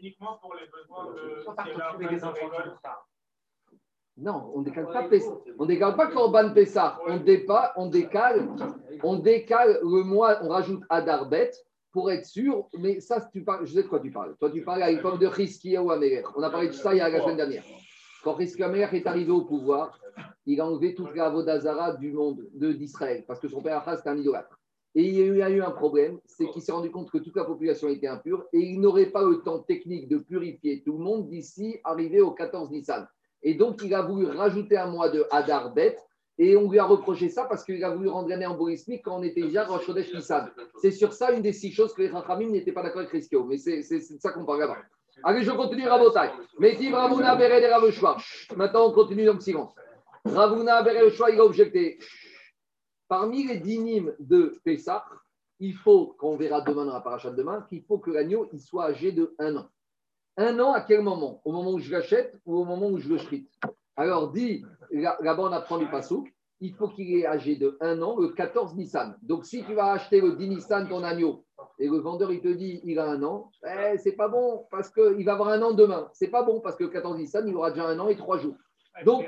Uniquement 0.00 0.38
pour 0.40 0.54
les 0.54 0.66
besoins 0.66 1.12
de. 1.12 1.44
Non, 4.16 4.52
on 4.54 4.60
ne 4.60 4.64
décale 4.64 4.86
pas 4.86 5.08
On 5.58 5.66
décale 5.66 5.96
pas 5.96 6.06
Corban 6.06 6.52
Pessah. 6.54 6.98
On, 7.06 7.14
on, 7.14 7.86
décale, 7.86 8.48
on 9.02 9.16
décale 9.16 9.80
le 9.82 10.04
mois, 10.04 10.38
on 10.42 10.48
rajoute 10.48 10.82
Adarbet 10.88 11.50
pour 11.94 12.10
être 12.10 12.26
sûr, 12.26 12.68
mais 12.76 12.98
ça, 12.98 13.26
tu 13.32 13.44
parles, 13.44 13.64
je 13.64 13.72
sais 13.72 13.84
de 13.84 13.88
quoi 13.88 14.00
tu 14.00 14.10
parles. 14.10 14.34
Toi, 14.40 14.50
tu 14.50 14.62
parles 14.62 14.82
à 14.82 14.90
l'époque 14.90 15.20
de 15.20 15.28
Riskia 15.28 15.80
ou 15.80 15.92
Améler. 15.92 16.24
On 16.34 16.42
a 16.42 16.50
parlé 16.50 16.66
de 16.66 16.72
ça 16.72 16.92
il 16.92 16.98
y 16.98 17.00
a 17.00 17.08
la 17.08 17.22
semaine 17.22 17.36
dernière. 17.36 17.62
Quand 18.24 18.34
Riskia 18.34 18.66
Améler 18.66 18.88
est 18.92 19.06
arrivé 19.06 19.30
au 19.30 19.42
pouvoir, 19.42 19.96
il 20.44 20.60
a 20.60 20.66
enlevé 20.66 20.96
toute 20.96 21.14
la 21.14 21.30
Vodazara 21.30 21.92
du 21.92 22.10
monde 22.10 22.44
d'Israël, 22.52 23.24
parce 23.28 23.38
que 23.38 23.46
son 23.46 23.62
père 23.62 23.78
Achaz 23.78 24.00
était 24.00 24.08
un 24.08 24.18
idolâtre. 24.18 24.58
Et 24.96 25.04
il 25.04 25.36
y 25.36 25.42
a 25.42 25.50
eu 25.50 25.62
un 25.62 25.70
problème, 25.70 26.18
c'est 26.26 26.48
qu'il 26.48 26.62
s'est 26.62 26.72
rendu 26.72 26.90
compte 26.90 27.12
que 27.12 27.18
toute 27.18 27.36
la 27.36 27.44
population 27.44 27.88
était 27.88 28.08
impure 28.08 28.44
et 28.52 28.58
il 28.58 28.80
n'aurait 28.80 29.10
pas 29.10 29.22
le 29.22 29.42
temps 29.42 29.60
technique 29.60 30.08
de 30.08 30.18
purifier 30.18 30.82
tout 30.84 30.98
le 30.98 31.04
monde 31.04 31.28
d'ici 31.28 31.78
arrivé 31.84 32.20
au 32.20 32.32
14 32.32 32.70
Nissan. 32.70 33.06
Et 33.42 33.54
donc, 33.54 33.82
il 33.84 33.94
a 33.94 34.02
voulu 34.02 34.26
rajouter 34.26 34.76
un 34.76 34.90
mois 34.90 35.10
de 35.10 35.24
Hadar 35.30 35.72
Bet 35.72 35.96
et 36.38 36.56
on 36.56 36.70
lui 36.70 36.78
a 36.78 36.84
reproché 36.84 37.28
ça 37.28 37.44
parce 37.44 37.64
qu'il 37.64 37.82
a 37.84 37.90
voulu 37.94 38.08
rendre 38.08 38.28
l'année 38.28 38.46
embolismique 38.46 39.02
quand 39.04 39.18
on 39.18 39.22
était 39.22 39.42
déjà 39.42 39.64
Rosh 39.64 39.86
Chodesh. 39.86 40.10
C'est 40.80 40.90
sur 40.90 41.12
ça 41.12 41.30
une 41.32 41.42
des 41.42 41.52
six 41.52 41.70
choses 41.72 41.94
que 41.94 42.02
les 42.02 42.08
Rachamim 42.08 42.50
n'étaient 42.50 42.72
pas 42.72 42.82
d'accord 42.82 43.00
avec 43.00 43.10
Riskio. 43.10 43.44
Mais 43.44 43.56
c'est 43.56 43.78
de 43.78 44.20
ça 44.20 44.32
qu'on 44.32 44.44
parle 44.44 44.60
là-bas. 44.60 44.78
Allez, 45.22 45.44
je 45.44 45.52
continue 45.52 45.86
Rabotai. 45.86 46.30
Metiv 46.58 46.94
Ravuna 46.94 47.36
Beret 47.36 47.62
et 47.62 47.72
Raveshua. 47.72 48.16
Maintenant, 48.56 48.88
on 48.88 48.92
continue 48.92 49.24
dans 49.24 49.34
le 49.34 49.40
silence. 49.40 49.72
Ravuna 50.24 50.82
Beret 50.82 51.12
il 51.32 51.40
a 51.40 51.44
objecté. 51.44 51.98
Parmi 53.06 53.46
les 53.46 53.58
dynimes 53.58 54.12
de 54.18 54.58
Pessah, 54.64 55.04
il 55.60 55.74
faut, 55.74 56.16
qu'on 56.18 56.36
verra 56.36 56.62
demain 56.62 56.84
dans 56.84 56.94
la 56.94 57.00
paracha 57.00 57.30
de 57.30 57.36
demain, 57.36 57.64
qu'il 57.68 57.82
faut 57.84 57.98
que 57.98 58.10
l'agneau 58.10 58.48
il 58.52 58.60
soit 58.60 58.86
âgé 58.86 59.12
de 59.12 59.34
un 59.38 59.56
an. 59.56 59.68
Un 60.36 60.58
an 60.58 60.72
à 60.72 60.80
quel 60.80 61.02
moment? 61.02 61.40
Au 61.44 61.52
moment 61.52 61.72
où 61.72 61.78
je 61.78 61.92
l'achète 61.92 62.34
ou 62.44 62.56
au 62.56 62.64
moment 62.64 62.88
où 62.88 62.98
je 62.98 63.08
le 63.08 63.18
shrite? 63.18 63.48
Alors, 63.96 64.32
dit, 64.32 64.64
là-bas, 64.90 65.42
on 65.42 65.52
apprend 65.52 65.78
du 65.78 65.86
Passouk, 65.86 66.32
il 66.60 66.74
faut 66.74 66.88
qu'il 66.88 67.18
ait 67.18 67.26
âgé 67.26 67.56
de 67.56 67.76
1 67.80 68.00
an, 68.02 68.18
le 68.18 68.28
14 68.28 68.74
Nissan. 68.74 69.16
Donc, 69.22 69.44
si 69.44 69.64
tu 69.64 69.74
vas 69.74 69.92
acheter 69.92 70.20
le 70.20 70.32
10 70.32 70.48
Nissan, 70.48 70.88
ton 70.88 71.02
agneau, 71.02 71.44
et 71.78 71.88
le 71.88 71.98
vendeur, 71.98 72.32
il 72.32 72.40
te 72.40 72.48
dit, 72.48 72.80
il 72.84 72.98
a 72.98 73.06
un 73.06 73.22
an, 73.22 73.50
eh, 73.66 73.98
c'est 73.98 74.12
pas 74.16 74.28
bon, 74.28 74.66
parce 74.70 74.90
qu'il 74.90 75.24
va 75.24 75.32
avoir 75.32 75.48
un 75.48 75.62
an 75.62 75.72
demain. 75.72 76.08
C'est 76.12 76.28
pas 76.28 76.42
bon, 76.42 76.60
parce 76.60 76.76
que 76.76 76.84
le 76.84 76.90
14 76.90 77.18
Nissan, 77.18 77.46
il 77.46 77.54
aura 77.54 77.70
déjà 77.70 77.86
un 77.86 77.98
an 77.98 78.08
et 78.08 78.16
trois 78.16 78.38
jours. 78.38 78.56
Donc, 79.04 79.26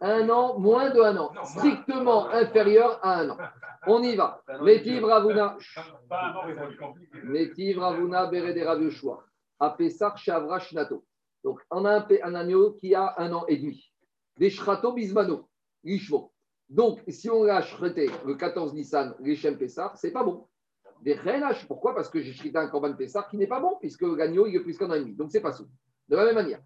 un 0.00 0.28
an, 0.30 0.58
moins 0.58 0.90
de 0.90 1.00
un 1.00 1.16
an, 1.16 1.32
strictement 1.44 2.28
inférieur 2.28 3.00
à 3.02 3.20
un 3.20 3.30
an. 3.30 3.38
On 3.86 4.02
y 4.02 4.14
va. 4.14 4.40
Métiv 4.62 5.04
Ravuna. 5.04 5.56
Métiv 7.24 7.78
Ravuna 7.78 8.26
Beredera 8.26 8.76
Yoshua. 8.76 9.24
Apesar 9.58 10.16
Shavra 10.16 10.60
Shnato. 10.60 11.04
Donc, 11.44 11.60
on 11.70 11.84
a 11.84 12.06
un, 12.22 12.34
agneau 12.34 12.72
qui 12.72 12.94
a 12.94 13.14
un 13.18 13.32
an 13.32 13.44
et 13.46 13.58
demi. 13.58 13.92
Des 14.38 14.50
shrato 14.50 14.92
bismano, 14.92 15.48
l'ishvo. 15.84 16.32
Donc, 16.70 17.02
si 17.06 17.28
on 17.28 17.44
l'a 17.44 17.60
shreté 17.60 18.10
le 18.26 18.34
14 18.34 18.72
Nissan, 18.72 19.14
l'Echem 19.20 19.58
Pessar, 19.58 19.96
c'est 19.98 20.10
pas 20.10 20.24
bon. 20.24 20.48
Des 21.02 21.14
renaches, 21.14 21.68
pourquoi? 21.68 21.94
Parce 21.94 22.08
que 22.08 22.20
j'ai 22.20 22.32
shrité 22.32 22.56
un 22.56 22.68
corban 22.68 22.94
Pessar 22.94 23.28
qui 23.28 23.36
n'est 23.36 23.46
pas 23.46 23.60
bon, 23.60 23.76
puisque 23.78 24.02
l'agneau, 24.02 24.46
il 24.46 24.56
est 24.56 24.60
plus 24.60 24.78
qu'un 24.78 24.90
an 24.90 24.94
et 24.94 25.00
demi. 25.00 25.14
Donc, 25.14 25.30
c'est 25.30 25.42
pas 25.42 25.52
ça. 25.52 25.64
De 26.08 26.16
la 26.16 26.24
même 26.24 26.34
manière, 26.34 26.62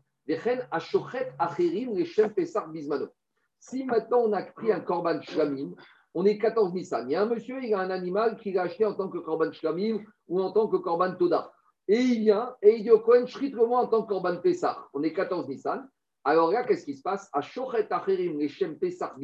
si 3.61 3.85
maintenant 3.85 4.19
on 4.21 4.33
a 4.33 4.43
pris 4.43 4.73
un 4.73 4.81
korban 4.81 5.21
shlamim, 5.23 5.75
on 6.15 6.25
est 6.25 6.39
14 6.39 6.75
Nissan. 6.75 7.09
Il 7.09 7.13
y 7.13 7.17
a 7.17 7.23
un 7.23 7.27
monsieur, 7.27 7.63
il 7.63 7.75
a 7.75 7.81
un 7.81 7.91
animal 7.91 8.37
qu'il 8.37 8.59
a 8.59 8.63
acheté 8.63 8.85
en 8.85 8.95
tant 8.95 9.09
que 9.09 9.19
korban 9.19 9.51
shlamim 9.53 10.05
ou 10.29 10.41
en 10.41 10.53
tant 10.53 10.69
que 10.69 10.77
korban 10.77 11.17
toda. 11.17 11.51
Et 11.89 11.99
il 11.99 12.21
vient 12.21 12.55
et 12.63 12.77
il 12.77 12.83
dit 12.83 12.91
au 12.91 13.01
Kohen, 13.01 13.27
moi 13.55 13.81
en 13.81 13.87
tant 13.87 14.03
que 14.03 14.09
korban 14.09 14.37
Pessah. 14.37 14.87
On 14.93 15.03
est 15.03 15.13
14 15.13 15.49
Nissan. 15.49 15.89
Alors 16.25 16.53
là, 16.53 16.65
qu'est-ce 16.65 16.85
qui 16.85 16.95
se 16.95 17.03
passe? 17.03 17.31
À 17.33 17.41
Shochet 17.41 17.91
Acherim 17.91 18.39
Leshem 18.39 18.79
Pessah 18.79 19.15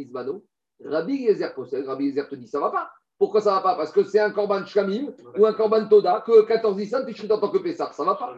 Rabbi 0.83 1.15
Yezer 1.15 1.55
possède. 1.55 1.87
Rabbi 1.87 2.07
Yezer 2.07 2.29
te 2.29 2.35
dit 2.35 2.49
ça 2.49 2.61
va 2.61 2.71
pas. 2.71 2.91
Pourquoi 3.19 3.43
ça 3.43 3.53
va 3.53 3.61
pas? 3.61 3.77
Parce 3.77 3.93
que 3.93 4.03
c'est 4.05 4.19
un 4.19 4.31
korban 4.31 4.65
shlamim 4.65 5.12
ou 5.39 5.47
un 5.47 5.53
korban 5.53 5.89
toda 5.89 6.23
que 6.27 6.43
14 6.43 6.77
Nissan, 6.77 7.07
tu 7.07 7.15
shrit 7.15 7.31
en 7.31 7.39
tant 7.39 7.51
que 7.51 7.59
Pessah. 7.59 7.93
Ça 7.93 8.05
va 8.05 8.15
pas. 8.15 8.35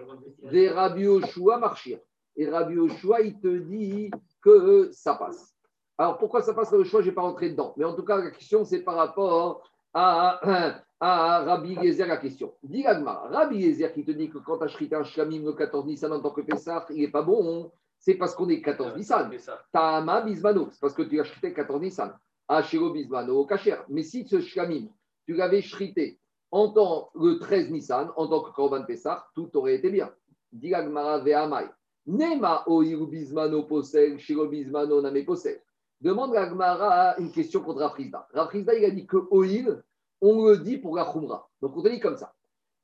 Des 0.51 0.68
Rabbi 0.68 1.03
Yoshua 1.03 1.59
marchir. 1.59 1.99
Et 2.37 2.49
Rabbi 2.49 2.74
Yoshua, 2.74 3.20
il 3.20 3.39
te 3.39 3.49
dit 3.49 4.11
que 4.43 4.91
ça 4.93 5.14
passe. 5.14 5.55
Alors 5.99 6.18
pourquoi 6.18 6.43
ça 6.43 6.53
passe? 6.53 6.72
Le 6.72 6.85
choix 6.85 7.01
Je 7.01 7.09
n'ai 7.09 7.14
pas 7.14 7.22
rentré 7.22 7.51
dedans. 7.51 7.72
Mais 7.77 7.85
en 7.85 7.95
tout 7.95 8.05
cas, 8.05 8.18
la 8.18 8.31
question, 8.31 8.64
c'est 8.64 8.83
par 8.83 8.97
rapport 8.97 9.62
à, 9.95 10.83
à, 11.01 11.44
Rabbi 11.44 11.74
Yezer 11.74 12.07
la 12.07 12.16
question. 12.16 12.55
Dis 12.62 12.84
Rabbi 12.86 13.59
Yezer 13.59 13.92
qui 13.92 14.05
te 14.05 14.11
dit 14.12 14.30
que 14.30 14.38
quand 14.38 14.59
tu 14.59 14.64
as 14.64 14.68
chrité 14.68 14.97
un 14.97 15.05
shlamim 15.05 15.44
le 15.44 15.53
14 15.53 15.86
Nissan 15.86 16.12
en 16.12 16.20
tant 16.20 16.30
que 16.30 16.40
Pessah, 16.40 16.86
il 16.90 17.03
n'est 17.03 17.09
pas 17.09 17.22
bon. 17.22 17.70
C'est 17.99 18.14
parce 18.14 18.34
qu'on 18.34 18.49
est 18.49 18.62
14 18.62 18.97
Nissan. 18.97 19.30
Ta'ama 19.72 20.20
Bismano, 20.22 20.68
c'est 20.70 20.80
parce 20.80 20.94
que 20.94 21.03
tu 21.03 21.20
as 21.20 21.24
chrité 21.24 21.53
14 21.53 21.80
Nissan. 21.80 22.12
Achero 22.49 22.90
Bismano, 22.90 23.44
Kacher. 23.44 23.78
Mais 23.88 24.03
si 24.03 24.26
ce 24.26 24.40
shlamim, 24.40 24.88
tu 25.26 25.34
l'avais 25.34 25.62
chrité 25.62 26.18
en 26.51 26.70
tant 26.70 27.11
le 27.14 27.38
13 27.38 27.70
Nissan, 27.70 28.11
en 28.16 28.28
tant 28.28 28.40
que 28.40 28.51
Korban 28.53 28.84
Pessah, 28.84 29.26
tout 29.34 29.51
aurait 29.57 29.74
été 29.74 29.90
bien. 29.90 30.11
Dis 30.53 30.70
Ve'amai. 30.70 31.68
Nema 32.07 32.62
oiru 32.68 33.07
bismano 33.07 33.64
posel, 33.66 34.18
shiro 34.18 34.47
bismano 34.47 35.01
name 35.01 35.24
posel. 35.24 35.61
Demande 36.01 36.36
à 36.36 36.47
Gmara 36.47 37.18
une 37.18 37.32
question 37.32 37.61
contre 37.61 37.80
Rafrizda. 37.80 38.28
Rafrizda, 38.32 38.74
il 38.74 38.84
a 38.84 38.90
dit 38.90 39.07
que 39.07 39.16
oil, 39.30 39.82
on 40.21 40.47
le 40.47 40.59
dit 40.59 40.79
pour 40.79 40.97
la 40.97 41.05
khumra. 41.05 41.49
Donc 41.61 41.77
on 41.77 41.83
te 41.83 41.89
dit 41.89 42.01
comme 42.01 42.17
ça. 42.17 42.35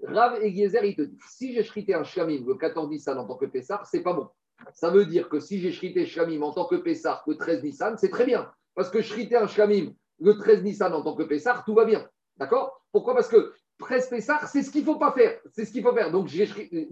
Rav 0.03 0.43
Egiezer, 0.43 0.85
il 0.85 0.97
te 0.97 1.03
dit 1.03 1.19
si 1.29 1.53
j'ai 1.53 1.63
shrité 1.63 1.95
un 1.95 2.05
shlamim 2.05 2.45
le 2.47 2.55
14 2.55 2.89
Nissan 2.89 3.19
en 3.19 3.27
tant 3.27 3.37
que 3.37 3.47
Pessar, 3.47 3.87
c'est 3.87 4.03
pas 4.03 4.13
bon. 4.13 4.29
Ça 4.75 4.91
veut 4.91 5.07
dire 5.07 5.29
que 5.29 5.41
si 5.41 5.61
j'ai 5.61 5.73
shrité 5.73 6.07
shlamim 6.07 6.43
en 6.43 6.53
tant 6.53 6.67
que 6.67 6.77
Pessar 6.77 7.23
le 7.27 7.37
13 7.37 7.63
Nissan, 7.63 7.97
c'est 7.99 8.11
très 8.11 8.25
bien. 8.25 8.51
Parce 8.75 8.91
que 8.91 9.01
shrité 9.01 9.37
un 9.37 9.47
shlamim 9.47 9.93
le 10.21 10.37
13 10.37 10.63
Nissan 10.63 10.93
en 10.93 11.03
tant 11.03 11.15
que 11.15 11.23
Pessar, 11.23 11.65
tout 11.65 11.75
va 11.75 11.85
bien. 11.85 12.09
D'accord? 12.37 12.83
Pourquoi? 12.93 13.15
Parce 13.15 13.29
que 13.29 13.55
13 13.79 14.09
Pessar, 14.09 14.49
c'est 14.49 14.63
ce 14.63 14.71
qu'il 14.71 14.85
faut 14.85 14.99
pas 14.99 15.13
faire. 15.13 15.39
C'est 15.53 15.65
ce 15.65 15.73
qu'il 15.73 15.83
faut 15.83 15.95
faire. 15.95 16.11
Donc 16.11 16.29
j'ai 16.29 16.47
shrité 16.47 16.89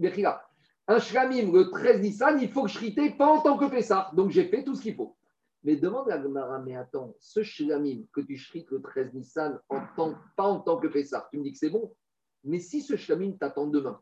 un 0.87 0.99
shlamim 0.99 1.51
le 1.51 1.69
13 1.69 2.01
Nissan, 2.01 2.39
il 2.41 2.49
faut 2.49 2.63
que 2.63 2.69
je 2.69 2.77
shrite 2.77 3.17
pas 3.17 3.27
en 3.27 3.41
tant 3.41 3.57
que 3.57 3.65
Pessah. 3.65 4.11
Donc 4.13 4.31
j'ai 4.31 4.45
fait 4.45 4.63
tout 4.63 4.75
ce 4.75 4.81
qu'il 4.81 4.95
faut. 4.95 5.15
Mais 5.63 5.75
demande 5.75 6.09
à 6.09 6.21
Gemara, 6.21 6.59
mais 6.59 6.75
attends, 6.75 7.15
ce 7.19 7.43
shlamim 7.43 8.03
que 8.13 8.21
tu 8.21 8.35
shrites 8.35 8.71
le 8.71 8.81
13 8.81 9.13
Nissan, 9.13 9.59
en 9.69 9.81
tant, 9.95 10.15
pas 10.35 10.45
en 10.45 10.59
tant 10.59 10.77
que 10.77 10.87
Pessah, 10.87 11.27
tu 11.31 11.37
me 11.37 11.43
dis 11.43 11.51
que 11.51 11.59
c'est 11.59 11.69
bon. 11.69 11.93
Mais 12.43 12.59
si 12.59 12.81
ce 12.81 12.95
shlamim 12.95 13.33
t'attend 13.33 13.67
demain 13.67 13.99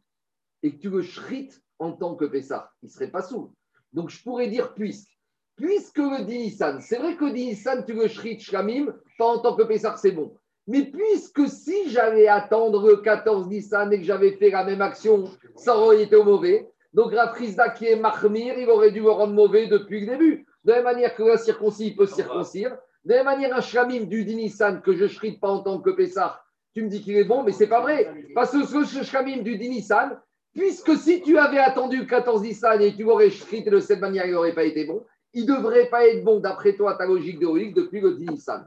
et 0.64 0.76
que 0.76 0.82
tu 0.82 0.90
le 0.90 1.02
shrites 1.02 1.62
en 1.78 1.92
tant 1.92 2.16
que 2.16 2.26
Pessah, 2.26 2.72
il 2.82 2.86
ne 2.86 2.92
serait 2.92 3.12
pas 3.12 3.22
sourd. 3.22 3.54
Donc 3.92 4.10
je 4.10 4.24
pourrais 4.24 4.48
dire 4.48 4.74
puisque. 4.74 5.12
Puisque 5.58 5.98
le 5.98 6.24
10 6.24 6.38
Nissan, 6.38 6.80
c'est 6.80 7.00
vrai 7.00 7.18
que 7.18 7.26
le 7.26 7.34
10 7.34 7.46
Nissan, 7.48 7.86
tu 7.86 7.94
le 7.94 8.08
shrites 8.08 8.42
shlamim, 8.42 8.96
pas 9.18 9.26
en 9.26 9.40
tant 9.40 9.58
que 9.58 9.64
Pessah, 9.64 9.98
c'est 9.98 10.14
bon. 10.14 10.34
Mais 10.68 10.86
puisque 10.86 11.50
si 11.50 11.90
j'allais 11.90 12.28
attendre 12.28 12.88
le 12.88 12.98
14 12.98 13.50
Nissan 13.50 13.92
et 13.92 13.98
que 13.98 14.06
j'avais 14.06 14.38
fait 14.38 14.52
la 14.52 14.64
même 14.64 14.82
action, 14.82 15.30
ça 15.58 15.78
aurait 15.78 16.04
été 16.04 16.16
au 16.16 16.24
mauvais. 16.24 16.70
Donc 16.94 17.14
Rafrizda 17.14 17.70
qui 17.72 17.88
est 17.88 17.96
Mahmir, 17.96 18.58
il 18.58 18.70
aurait 18.70 18.92
dû 18.92 19.02
me 19.02 19.10
rendre 19.10 19.34
mauvais 19.34 19.68
depuis 19.68 20.02
le 20.02 20.12
début. 20.12 20.46
De 20.64 20.72
la 20.72 20.78
même 20.78 20.84
manière 20.86 21.16
que 21.16 21.24
la 21.24 21.38
circoncis, 21.38 21.88
il 21.88 21.96
peut 21.96 22.06
circoncire. 22.06 22.78
De 23.06 23.14
la 23.14 23.24
même 23.24 23.26
manière, 23.26 23.56
un 23.56 23.62
shlamim 23.62 24.06
du 24.06 24.26
Nissan 24.26 24.82
que 24.82 24.94
je 24.94 25.06
ne 25.06 25.40
pas 25.40 25.50
en 25.50 25.60
tant 25.60 25.80
que 25.80 25.90
Pessah, 25.90 26.42
tu 26.74 26.84
me 26.84 26.90
dis 26.90 27.02
qu'il 27.02 27.16
est 27.16 27.24
bon, 27.24 27.44
mais 27.44 27.52
c'est 27.52 27.68
pas 27.68 27.82
vrai. 27.82 28.12
Parce 28.36 28.52
que 28.52 28.66
ce 28.66 29.04
shlamim 29.04 29.42
du 29.42 29.58
Nissan, 29.58 30.20
puisque 30.54 30.98
si 30.98 31.22
tu 31.22 31.38
avais 31.38 31.60
attendu 31.60 31.98
le 31.98 32.06
14 32.06 32.42
Nissan 32.42 32.82
et 32.82 32.96
tu 32.96 33.04
aurais 33.06 33.30
shrité 33.30 33.70
de 33.70 33.80
cette 33.80 34.00
manière, 34.00 34.26
il 34.26 34.34
n'aurait 34.34 34.54
pas 34.54 34.64
été 34.64 34.86
bon 34.86 35.06
il 35.34 35.46
ne 35.46 35.56
devrait 35.56 35.90
pas 35.90 36.08
être 36.08 36.24
bon, 36.24 36.40
d'après 36.40 36.74
toi, 36.74 36.96
ta 36.96 37.06
logique 37.06 37.40
de 37.40 37.74
depuis 37.74 38.02
le 38.02 38.16
10 38.16 38.32
Nissan. 38.32 38.66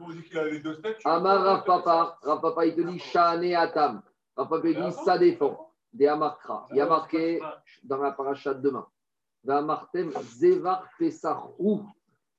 Amar 1.05 1.43
Rafapa, 1.43 2.19
Rafapa, 2.23 2.67
il 2.67 2.75
te 2.75 2.81
dit 2.83 2.99
Shane 2.99 3.53
Atam. 3.55 4.03
Rafapa, 4.37 4.69
il 4.69 4.77
dit 4.77 4.93
ça 5.05 5.19
défend. 5.19 5.69
Des 5.93 6.07
Amarkra. 6.07 6.67
Il 6.71 6.79
y 6.79 6.81
a 6.81 6.87
marqué 6.87 7.39
dans 7.85 7.99
la 7.99 8.13
paracha 8.13 8.55
de 8.55 8.63
demain. 8.63 8.87
Martem 9.45 10.13
Zevar 10.23 10.89
Pesach 10.99 11.39
Ou. 11.59 11.83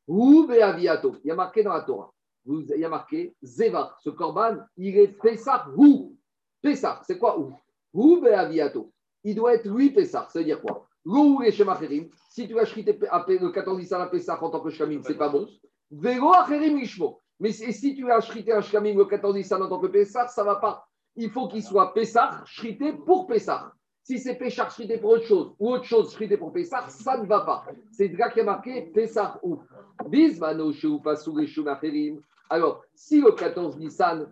Beaviato. 0.08 1.18
Il 1.24 1.28
y 1.28 1.32
a 1.32 1.36
marqué 1.36 1.64
dans 1.64 1.74
la 1.74 1.82
Torah. 1.82 2.12
Il 2.45 2.66
y 2.78 2.86
a 2.86 2.89
marqué 2.89 3.36
Zevar. 3.43 3.97
Ce 4.01 4.10
korban, 4.10 4.58
il 4.78 4.97
est 4.97 5.08
Pesach 5.08 5.68
Ou. 5.76 6.18
Pesach, 6.62 6.99
c'est 7.06 7.18
quoi 7.18 7.39
Ou? 7.39 7.54
Ou 7.93 8.22
Beaviato. 8.22 8.91
Il 9.24 9.36
doit 9.36 9.56
être 9.56 9.70
lui 9.70 9.91
Pesach. 9.91 10.30
Ça 10.30 10.39
veut 10.39 10.45
dire 10.45 10.62
quoi? 10.62 10.88
L'eau 11.06 11.41
et 11.41 11.51
Shemacherim 11.51 12.10
si 12.34 12.47
tu 12.47 12.56
vas 12.56 12.66
chriter 12.66 12.97
le 12.97 13.49
14 13.49 13.78
Nissan 13.78 14.01
à 14.01 14.08
Pessah 14.08 14.43
en 14.43 14.49
tant 14.49 14.60
que 14.60 14.72
Shkamim, 14.72 15.04
c'est 15.04 15.18
pas 15.18 15.30
bon. 15.30 15.47
Vélo 15.91 16.34
Acherim 16.34 16.80
Ishmo. 16.80 17.20
Mais 17.39 17.51
si 17.51 17.95
tu 17.95 18.12
as 18.12 18.22
chrité 18.22 18.51
un 18.54 18.62
Shkamim 18.62 18.97
le 18.97 19.06
14 19.06 19.36
Nissan 19.36 19.62
en 19.62 19.70
tant 19.70 19.80
que 19.80 19.86
Pessah, 19.86 20.28
ça 20.28 20.41
ne 20.41 20.47
va 20.47 20.56
pas. 20.56 20.88
Il 21.16 21.30
faut 21.30 21.47
qu'il 21.47 21.62
soit 21.62 21.93
Pessah, 21.93 22.43
chrité 22.56 22.91
pour 22.91 23.28
Pessah. 23.28 23.72
Si 24.04 24.20
c'est 24.20 24.36
Pessah 24.36 24.66
chrité 24.66 24.97
pour 24.97 25.12
autre 25.12 25.26
chose 25.26 25.56
ou 25.58 25.72
autre 25.72 25.86
chose 25.86 26.14
chrité 26.14 26.36
pour 26.36 26.51
Pessah, 26.51 26.89
ça 26.89 27.18
ne 27.18 27.26
va 27.26 27.41
pas. 27.41 27.66
C'est 27.89 28.10
là 28.10 28.30
qui 28.30 28.41
a 28.41 28.43
marqué 28.43 28.82
Pessah 28.93 29.39
ou. 29.41 29.60
Bismano 30.06 30.74
Sheu 30.74 30.99
Pasou 31.01 31.39
et 31.39 32.18
Alors, 32.49 32.84
si 32.93 33.22
le 33.22 33.32
14 33.32 33.78
Nissan, 33.78 34.30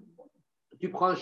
tu 0.77 0.89
prends 0.89 1.09
un 1.09 1.15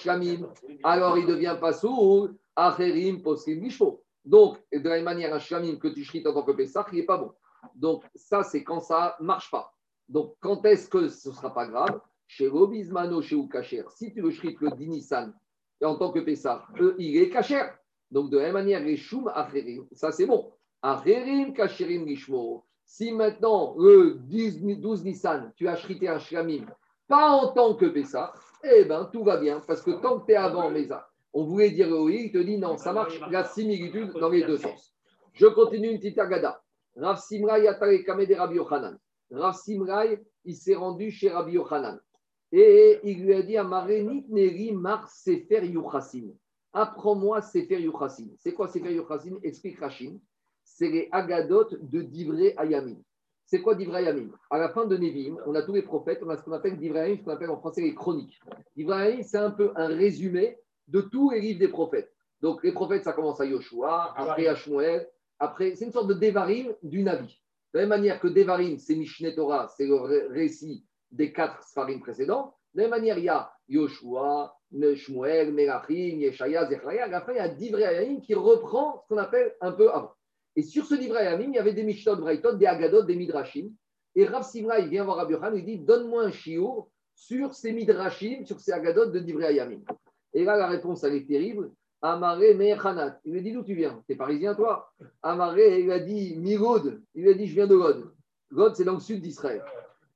alors 0.83 1.17
il 1.17 1.27
devient 1.27 1.57
Pasou, 1.61 2.29
Acherim 2.55 3.21
Poskim 3.21 3.59
Mishmo. 3.59 4.01
Donc, 4.25 4.57
de 4.73 4.87
la 4.87 4.95
même 4.95 5.05
manière, 5.05 5.33
un 5.33 5.39
shlamim 5.39 5.75
que 5.75 5.87
tu 5.89 6.03
shrites 6.03 6.25
en 6.25 6.33
tant 6.33 6.43
que 6.43 6.51
Pessah, 6.51 6.85
il 6.91 6.99
n'est 6.99 7.05
pas 7.05 7.17
bon. 7.17 7.31
Donc, 7.75 8.03
ça, 8.15 8.43
c'est 8.43 8.63
quand 8.63 8.79
ça 8.79 9.15
ne 9.19 9.25
marche 9.25 9.51
pas. 9.51 9.71
Donc, 10.07 10.35
quand 10.39 10.65
est-ce 10.65 10.89
que 10.89 11.07
ce 11.07 11.29
ne 11.29 11.33
sera 11.35 11.53
pas 11.53 11.67
grave? 11.67 12.01
Chez 12.25 12.47
Robismano, 12.47 13.21
chez 13.21 13.35
Ukacher, 13.35 13.83
si 13.95 14.11
tu 14.11 14.21
le 14.21 14.31
shrites 14.31 14.59
le 14.61 14.71
Dinissan 14.71 15.33
en 15.83 15.95
tant 15.95 16.11
que 16.11 16.19
Pessah, 16.19 16.65
il 16.97 17.17
est 17.17 17.29
Kacher. 17.29 17.63
Donc, 18.11 18.29
de 18.29 18.37
la 18.37 18.45
même 18.45 18.53
manière, 18.53 18.79
les 18.81 18.97
Shum 18.97 19.31
Acherim, 19.33 19.87
ça 19.91 20.11
c'est 20.11 20.25
bon. 20.25 20.51
Acherim 20.81 21.53
Kacherim 21.53 22.05
Lishmo. 22.05 22.65
Si 22.85 23.11
maintenant, 23.11 23.75
le 23.77 24.15
12 24.15 25.03
Nissan, 25.03 25.51
tu 25.55 25.67
as 25.67 25.75
shrité 25.75 26.07
un 26.07 26.17
shlamim, 26.17 26.65
pas 27.07 27.29
en 27.29 27.53
tant 27.53 27.75
que 27.75 27.85
Pessah, 27.85 28.33
eh 28.63 28.83
bien, 28.85 29.05
tout 29.05 29.23
va 29.23 29.37
bien, 29.37 29.61
parce 29.65 29.81
que 29.81 29.91
tant 29.91 30.19
que 30.19 30.25
tu 30.25 30.31
es 30.31 30.35
avant 30.35 30.69
Mesa, 30.71 31.07
on 31.33 31.43
voulait 31.43 31.69
dire 31.69 31.89
oui, 31.89 32.23
il 32.25 32.31
te 32.31 32.39
dit 32.39 32.57
non, 32.57 32.77
ça 32.77 32.91
marche 32.91 33.19
la 33.29 33.43
similitude 33.43 34.13
dans 34.13 34.29
les 34.29 34.43
deux 34.43 34.57
sens. 34.57 34.95
Je 35.33 35.45
continue 35.47 35.89
une 35.89 35.99
petite 35.99 36.17
agada. 36.17 36.61
Rav 36.95 37.19
Simrai 37.19 37.67
Atare 37.67 38.03
Kamede 38.03 38.33
Rabbi 38.33 38.55
Yochanan. 38.55 38.97
Rav 39.31 39.55
Simrai, 39.55 40.23
il 40.43 40.55
s'est 40.55 40.75
rendu 40.75 41.11
chez 41.11 41.29
Rabbi 41.29 41.53
Yochanan. 41.53 41.99
Et 42.51 42.99
il 43.03 43.23
lui 43.23 43.33
a 43.35 43.43
dit 43.43 43.57
Amarenit 43.57 44.25
Neri 44.29 44.71
Mar 44.73 45.07
Sefer 45.07 45.65
Yuchasim. 45.65 46.33
Apprends-moi 46.73 47.41
Sefer 47.41 47.81
Yuchasim. 47.81 48.29
C'est 48.37 48.53
quoi 48.53 48.67
Sefer 48.67 48.93
Yuchasim 48.93 49.39
Explique 49.43 49.79
Rachim. 49.79 50.19
C'est 50.63 50.89
les 50.89 51.09
Agadot 51.11 51.67
de 51.81 52.01
Divré 52.01 52.53
Ayamim. 52.57 52.97
C'est 53.45 53.61
quoi 53.61 53.75
Divré 53.75 53.97
Ayamim 53.99 54.29
À 54.49 54.59
la 54.59 54.69
fin 54.69 54.85
de 54.85 54.95
Nevim, 54.95 55.37
on 55.47 55.55
a 55.55 55.63
tous 55.63 55.73
les 55.73 55.81
prophètes, 55.81 56.21
on 56.23 56.29
a 56.29 56.37
ce 56.37 56.43
qu'on 56.43 56.51
appelle 56.51 56.77
Divré 56.77 56.99
Ayamim, 56.99 57.17
ce 57.17 57.23
qu'on 57.23 57.31
appelle 57.31 57.49
en 57.49 57.57
français 57.57 57.81
les 57.81 57.95
chroniques. 57.95 58.39
Divré 58.75 58.95
Ayamim, 58.95 59.23
c'est 59.23 59.37
un 59.37 59.51
peu 59.51 59.71
un 59.75 59.87
résumé 59.87 60.57
de 60.87 61.01
tous 61.01 61.31
les 61.31 61.41
livres 61.41 61.59
des 61.59 61.67
prophètes. 61.67 62.13
Donc 62.41 62.63
les 62.63 62.71
prophètes, 62.71 63.03
ça 63.03 63.13
commence 63.13 63.41
à 63.41 63.45
Yoshua, 63.45 64.13
après 64.15 64.47
à 64.47 64.55
après, 65.39 65.75
c'est 65.75 65.85
une 65.85 65.91
sorte 65.91 66.09
de 66.09 66.13
Devarim 66.13 66.73
du 66.83 67.01
Navi. 67.01 67.41
De 67.73 67.79
la 67.79 67.81
même 67.81 67.89
manière 67.89 68.19
que 68.19 68.27
Devarim, 68.27 68.77
c'est 68.77 68.95
Mishneh 68.95 69.35
Torah, 69.35 69.69
c'est 69.75 69.85
le 69.87 70.27
récit 70.31 70.85
des 71.11 71.31
quatre 71.31 71.63
Sfarim 71.63 72.01
précédents. 72.01 72.55
De 72.73 72.81
la 72.81 72.83
même 72.83 72.91
manière, 72.91 73.17
il 73.17 73.25
y 73.25 73.29
a 73.29 73.51
Yoshua, 73.67 74.55
Shmuel, 74.71 75.53
Melachim, 75.53 76.19
Yeshaya, 76.19 76.67
Zechariah. 76.69 77.05
À 77.05 77.07
la 77.07 77.21
fin, 77.21 77.33
il 77.33 77.37
y 77.37 77.39
a 77.39 77.49
Divrei 77.49 78.19
qui 78.23 78.33
reprend 78.33 79.01
ce 79.03 79.07
qu'on 79.07 79.19
appelle 79.19 79.55
un 79.61 79.71
peu 79.71 79.89
avant. 79.91 80.13
Et 80.55 80.63
sur 80.63 80.85
ce 80.85 80.95
Divrei 80.95 81.37
il 81.41 81.53
y 81.53 81.59
avait 81.59 81.73
des 81.73 81.83
Mishnot 81.83 82.17
Brayton, 82.17 82.57
des 82.57 82.65
Agadot, 82.65 83.03
des 83.03 83.15
Midrashim. 83.15 83.71
Et 84.15 84.25
Rav 84.25 84.43
Simra, 84.43 84.81
vient 84.81 85.03
voir 85.03 85.17
Rabbi 85.17 85.33
Yohan, 85.33 85.53
il 85.53 85.65
dit 85.65 85.77
Donne-moi 85.77 86.23
un 86.23 86.31
chiour 86.31 86.89
sur 87.15 87.53
ces 87.53 87.71
Midrashim, 87.71 88.45
sur 88.45 88.59
ces 88.59 88.71
Agadot 88.71 89.07
de 89.07 89.19
Divrei 89.19 89.53
et 90.33 90.43
là, 90.43 90.57
la 90.57 90.67
réponse, 90.67 91.03
elle 91.03 91.15
est 91.15 91.27
terrible. 91.27 91.71
Amaré 92.01 92.53
Mechanat. 92.53 93.19
Il 93.25 93.33
lui 93.33 93.41
dit 93.41 93.51
d'où 93.51 93.63
tu 93.63 93.73
viens? 93.73 94.01
T'es 94.07 94.15
parisien, 94.15 94.55
toi? 94.55 94.91
Amaré, 95.21 95.79
il 95.79 95.85
lui 95.85 95.91
a 95.91 95.99
dit 95.99 96.35
Mirod. 96.37 97.01
Il 97.13 97.23
lui 97.23 97.31
a 97.31 97.33
dit 97.33 97.47
je 97.47 97.55
viens 97.55 97.67
de 97.67 97.75
God. 97.75 98.13
God, 98.51 98.75
c'est 98.75 98.85
dans 98.85 98.93
le 98.93 98.99
sud 98.99 99.21
d'Israël. 99.21 99.63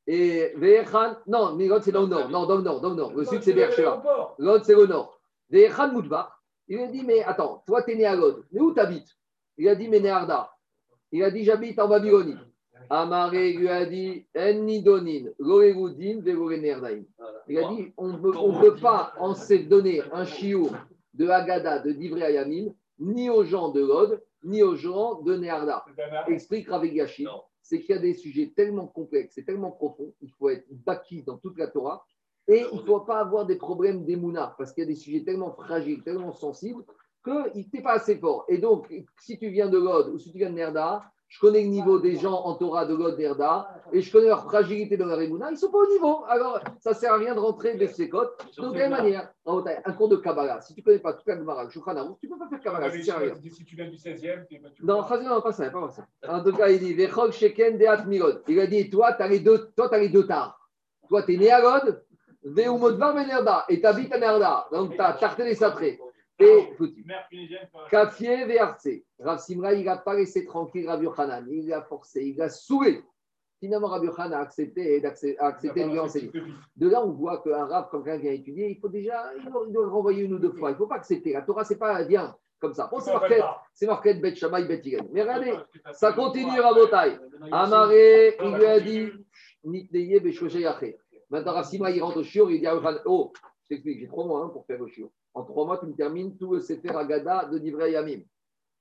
Et 0.06 0.54
Vechan, 0.58 1.16
non, 1.28 1.56
Mirod, 1.56 1.82
c'est 1.82 1.92
dans 1.92 2.02
le 2.02 2.08
nord. 2.08 2.30
Non, 2.30 2.46
dans 2.46 2.58
le 2.58 2.64
nord, 2.64 2.82
dans 2.82 2.90
le 2.90 2.96
nord. 2.96 3.14
Le 3.14 3.26
sud, 3.26 3.42
c'est 3.42 3.54
Beersheba. 3.54 4.04
God, 4.40 4.64
c'est 4.64 4.76
le 4.76 4.86
nord. 4.86 5.20
Vechan 5.50 5.92
Moudbar. 5.92 6.42
Il 6.68 6.78
lui 6.78 6.84
a 6.84 6.88
dit 6.88 7.04
mais 7.04 7.24
attends, 7.24 7.64
toi, 7.66 7.84
tu 7.84 7.92
es 7.92 7.96
né 7.96 8.06
à 8.06 8.16
God. 8.16 8.44
Mais 8.52 8.62
où 8.62 8.74
tu 8.74 8.80
habites 8.80 9.10
Il 9.58 9.68
a 9.68 9.76
dit 9.76 9.88
mais 9.88 10.00
Néarda. 10.00 10.54
Il 11.14 11.24
a 11.24 11.30
dit 11.30 11.44
J'habite 11.44 11.80
en 11.80 11.88
Babylonie. 11.88 12.36
Amaré 12.90 13.54
lui 13.54 13.70
a 13.70 13.86
dit 13.86 14.26
Ennidonin, 14.36 15.30
Loregoudin, 15.40 16.22
Velorenerdaim. 16.22 17.04
Il 17.48 17.60
a 17.60 17.70
dit 17.70 17.94
On 17.98 18.08
ne 18.08 18.62
peut 18.62 18.76
pas 18.76 19.14
en 19.20 19.36
se 19.36 19.54
donner 19.54 20.02
un 20.12 20.26
chiour 20.26 20.72
de 21.14 21.28
Haggadah, 21.28 21.80
de 21.80 21.92
Divrei 21.92 22.24
Ayamim, 22.24 22.74
ni 23.00 23.30
aux 23.30 23.44
gens 23.44 23.70
de 23.70 23.82
Lod, 23.82 24.22
ni 24.44 24.64
aux 24.64 24.76
gens 24.76 25.22
de 25.22 25.36
Nearda. 25.36 25.86
Explique 26.28 26.68
Rav 26.68 26.84
Yashi, 26.86 27.28
c'est 27.64 27.80
qu'il 27.80 27.96
y 27.96 27.98
a 27.98 28.02
des 28.02 28.14
sujets 28.14 28.54
tellement 28.56 28.88
complexes 28.88 29.38
et 29.38 29.46
tellement 29.46 29.72
profonds, 29.72 30.14
il 30.22 30.32
faut 30.32 30.50
être 30.50 30.68
baki 30.70 31.24
dans 31.24 31.38
toute 31.38 31.58
la 31.58 31.68
Torah, 31.68 32.06
et 32.48 32.66
il 32.72 32.78
ne 32.78 32.84
faut 32.84 33.00
pas 33.00 33.20
avoir 33.20 33.46
des 33.46 33.56
problèmes 33.56 34.06
d'émouna, 34.06 34.54
parce 34.58 34.74
qu'il 34.74 34.84
y 34.84 34.86
a 34.86 34.90
des 34.90 34.96
sujets 34.96 35.24
tellement 35.24 35.54
fragiles, 35.54 36.04
tellement 36.04 36.34
sensibles, 36.34 36.84
qu'il 37.24 37.70
n'est 37.74 37.82
pas 37.82 37.94
assez 37.94 38.18
fort. 38.18 38.46
Et 38.50 38.58
donc, 38.58 38.94
si 39.22 39.40
tu 39.40 39.50
viens 39.50 39.70
de 39.70 39.78
Lod 39.78 40.10
ou 40.10 40.20
si 40.20 40.32
tu 40.32 40.40
viens 40.40 40.50
de 40.50 40.56
Nerda, 40.56 41.10
je 41.34 41.40
connais 41.40 41.64
le 41.64 41.68
niveau 41.70 41.98
des 41.98 42.16
gens 42.16 42.44
en 42.46 42.54
Torah 42.54 42.86
de 42.86 42.94
Lod 42.94 43.18
Nerda, 43.18 43.68
et 43.92 44.02
je 44.02 44.12
connais 44.12 44.28
leur 44.28 44.44
fragilité 44.44 44.98
dans 44.98 45.08
leur 45.08 45.20
émouna, 45.20 45.48
ils 45.50 45.54
ne 45.54 45.58
sont 45.58 45.72
pas 45.72 45.80
au 45.80 45.92
niveau. 45.92 46.24
Alors, 46.28 46.60
ça 46.80 46.92
ne 46.92 46.96
sert 46.96 47.12
à 47.12 47.18
rien 47.18 47.34
de 47.34 47.40
rentrer 47.40 47.76
des 47.76 47.88
sécotes. 47.88 48.46
Donc, 48.56 48.74
de 48.74 48.78
quelle 48.78 48.92
manière 48.92 49.34
Un 49.44 49.94
cours 49.94 50.10
de 50.10 50.18
Kabbalah, 50.18 50.62
si 50.62 50.76
tu 50.76 50.82
ne 50.82 50.86
connais 50.86 51.00
pas 51.00 51.14
toute 51.14 51.26
la 51.26 51.36
Gemara, 51.36 51.66
tu 51.66 51.80
ne 51.80 51.84
peux 51.84 52.38
pas 52.38 52.48
faire 52.50 52.62
Kabbalah. 52.62 52.92
Si 52.92 53.66
tu 53.66 53.76
viens 53.76 53.90
du 53.90 53.98
16e, 53.98 54.46
tu 54.48 54.62
Non, 54.84 55.02
non, 55.02 55.42
pas 55.42 55.54
ça, 55.54 55.72
pas 55.72 55.90
ça. 55.90 56.06
En 56.28 56.44
tout 56.44 56.54
cas, 56.54 56.70
il 56.70 56.78
dit 56.78 56.94
Vechol 56.94 57.34
Sheken 57.34 57.80
Deat 57.80 58.06
Mirod. 58.06 58.44
Il 58.48 58.60
a 58.60 58.68
dit 58.68 58.88
Toi, 58.92 59.14
tu 59.14 59.24
as 59.24 59.28
les 59.28 59.40
deux, 59.40 59.72
toi, 59.76 59.92
as 59.92 59.98
les 59.98 60.10
deux 60.10 60.28
tares. 60.28 60.60
Toi, 61.10 61.24
tu 61.24 61.34
es 61.34 61.38
né 61.38 61.50
à 61.50 61.62
Veumodvar 62.44 63.16
Nerda, 63.16 63.66
et 63.70 63.80
tu 63.80 63.88
habites 63.88 64.14
à 64.14 64.20
Nerda. 64.20 64.68
Donc, 64.72 64.94
tu 64.94 65.02
as 65.02 65.14
Tarté 65.14 65.46
les 65.46 65.56
Satrés. 65.56 66.00
Et 66.40 66.70
Kafié 67.90 68.46
VRC. 68.46 69.06
Rav 69.20 69.40
Simra, 69.40 69.74
il 69.74 69.86
n'a 69.86 69.98
pas 69.98 70.16
laissé 70.16 70.46
tranquille 70.46 70.88
Rav 70.88 71.04
Yochanan. 71.04 71.46
Il 71.50 71.68
l'a 71.68 71.82
forcé, 71.84 72.24
il 72.26 72.38
l'a 72.38 72.50
saoulé. 72.50 73.04
Finalement, 73.60 73.88
Rav 73.88 74.04
Yochanan 74.04 74.34
a 74.34 74.42
accepté, 74.42 75.04
a 75.06 75.46
accepté 75.46 75.84
de 75.84 75.90
lui 75.90 76.00
enseigner. 76.00 76.32
De 76.76 76.90
là, 76.90 77.06
on 77.06 77.12
voit 77.12 77.42
qu'un 77.44 77.66
Rav, 77.66 77.88
quand 77.92 78.02
quelqu'un 78.02 78.22
vient 78.22 78.32
étudier, 78.32 78.72
il 78.72 78.80
faut 78.80 78.90
déjà 78.90 79.32
il 79.38 79.46
doit, 79.46 79.64
il 79.68 79.74
doit 79.74 79.84
le 79.84 79.90
renvoyer 79.90 80.24
une 80.24 80.34
ou 80.34 80.40
deux 80.40 80.52
fois. 80.54 80.72
Il 80.72 80.74
ne 80.74 80.78
faut 80.78 80.88
pas 80.88 80.96
accepter. 80.96 81.34
La 81.34 81.44
Torah, 81.44 81.64
ce 81.64 81.74
n'est 81.74 81.80
pas 81.80 82.04
bien 82.04 82.36
comme 82.64 82.74
ça. 82.74 82.88
Bon, 82.90 83.00
c'est 83.00 83.12
marqué, 83.12 83.42
c'est 83.74 83.86
marqué 83.86 84.14
Bet 84.16 84.36
Shammai, 84.36 84.66
Bet 84.66 84.82
Mais 85.12 85.22
regardez, 85.22 85.54
ça 85.92 86.14
continue 86.14 86.60
Rabotai. 86.60 87.20
Amaré, 87.52 88.38
il 88.42 88.56
lui 88.56 88.66
a 88.66 88.80
dit 88.80 89.10
Nitneye 89.66 90.20
Beshoshe 90.20 90.58
Maintenant, 91.30 91.54
Rav 91.54 91.66
Simra, 91.66 91.92
il 91.92 92.02
rentre 92.02 92.18
au 92.18 92.24
chiot, 92.24 92.50
il 92.50 92.60
dit 92.60 92.68
à 92.68 92.74
Yochanan 92.74 93.02
Oh, 93.06 93.34
je 93.64 93.68
t'explique, 93.70 94.00
j'ai 94.00 94.08
trois 94.08 94.26
mois 94.26 94.46
hein, 94.46 94.50
pour 94.50 94.66
faire 94.66 94.80
le 94.80 94.88
chiot. 94.88 95.12
En 95.34 95.44
trois 95.44 95.66
mois, 95.66 95.78
tu 95.80 95.88
me 95.88 95.94
termines 95.94 96.38
tout 96.38 96.54
le 96.54 96.60
Sefer 96.60 96.96
Agada 96.96 97.46
de 97.46 97.58
Divrei 97.58 97.92
Yamim. 97.92 98.22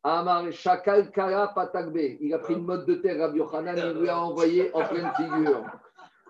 Amar 0.03 0.51
Shakal 0.51 1.11
Kara 1.11 1.49
Patagbe. 1.55 2.17
Il 2.21 2.35
a 2.35 2.39
pris 2.39 2.55
une 2.55 2.65
mode 2.65 2.87
de 2.87 2.95
terre, 2.95 3.19
Rabbi 3.19 3.39
Yochanan, 3.39 3.77
il 3.77 4.01
lui 4.01 4.09
a 4.09 4.21
envoyé 4.21 4.75
en 4.75 4.85
pleine 4.87 5.11
figure. 5.17 5.65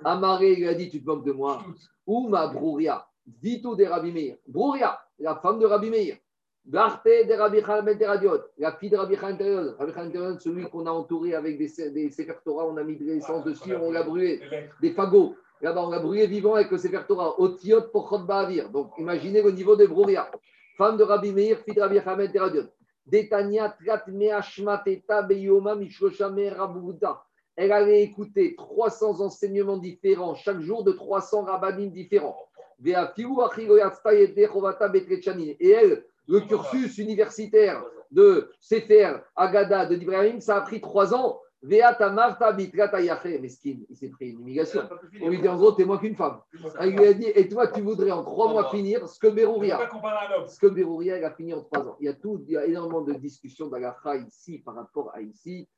Amaré, 0.05 0.53
il 0.53 0.59
lui 0.59 0.69
a 0.69 0.75
dit 0.75 0.91
Tu 0.91 1.01
te 1.01 1.07
moques 1.07 1.25
de 1.25 1.33
moi 1.33 1.63
Ou 2.07 2.29
ma 2.29 2.49
Brouria 2.49 3.07
Vito 3.41 3.75
de 3.75 3.85
Rabbi 3.85 4.13
Meir. 4.13 4.37
Brouria, 4.47 5.01
la 5.19 5.37
femme 5.37 5.59
de 5.59 5.67
Rabbi 5.67 5.91
Meir. 5.91 6.17
Garte 6.65 7.05
de 7.05 7.35
Rabbi 7.35 7.61
Khalmed 7.61 7.99
la 8.59 8.73
fille 8.77 8.91
de 8.91 8.97
Rabbi 8.97 9.17
Khalmed 9.17 9.75
Rabbi 9.79 9.93
Khalmed 9.93 10.41
celui 10.41 10.63
qu'on 10.71 10.87
a 10.87 10.91
entouré 10.93 11.35
avec 11.35 11.59
des, 11.59 11.91
des 11.91 12.11
on 12.47 12.77
a 12.77 12.85
mis 12.85 12.97
de 12.97 13.05
l'essence 13.05 13.45
dessus, 13.45 13.75
on 13.75 13.91
l'a 13.91 14.05
brûlé, 14.05 14.41
des 14.81 14.93
fagots. 14.93 15.35
On 15.65 15.91
l'a 15.91 16.01
brûlé 16.01 16.27
vivant 16.27 16.55
avec 16.55 16.73
le 16.73 16.79
Sefer 16.79 17.03
Torah, 17.07 17.41
Otiot 17.41 17.83
pour. 17.93 18.19
Donc, 18.73 18.93
imaginez 18.99 19.43
le 19.43 19.53
niveau 19.53 19.77
de 19.77 19.87
Brouria. 19.87 20.29
Femme 20.77 20.97
de 20.97 21.05
Rabbi 21.05 21.33
Meir, 21.33 21.59
fille 21.61 21.75
de 21.75 21.81
Rabbi 21.81 21.99
Hamed 21.99 22.33
Trat 22.33 24.03
Meashmateta 24.09 25.23
Beyoma. 25.23 25.77
Elle 27.55 27.71
allait 27.71 28.03
écouter 28.03 28.57
300 28.57 29.21
enseignements 29.21 29.77
différents 29.77 30.35
chaque 30.35 30.61
jour 30.61 30.83
de 30.83 30.93
300 30.93 31.45
rabbinim 31.45 31.91
différents. 31.91 32.49
Et 32.85 32.91
elle, 35.71 36.05
le 36.27 36.41
cursus 36.41 36.99
universitaire 36.99 37.85
de 38.11 38.51
Sefer 38.59 39.15
Agada 39.37 39.87
de 39.87 39.97
Ibrahim, 39.97 40.41
ça 40.41 40.57
a 40.57 40.61
pris 40.63 40.81
trois 40.81 41.15
ans 41.15 41.41
il 43.89 43.97
s'est 43.97 44.09
pris 44.09 44.31
une 44.31 44.41
immigration. 44.41 44.83
On 45.21 45.29
lui 45.29 45.41
dit 45.41 45.49
en 45.49 45.57
gros, 45.57 45.73
t'es 45.73 45.85
moins 45.85 45.99
qu'une 45.99 46.17
femme. 46.17 46.41
Il 46.83 46.97
lui 46.97 47.07
a 47.07 47.13
dit, 47.13 47.27
et 47.27 47.49
toi, 47.49 47.69
tu 47.69 47.83
voudrais 47.83 48.11
en 48.11 48.25
trois 48.25 48.51
mois 48.51 48.69
finir 48.71 49.09
ce 49.09 49.19
que 49.21 49.29
Berouria. 49.29 49.79
Ce 50.49 50.59
que 50.59 50.67
Berouria, 50.67 51.19
il 51.19 51.25
a 51.25 51.31
fini 51.31 51.55
en 51.55 51.63
trois 51.63 51.87
ans. 51.87 51.97
Il 52.01 52.07
y 52.07 52.09
a, 52.09 52.15
tout, 52.15 52.43
il 52.47 52.53
y 52.53 52.57
a 52.57 52.67
énormément 52.67 53.03
de 53.03 53.13
discussions 53.13 53.69
d'Agacha 53.69 54.17
ici 54.17 54.59
par 54.59 54.75
rapport 54.75 55.13
à 55.15 55.23
ici. 55.23 55.69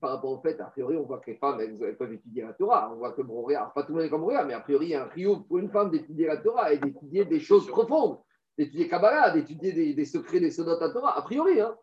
Par 0.00 0.10
rapport 0.10 0.32
au 0.32 0.40
fait, 0.40 0.58
a 0.60 0.64
priori, 0.64 0.96
on 0.96 1.04
voit 1.04 1.20
que 1.20 1.30
les 1.30 1.36
femmes, 1.36 1.60
elles, 1.60 1.96
peuvent 1.96 2.12
étudier 2.12 2.42
la 2.42 2.52
Torah. 2.54 2.90
On 2.92 2.96
voit 2.96 3.12
que 3.12 3.22
Berouria, 3.22 3.70
pas 3.74 3.82
tout 3.84 3.92
le 3.92 3.98
monde 3.98 4.06
est 4.06 4.10
comme 4.10 4.22
Berouria, 4.22 4.44
mais 4.44 4.54
a 4.54 4.60
priori, 4.60 4.86
il 4.86 4.90
y 4.90 4.94
a 4.94 5.04
un 5.04 5.08
rio 5.08 5.36
pour 5.40 5.58
une 5.58 5.70
femme 5.70 5.90
d'étudier 5.90 6.26
la 6.26 6.38
Torah 6.38 6.72
et 6.72 6.78
d'étudier 6.78 7.24
des 7.26 7.38
choses 7.38 7.68
profondes, 7.68 8.18
d'étudier 8.58 8.88
Kabbalah, 8.88 9.30
d'étudier 9.30 9.94
des, 9.94 10.04
secrets 10.04 10.40
des 10.40 10.50
sonotes 10.50 10.82
à 10.82 10.90
Torah. 10.90 11.16
A 11.16 11.22
priori, 11.22 11.60
hein. 11.60 11.76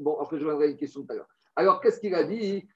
Bon, 0.00 0.18
après, 0.20 0.38
je 0.38 0.44
reviendrai 0.44 0.66
à 0.66 0.70
une 0.70 0.76
question 0.76 1.02
tout 1.02 1.12
à 1.12 1.16
l'heure. 1.16 1.28
Alors, 1.58 1.80
qu'est-ce 1.80 1.98
qu'il 1.98 2.14
a 2.14 2.22
dit? 2.22 2.68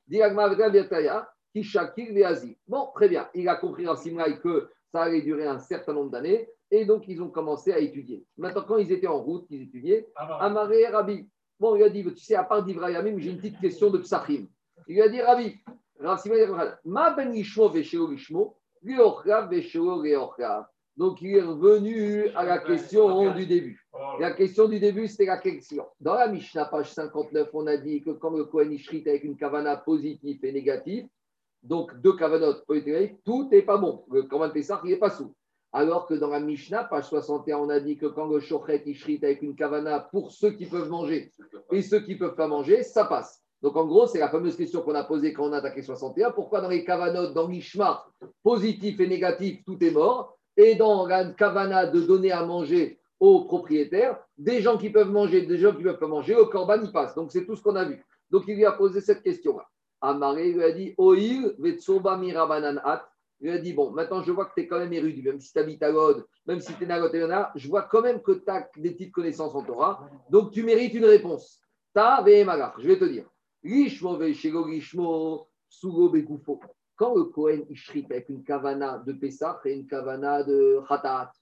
Bon, 2.67 2.91
très 2.97 3.09
bien. 3.09 3.29
Il 3.33 3.49
a 3.49 3.55
compris 3.55 3.87
en 3.87 3.95
Simraï 3.95 4.41
que 4.41 4.71
ça 4.91 5.03
allait 5.03 5.23
durer 5.23 5.47
un 5.47 5.61
certain 5.61 5.93
nombre 5.93 6.11
d'années. 6.11 6.49
Et 6.69 6.85
donc, 6.85 7.05
ils 7.07 7.23
ont 7.23 7.29
commencé 7.31 7.73
à 7.73 7.79
étudier. 7.79 8.27
Maintenant, 8.37 8.65
quand 8.67 8.79
ils 8.79 8.91
étaient 8.91 9.07
en 9.07 9.21
route, 9.21 9.47
ils 9.51 9.63
étudiaient, 9.63 10.09
Amaré 10.17 10.89
Rabbi. 10.89 11.31
Bon, 11.61 11.77
il 11.77 11.85
a 11.85 11.91
dit, 11.91 12.03
tu 12.03 12.25
sais, 12.25 12.35
à 12.35 12.43
part 12.43 12.65
d'Ibrahim, 12.65 13.21
j'ai 13.21 13.31
une 13.31 13.37
petite 13.37 13.61
question 13.61 13.89
de 13.89 13.99
Psachim. 13.99 14.49
Il 14.89 14.97
lui 14.97 15.03
a 15.03 15.09
dit, 15.09 15.23
Rabbi, 15.23 15.55
Ma 16.85 17.11
ben 17.11 17.33
Ishmo 17.33 17.69
vesheo 17.69 18.11
Ishmo, 18.11 18.57
vesheo 18.83 20.03
donc, 20.97 21.23
il 21.23 21.37
est 21.37 21.43
revenu 21.43 22.29
à 22.35 22.45
la 22.45 22.59
question 22.59 23.33
du 23.33 23.47
début. 23.47 23.87
La 24.21 24.33
question 24.33 24.69
du 24.69 24.79
début, 24.79 25.09
c'était 25.09 25.27
la 25.27 25.39
question. 25.39 25.87
Dans 26.01 26.15
la 26.15 26.29
Mishnah, 26.29 26.67
page 26.67 26.93
59, 26.93 27.49
on 27.55 27.67
a 27.67 27.79
dit 27.79 28.03
que 28.03 28.11
quand 28.11 28.31
le 28.31 28.45
Kohen 28.45 28.73
Ishrit 28.73 29.03
avec 29.07 29.25
une 29.25 29.37
kavana 29.37 29.77
positive 29.79 30.45
et 30.45 30.53
négative, 30.53 31.07
donc 31.63 31.99
deux 32.01 32.15
kavanotes 32.15 32.65
tout 33.25 33.49
n'est 33.51 33.63
pas 33.63 33.79
bon. 33.79 34.05
Le 34.11 34.25
Korban 34.25 34.51
Pessah, 34.51 34.81
il 34.85 34.91
n'est 34.91 34.97
pas 34.97 35.11
sous. 35.11 35.35
Alors 35.73 36.07
que 36.07 36.15
dans 36.15 36.29
la 36.29 36.41
Mishnah, 36.41 36.85
page 36.85 37.05
61, 37.05 37.57
on 37.59 37.71
a 37.71 37.81
dit 37.81 37.97
que 37.97 38.07
quand 38.07 38.27
le 38.27 38.41
Shochet 38.41 38.83
Ishrit 38.85 39.21
avec 39.23 39.41
une 39.41 39.55
kavana 39.55 40.01
pour 40.01 40.31
ceux 40.31 40.51
qui 40.51 40.67
peuvent 40.67 40.91
manger 40.91 41.33
et 41.71 41.81
ceux 41.81 42.01
qui 42.01 42.15
ne 42.15 42.19
peuvent 42.19 42.35
pas 42.35 42.49
manger, 42.49 42.83
ça 42.83 43.07
passe. 43.07 43.43
Donc 43.63 43.77
en 43.77 43.87
gros, 43.87 44.07
c'est 44.07 44.19
la 44.19 44.29
fameuse 44.29 44.57
question 44.57 44.83
qu'on 44.83 44.95
a 44.95 45.05
posée 45.05 45.33
quand 45.33 45.49
on 45.49 45.53
a 45.53 45.59
attaqué 45.59 45.83
61. 45.83 46.33
Pourquoi 46.33 46.61
dans 46.61 46.69
les 46.69 46.85
kavanotes, 46.85 47.33
dans 47.33 47.49
l'Ishma, 47.49 48.05
positif 48.43 49.01
et 49.01 49.07
négatif, 49.07 49.65
tout 49.65 49.83
est 49.83 49.93
mort? 49.93 50.37
Et 50.57 50.75
dans 50.75 51.07
la 51.07 51.27
kavana 51.27 51.87
de 51.87 52.01
donner 52.01 52.33
à 52.33 52.45
manger 52.45 52.99
aux 53.21 53.45
propriétaires, 53.45 54.19
des 54.37 54.61
gens 54.61 54.77
qui 54.77 54.91
peuvent 54.91 55.11
manger, 55.11 55.43
des 55.43 55.59
gens 55.59 55.73
qui 55.73 55.79
ne 55.79 55.85
peuvent 55.85 55.99
pas 55.99 56.09
manger, 56.09 56.35
au 56.35 56.47
korban, 56.47 56.81
il 56.83 56.91
passe. 56.91 57.15
Donc 57.15 57.31
c'est 57.31 57.47
tout 57.47 57.55
ce 57.55 57.63
qu'on 57.63 57.77
a 57.77 57.85
vu. 57.85 58.05
Donc 58.31 58.45
il 58.49 58.57
lui 58.57 58.65
a 58.65 58.73
posé 58.73 59.01
cette 59.01 59.23
question-là. 59.23 59.69
Amaré 60.01 60.51
lui 60.53 60.65
a 60.65 60.73
dit 60.73 60.95
Oil, 60.99 61.55
Vetsoba 61.59 62.17
Mirabanan 62.17 62.81
At. 62.85 63.09
Il 63.41 63.49
lui 63.49 63.57
a 63.57 63.59
dit 63.59 63.73
Bon, 63.73 63.91
maintenant 63.93 64.23
je 64.23 64.33
vois 64.33 64.47
que 64.47 64.55
tu 64.55 64.63
es 64.63 64.67
quand 64.67 64.79
même 64.79 64.93
érudit, 64.93 65.23
même 65.23 65.39
si 65.39 65.53
tu 65.53 65.59
habites 65.59 65.83
à 65.83 65.93
God, 65.93 66.27
même 66.47 66.61
si 66.61 66.75
tu 66.75 66.83
es 66.83 66.87
Nagot 66.87 67.11
je 67.55 67.69
vois 67.69 67.83
quand 67.83 68.03
même 68.03 68.21
que 68.21 68.33
tu 68.33 68.51
as 68.51 68.69
des 68.77 68.91
petites 68.91 69.13
connaissances 69.13 69.55
en 69.55 69.63
Torah. 69.63 70.09
Donc 70.29 70.51
tu 70.51 70.65
mérites 70.65 70.95
une 70.95 71.05
réponse. 71.05 71.61
Ta 71.95 72.25
Je 72.27 72.89
vais 72.89 72.99
te 72.99 73.05
dire. 73.05 73.27
Lishmo 73.63 74.17
Veshego 74.17 74.67
Lishmo 74.67 75.47
Sugo 75.69 76.09
Begufo 76.09 76.61
quand 77.03 77.17
le 77.17 77.25
Kohen 77.25 77.65
Ishrit 77.69 78.07
avec 78.09 78.29
une 78.29 78.45
kavana 78.45 79.03
de 79.05 79.13
Pessah 79.13 79.61
et 79.65 79.73
une 79.73 79.89
kavana 79.89 80.45
de 80.45 80.79
Khatat, 80.87 81.33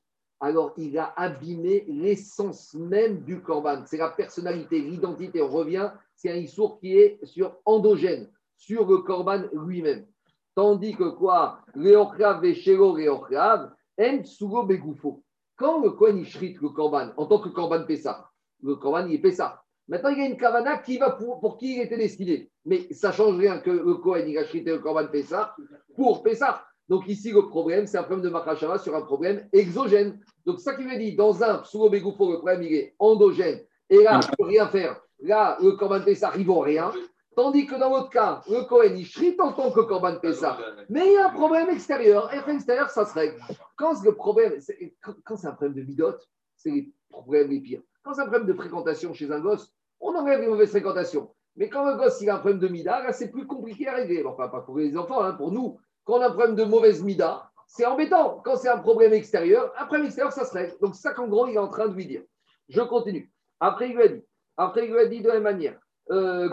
alors 0.40 0.72
il 0.78 0.96
a 0.96 1.12
abîmé 1.14 1.84
l'essence 1.86 2.72
même 2.72 3.24
du 3.24 3.42
korban. 3.42 3.82
C'est 3.84 3.98
la 3.98 4.08
personnalité, 4.08 4.80
l'identité. 4.80 5.42
On 5.42 5.50
revient, 5.50 5.90
c'est 6.16 6.32
un 6.32 6.36
issour 6.36 6.80
qui 6.80 6.96
est 6.96 7.22
sur 7.26 7.58
endogène, 7.66 8.30
sur 8.56 8.88
le 8.88 9.02
korban 9.02 9.42
lui-même. 9.52 10.06
Tandis 10.54 10.96
que 10.96 11.10
quoi? 11.10 11.60
Leochav 11.74 12.40
veshelo 12.40 12.96
Leochav, 12.96 13.70
en 14.00 14.24
sugo 14.24 14.62
begoufo. 14.62 15.22
Quand 15.58 15.82
le 15.82 15.90
Kohen 15.90 16.16
Ishrit 16.16 16.56
le 16.62 16.70
korban, 16.70 17.10
en 17.18 17.26
tant 17.26 17.38
que 17.38 17.50
korban 17.50 17.84
Pessah, 17.84 18.30
le 18.62 18.76
korban 18.76 19.06
il 19.08 19.16
est 19.16 19.18
Pessah. 19.18 19.62
Maintenant, 19.90 20.10
il 20.10 20.18
y 20.18 20.22
a 20.22 20.26
une 20.26 20.36
kavana 20.36 20.78
qui 20.78 20.98
va 20.98 21.10
pour, 21.10 21.58
qui 21.58 21.74
il 21.74 21.82
était 21.82 21.96
destiné. 21.96 22.48
Mais 22.64 22.86
ça 22.92 23.08
ne 23.08 23.12
change 23.12 23.36
rien 23.36 23.58
que 23.58 23.70
le 23.70 23.94
Kohen, 23.96 24.28
il 24.28 24.38
a 24.38 24.44
chrité 24.44 24.70
le 24.70 25.10
Pessah 25.10 25.56
pour 25.96 26.22
Pessah. 26.22 26.64
Donc 26.88 27.08
ici, 27.08 27.32
le 27.32 27.48
problème, 27.48 27.88
c'est 27.88 27.98
un 27.98 28.04
problème 28.04 28.24
de 28.24 28.30
Makashava 28.30 28.78
sur 28.78 28.94
un 28.94 29.02
problème 29.02 29.48
exogène. 29.52 30.20
Donc 30.46 30.60
ça 30.60 30.74
qui 30.74 30.84
veut 30.84 30.96
dire, 30.96 31.16
dans 31.16 31.42
un 31.42 31.58
Psugo 31.58 31.90
Begoufo, 31.90 32.30
le 32.30 32.36
problème, 32.36 32.62
il 32.62 32.72
est 32.72 32.94
endogène. 33.00 33.60
Et 33.88 34.04
là, 34.04 34.20
je 34.22 34.28
ne 34.28 34.36
peux 34.36 34.44
rien 34.44 34.68
faire. 34.68 35.00
Là, 35.22 35.58
le 35.60 35.72
Korban 35.72 36.02
Pessah, 36.02 36.32
il 36.38 36.46
vaut 36.46 36.60
rien. 36.60 36.92
Tandis 37.34 37.66
que 37.66 37.74
dans 37.74 37.90
l'autre 37.90 38.10
cas, 38.10 38.42
le 38.48 38.62
Kohen, 38.68 38.96
il 38.96 39.40
en 39.40 39.52
tant 39.52 39.72
que 39.72 39.80
Korban 39.80 40.20
Pessah. 40.20 40.56
Mais 40.88 41.04
il 41.06 41.12
y 41.14 41.16
a 41.16 41.26
un 41.26 41.32
problème 41.32 41.68
extérieur. 41.68 42.32
Et 42.32 42.38
un 42.38 42.54
extérieur, 42.54 42.90
ça 42.90 43.04
se 43.04 43.14
règle. 43.14 43.40
Quand 43.74 44.00
le 44.04 44.14
problème, 44.14 44.52
quand 45.24 45.36
c'est 45.36 45.48
un 45.48 45.52
problème 45.52 45.74
de 45.74 45.82
bidote, 45.82 46.28
c'est 46.54 46.70
les 46.70 46.92
problèmes 47.08 47.50
les 47.50 47.60
pires. 47.60 47.82
Quand 48.04 48.14
c'est 48.14 48.22
un 48.22 48.26
problème 48.26 48.46
de 48.46 48.54
fréquentation 48.54 49.12
chez 49.12 49.30
un 49.30 49.40
gosse, 49.40 49.72
on 50.00 50.14
enlève 50.14 50.40
les 50.40 50.48
mauvaises 50.48 50.70
fréquentations. 50.70 51.30
Mais 51.56 51.68
quand 51.68 51.84
le 51.84 51.96
gosse 51.96 52.20
il 52.20 52.30
a 52.30 52.36
un 52.36 52.38
problème 52.38 52.60
de 52.60 52.68
mida, 52.68 53.02
là 53.02 53.12
c'est 53.12 53.30
plus 53.30 53.46
compliqué 53.46 53.88
à 53.88 53.94
régler. 53.94 54.24
Enfin, 54.24 54.48
pas 54.48 54.60
pour 54.60 54.78
les 54.78 54.96
enfants, 54.96 55.22
hein, 55.22 55.32
pour 55.32 55.52
nous. 55.52 55.78
Quand 56.04 56.18
on 56.18 56.20
a 56.22 56.28
un 56.28 56.32
problème 56.32 56.56
de 56.56 56.64
mauvaise 56.64 57.02
mida, 57.02 57.50
c'est 57.66 57.86
embêtant. 57.86 58.40
Quand 58.44 58.56
c'est 58.56 58.68
un 58.68 58.78
problème 58.78 59.12
extérieur, 59.12 59.72
un 59.78 59.86
problème 59.86 60.06
extérieur, 60.06 60.32
ça 60.32 60.44
se 60.44 60.52
règle. 60.52 60.74
Donc, 60.80 60.94
ça 60.94 61.12
qu'en 61.12 61.28
gros, 61.28 61.46
il 61.46 61.54
est 61.54 61.58
en 61.58 61.68
train 61.68 61.88
de 61.88 61.94
lui 61.94 62.06
dire. 62.06 62.22
Je 62.68 62.80
continue. 62.80 63.32
Après, 63.60 63.90
il 63.90 63.96
lui 63.96 64.02
a 64.02 64.08
dit, 64.08 64.24
après, 64.56 64.86
il 64.86 64.92
lui 64.92 64.98
a 64.98 65.06
dit 65.06 65.20
de 65.20 65.28
la 65.28 65.34
même 65.34 65.42
manière, 65.44 65.78
euh, 66.10 66.48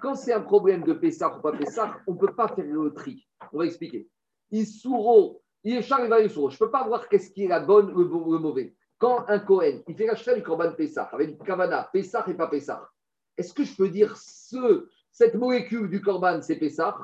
quand 0.00 0.14
c'est 0.14 0.32
un 0.32 0.40
problème 0.40 0.82
de 0.84 0.92
Pessah 0.92 1.36
ou 1.36 1.40
pas 1.40 1.52
Pessah, 1.52 1.98
on 2.06 2.14
ne 2.14 2.18
peut 2.18 2.34
pas 2.34 2.48
faire 2.48 2.64
le 2.64 2.92
tri. 2.92 3.26
On 3.52 3.58
va 3.58 3.66
expliquer. 3.66 4.08
Isuro, 4.50 5.42
je 5.64 5.76
ne 5.76 6.58
peux 6.58 6.70
pas 6.70 6.86
voir 6.86 7.08
qu'est-ce 7.08 7.30
qui 7.30 7.44
est 7.44 7.48
la 7.48 7.60
bonne 7.60 7.92
ou 7.92 7.98
le, 8.32 8.38
mauvais. 8.38 8.74
Quand 9.02 9.24
un 9.26 9.40
Cohen, 9.40 9.82
il 9.88 9.96
fait 9.96 10.06
la 10.06 10.34
du 10.34 10.42
Corban 10.44 10.74
Pessah, 10.74 11.10
avec 11.12 11.36
du 11.36 11.44
Kavana, 11.44 11.90
Pessah 11.92 12.24
et 12.28 12.34
pas 12.34 12.46
Pessah, 12.46 12.88
est-ce 13.36 13.52
que 13.52 13.64
je 13.64 13.74
peux 13.74 13.88
dire 13.88 14.16
ce, 14.16 14.86
cette 15.10 15.34
molécule 15.34 15.90
du 15.90 16.00
Corban, 16.00 16.40
c'est 16.40 16.54
Pessah 16.54 16.96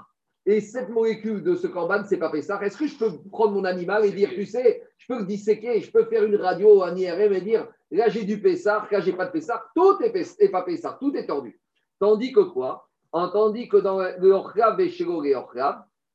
et 0.46 0.60
cette 0.60 0.90
molécule 0.90 1.42
de 1.42 1.56
ce 1.56 1.66
corban, 1.66 2.04
c'est 2.04 2.16
pas 2.16 2.30
Pessah. 2.30 2.62
Est-ce 2.62 2.78
que 2.78 2.86
je 2.86 2.96
peux 2.96 3.10
prendre 3.30 3.52
mon 3.52 3.64
animal 3.64 4.04
et 4.04 4.12
dire, 4.12 4.30
tu 4.30 4.46
sais, 4.46 4.82
je 4.96 5.06
peux 5.08 5.18
le 5.18 5.26
disséquer, 5.26 5.80
je 5.80 5.90
peux 5.90 6.04
faire 6.04 6.22
une 6.22 6.36
radio, 6.36 6.84
un 6.84 6.94
IRM 6.94 7.32
et 7.32 7.40
dire, 7.40 7.68
là 7.90 8.08
j'ai 8.08 8.24
du 8.24 8.40
Pessah, 8.40 8.86
là 8.92 9.00
j'ai 9.00 9.12
pas 9.12 9.26
de 9.26 9.32
Pessah, 9.32 9.60
tout 9.74 9.98
est, 10.00 10.48
pas 10.50 10.62
Pessah, 10.62 10.96
tout 11.00 11.12
est 11.16 11.26
tordu. 11.26 11.60
Tandis 11.98 12.32
que 12.32 12.40
quoi? 12.40 12.88
Tandis 13.12 13.68
que 13.68 13.78
dans 13.78 13.98
le 13.98 14.30
Orchav 14.30 14.80
et 14.80 14.88
Shelo 14.88 15.24
et 15.24 15.34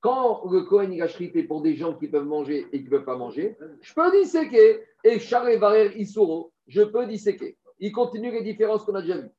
quand 0.03 0.43
le 0.51 0.63
Kohen 0.63 1.01
a 1.01 1.07
chrité 1.07 1.43
pour 1.43 1.61
des 1.61 1.75
gens 1.75 1.93
qui 1.93 2.09
peuvent 2.09 2.25
manger 2.25 2.67
et 2.73 2.79
qui 2.79 2.85
ne 2.85 2.89
peuvent 2.89 3.05
pas 3.05 3.15
manger, 3.15 3.57
je 3.81 3.93
peux 3.93 4.11
disséquer. 4.11 4.83
Et 5.01 5.17
Charles 5.17 5.55
Varer 5.55 5.93
Isuro, 5.95 6.51
je 6.67 6.81
peux 6.81 7.05
disséquer. 7.05 7.57
Il 7.79 7.93
continue 7.93 8.29
les 8.29 8.43
différences 8.43 8.83
qu'on 8.83 8.95
a 8.95 9.01
déjà 9.01 9.17
vues. 9.17 9.31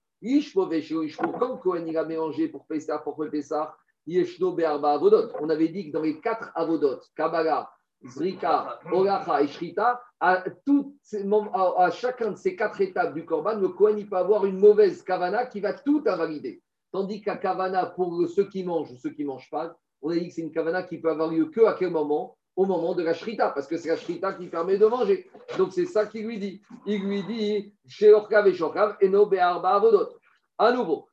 Comme 1.39 1.61
Kohen 1.61 1.87
il 1.87 1.99
a 1.99 2.05
mélangé 2.07 2.49
pour 2.49 2.65
Pessah, 2.65 2.99
pour 2.99 3.15
Pessah, 3.31 3.77
on 4.07 5.49
avait 5.51 5.69
dit 5.69 5.87
que 5.87 5.93
dans 5.93 6.01
les 6.01 6.19
quatre 6.21 6.51
avodot, 6.55 7.01
Kabbalah, 7.15 7.71
Zrika, 8.07 8.81
Olacha 8.91 9.43
et 9.43 9.49
Shrita, 9.49 10.03
à, 10.19 10.45
à, 10.45 11.91
chacun 11.91 12.31
de 12.31 12.37
ces 12.37 12.57
quatre 12.57 12.81
étapes 12.81 13.15
du 13.15 13.27
Korban, 13.27 13.57
le 13.57 13.69
Kohen 13.69 13.99
il 13.99 14.09
peut 14.09 14.17
avoir 14.17 14.47
une 14.47 14.59
mauvaise 14.59 15.03
kavana 15.03 15.45
qui 15.45 15.61
va 15.61 15.75
tout 15.75 16.03
invalider. 16.07 16.63
Tandis 16.91 17.21
qu'à 17.21 17.37
kavana, 17.37 17.87
pour 17.87 18.27
ceux 18.29 18.49
qui 18.49 18.65
mangent 18.65 18.93
ou 18.93 18.97
ceux 18.97 19.11
qui 19.11 19.23
ne 19.23 19.29
mangent 19.29 19.51
pas, 19.51 19.77
on 20.05 20.11
a 20.11 20.17
dit 20.17 20.29
que 20.29 20.35
c'est 20.35 20.43
une 20.43 20.53
kavana 20.53 20.83
qui 20.83 20.99
peut 20.99 21.11
avoir 21.11 21.31
lieu 21.31 21.47
que 21.47 21.65
à 21.65 21.73
quel 21.73 21.91
moment? 21.91 22.37
Au 22.57 22.67
moment 22.67 22.95
de 22.95 23.03
la 23.03 23.15
shrita, 23.15 23.51
parce 23.51 23.67
que 23.67 23.77
c'est 23.77 23.89
la 23.89 23.97
shrita 23.97 24.35
qui 24.35 24.47
permet 24.47 24.79
de 24.79 24.87
manger. 24.87 25.29
Donc 25.59 25.73
c'est 25.73 25.87
ça 25.87 26.07
qu'il 26.07 26.27
lui 26.27 26.39
dit. 26.39 26.63
Il 26.87 27.03
lui 27.03 27.25
dit, 27.25 27.75
chez 27.89 28.13
Orkav 28.13 28.47
et 28.47 28.55
Shokav, 28.55 28.97
et 29.01 29.09
no 29.09 29.27
be'arba 29.27 29.71
avodot. 29.71 30.11
À 30.57 30.71
nouveau, 30.73 31.09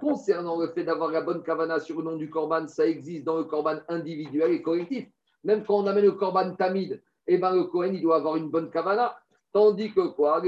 Concernant 0.00 0.60
le 0.60 0.68
fait 0.68 0.84
d'avoir 0.84 1.10
la 1.10 1.20
bonne 1.22 1.42
kavana 1.42 1.80
sur 1.80 1.98
le 1.98 2.04
nom 2.04 2.16
du 2.16 2.30
korban, 2.30 2.68
ça 2.68 2.86
existe 2.86 3.24
dans 3.24 3.38
le 3.38 3.44
korban 3.44 3.78
individuel 3.88 4.52
et 4.52 4.62
collectif. 4.62 5.08
Même 5.42 5.64
quand 5.64 5.82
on 5.82 5.86
amène 5.86 6.04
le 6.04 6.12
korban 6.12 6.54
tamid, 6.54 7.02
eh 7.26 7.38
ben 7.38 7.54
le 7.54 7.64
Kohen, 7.64 7.94
il 7.94 8.02
doit 8.02 8.16
avoir 8.16 8.36
une 8.36 8.50
bonne 8.50 8.70
kavana. 8.70 9.16
Tandis 9.52 9.92
que 9.92 10.08
quoi? 10.08 10.40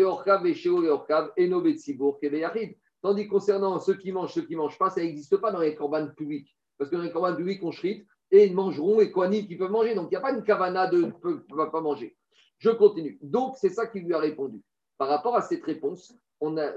Tandis 3.05 3.29
concernant 3.29 3.79
ceux 3.81 3.99
qui 3.99 4.13
mangent, 4.13 4.33
ceux 4.33 4.47
qui 4.47 4.55
ne 4.55 4.61
mangent 4.61 4.79
pas, 4.79 4.89
ça 4.89 5.03
n'existe 5.03 5.37
pas 5.37 5.53
dans 5.53 5.61
les 5.61 5.75
korban 5.75 6.09
publics. 6.17 6.57
Parce 6.79 6.89
que 6.89 6.97
dans 6.97 7.03
les 7.03 7.13
korban 7.13 7.37
publics, 7.37 7.63
on 7.63 7.71
shrite 7.71 8.07
et 8.31 8.47
ils 8.47 8.55
mangeront 8.55 8.99
et 8.99 9.13
Kohanim 9.13 9.47
qui 9.47 9.57
peuvent 9.57 9.71
manger. 9.71 9.95
Donc 9.95 10.07
il 10.07 10.15
n'y 10.15 10.17
a 10.17 10.23
pas 10.23 10.33
une 10.33 10.43
kavana 10.43 10.87
de 10.87 11.03
ne 11.03 11.71
pas 11.71 11.83
manger. 11.83 12.17
Je 12.57 12.71
continue. 12.71 13.19
Donc 13.21 13.57
c'est 13.59 13.69
ça 13.69 13.89
qu'il 13.89 14.05
lui 14.07 14.15
a 14.15 14.19
répondu. 14.19 14.63
Par 14.97 15.09
rapport 15.09 15.37
à 15.37 15.43
cette 15.43 15.63
réponse, 15.65 16.15
on 16.41 16.57
a, 16.57 16.73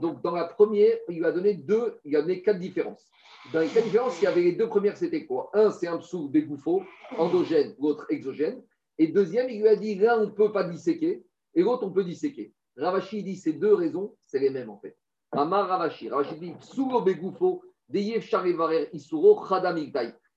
donc 0.00 0.22
dans 0.22 0.34
la 0.34 0.44
première, 0.44 0.96
il 1.10 1.22
a 1.26 1.30
donné 1.30 1.52
deux, 1.52 1.98
il 2.06 2.16
a 2.16 2.22
donné 2.22 2.40
quatre 2.40 2.58
différences. 2.58 3.06
Dans 3.52 3.60
les 3.60 3.68
quatre 3.68 3.84
différences, 3.84 4.18
il 4.22 4.24
y 4.24 4.28
avait 4.28 4.44
les 4.44 4.52
deux 4.52 4.70
premières, 4.70 4.96
c'était 4.96 5.26
quoi? 5.26 5.50
Un, 5.52 5.70
c'est 5.70 5.88
un 5.88 5.98
psou 5.98 6.30
bégoufo, 6.30 6.84
endogène, 7.18 7.76
l'autre 7.78 8.06
exogène. 8.08 8.62
Et 8.96 9.08
deuxième, 9.08 9.50
il 9.50 9.60
lui 9.60 9.68
a 9.68 9.76
dit, 9.76 9.94
l'un, 9.94 10.20
on 10.20 10.26
ne 10.26 10.30
peut 10.30 10.52
pas 10.52 10.64
disséquer, 10.64 11.22
et 11.54 11.62
l'autre, 11.62 11.86
on 11.86 11.92
peut 11.92 12.02
disséquer. 12.02 12.54
Ravashi 12.78 13.22
dit, 13.22 13.36
ces 13.36 13.52
deux 13.52 13.74
raisons, 13.74 14.16
c'est 14.24 14.38
les 14.38 14.48
mêmes 14.48 14.70
en 14.70 14.78
fait. 14.78 14.96
Amar 15.36 15.68
Ravashi, 15.68 16.08
Ravashi 16.08 16.36
dit, 16.36 16.54
bégoufo, 17.04 17.62
deyev 17.88 18.24
varer 18.56 18.88
isuro, 18.92 19.44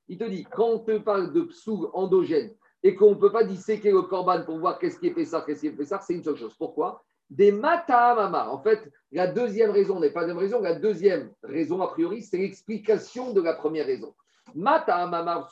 Il 0.07 0.17
te 0.17 0.23
dit, 0.25 0.43
quand 0.43 0.67
on 0.67 0.79
te 0.79 0.97
parle 0.97 1.31
de 1.33 1.41
psou 1.41 1.89
endogène, 1.93 2.51
et 2.83 2.95
qu'on 2.95 3.11
ne 3.11 3.15
peut 3.15 3.31
pas 3.31 3.43
disséquer 3.43 3.91
le 3.91 4.03
corban 4.03 4.43
pour 4.43 4.59
voir 4.59 4.79
qu'est-ce 4.79 4.99
qui 4.99 5.07
est 5.07 5.25
ça, 5.25 5.41
qu'est-ce 5.41 5.61
qui 5.61 5.67
est 5.67 5.85
ça, 5.85 5.99
c'est 5.99 6.13
une 6.13 6.23
seule 6.23 6.37
chose. 6.37 6.55
Pourquoi? 6.57 7.03
Des 7.29 7.51
matamama. 7.51 8.49
En 8.49 8.61
fait, 8.61 8.91
la 9.11 9.27
deuxième 9.27 9.71
raison 9.71 9.99
n'est 9.99 10.11
pas 10.11 10.21
la 10.21 10.27
même 10.27 10.37
raison. 10.37 10.61
La 10.61 10.75
deuxième 10.75 11.31
raison, 11.43 11.81
a 11.81 11.87
priori, 11.87 12.21
c'est 12.21 12.37
l'explication 12.37 13.33
de 13.33 13.41
la 13.41 13.53
première 13.53 13.85
raison. 13.85 14.15
Matamama, 14.55 15.47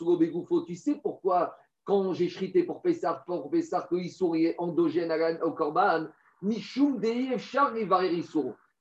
tu 0.66 0.76
sais 0.76 0.96
pourquoi, 0.96 1.56
quand 1.84 2.14
j'ai 2.14 2.28
chrité 2.28 2.64
pour 2.64 2.82
Pessar, 2.82 3.24
pour 3.26 3.50
Pessar, 3.50 3.88
qu'il 3.88 4.10
souriait 4.10 4.56
endogène 4.58 5.12
au 5.44 5.52
Korban, 5.52 6.08
Mishum 6.42 7.00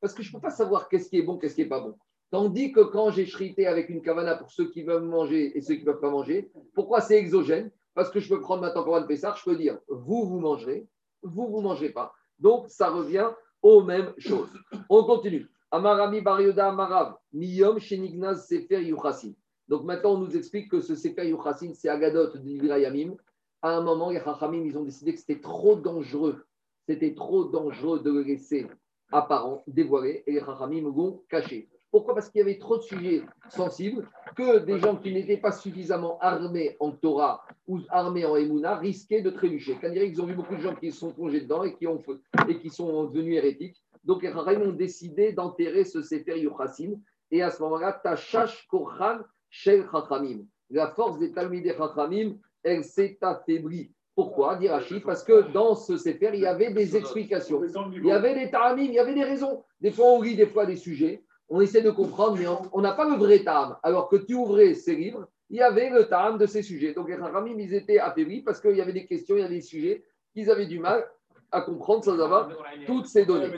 Parce 0.01 0.15
que 0.15 0.23
je 0.23 0.31
ne 0.31 0.35
peux 0.35 0.41
pas 0.41 0.51
savoir 0.51 0.89
qu'est-ce 0.89 1.09
qui 1.09 1.19
est 1.19 1.23
bon, 1.23 1.39
qu'est-ce 1.39 1.55
qui 1.55 1.63
n'est 1.63 1.69
pas 1.69 1.81
bon. 1.81 1.97
Tandis 2.31 2.73
que 2.73 2.81
quand 2.81 3.11
j'ai 3.11 3.25
chrité 3.25 3.67
avec 3.67 3.89
une 3.89 4.03
kavana 4.03 4.35
pour 4.37 4.51
ceux 4.51 4.69
qui 4.71 4.83
veulent 4.83 5.05
manger 5.05 5.57
et 5.57 5.61
ceux 5.61 5.75
qui 5.75 5.81
ne 5.81 5.87
peuvent 5.87 6.01
pas 6.01 6.11
manger, 6.11 6.51
pourquoi 6.75 7.01
c'est 7.01 7.17
exogène? 7.17 7.71
Parce 7.95 8.11
que 8.11 8.21
je 8.21 8.29
peux 8.29 8.41
prendre 8.41 8.63
maintenant 8.63 8.85
Korban 8.85 9.07
Pessar, 9.07 9.37
je 9.37 9.45
peux 9.45 9.57
dire, 9.57 9.79
vous, 9.89 10.27
vous 10.27 10.39
mangerez, 10.39 10.87
vous, 11.23 11.49
vous 11.49 11.59
ne 11.59 11.63
mangez 11.63 11.91
pas. 11.91 12.13
Donc, 12.39 12.69
ça 12.69 12.91
revient 12.91 13.31
aux 13.63 13.83
mêmes 13.83 14.13
choses. 14.19 14.53
On 14.91 15.05
continue. 15.05 15.49
Amarami 15.71 16.21
Barioda 16.21 16.69
Amarav, 16.69 17.17
Miyom 17.33 17.79
Shenignaz 17.79 18.47
Sefer 18.47 18.83
Yuchasin. 18.83 19.33
Donc 19.69 19.85
maintenant, 19.85 20.15
on 20.15 20.19
nous 20.19 20.37
explique 20.37 20.71
que 20.71 20.81
ce 20.81 20.95
Sefer 20.95 21.29
Yuchasin, 21.29 21.73
c'est 21.75 21.89
Agadot 21.89 22.29
de 22.29 23.17
À 23.63 23.77
un 23.77 23.81
moment, 23.81 24.11
les 24.11 24.21
ils 24.65 24.79
ont 24.79 24.85
décidé 24.85 25.15
que 25.15 25.21
c'était 25.21 25.41
trop 25.41 25.77
dangereux. 25.77 26.45
C'était 26.89 27.15
trop 27.15 27.45
dangereux 27.47 28.01
de 28.01 28.13
le 28.13 28.23
laisser 28.23 28.67
apparent, 29.13 29.63
dévoilé, 29.67 30.25
et 30.27 30.33
les 30.33 30.41
Chachamim 30.41 30.83
l'ont 30.83 31.23
caché. 31.29 31.69
Pourquoi? 31.91 32.15
Parce 32.15 32.29
qu'il 32.29 32.41
y 32.41 32.43
avait 32.43 32.59
trop 32.59 32.77
de 32.77 32.83
sujets 32.83 33.23
sensibles 33.49 34.07
que 34.37 34.59
des 34.59 34.79
gens 34.79 34.97
qui 34.97 35.13
n'étaient 35.13 35.39
pas 35.39 35.53
suffisamment 35.53 36.19
armés 36.21 36.77
en 36.79 36.91
Torah 36.91 37.43
ou 37.67 37.81
armés 37.89 38.27
en 38.27 38.37
Emouna 38.37 38.77
risquaient 38.77 39.23
de 39.23 39.31
trébucher. 39.31 39.79
Quand 39.81 39.91
ils 39.91 40.21
ont 40.21 40.27
vu 40.27 40.35
beaucoup 40.35 40.57
de 40.57 40.61
gens 40.61 40.75
qui 40.75 40.93
se 40.93 40.99
sont 40.99 41.13
plongés 41.13 41.41
dedans 41.41 41.63
et 41.63 41.75
qui, 41.75 42.69
sont 42.71 43.05
devenus 43.05 43.39
hérétiques. 43.39 43.83
Donc 44.05 44.23
les 44.23 44.29
Rahim 44.29 44.63
ont 44.63 44.73
décidé 44.73 45.33
d'enterrer 45.33 45.85
ce 45.85 46.03
Sefer 46.03 46.39
Yuchassin. 46.39 46.97
Et 47.31 47.43
à 47.43 47.51
ce 47.51 47.63
moment-là, 47.63 47.93
Tashash 47.93 48.67
Korhan 48.69 49.21
Shel 49.49 49.87
Chachamim. 49.91 50.45
La 50.69 50.89
force 50.89 51.19
des 51.19 51.33
Talmidei 51.33 51.75
Chachamim, 51.77 52.37
elle 52.63 52.85
s'est 52.85 53.17
affaiblie. 53.23 53.91
Pourquoi 54.17 54.57
dit 54.57 54.69
Rachid 54.69 55.05
Parce 55.05 55.23
que 55.23 55.53
dans 55.53 55.77
ce 55.77 55.97
Sefer, 55.97 56.31
il 56.35 56.41
y 56.41 56.47
avait 56.47 56.73
des 56.73 56.97
explications. 56.97 57.63
Il 57.93 58.05
y 58.05 58.11
avait 58.11 58.35
des 58.35 58.51
Ta'amim, 58.51 58.83
il 58.83 58.95
y 58.95 58.99
avait 58.99 59.15
des 59.15 59.23
raisons. 59.23 59.63
Des 59.81 59.93
fois, 59.93 60.07
on 60.07 60.23
lit 60.23 60.35
des 60.35 60.47
fois 60.47 60.67
des 60.67 60.77
sujets 60.77 61.23
on 61.49 61.61
essaie 61.61 61.83
de 61.83 61.91
comprendre, 61.91 62.37
mais 62.39 62.47
on 62.73 62.81
n'a 62.81 62.93
pas 62.93 63.09
le 63.09 63.17
vrai 63.17 63.41
tam. 63.41 63.77
Alors 63.83 64.09
que 64.09 64.17
tu 64.17 64.35
ouvrais 64.35 64.75
ces 64.75 64.97
livres, 64.97 65.29
il 65.49 65.59
y 65.59 65.63
avait 65.63 65.91
le 65.91 66.05
tam 66.05 66.39
de 66.39 66.47
ces 66.47 66.63
sujets. 66.63 66.93
Donc 66.93 67.09
les 67.09 67.15
Ramim, 67.15 67.59
ils 67.59 67.75
étaient 67.75 67.99
affaiblis 67.99 68.43
parce 68.43 68.61
qu'il 68.61 68.77
y 68.77 68.81
avait 68.81 68.93
des 68.93 69.07
questions, 69.07 69.37
il 69.37 69.41
y 69.41 69.45
avait 69.45 69.55
des 69.55 69.61
sujets 69.61 70.05
qu'ils 70.33 70.51
avaient 70.51 70.67
du 70.67 70.79
mal 70.79 71.07
à 71.53 71.61
comprendre 71.61 72.05
sans 72.05 72.19
avoir 72.19 72.49
toutes 72.87 73.07
ces 73.07 73.25
données. 73.25 73.49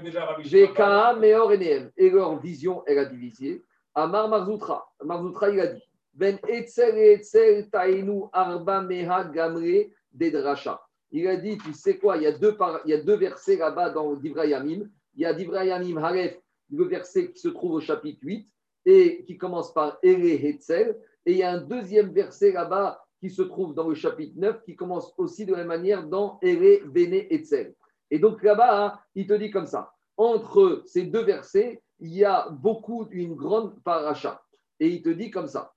VKA, 0.45 1.15
Meor 1.15 1.53
et 1.53 1.91
Et 1.97 2.11
leur 2.11 2.39
vision, 2.39 2.83
elle 2.87 2.99
a 2.99 3.07
divisé. 3.07 3.65
Amar 3.95 4.29
Marzoutra. 4.29 4.87
Marzoutra, 5.03 5.49
il 5.49 5.61
a 5.61 5.67
dit 5.69 5.83
Ben 6.13 6.39
Etzel 6.47 6.99
Etzel 6.99 7.71
Tainu 7.71 8.25
Arba 8.33 8.83
Meha 8.83 9.25
Gamre 9.25 9.89
Dedrasha. 10.13 10.81
Il 11.11 11.27
a 11.27 11.37
dit, 11.37 11.57
tu 11.59 11.73
sais 11.73 11.99
quoi, 11.99 12.17
il 12.17 12.25
y 12.25 12.27
a 12.27 12.33
deux, 12.33 13.17
versets 13.17 13.57
là-bas 13.57 13.91
dans 13.91 14.15
Divrayamim. 14.15 14.89
Il 15.15 15.23
y 15.23 15.25
a 15.25 15.33
Divrayamim 15.33 15.97
Halef 15.97 16.39
le 16.71 16.85
verset 16.85 17.33
qui 17.33 17.41
se 17.41 17.49
trouve 17.49 17.73
au 17.73 17.81
chapitre 17.81 18.21
8 18.23 18.47
et 18.85 19.25
qui 19.25 19.39
commence 19.39 19.73
par 19.73 19.99
Ere 20.03 20.45
Hetzel. 20.45 20.99
Et 21.27 21.33
il 21.33 21.39
y 21.39 21.43
a 21.43 21.53
un 21.53 21.61
deuxième 21.61 22.13
verset 22.13 22.53
là-bas 22.53 23.03
qui 23.21 23.31
se 23.31 23.43
trouve 23.43 23.75
dans 23.75 23.89
le 23.89 23.95
chapitre 23.95 24.35
9 24.37 24.63
qui 24.65 24.77
commence 24.77 25.13
aussi 25.19 25.45
de 25.45 25.53
la 25.53 25.59
même 25.59 25.69
manière 25.69 26.07
dans 26.07 26.39
Ere 26.43 26.87
Bene 26.87 27.25
Hetzel. 27.31 27.75
Et 28.11 28.19
donc 28.19 28.43
là-bas, 28.43 28.87
hein, 28.87 28.99
il 29.15 29.27
te 29.27 29.35
dit 29.35 29.51
comme 29.51 29.67
ça. 29.67 29.93
Entre 30.17 30.83
ces 30.87 31.05
deux 31.05 31.23
versets, 31.23 31.83
il 32.01 32.15
y 32.15 32.25
a 32.25 32.49
beaucoup, 32.51 33.07
une 33.11 33.35
grande 33.35 33.81
paracha. 33.83 34.43
Et 34.81 34.89
il 34.89 35.03
te 35.03 35.09
dit 35.09 35.31
comme 35.31 35.49
ça. 35.49 35.73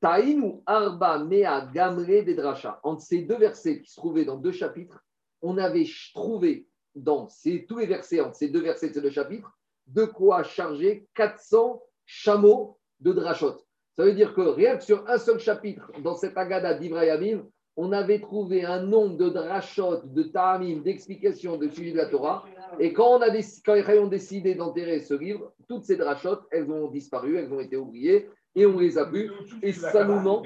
Taïnu 0.00 0.62
arba 0.66 1.18
mea 1.18 1.66
gamre 1.72 2.24
de 2.24 2.36
Entre 2.82 3.02
ces 3.02 3.22
deux 3.22 3.38
versets 3.38 3.80
qui 3.80 3.90
se 3.90 3.96
trouvaient 3.96 4.24
dans 4.24 4.36
deux 4.36 4.52
chapitres, 4.52 5.02
on 5.42 5.56
avait 5.58 5.86
trouvé 6.14 6.66
dans 6.94 7.28
ces, 7.28 7.64
tous 7.66 7.78
les 7.78 7.86
versets, 7.86 8.20
entre 8.20 8.36
ces 8.36 8.48
deux 8.48 8.62
versets 8.62 8.88
de 8.88 8.94
ces 8.94 9.00
deux 9.00 9.10
chapitres, 9.10 9.50
de 9.86 10.04
quoi 10.04 10.42
charger 10.42 11.08
400 11.14 11.82
chameaux 12.04 12.78
de 13.00 13.12
drachot. 13.12 13.56
Ça 13.96 14.04
veut 14.04 14.12
dire 14.12 14.34
que 14.34 14.42
rien 14.42 14.76
que 14.76 14.84
sur 14.84 15.08
un 15.08 15.18
seul 15.18 15.38
chapitre, 15.38 15.90
dans 16.02 16.14
cette 16.14 16.36
Agada 16.36 16.74
d'Ibrahim, 16.74 17.44
on 17.76 17.92
avait 17.92 18.20
trouvé 18.20 18.64
un 18.64 18.82
nombre 18.82 19.16
de 19.16 19.30
drachot, 19.30 20.02
de 20.04 20.24
ta'amim, 20.24 20.82
d'explications 20.82 21.56
de 21.56 21.68
sujet 21.68 21.92
de 21.92 21.96
la 21.96 22.06
Torah. 22.06 22.44
Et 22.78 22.92
quand, 22.92 23.18
on 23.18 23.22
a 23.22 23.30
quand 23.64 23.98
ont 23.98 24.06
décidé 24.06 24.54
d'enterrer 24.54 25.00
ce 25.00 25.14
livre, 25.14 25.52
toutes 25.68 25.84
ces 25.84 25.96
drachot, 25.96 26.38
elles 26.50 26.70
ont 26.70 26.90
disparu, 26.90 27.36
elles 27.36 27.52
ont 27.52 27.60
été 27.60 27.76
oubliées 27.76 28.28
et 28.54 28.66
on 28.66 28.78
les 28.78 28.98
a 28.98 29.04
vues. 29.04 29.30
Et 29.62 29.72
ça 29.72 30.04
nous 30.04 30.20
ment. 30.20 30.42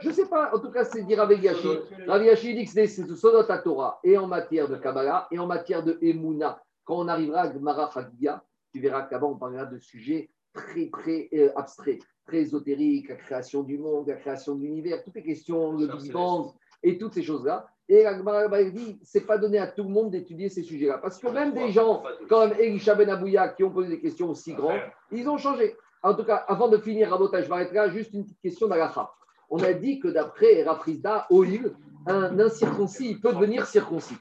Je 0.00 0.08
ne 0.08 0.12
sais 0.12 0.26
pas, 0.26 0.54
en 0.54 0.58
tout 0.58 0.70
cas, 0.70 0.84
c'est 0.84 1.02
dire 1.02 1.18
Rav 1.18 1.32
Yashi. 1.32 1.68
Rav 2.06 2.24
Yashi 2.24 2.54
dit 2.54 2.64
que 2.64 2.70
c'est 2.70 2.86
Sodot 2.86 3.50
à 3.50 3.58
Torah 3.58 4.00
et 4.02 4.16
en 4.16 4.26
matière 4.26 4.68
de 4.68 4.76
Kabbalah 4.76 5.28
et 5.30 5.38
en 5.38 5.46
matière 5.46 5.82
de 5.82 5.98
Emouna. 6.00 6.62
Quand 6.84 6.98
on 6.98 7.08
arrivera 7.08 7.42
à 7.42 7.52
Gemara 7.52 7.90
Chagiga, 7.92 8.42
tu 8.72 8.80
verras 8.80 9.02
qu'avant, 9.02 9.32
on 9.32 9.36
parlera 9.36 9.66
de 9.66 9.78
sujets 9.78 10.30
très, 10.54 10.88
très 10.88 11.28
euh, 11.34 11.50
abstraits, 11.56 12.00
très 12.26 12.38
ésotériques, 12.38 13.10
la 13.10 13.16
création 13.16 13.62
du 13.62 13.78
monde, 13.78 14.08
la 14.08 14.14
création 14.14 14.54
de 14.54 14.62
l'univers, 14.62 15.02
toutes 15.04 15.16
les 15.16 15.22
questions, 15.22 15.72
le 15.72 15.86
Big 15.86 16.12
Bang 16.12 16.52
et 16.82 16.96
toutes 16.96 17.14
ces 17.14 17.22
choses-là. 17.22 17.66
Et 17.90 18.02
la 18.02 18.16
Gemara 18.16 18.48
dit, 18.64 18.98
c'est 19.02 19.26
pas 19.26 19.38
donné 19.38 19.58
à 19.58 19.66
tout 19.66 19.82
le 19.82 19.88
monde 19.88 20.10
d'étudier 20.10 20.50
ces 20.50 20.62
sujets-là. 20.62 20.98
Parce 20.98 21.18
que 21.18 21.28
même 21.28 21.54
des 21.54 21.72
gens 21.72 22.02
comme 22.28 22.52
Elisha 22.58 22.94
Ben 22.94 23.08
Abouya 23.08 23.48
qui 23.48 23.64
ont 23.64 23.70
posé 23.70 23.88
des 23.88 24.00
questions 24.00 24.30
aussi 24.30 24.52
grandes, 24.52 24.80
ils 25.10 25.28
ont 25.28 25.38
changé. 25.38 25.74
En 26.02 26.14
tout 26.14 26.24
cas, 26.24 26.36
avant 26.48 26.68
de 26.68 26.78
finir, 26.78 27.10
Rabotage, 27.10 27.44
je 27.44 27.50
m'arrête 27.50 27.72
là, 27.72 27.88
juste 27.88 28.12
une 28.12 28.24
petite 28.24 28.40
question 28.40 28.68
d'Alaha. 28.68 29.12
On 29.50 29.58
a 29.62 29.72
dit 29.72 29.98
que 29.98 30.08
d'après 30.08 30.62
Rafrizda, 30.62 31.26
Oil, 31.30 31.74
un 32.06 32.38
incirconcis, 32.38 33.10
il 33.10 33.20
peut 33.20 33.32
devenir 33.32 33.66
circoncis. 33.66 34.16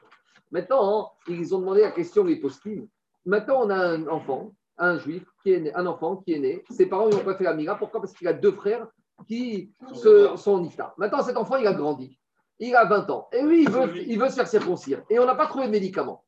Maintenant, 0.51 0.99
hein, 0.99 1.07
ils 1.27 1.53
ont 1.53 1.59
demandé 1.59 1.81
la 1.81 1.91
question 1.91 2.23
les 2.23 2.37
postines. 2.37 2.87
Maintenant, 3.25 3.61
on 3.65 3.69
a 3.69 3.75
un 3.75 4.07
enfant, 4.07 4.53
un 4.77 4.97
juif, 4.97 5.23
qui 5.43 5.51
est 5.51 5.59
né, 5.59 5.75
un 5.75 5.85
enfant 5.85 6.17
qui 6.17 6.33
est 6.33 6.39
né. 6.39 6.63
Ses 6.69 6.85
parents 6.85 7.07
lui 7.07 7.15
ont 7.15 7.23
pas 7.23 7.35
fait 7.35 7.43
la 7.43 7.53
mira. 7.53 7.77
Pourquoi? 7.77 7.99
Parce 7.99 8.13
qu'il 8.13 8.27
a 8.27 8.33
deux 8.33 8.53
frères 8.53 8.87
qui 9.27 9.73
sont 9.93 10.51
en 10.51 10.63
iftar. 10.63 10.93
Maintenant, 10.97 11.21
cet 11.21 11.37
enfant, 11.37 11.57
il 11.57 11.67
a 11.67 11.73
grandi. 11.73 12.17
Il 12.59 12.75
a 12.75 12.85
20 12.85 13.09
ans. 13.09 13.27
Et 13.33 13.41
lui, 13.41 13.63
il 13.63 13.69
veut, 13.69 13.97
il 13.97 14.17
veut 14.19 14.29
se 14.29 14.35
faire 14.35 14.47
circoncire. 14.47 15.03
Et 15.09 15.19
on 15.19 15.25
n'a 15.25 15.35
pas 15.35 15.47
trouvé 15.47 15.65
de 15.67 15.71
médicament. 15.71 16.23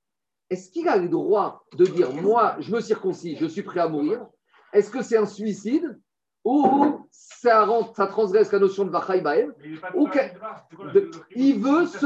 Est-ce 0.49 0.69
qu'il 0.71 0.87
a 0.87 0.97
le 0.97 1.07
droit 1.07 1.63
de 1.73 1.85
dire, 1.85 2.11
moi, 2.11 2.55
je 2.59 2.73
me 2.73 2.81
circoncis, 2.81 3.37
je 3.37 3.45
suis 3.45 3.61
prêt 3.61 3.79
à 3.79 3.87
mourir? 3.87 4.25
Est-ce 4.73 4.89
que 4.91 5.01
c'est 5.01 5.17
un 5.17 5.25
suicide 5.25 5.99
ou 6.45 6.97
ça, 7.11 7.65
rentre, 7.65 7.95
ça 7.95 8.07
transgresse 8.07 8.51
la 8.51 8.59
notion 8.59 8.85
de 8.85 8.89
Vachaï 8.91 9.21
Baël 9.21 9.53
Ou 9.95 10.07
que- 10.07 10.19
de- 10.93 11.11
il 11.35 11.59
veut 11.59 11.85
se 11.85 12.05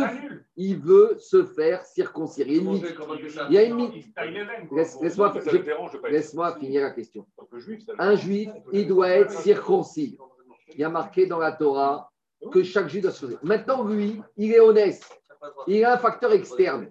il 0.55 0.77
veut 0.79 1.15
se 1.19 1.45
faire 1.45 1.85
circoncire. 1.85 2.47
Il 2.47 2.55
y 2.55 2.57
a 2.57 2.61
une 2.61 2.67
limite. 2.81 2.93
Il 3.49 3.53
y 3.53 3.57
a 3.57 3.63
une 3.63 3.77
limite. 3.77 4.05
Laisse- 4.71 4.97
Laisse-moi 5.01 5.33
j'ai- 5.51 5.63
laisse-moi 6.11 6.55
finir 6.59 6.81
la 6.83 6.91
question. 6.91 7.25
Un 7.99 8.15
juif, 8.15 8.49
il 8.71 8.87
doit 8.87 9.09
être 9.09 9.31
circoncis. 9.31 10.17
Il 10.73 10.79
y 10.79 10.83
a 10.83 10.89
marqué 10.89 11.25
dans 11.27 11.39
la 11.39 11.51
Torah 11.51 12.09
que 12.51 12.63
chaque 12.63 12.89
juif 12.89 13.03
doit 13.03 13.11
se 13.11 13.25
faire. 13.27 13.39
Maintenant, 13.43 13.83
lui, 13.83 14.21
il 14.37 14.51
est 14.51 14.59
honnête. 14.59 15.01
Il 15.67 15.83
a 15.85 15.93
un 15.93 15.97
facteur 15.97 16.31
externe. 16.33 16.89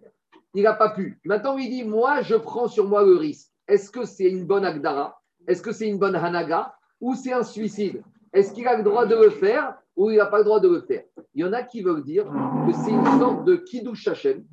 Il 0.54 0.62
n'a 0.62 0.74
pas 0.74 0.90
pu. 0.90 1.18
Maintenant, 1.24 1.56
il 1.58 1.68
dit 1.70 1.84
Moi, 1.84 2.22
je 2.22 2.36
prends 2.36 2.68
sur 2.68 2.86
moi 2.86 3.02
le 3.02 3.16
risque. 3.16 3.50
Est-ce 3.66 3.90
que 3.90 4.04
c'est 4.04 4.28
une 4.30 4.44
bonne 4.46 4.64
Agdara? 4.64 5.18
Est-ce 5.46 5.62
que 5.62 5.72
c'est 5.72 5.88
une 5.88 5.98
bonne 5.98 6.14
Hanaga 6.14 6.74
Ou 7.00 7.14
c'est 7.14 7.32
un 7.32 7.42
suicide? 7.42 8.02
Est-ce 8.32 8.52
qu'il 8.52 8.66
a 8.66 8.76
le 8.76 8.82
droit 8.82 9.06
de 9.06 9.14
le 9.14 9.30
faire 9.30 9.74
ou 9.94 10.10
il 10.10 10.16
n'a 10.16 10.26
pas 10.26 10.38
le 10.38 10.44
droit 10.44 10.60
de 10.60 10.68
le 10.68 10.80
faire? 10.80 11.04
Il 11.34 11.42
y 11.42 11.44
en 11.44 11.52
a 11.52 11.62
qui 11.62 11.82
veulent 11.82 12.02
dire 12.02 12.24
que 12.24 12.72
c'est 12.72 12.90
une 12.90 13.04
sorte 13.18 13.44
de 13.44 13.56
Kiddush 13.56 14.08
Hashem, 14.08 14.44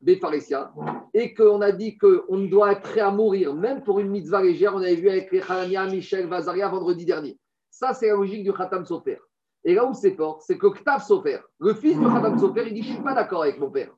Befaresia, 0.00 0.72
et 1.14 1.34
qu'on 1.34 1.60
a 1.60 1.70
dit 1.70 1.96
qu'on 1.98 2.38
doit 2.46 2.72
être 2.72 2.82
prêt 2.82 3.00
à 3.00 3.10
mourir, 3.10 3.54
même 3.54 3.82
pour 3.82 4.00
une 4.00 4.08
mitzvah 4.10 4.42
légère. 4.42 4.74
On 4.74 4.78
avait 4.78 4.96
vu 4.96 5.08
avec 5.08 5.30
les 5.30 5.42
Hanania, 5.42 5.86
Michel, 5.86 6.26
Vazaria 6.26 6.68
vendredi 6.68 7.04
dernier. 7.04 7.38
Ça, 7.70 7.94
c'est 7.94 8.08
la 8.08 8.14
logique 8.14 8.42
du 8.42 8.52
Khatam 8.52 8.84
Sofer. 8.84 9.18
Et 9.64 9.74
là 9.74 9.84
où 9.84 9.94
c'est 9.94 10.14
fort, 10.14 10.42
c'est 10.42 10.56
que 10.56 10.66
Ktav 10.66 11.02
Sofer, 11.02 11.38
le 11.60 11.74
fils 11.74 11.98
du 11.98 12.04
Khatam 12.04 12.38
Sofer, 12.38 12.64
il 12.66 12.74
dit 12.74 12.82
Je 12.82 12.88
ne 12.88 12.94
suis 12.94 13.04
pas 13.04 13.14
d'accord 13.14 13.42
avec 13.42 13.58
mon 13.58 13.70
père. 13.70 13.90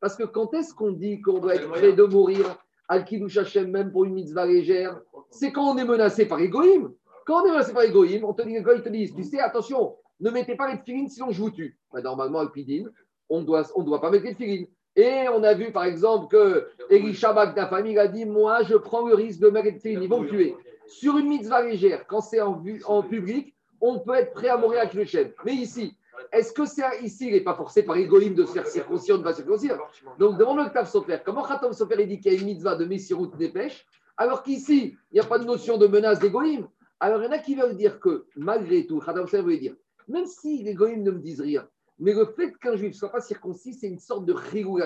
Parce 0.00 0.16
que 0.16 0.24
quand 0.24 0.52
est-ce 0.54 0.74
qu'on 0.74 0.92
dit 0.92 1.20
qu'on 1.20 1.38
doit 1.38 1.54
être 1.54 1.68
prêt 1.68 1.92
de 1.92 2.04
mourir? 2.04 2.56
Al 2.90 3.04
Hashem, 3.36 3.70
même 3.70 3.92
pour 3.92 4.04
une 4.04 4.14
mitzvah 4.14 4.44
légère 4.44 5.00
C'est 5.30 5.52
quand 5.52 5.72
on 5.72 5.78
est 5.78 5.84
menacé 5.84 6.26
par 6.26 6.40
Egoïm. 6.40 6.92
Quand 7.24 7.42
on 7.42 7.46
est 7.46 7.52
menacé 7.52 7.72
par 7.72 7.84
Egoïm, 7.84 8.24
on 8.24 8.32
te 8.34 8.42
dit, 8.42 8.54
ils 8.54 8.64
te 8.64 8.88
disent 8.88 9.14
Tu 9.14 9.22
sais, 9.22 9.38
attention, 9.38 9.94
ne 10.18 10.30
mettez 10.30 10.56
pas 10.56 10.70
les 10.70 10.78
tefilines 10.78 11.08
sinon 11.08 11.30
je 11.30 11.40
vous 11.40 11.50
tue. 11.50 11.78
Bah, 11.92 12.02
normalement, 12.02 12.44
Pidin, 12.48 12.90
on 13.28 13.40
ne 13.40 13.46
doit, 13.46 14.00
pas 14.00 14.10
mettre 14.10 14.24
les 14.24 14.34
tefilines. 14.34 14.66
Et 14.96 15.26
on 15.32 15.44
a 15.44 15.54
vu 15.54 15.70
par 15.70 15.84
exemple 15.84 16.26
que 16.36 16.68
Elisha 16.90 17.32
famille, 17.68 17.96
a 17.96 18.08
dit 18.08 18.24
Moi, 18.24 18.64
je 18.64 18.74
prends 18.74 19.06
le 19.06 19.14
risque 19.14 19.38
de 19.38 19.50
mettre 19.50 19.66
les 19.66 19.76
tefilines, 19.76 20.02
ils 20.02 20.08
vont 20.08 20.22
me 20.22 20.28
tuer. 20.28 20.56
Sur 20.88 21.16
une 21.16 21.28
mitzvah 21.28 21.62
légère, 21.62 22.04
quand 22.08 22.20
c'est 22.20 22.40
en, 22.40 22.60
en 22.86 23.02
public, 23.04 23.54
on 23.80 24.00
peut 24.00 24.14
être 24.14 24.32
prêt 24.32 24.48
à 24.48 24.56
mourir 24.56 24.82
le 24.92 25.04
chef. 25.04 25.32
Mais 25.44 25.54
ici, 25.54 25.94
est-ce 26.32 26.52
que 26.52 26.64
c'est 26.66 26.82
ici, 27.02 27.28
il 27.28 27.32
n'est 27.32 27.40
pas 27.40 27.54
forcé 27.54 27.82
par 27.82 27.96
Egoïm 27.96 28.34
de 28.34 28.44
se 28.44 28.52
faire 28.52 28.66
circoncire 28.66 29.14
ou 29.14 29.18
de 29.18 29.22
ne 29.22 29.28
pas 29.28 29.34
circoncire 29.34 29.78
Donc, 30.18 30.38
demande 30.38 30.58
le 30.58 30.68
Ktav 30.68 30.88
Sofer. 30.88 31.18
Comment 31.24 31.42
Khatam 31.42 31.72
Sofer 31.72 32.04
dit 32.06 32.20
qu'il 32.20 32.32
y 32.32 32.36
a 32.36 32.38
une 32.38 32.46
mitzvah 32.46 32.76
de 32.76 32.84
Messirut 32.84 33.30
Nefesh, 33.38 33.86
alors 34.16 34.42
qu'ici, 34.42 34.96
il 35.10 35.14
n'y 35.14 35.20
a 35.20 35.24
pas 35.24 35.38
de 35.38 35.44
notion 35.44 35.78
de 35.78 35.86
menace 35.86 36.18
d'Egoïm 36.18 36.68
Alors, 37.00 37.22
il 37.22 37.24
y 37.24 37.28
en 37.28 37.32
a 37.32 37.38
qui 37.38 37.54
veulent 37.54 37.76
dire 37.76 38.00
que, 38.00 38.26
malgré 38.36 38.86
tout, 38.86 39.00
Khatam 39.00 39.26
Sofer 39.26 39.42
veut 39.42 39.58
dire, 39.58 39.74
même 40.08 40.26
si 40.26 40.62
les 40.62 40.74
Goïms 40.74 41.02
ne 41.02 41.10
me 41.10 41.18
disent 41.18 41.40
rien, 41.40 41.68
mais 41.98 42.14
le 42.14 42.26
fait 42.26 42.56
qu'un 42.58 42.76
juif 42.76 42.92
ne 42.92 42.96
soit 42.96 43.12
pas 43.12 43.20
circoncis, 43.20 43.74
c'est 43.74 43.88
une 43.88 43.98
sorte 43.98 44.24
de 44.24 44.34
Chirou. 44.50 44.80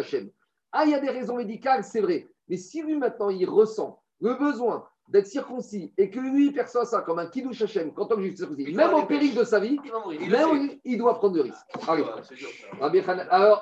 Ah, 0.72 0.84
il 0.84 0.90
y 0.90 0.94
a 0.94 1.00
des 1.00 1.10
raisons 1.10 1.36
médicales, 1.36 1.84
c'est 1.84 2.00
vrai. 2.00 2.28
Mais 2.48 2.56
si 2.56 2.82
lui, 2.82 2.96
maintenant, 2.96 3.30
il 3.30 3.48
ressent 3.48 4.02
le 4.20 4.34
besoin 4.34 4.88
d'être 5.08 5.26
circoncis 5.26 5.92
et 5.98 6.10
que 6.10 6.18
lui, 6.18 6.50
perçoit 6.50 6.84
ça 6.86 7.02
comme 7.02 7.18
un 7.18 7.26
Kiddush 7.26 7.60
Hachem, 7.62 7.92
quand 7.92 8.10
on 8.12 8.18
juif 8.20 8.36
circoncis, 8.36 8.72
même 8.74 8.94
au 8.94 9.02
péril 9.04 9.34
de 9.34 9.44
sa 9.44 9.60
vie, 9.60 9.78
Il 10.20 10.30
même 10.30 10.70
il- 10.84 10.98
doit 10.98 11.14
prendre 11.18 11.36
le 11.36 11.42
risque. 11.42 11.56
Allez. 11.86 12.04
Alors, 13.30 13.60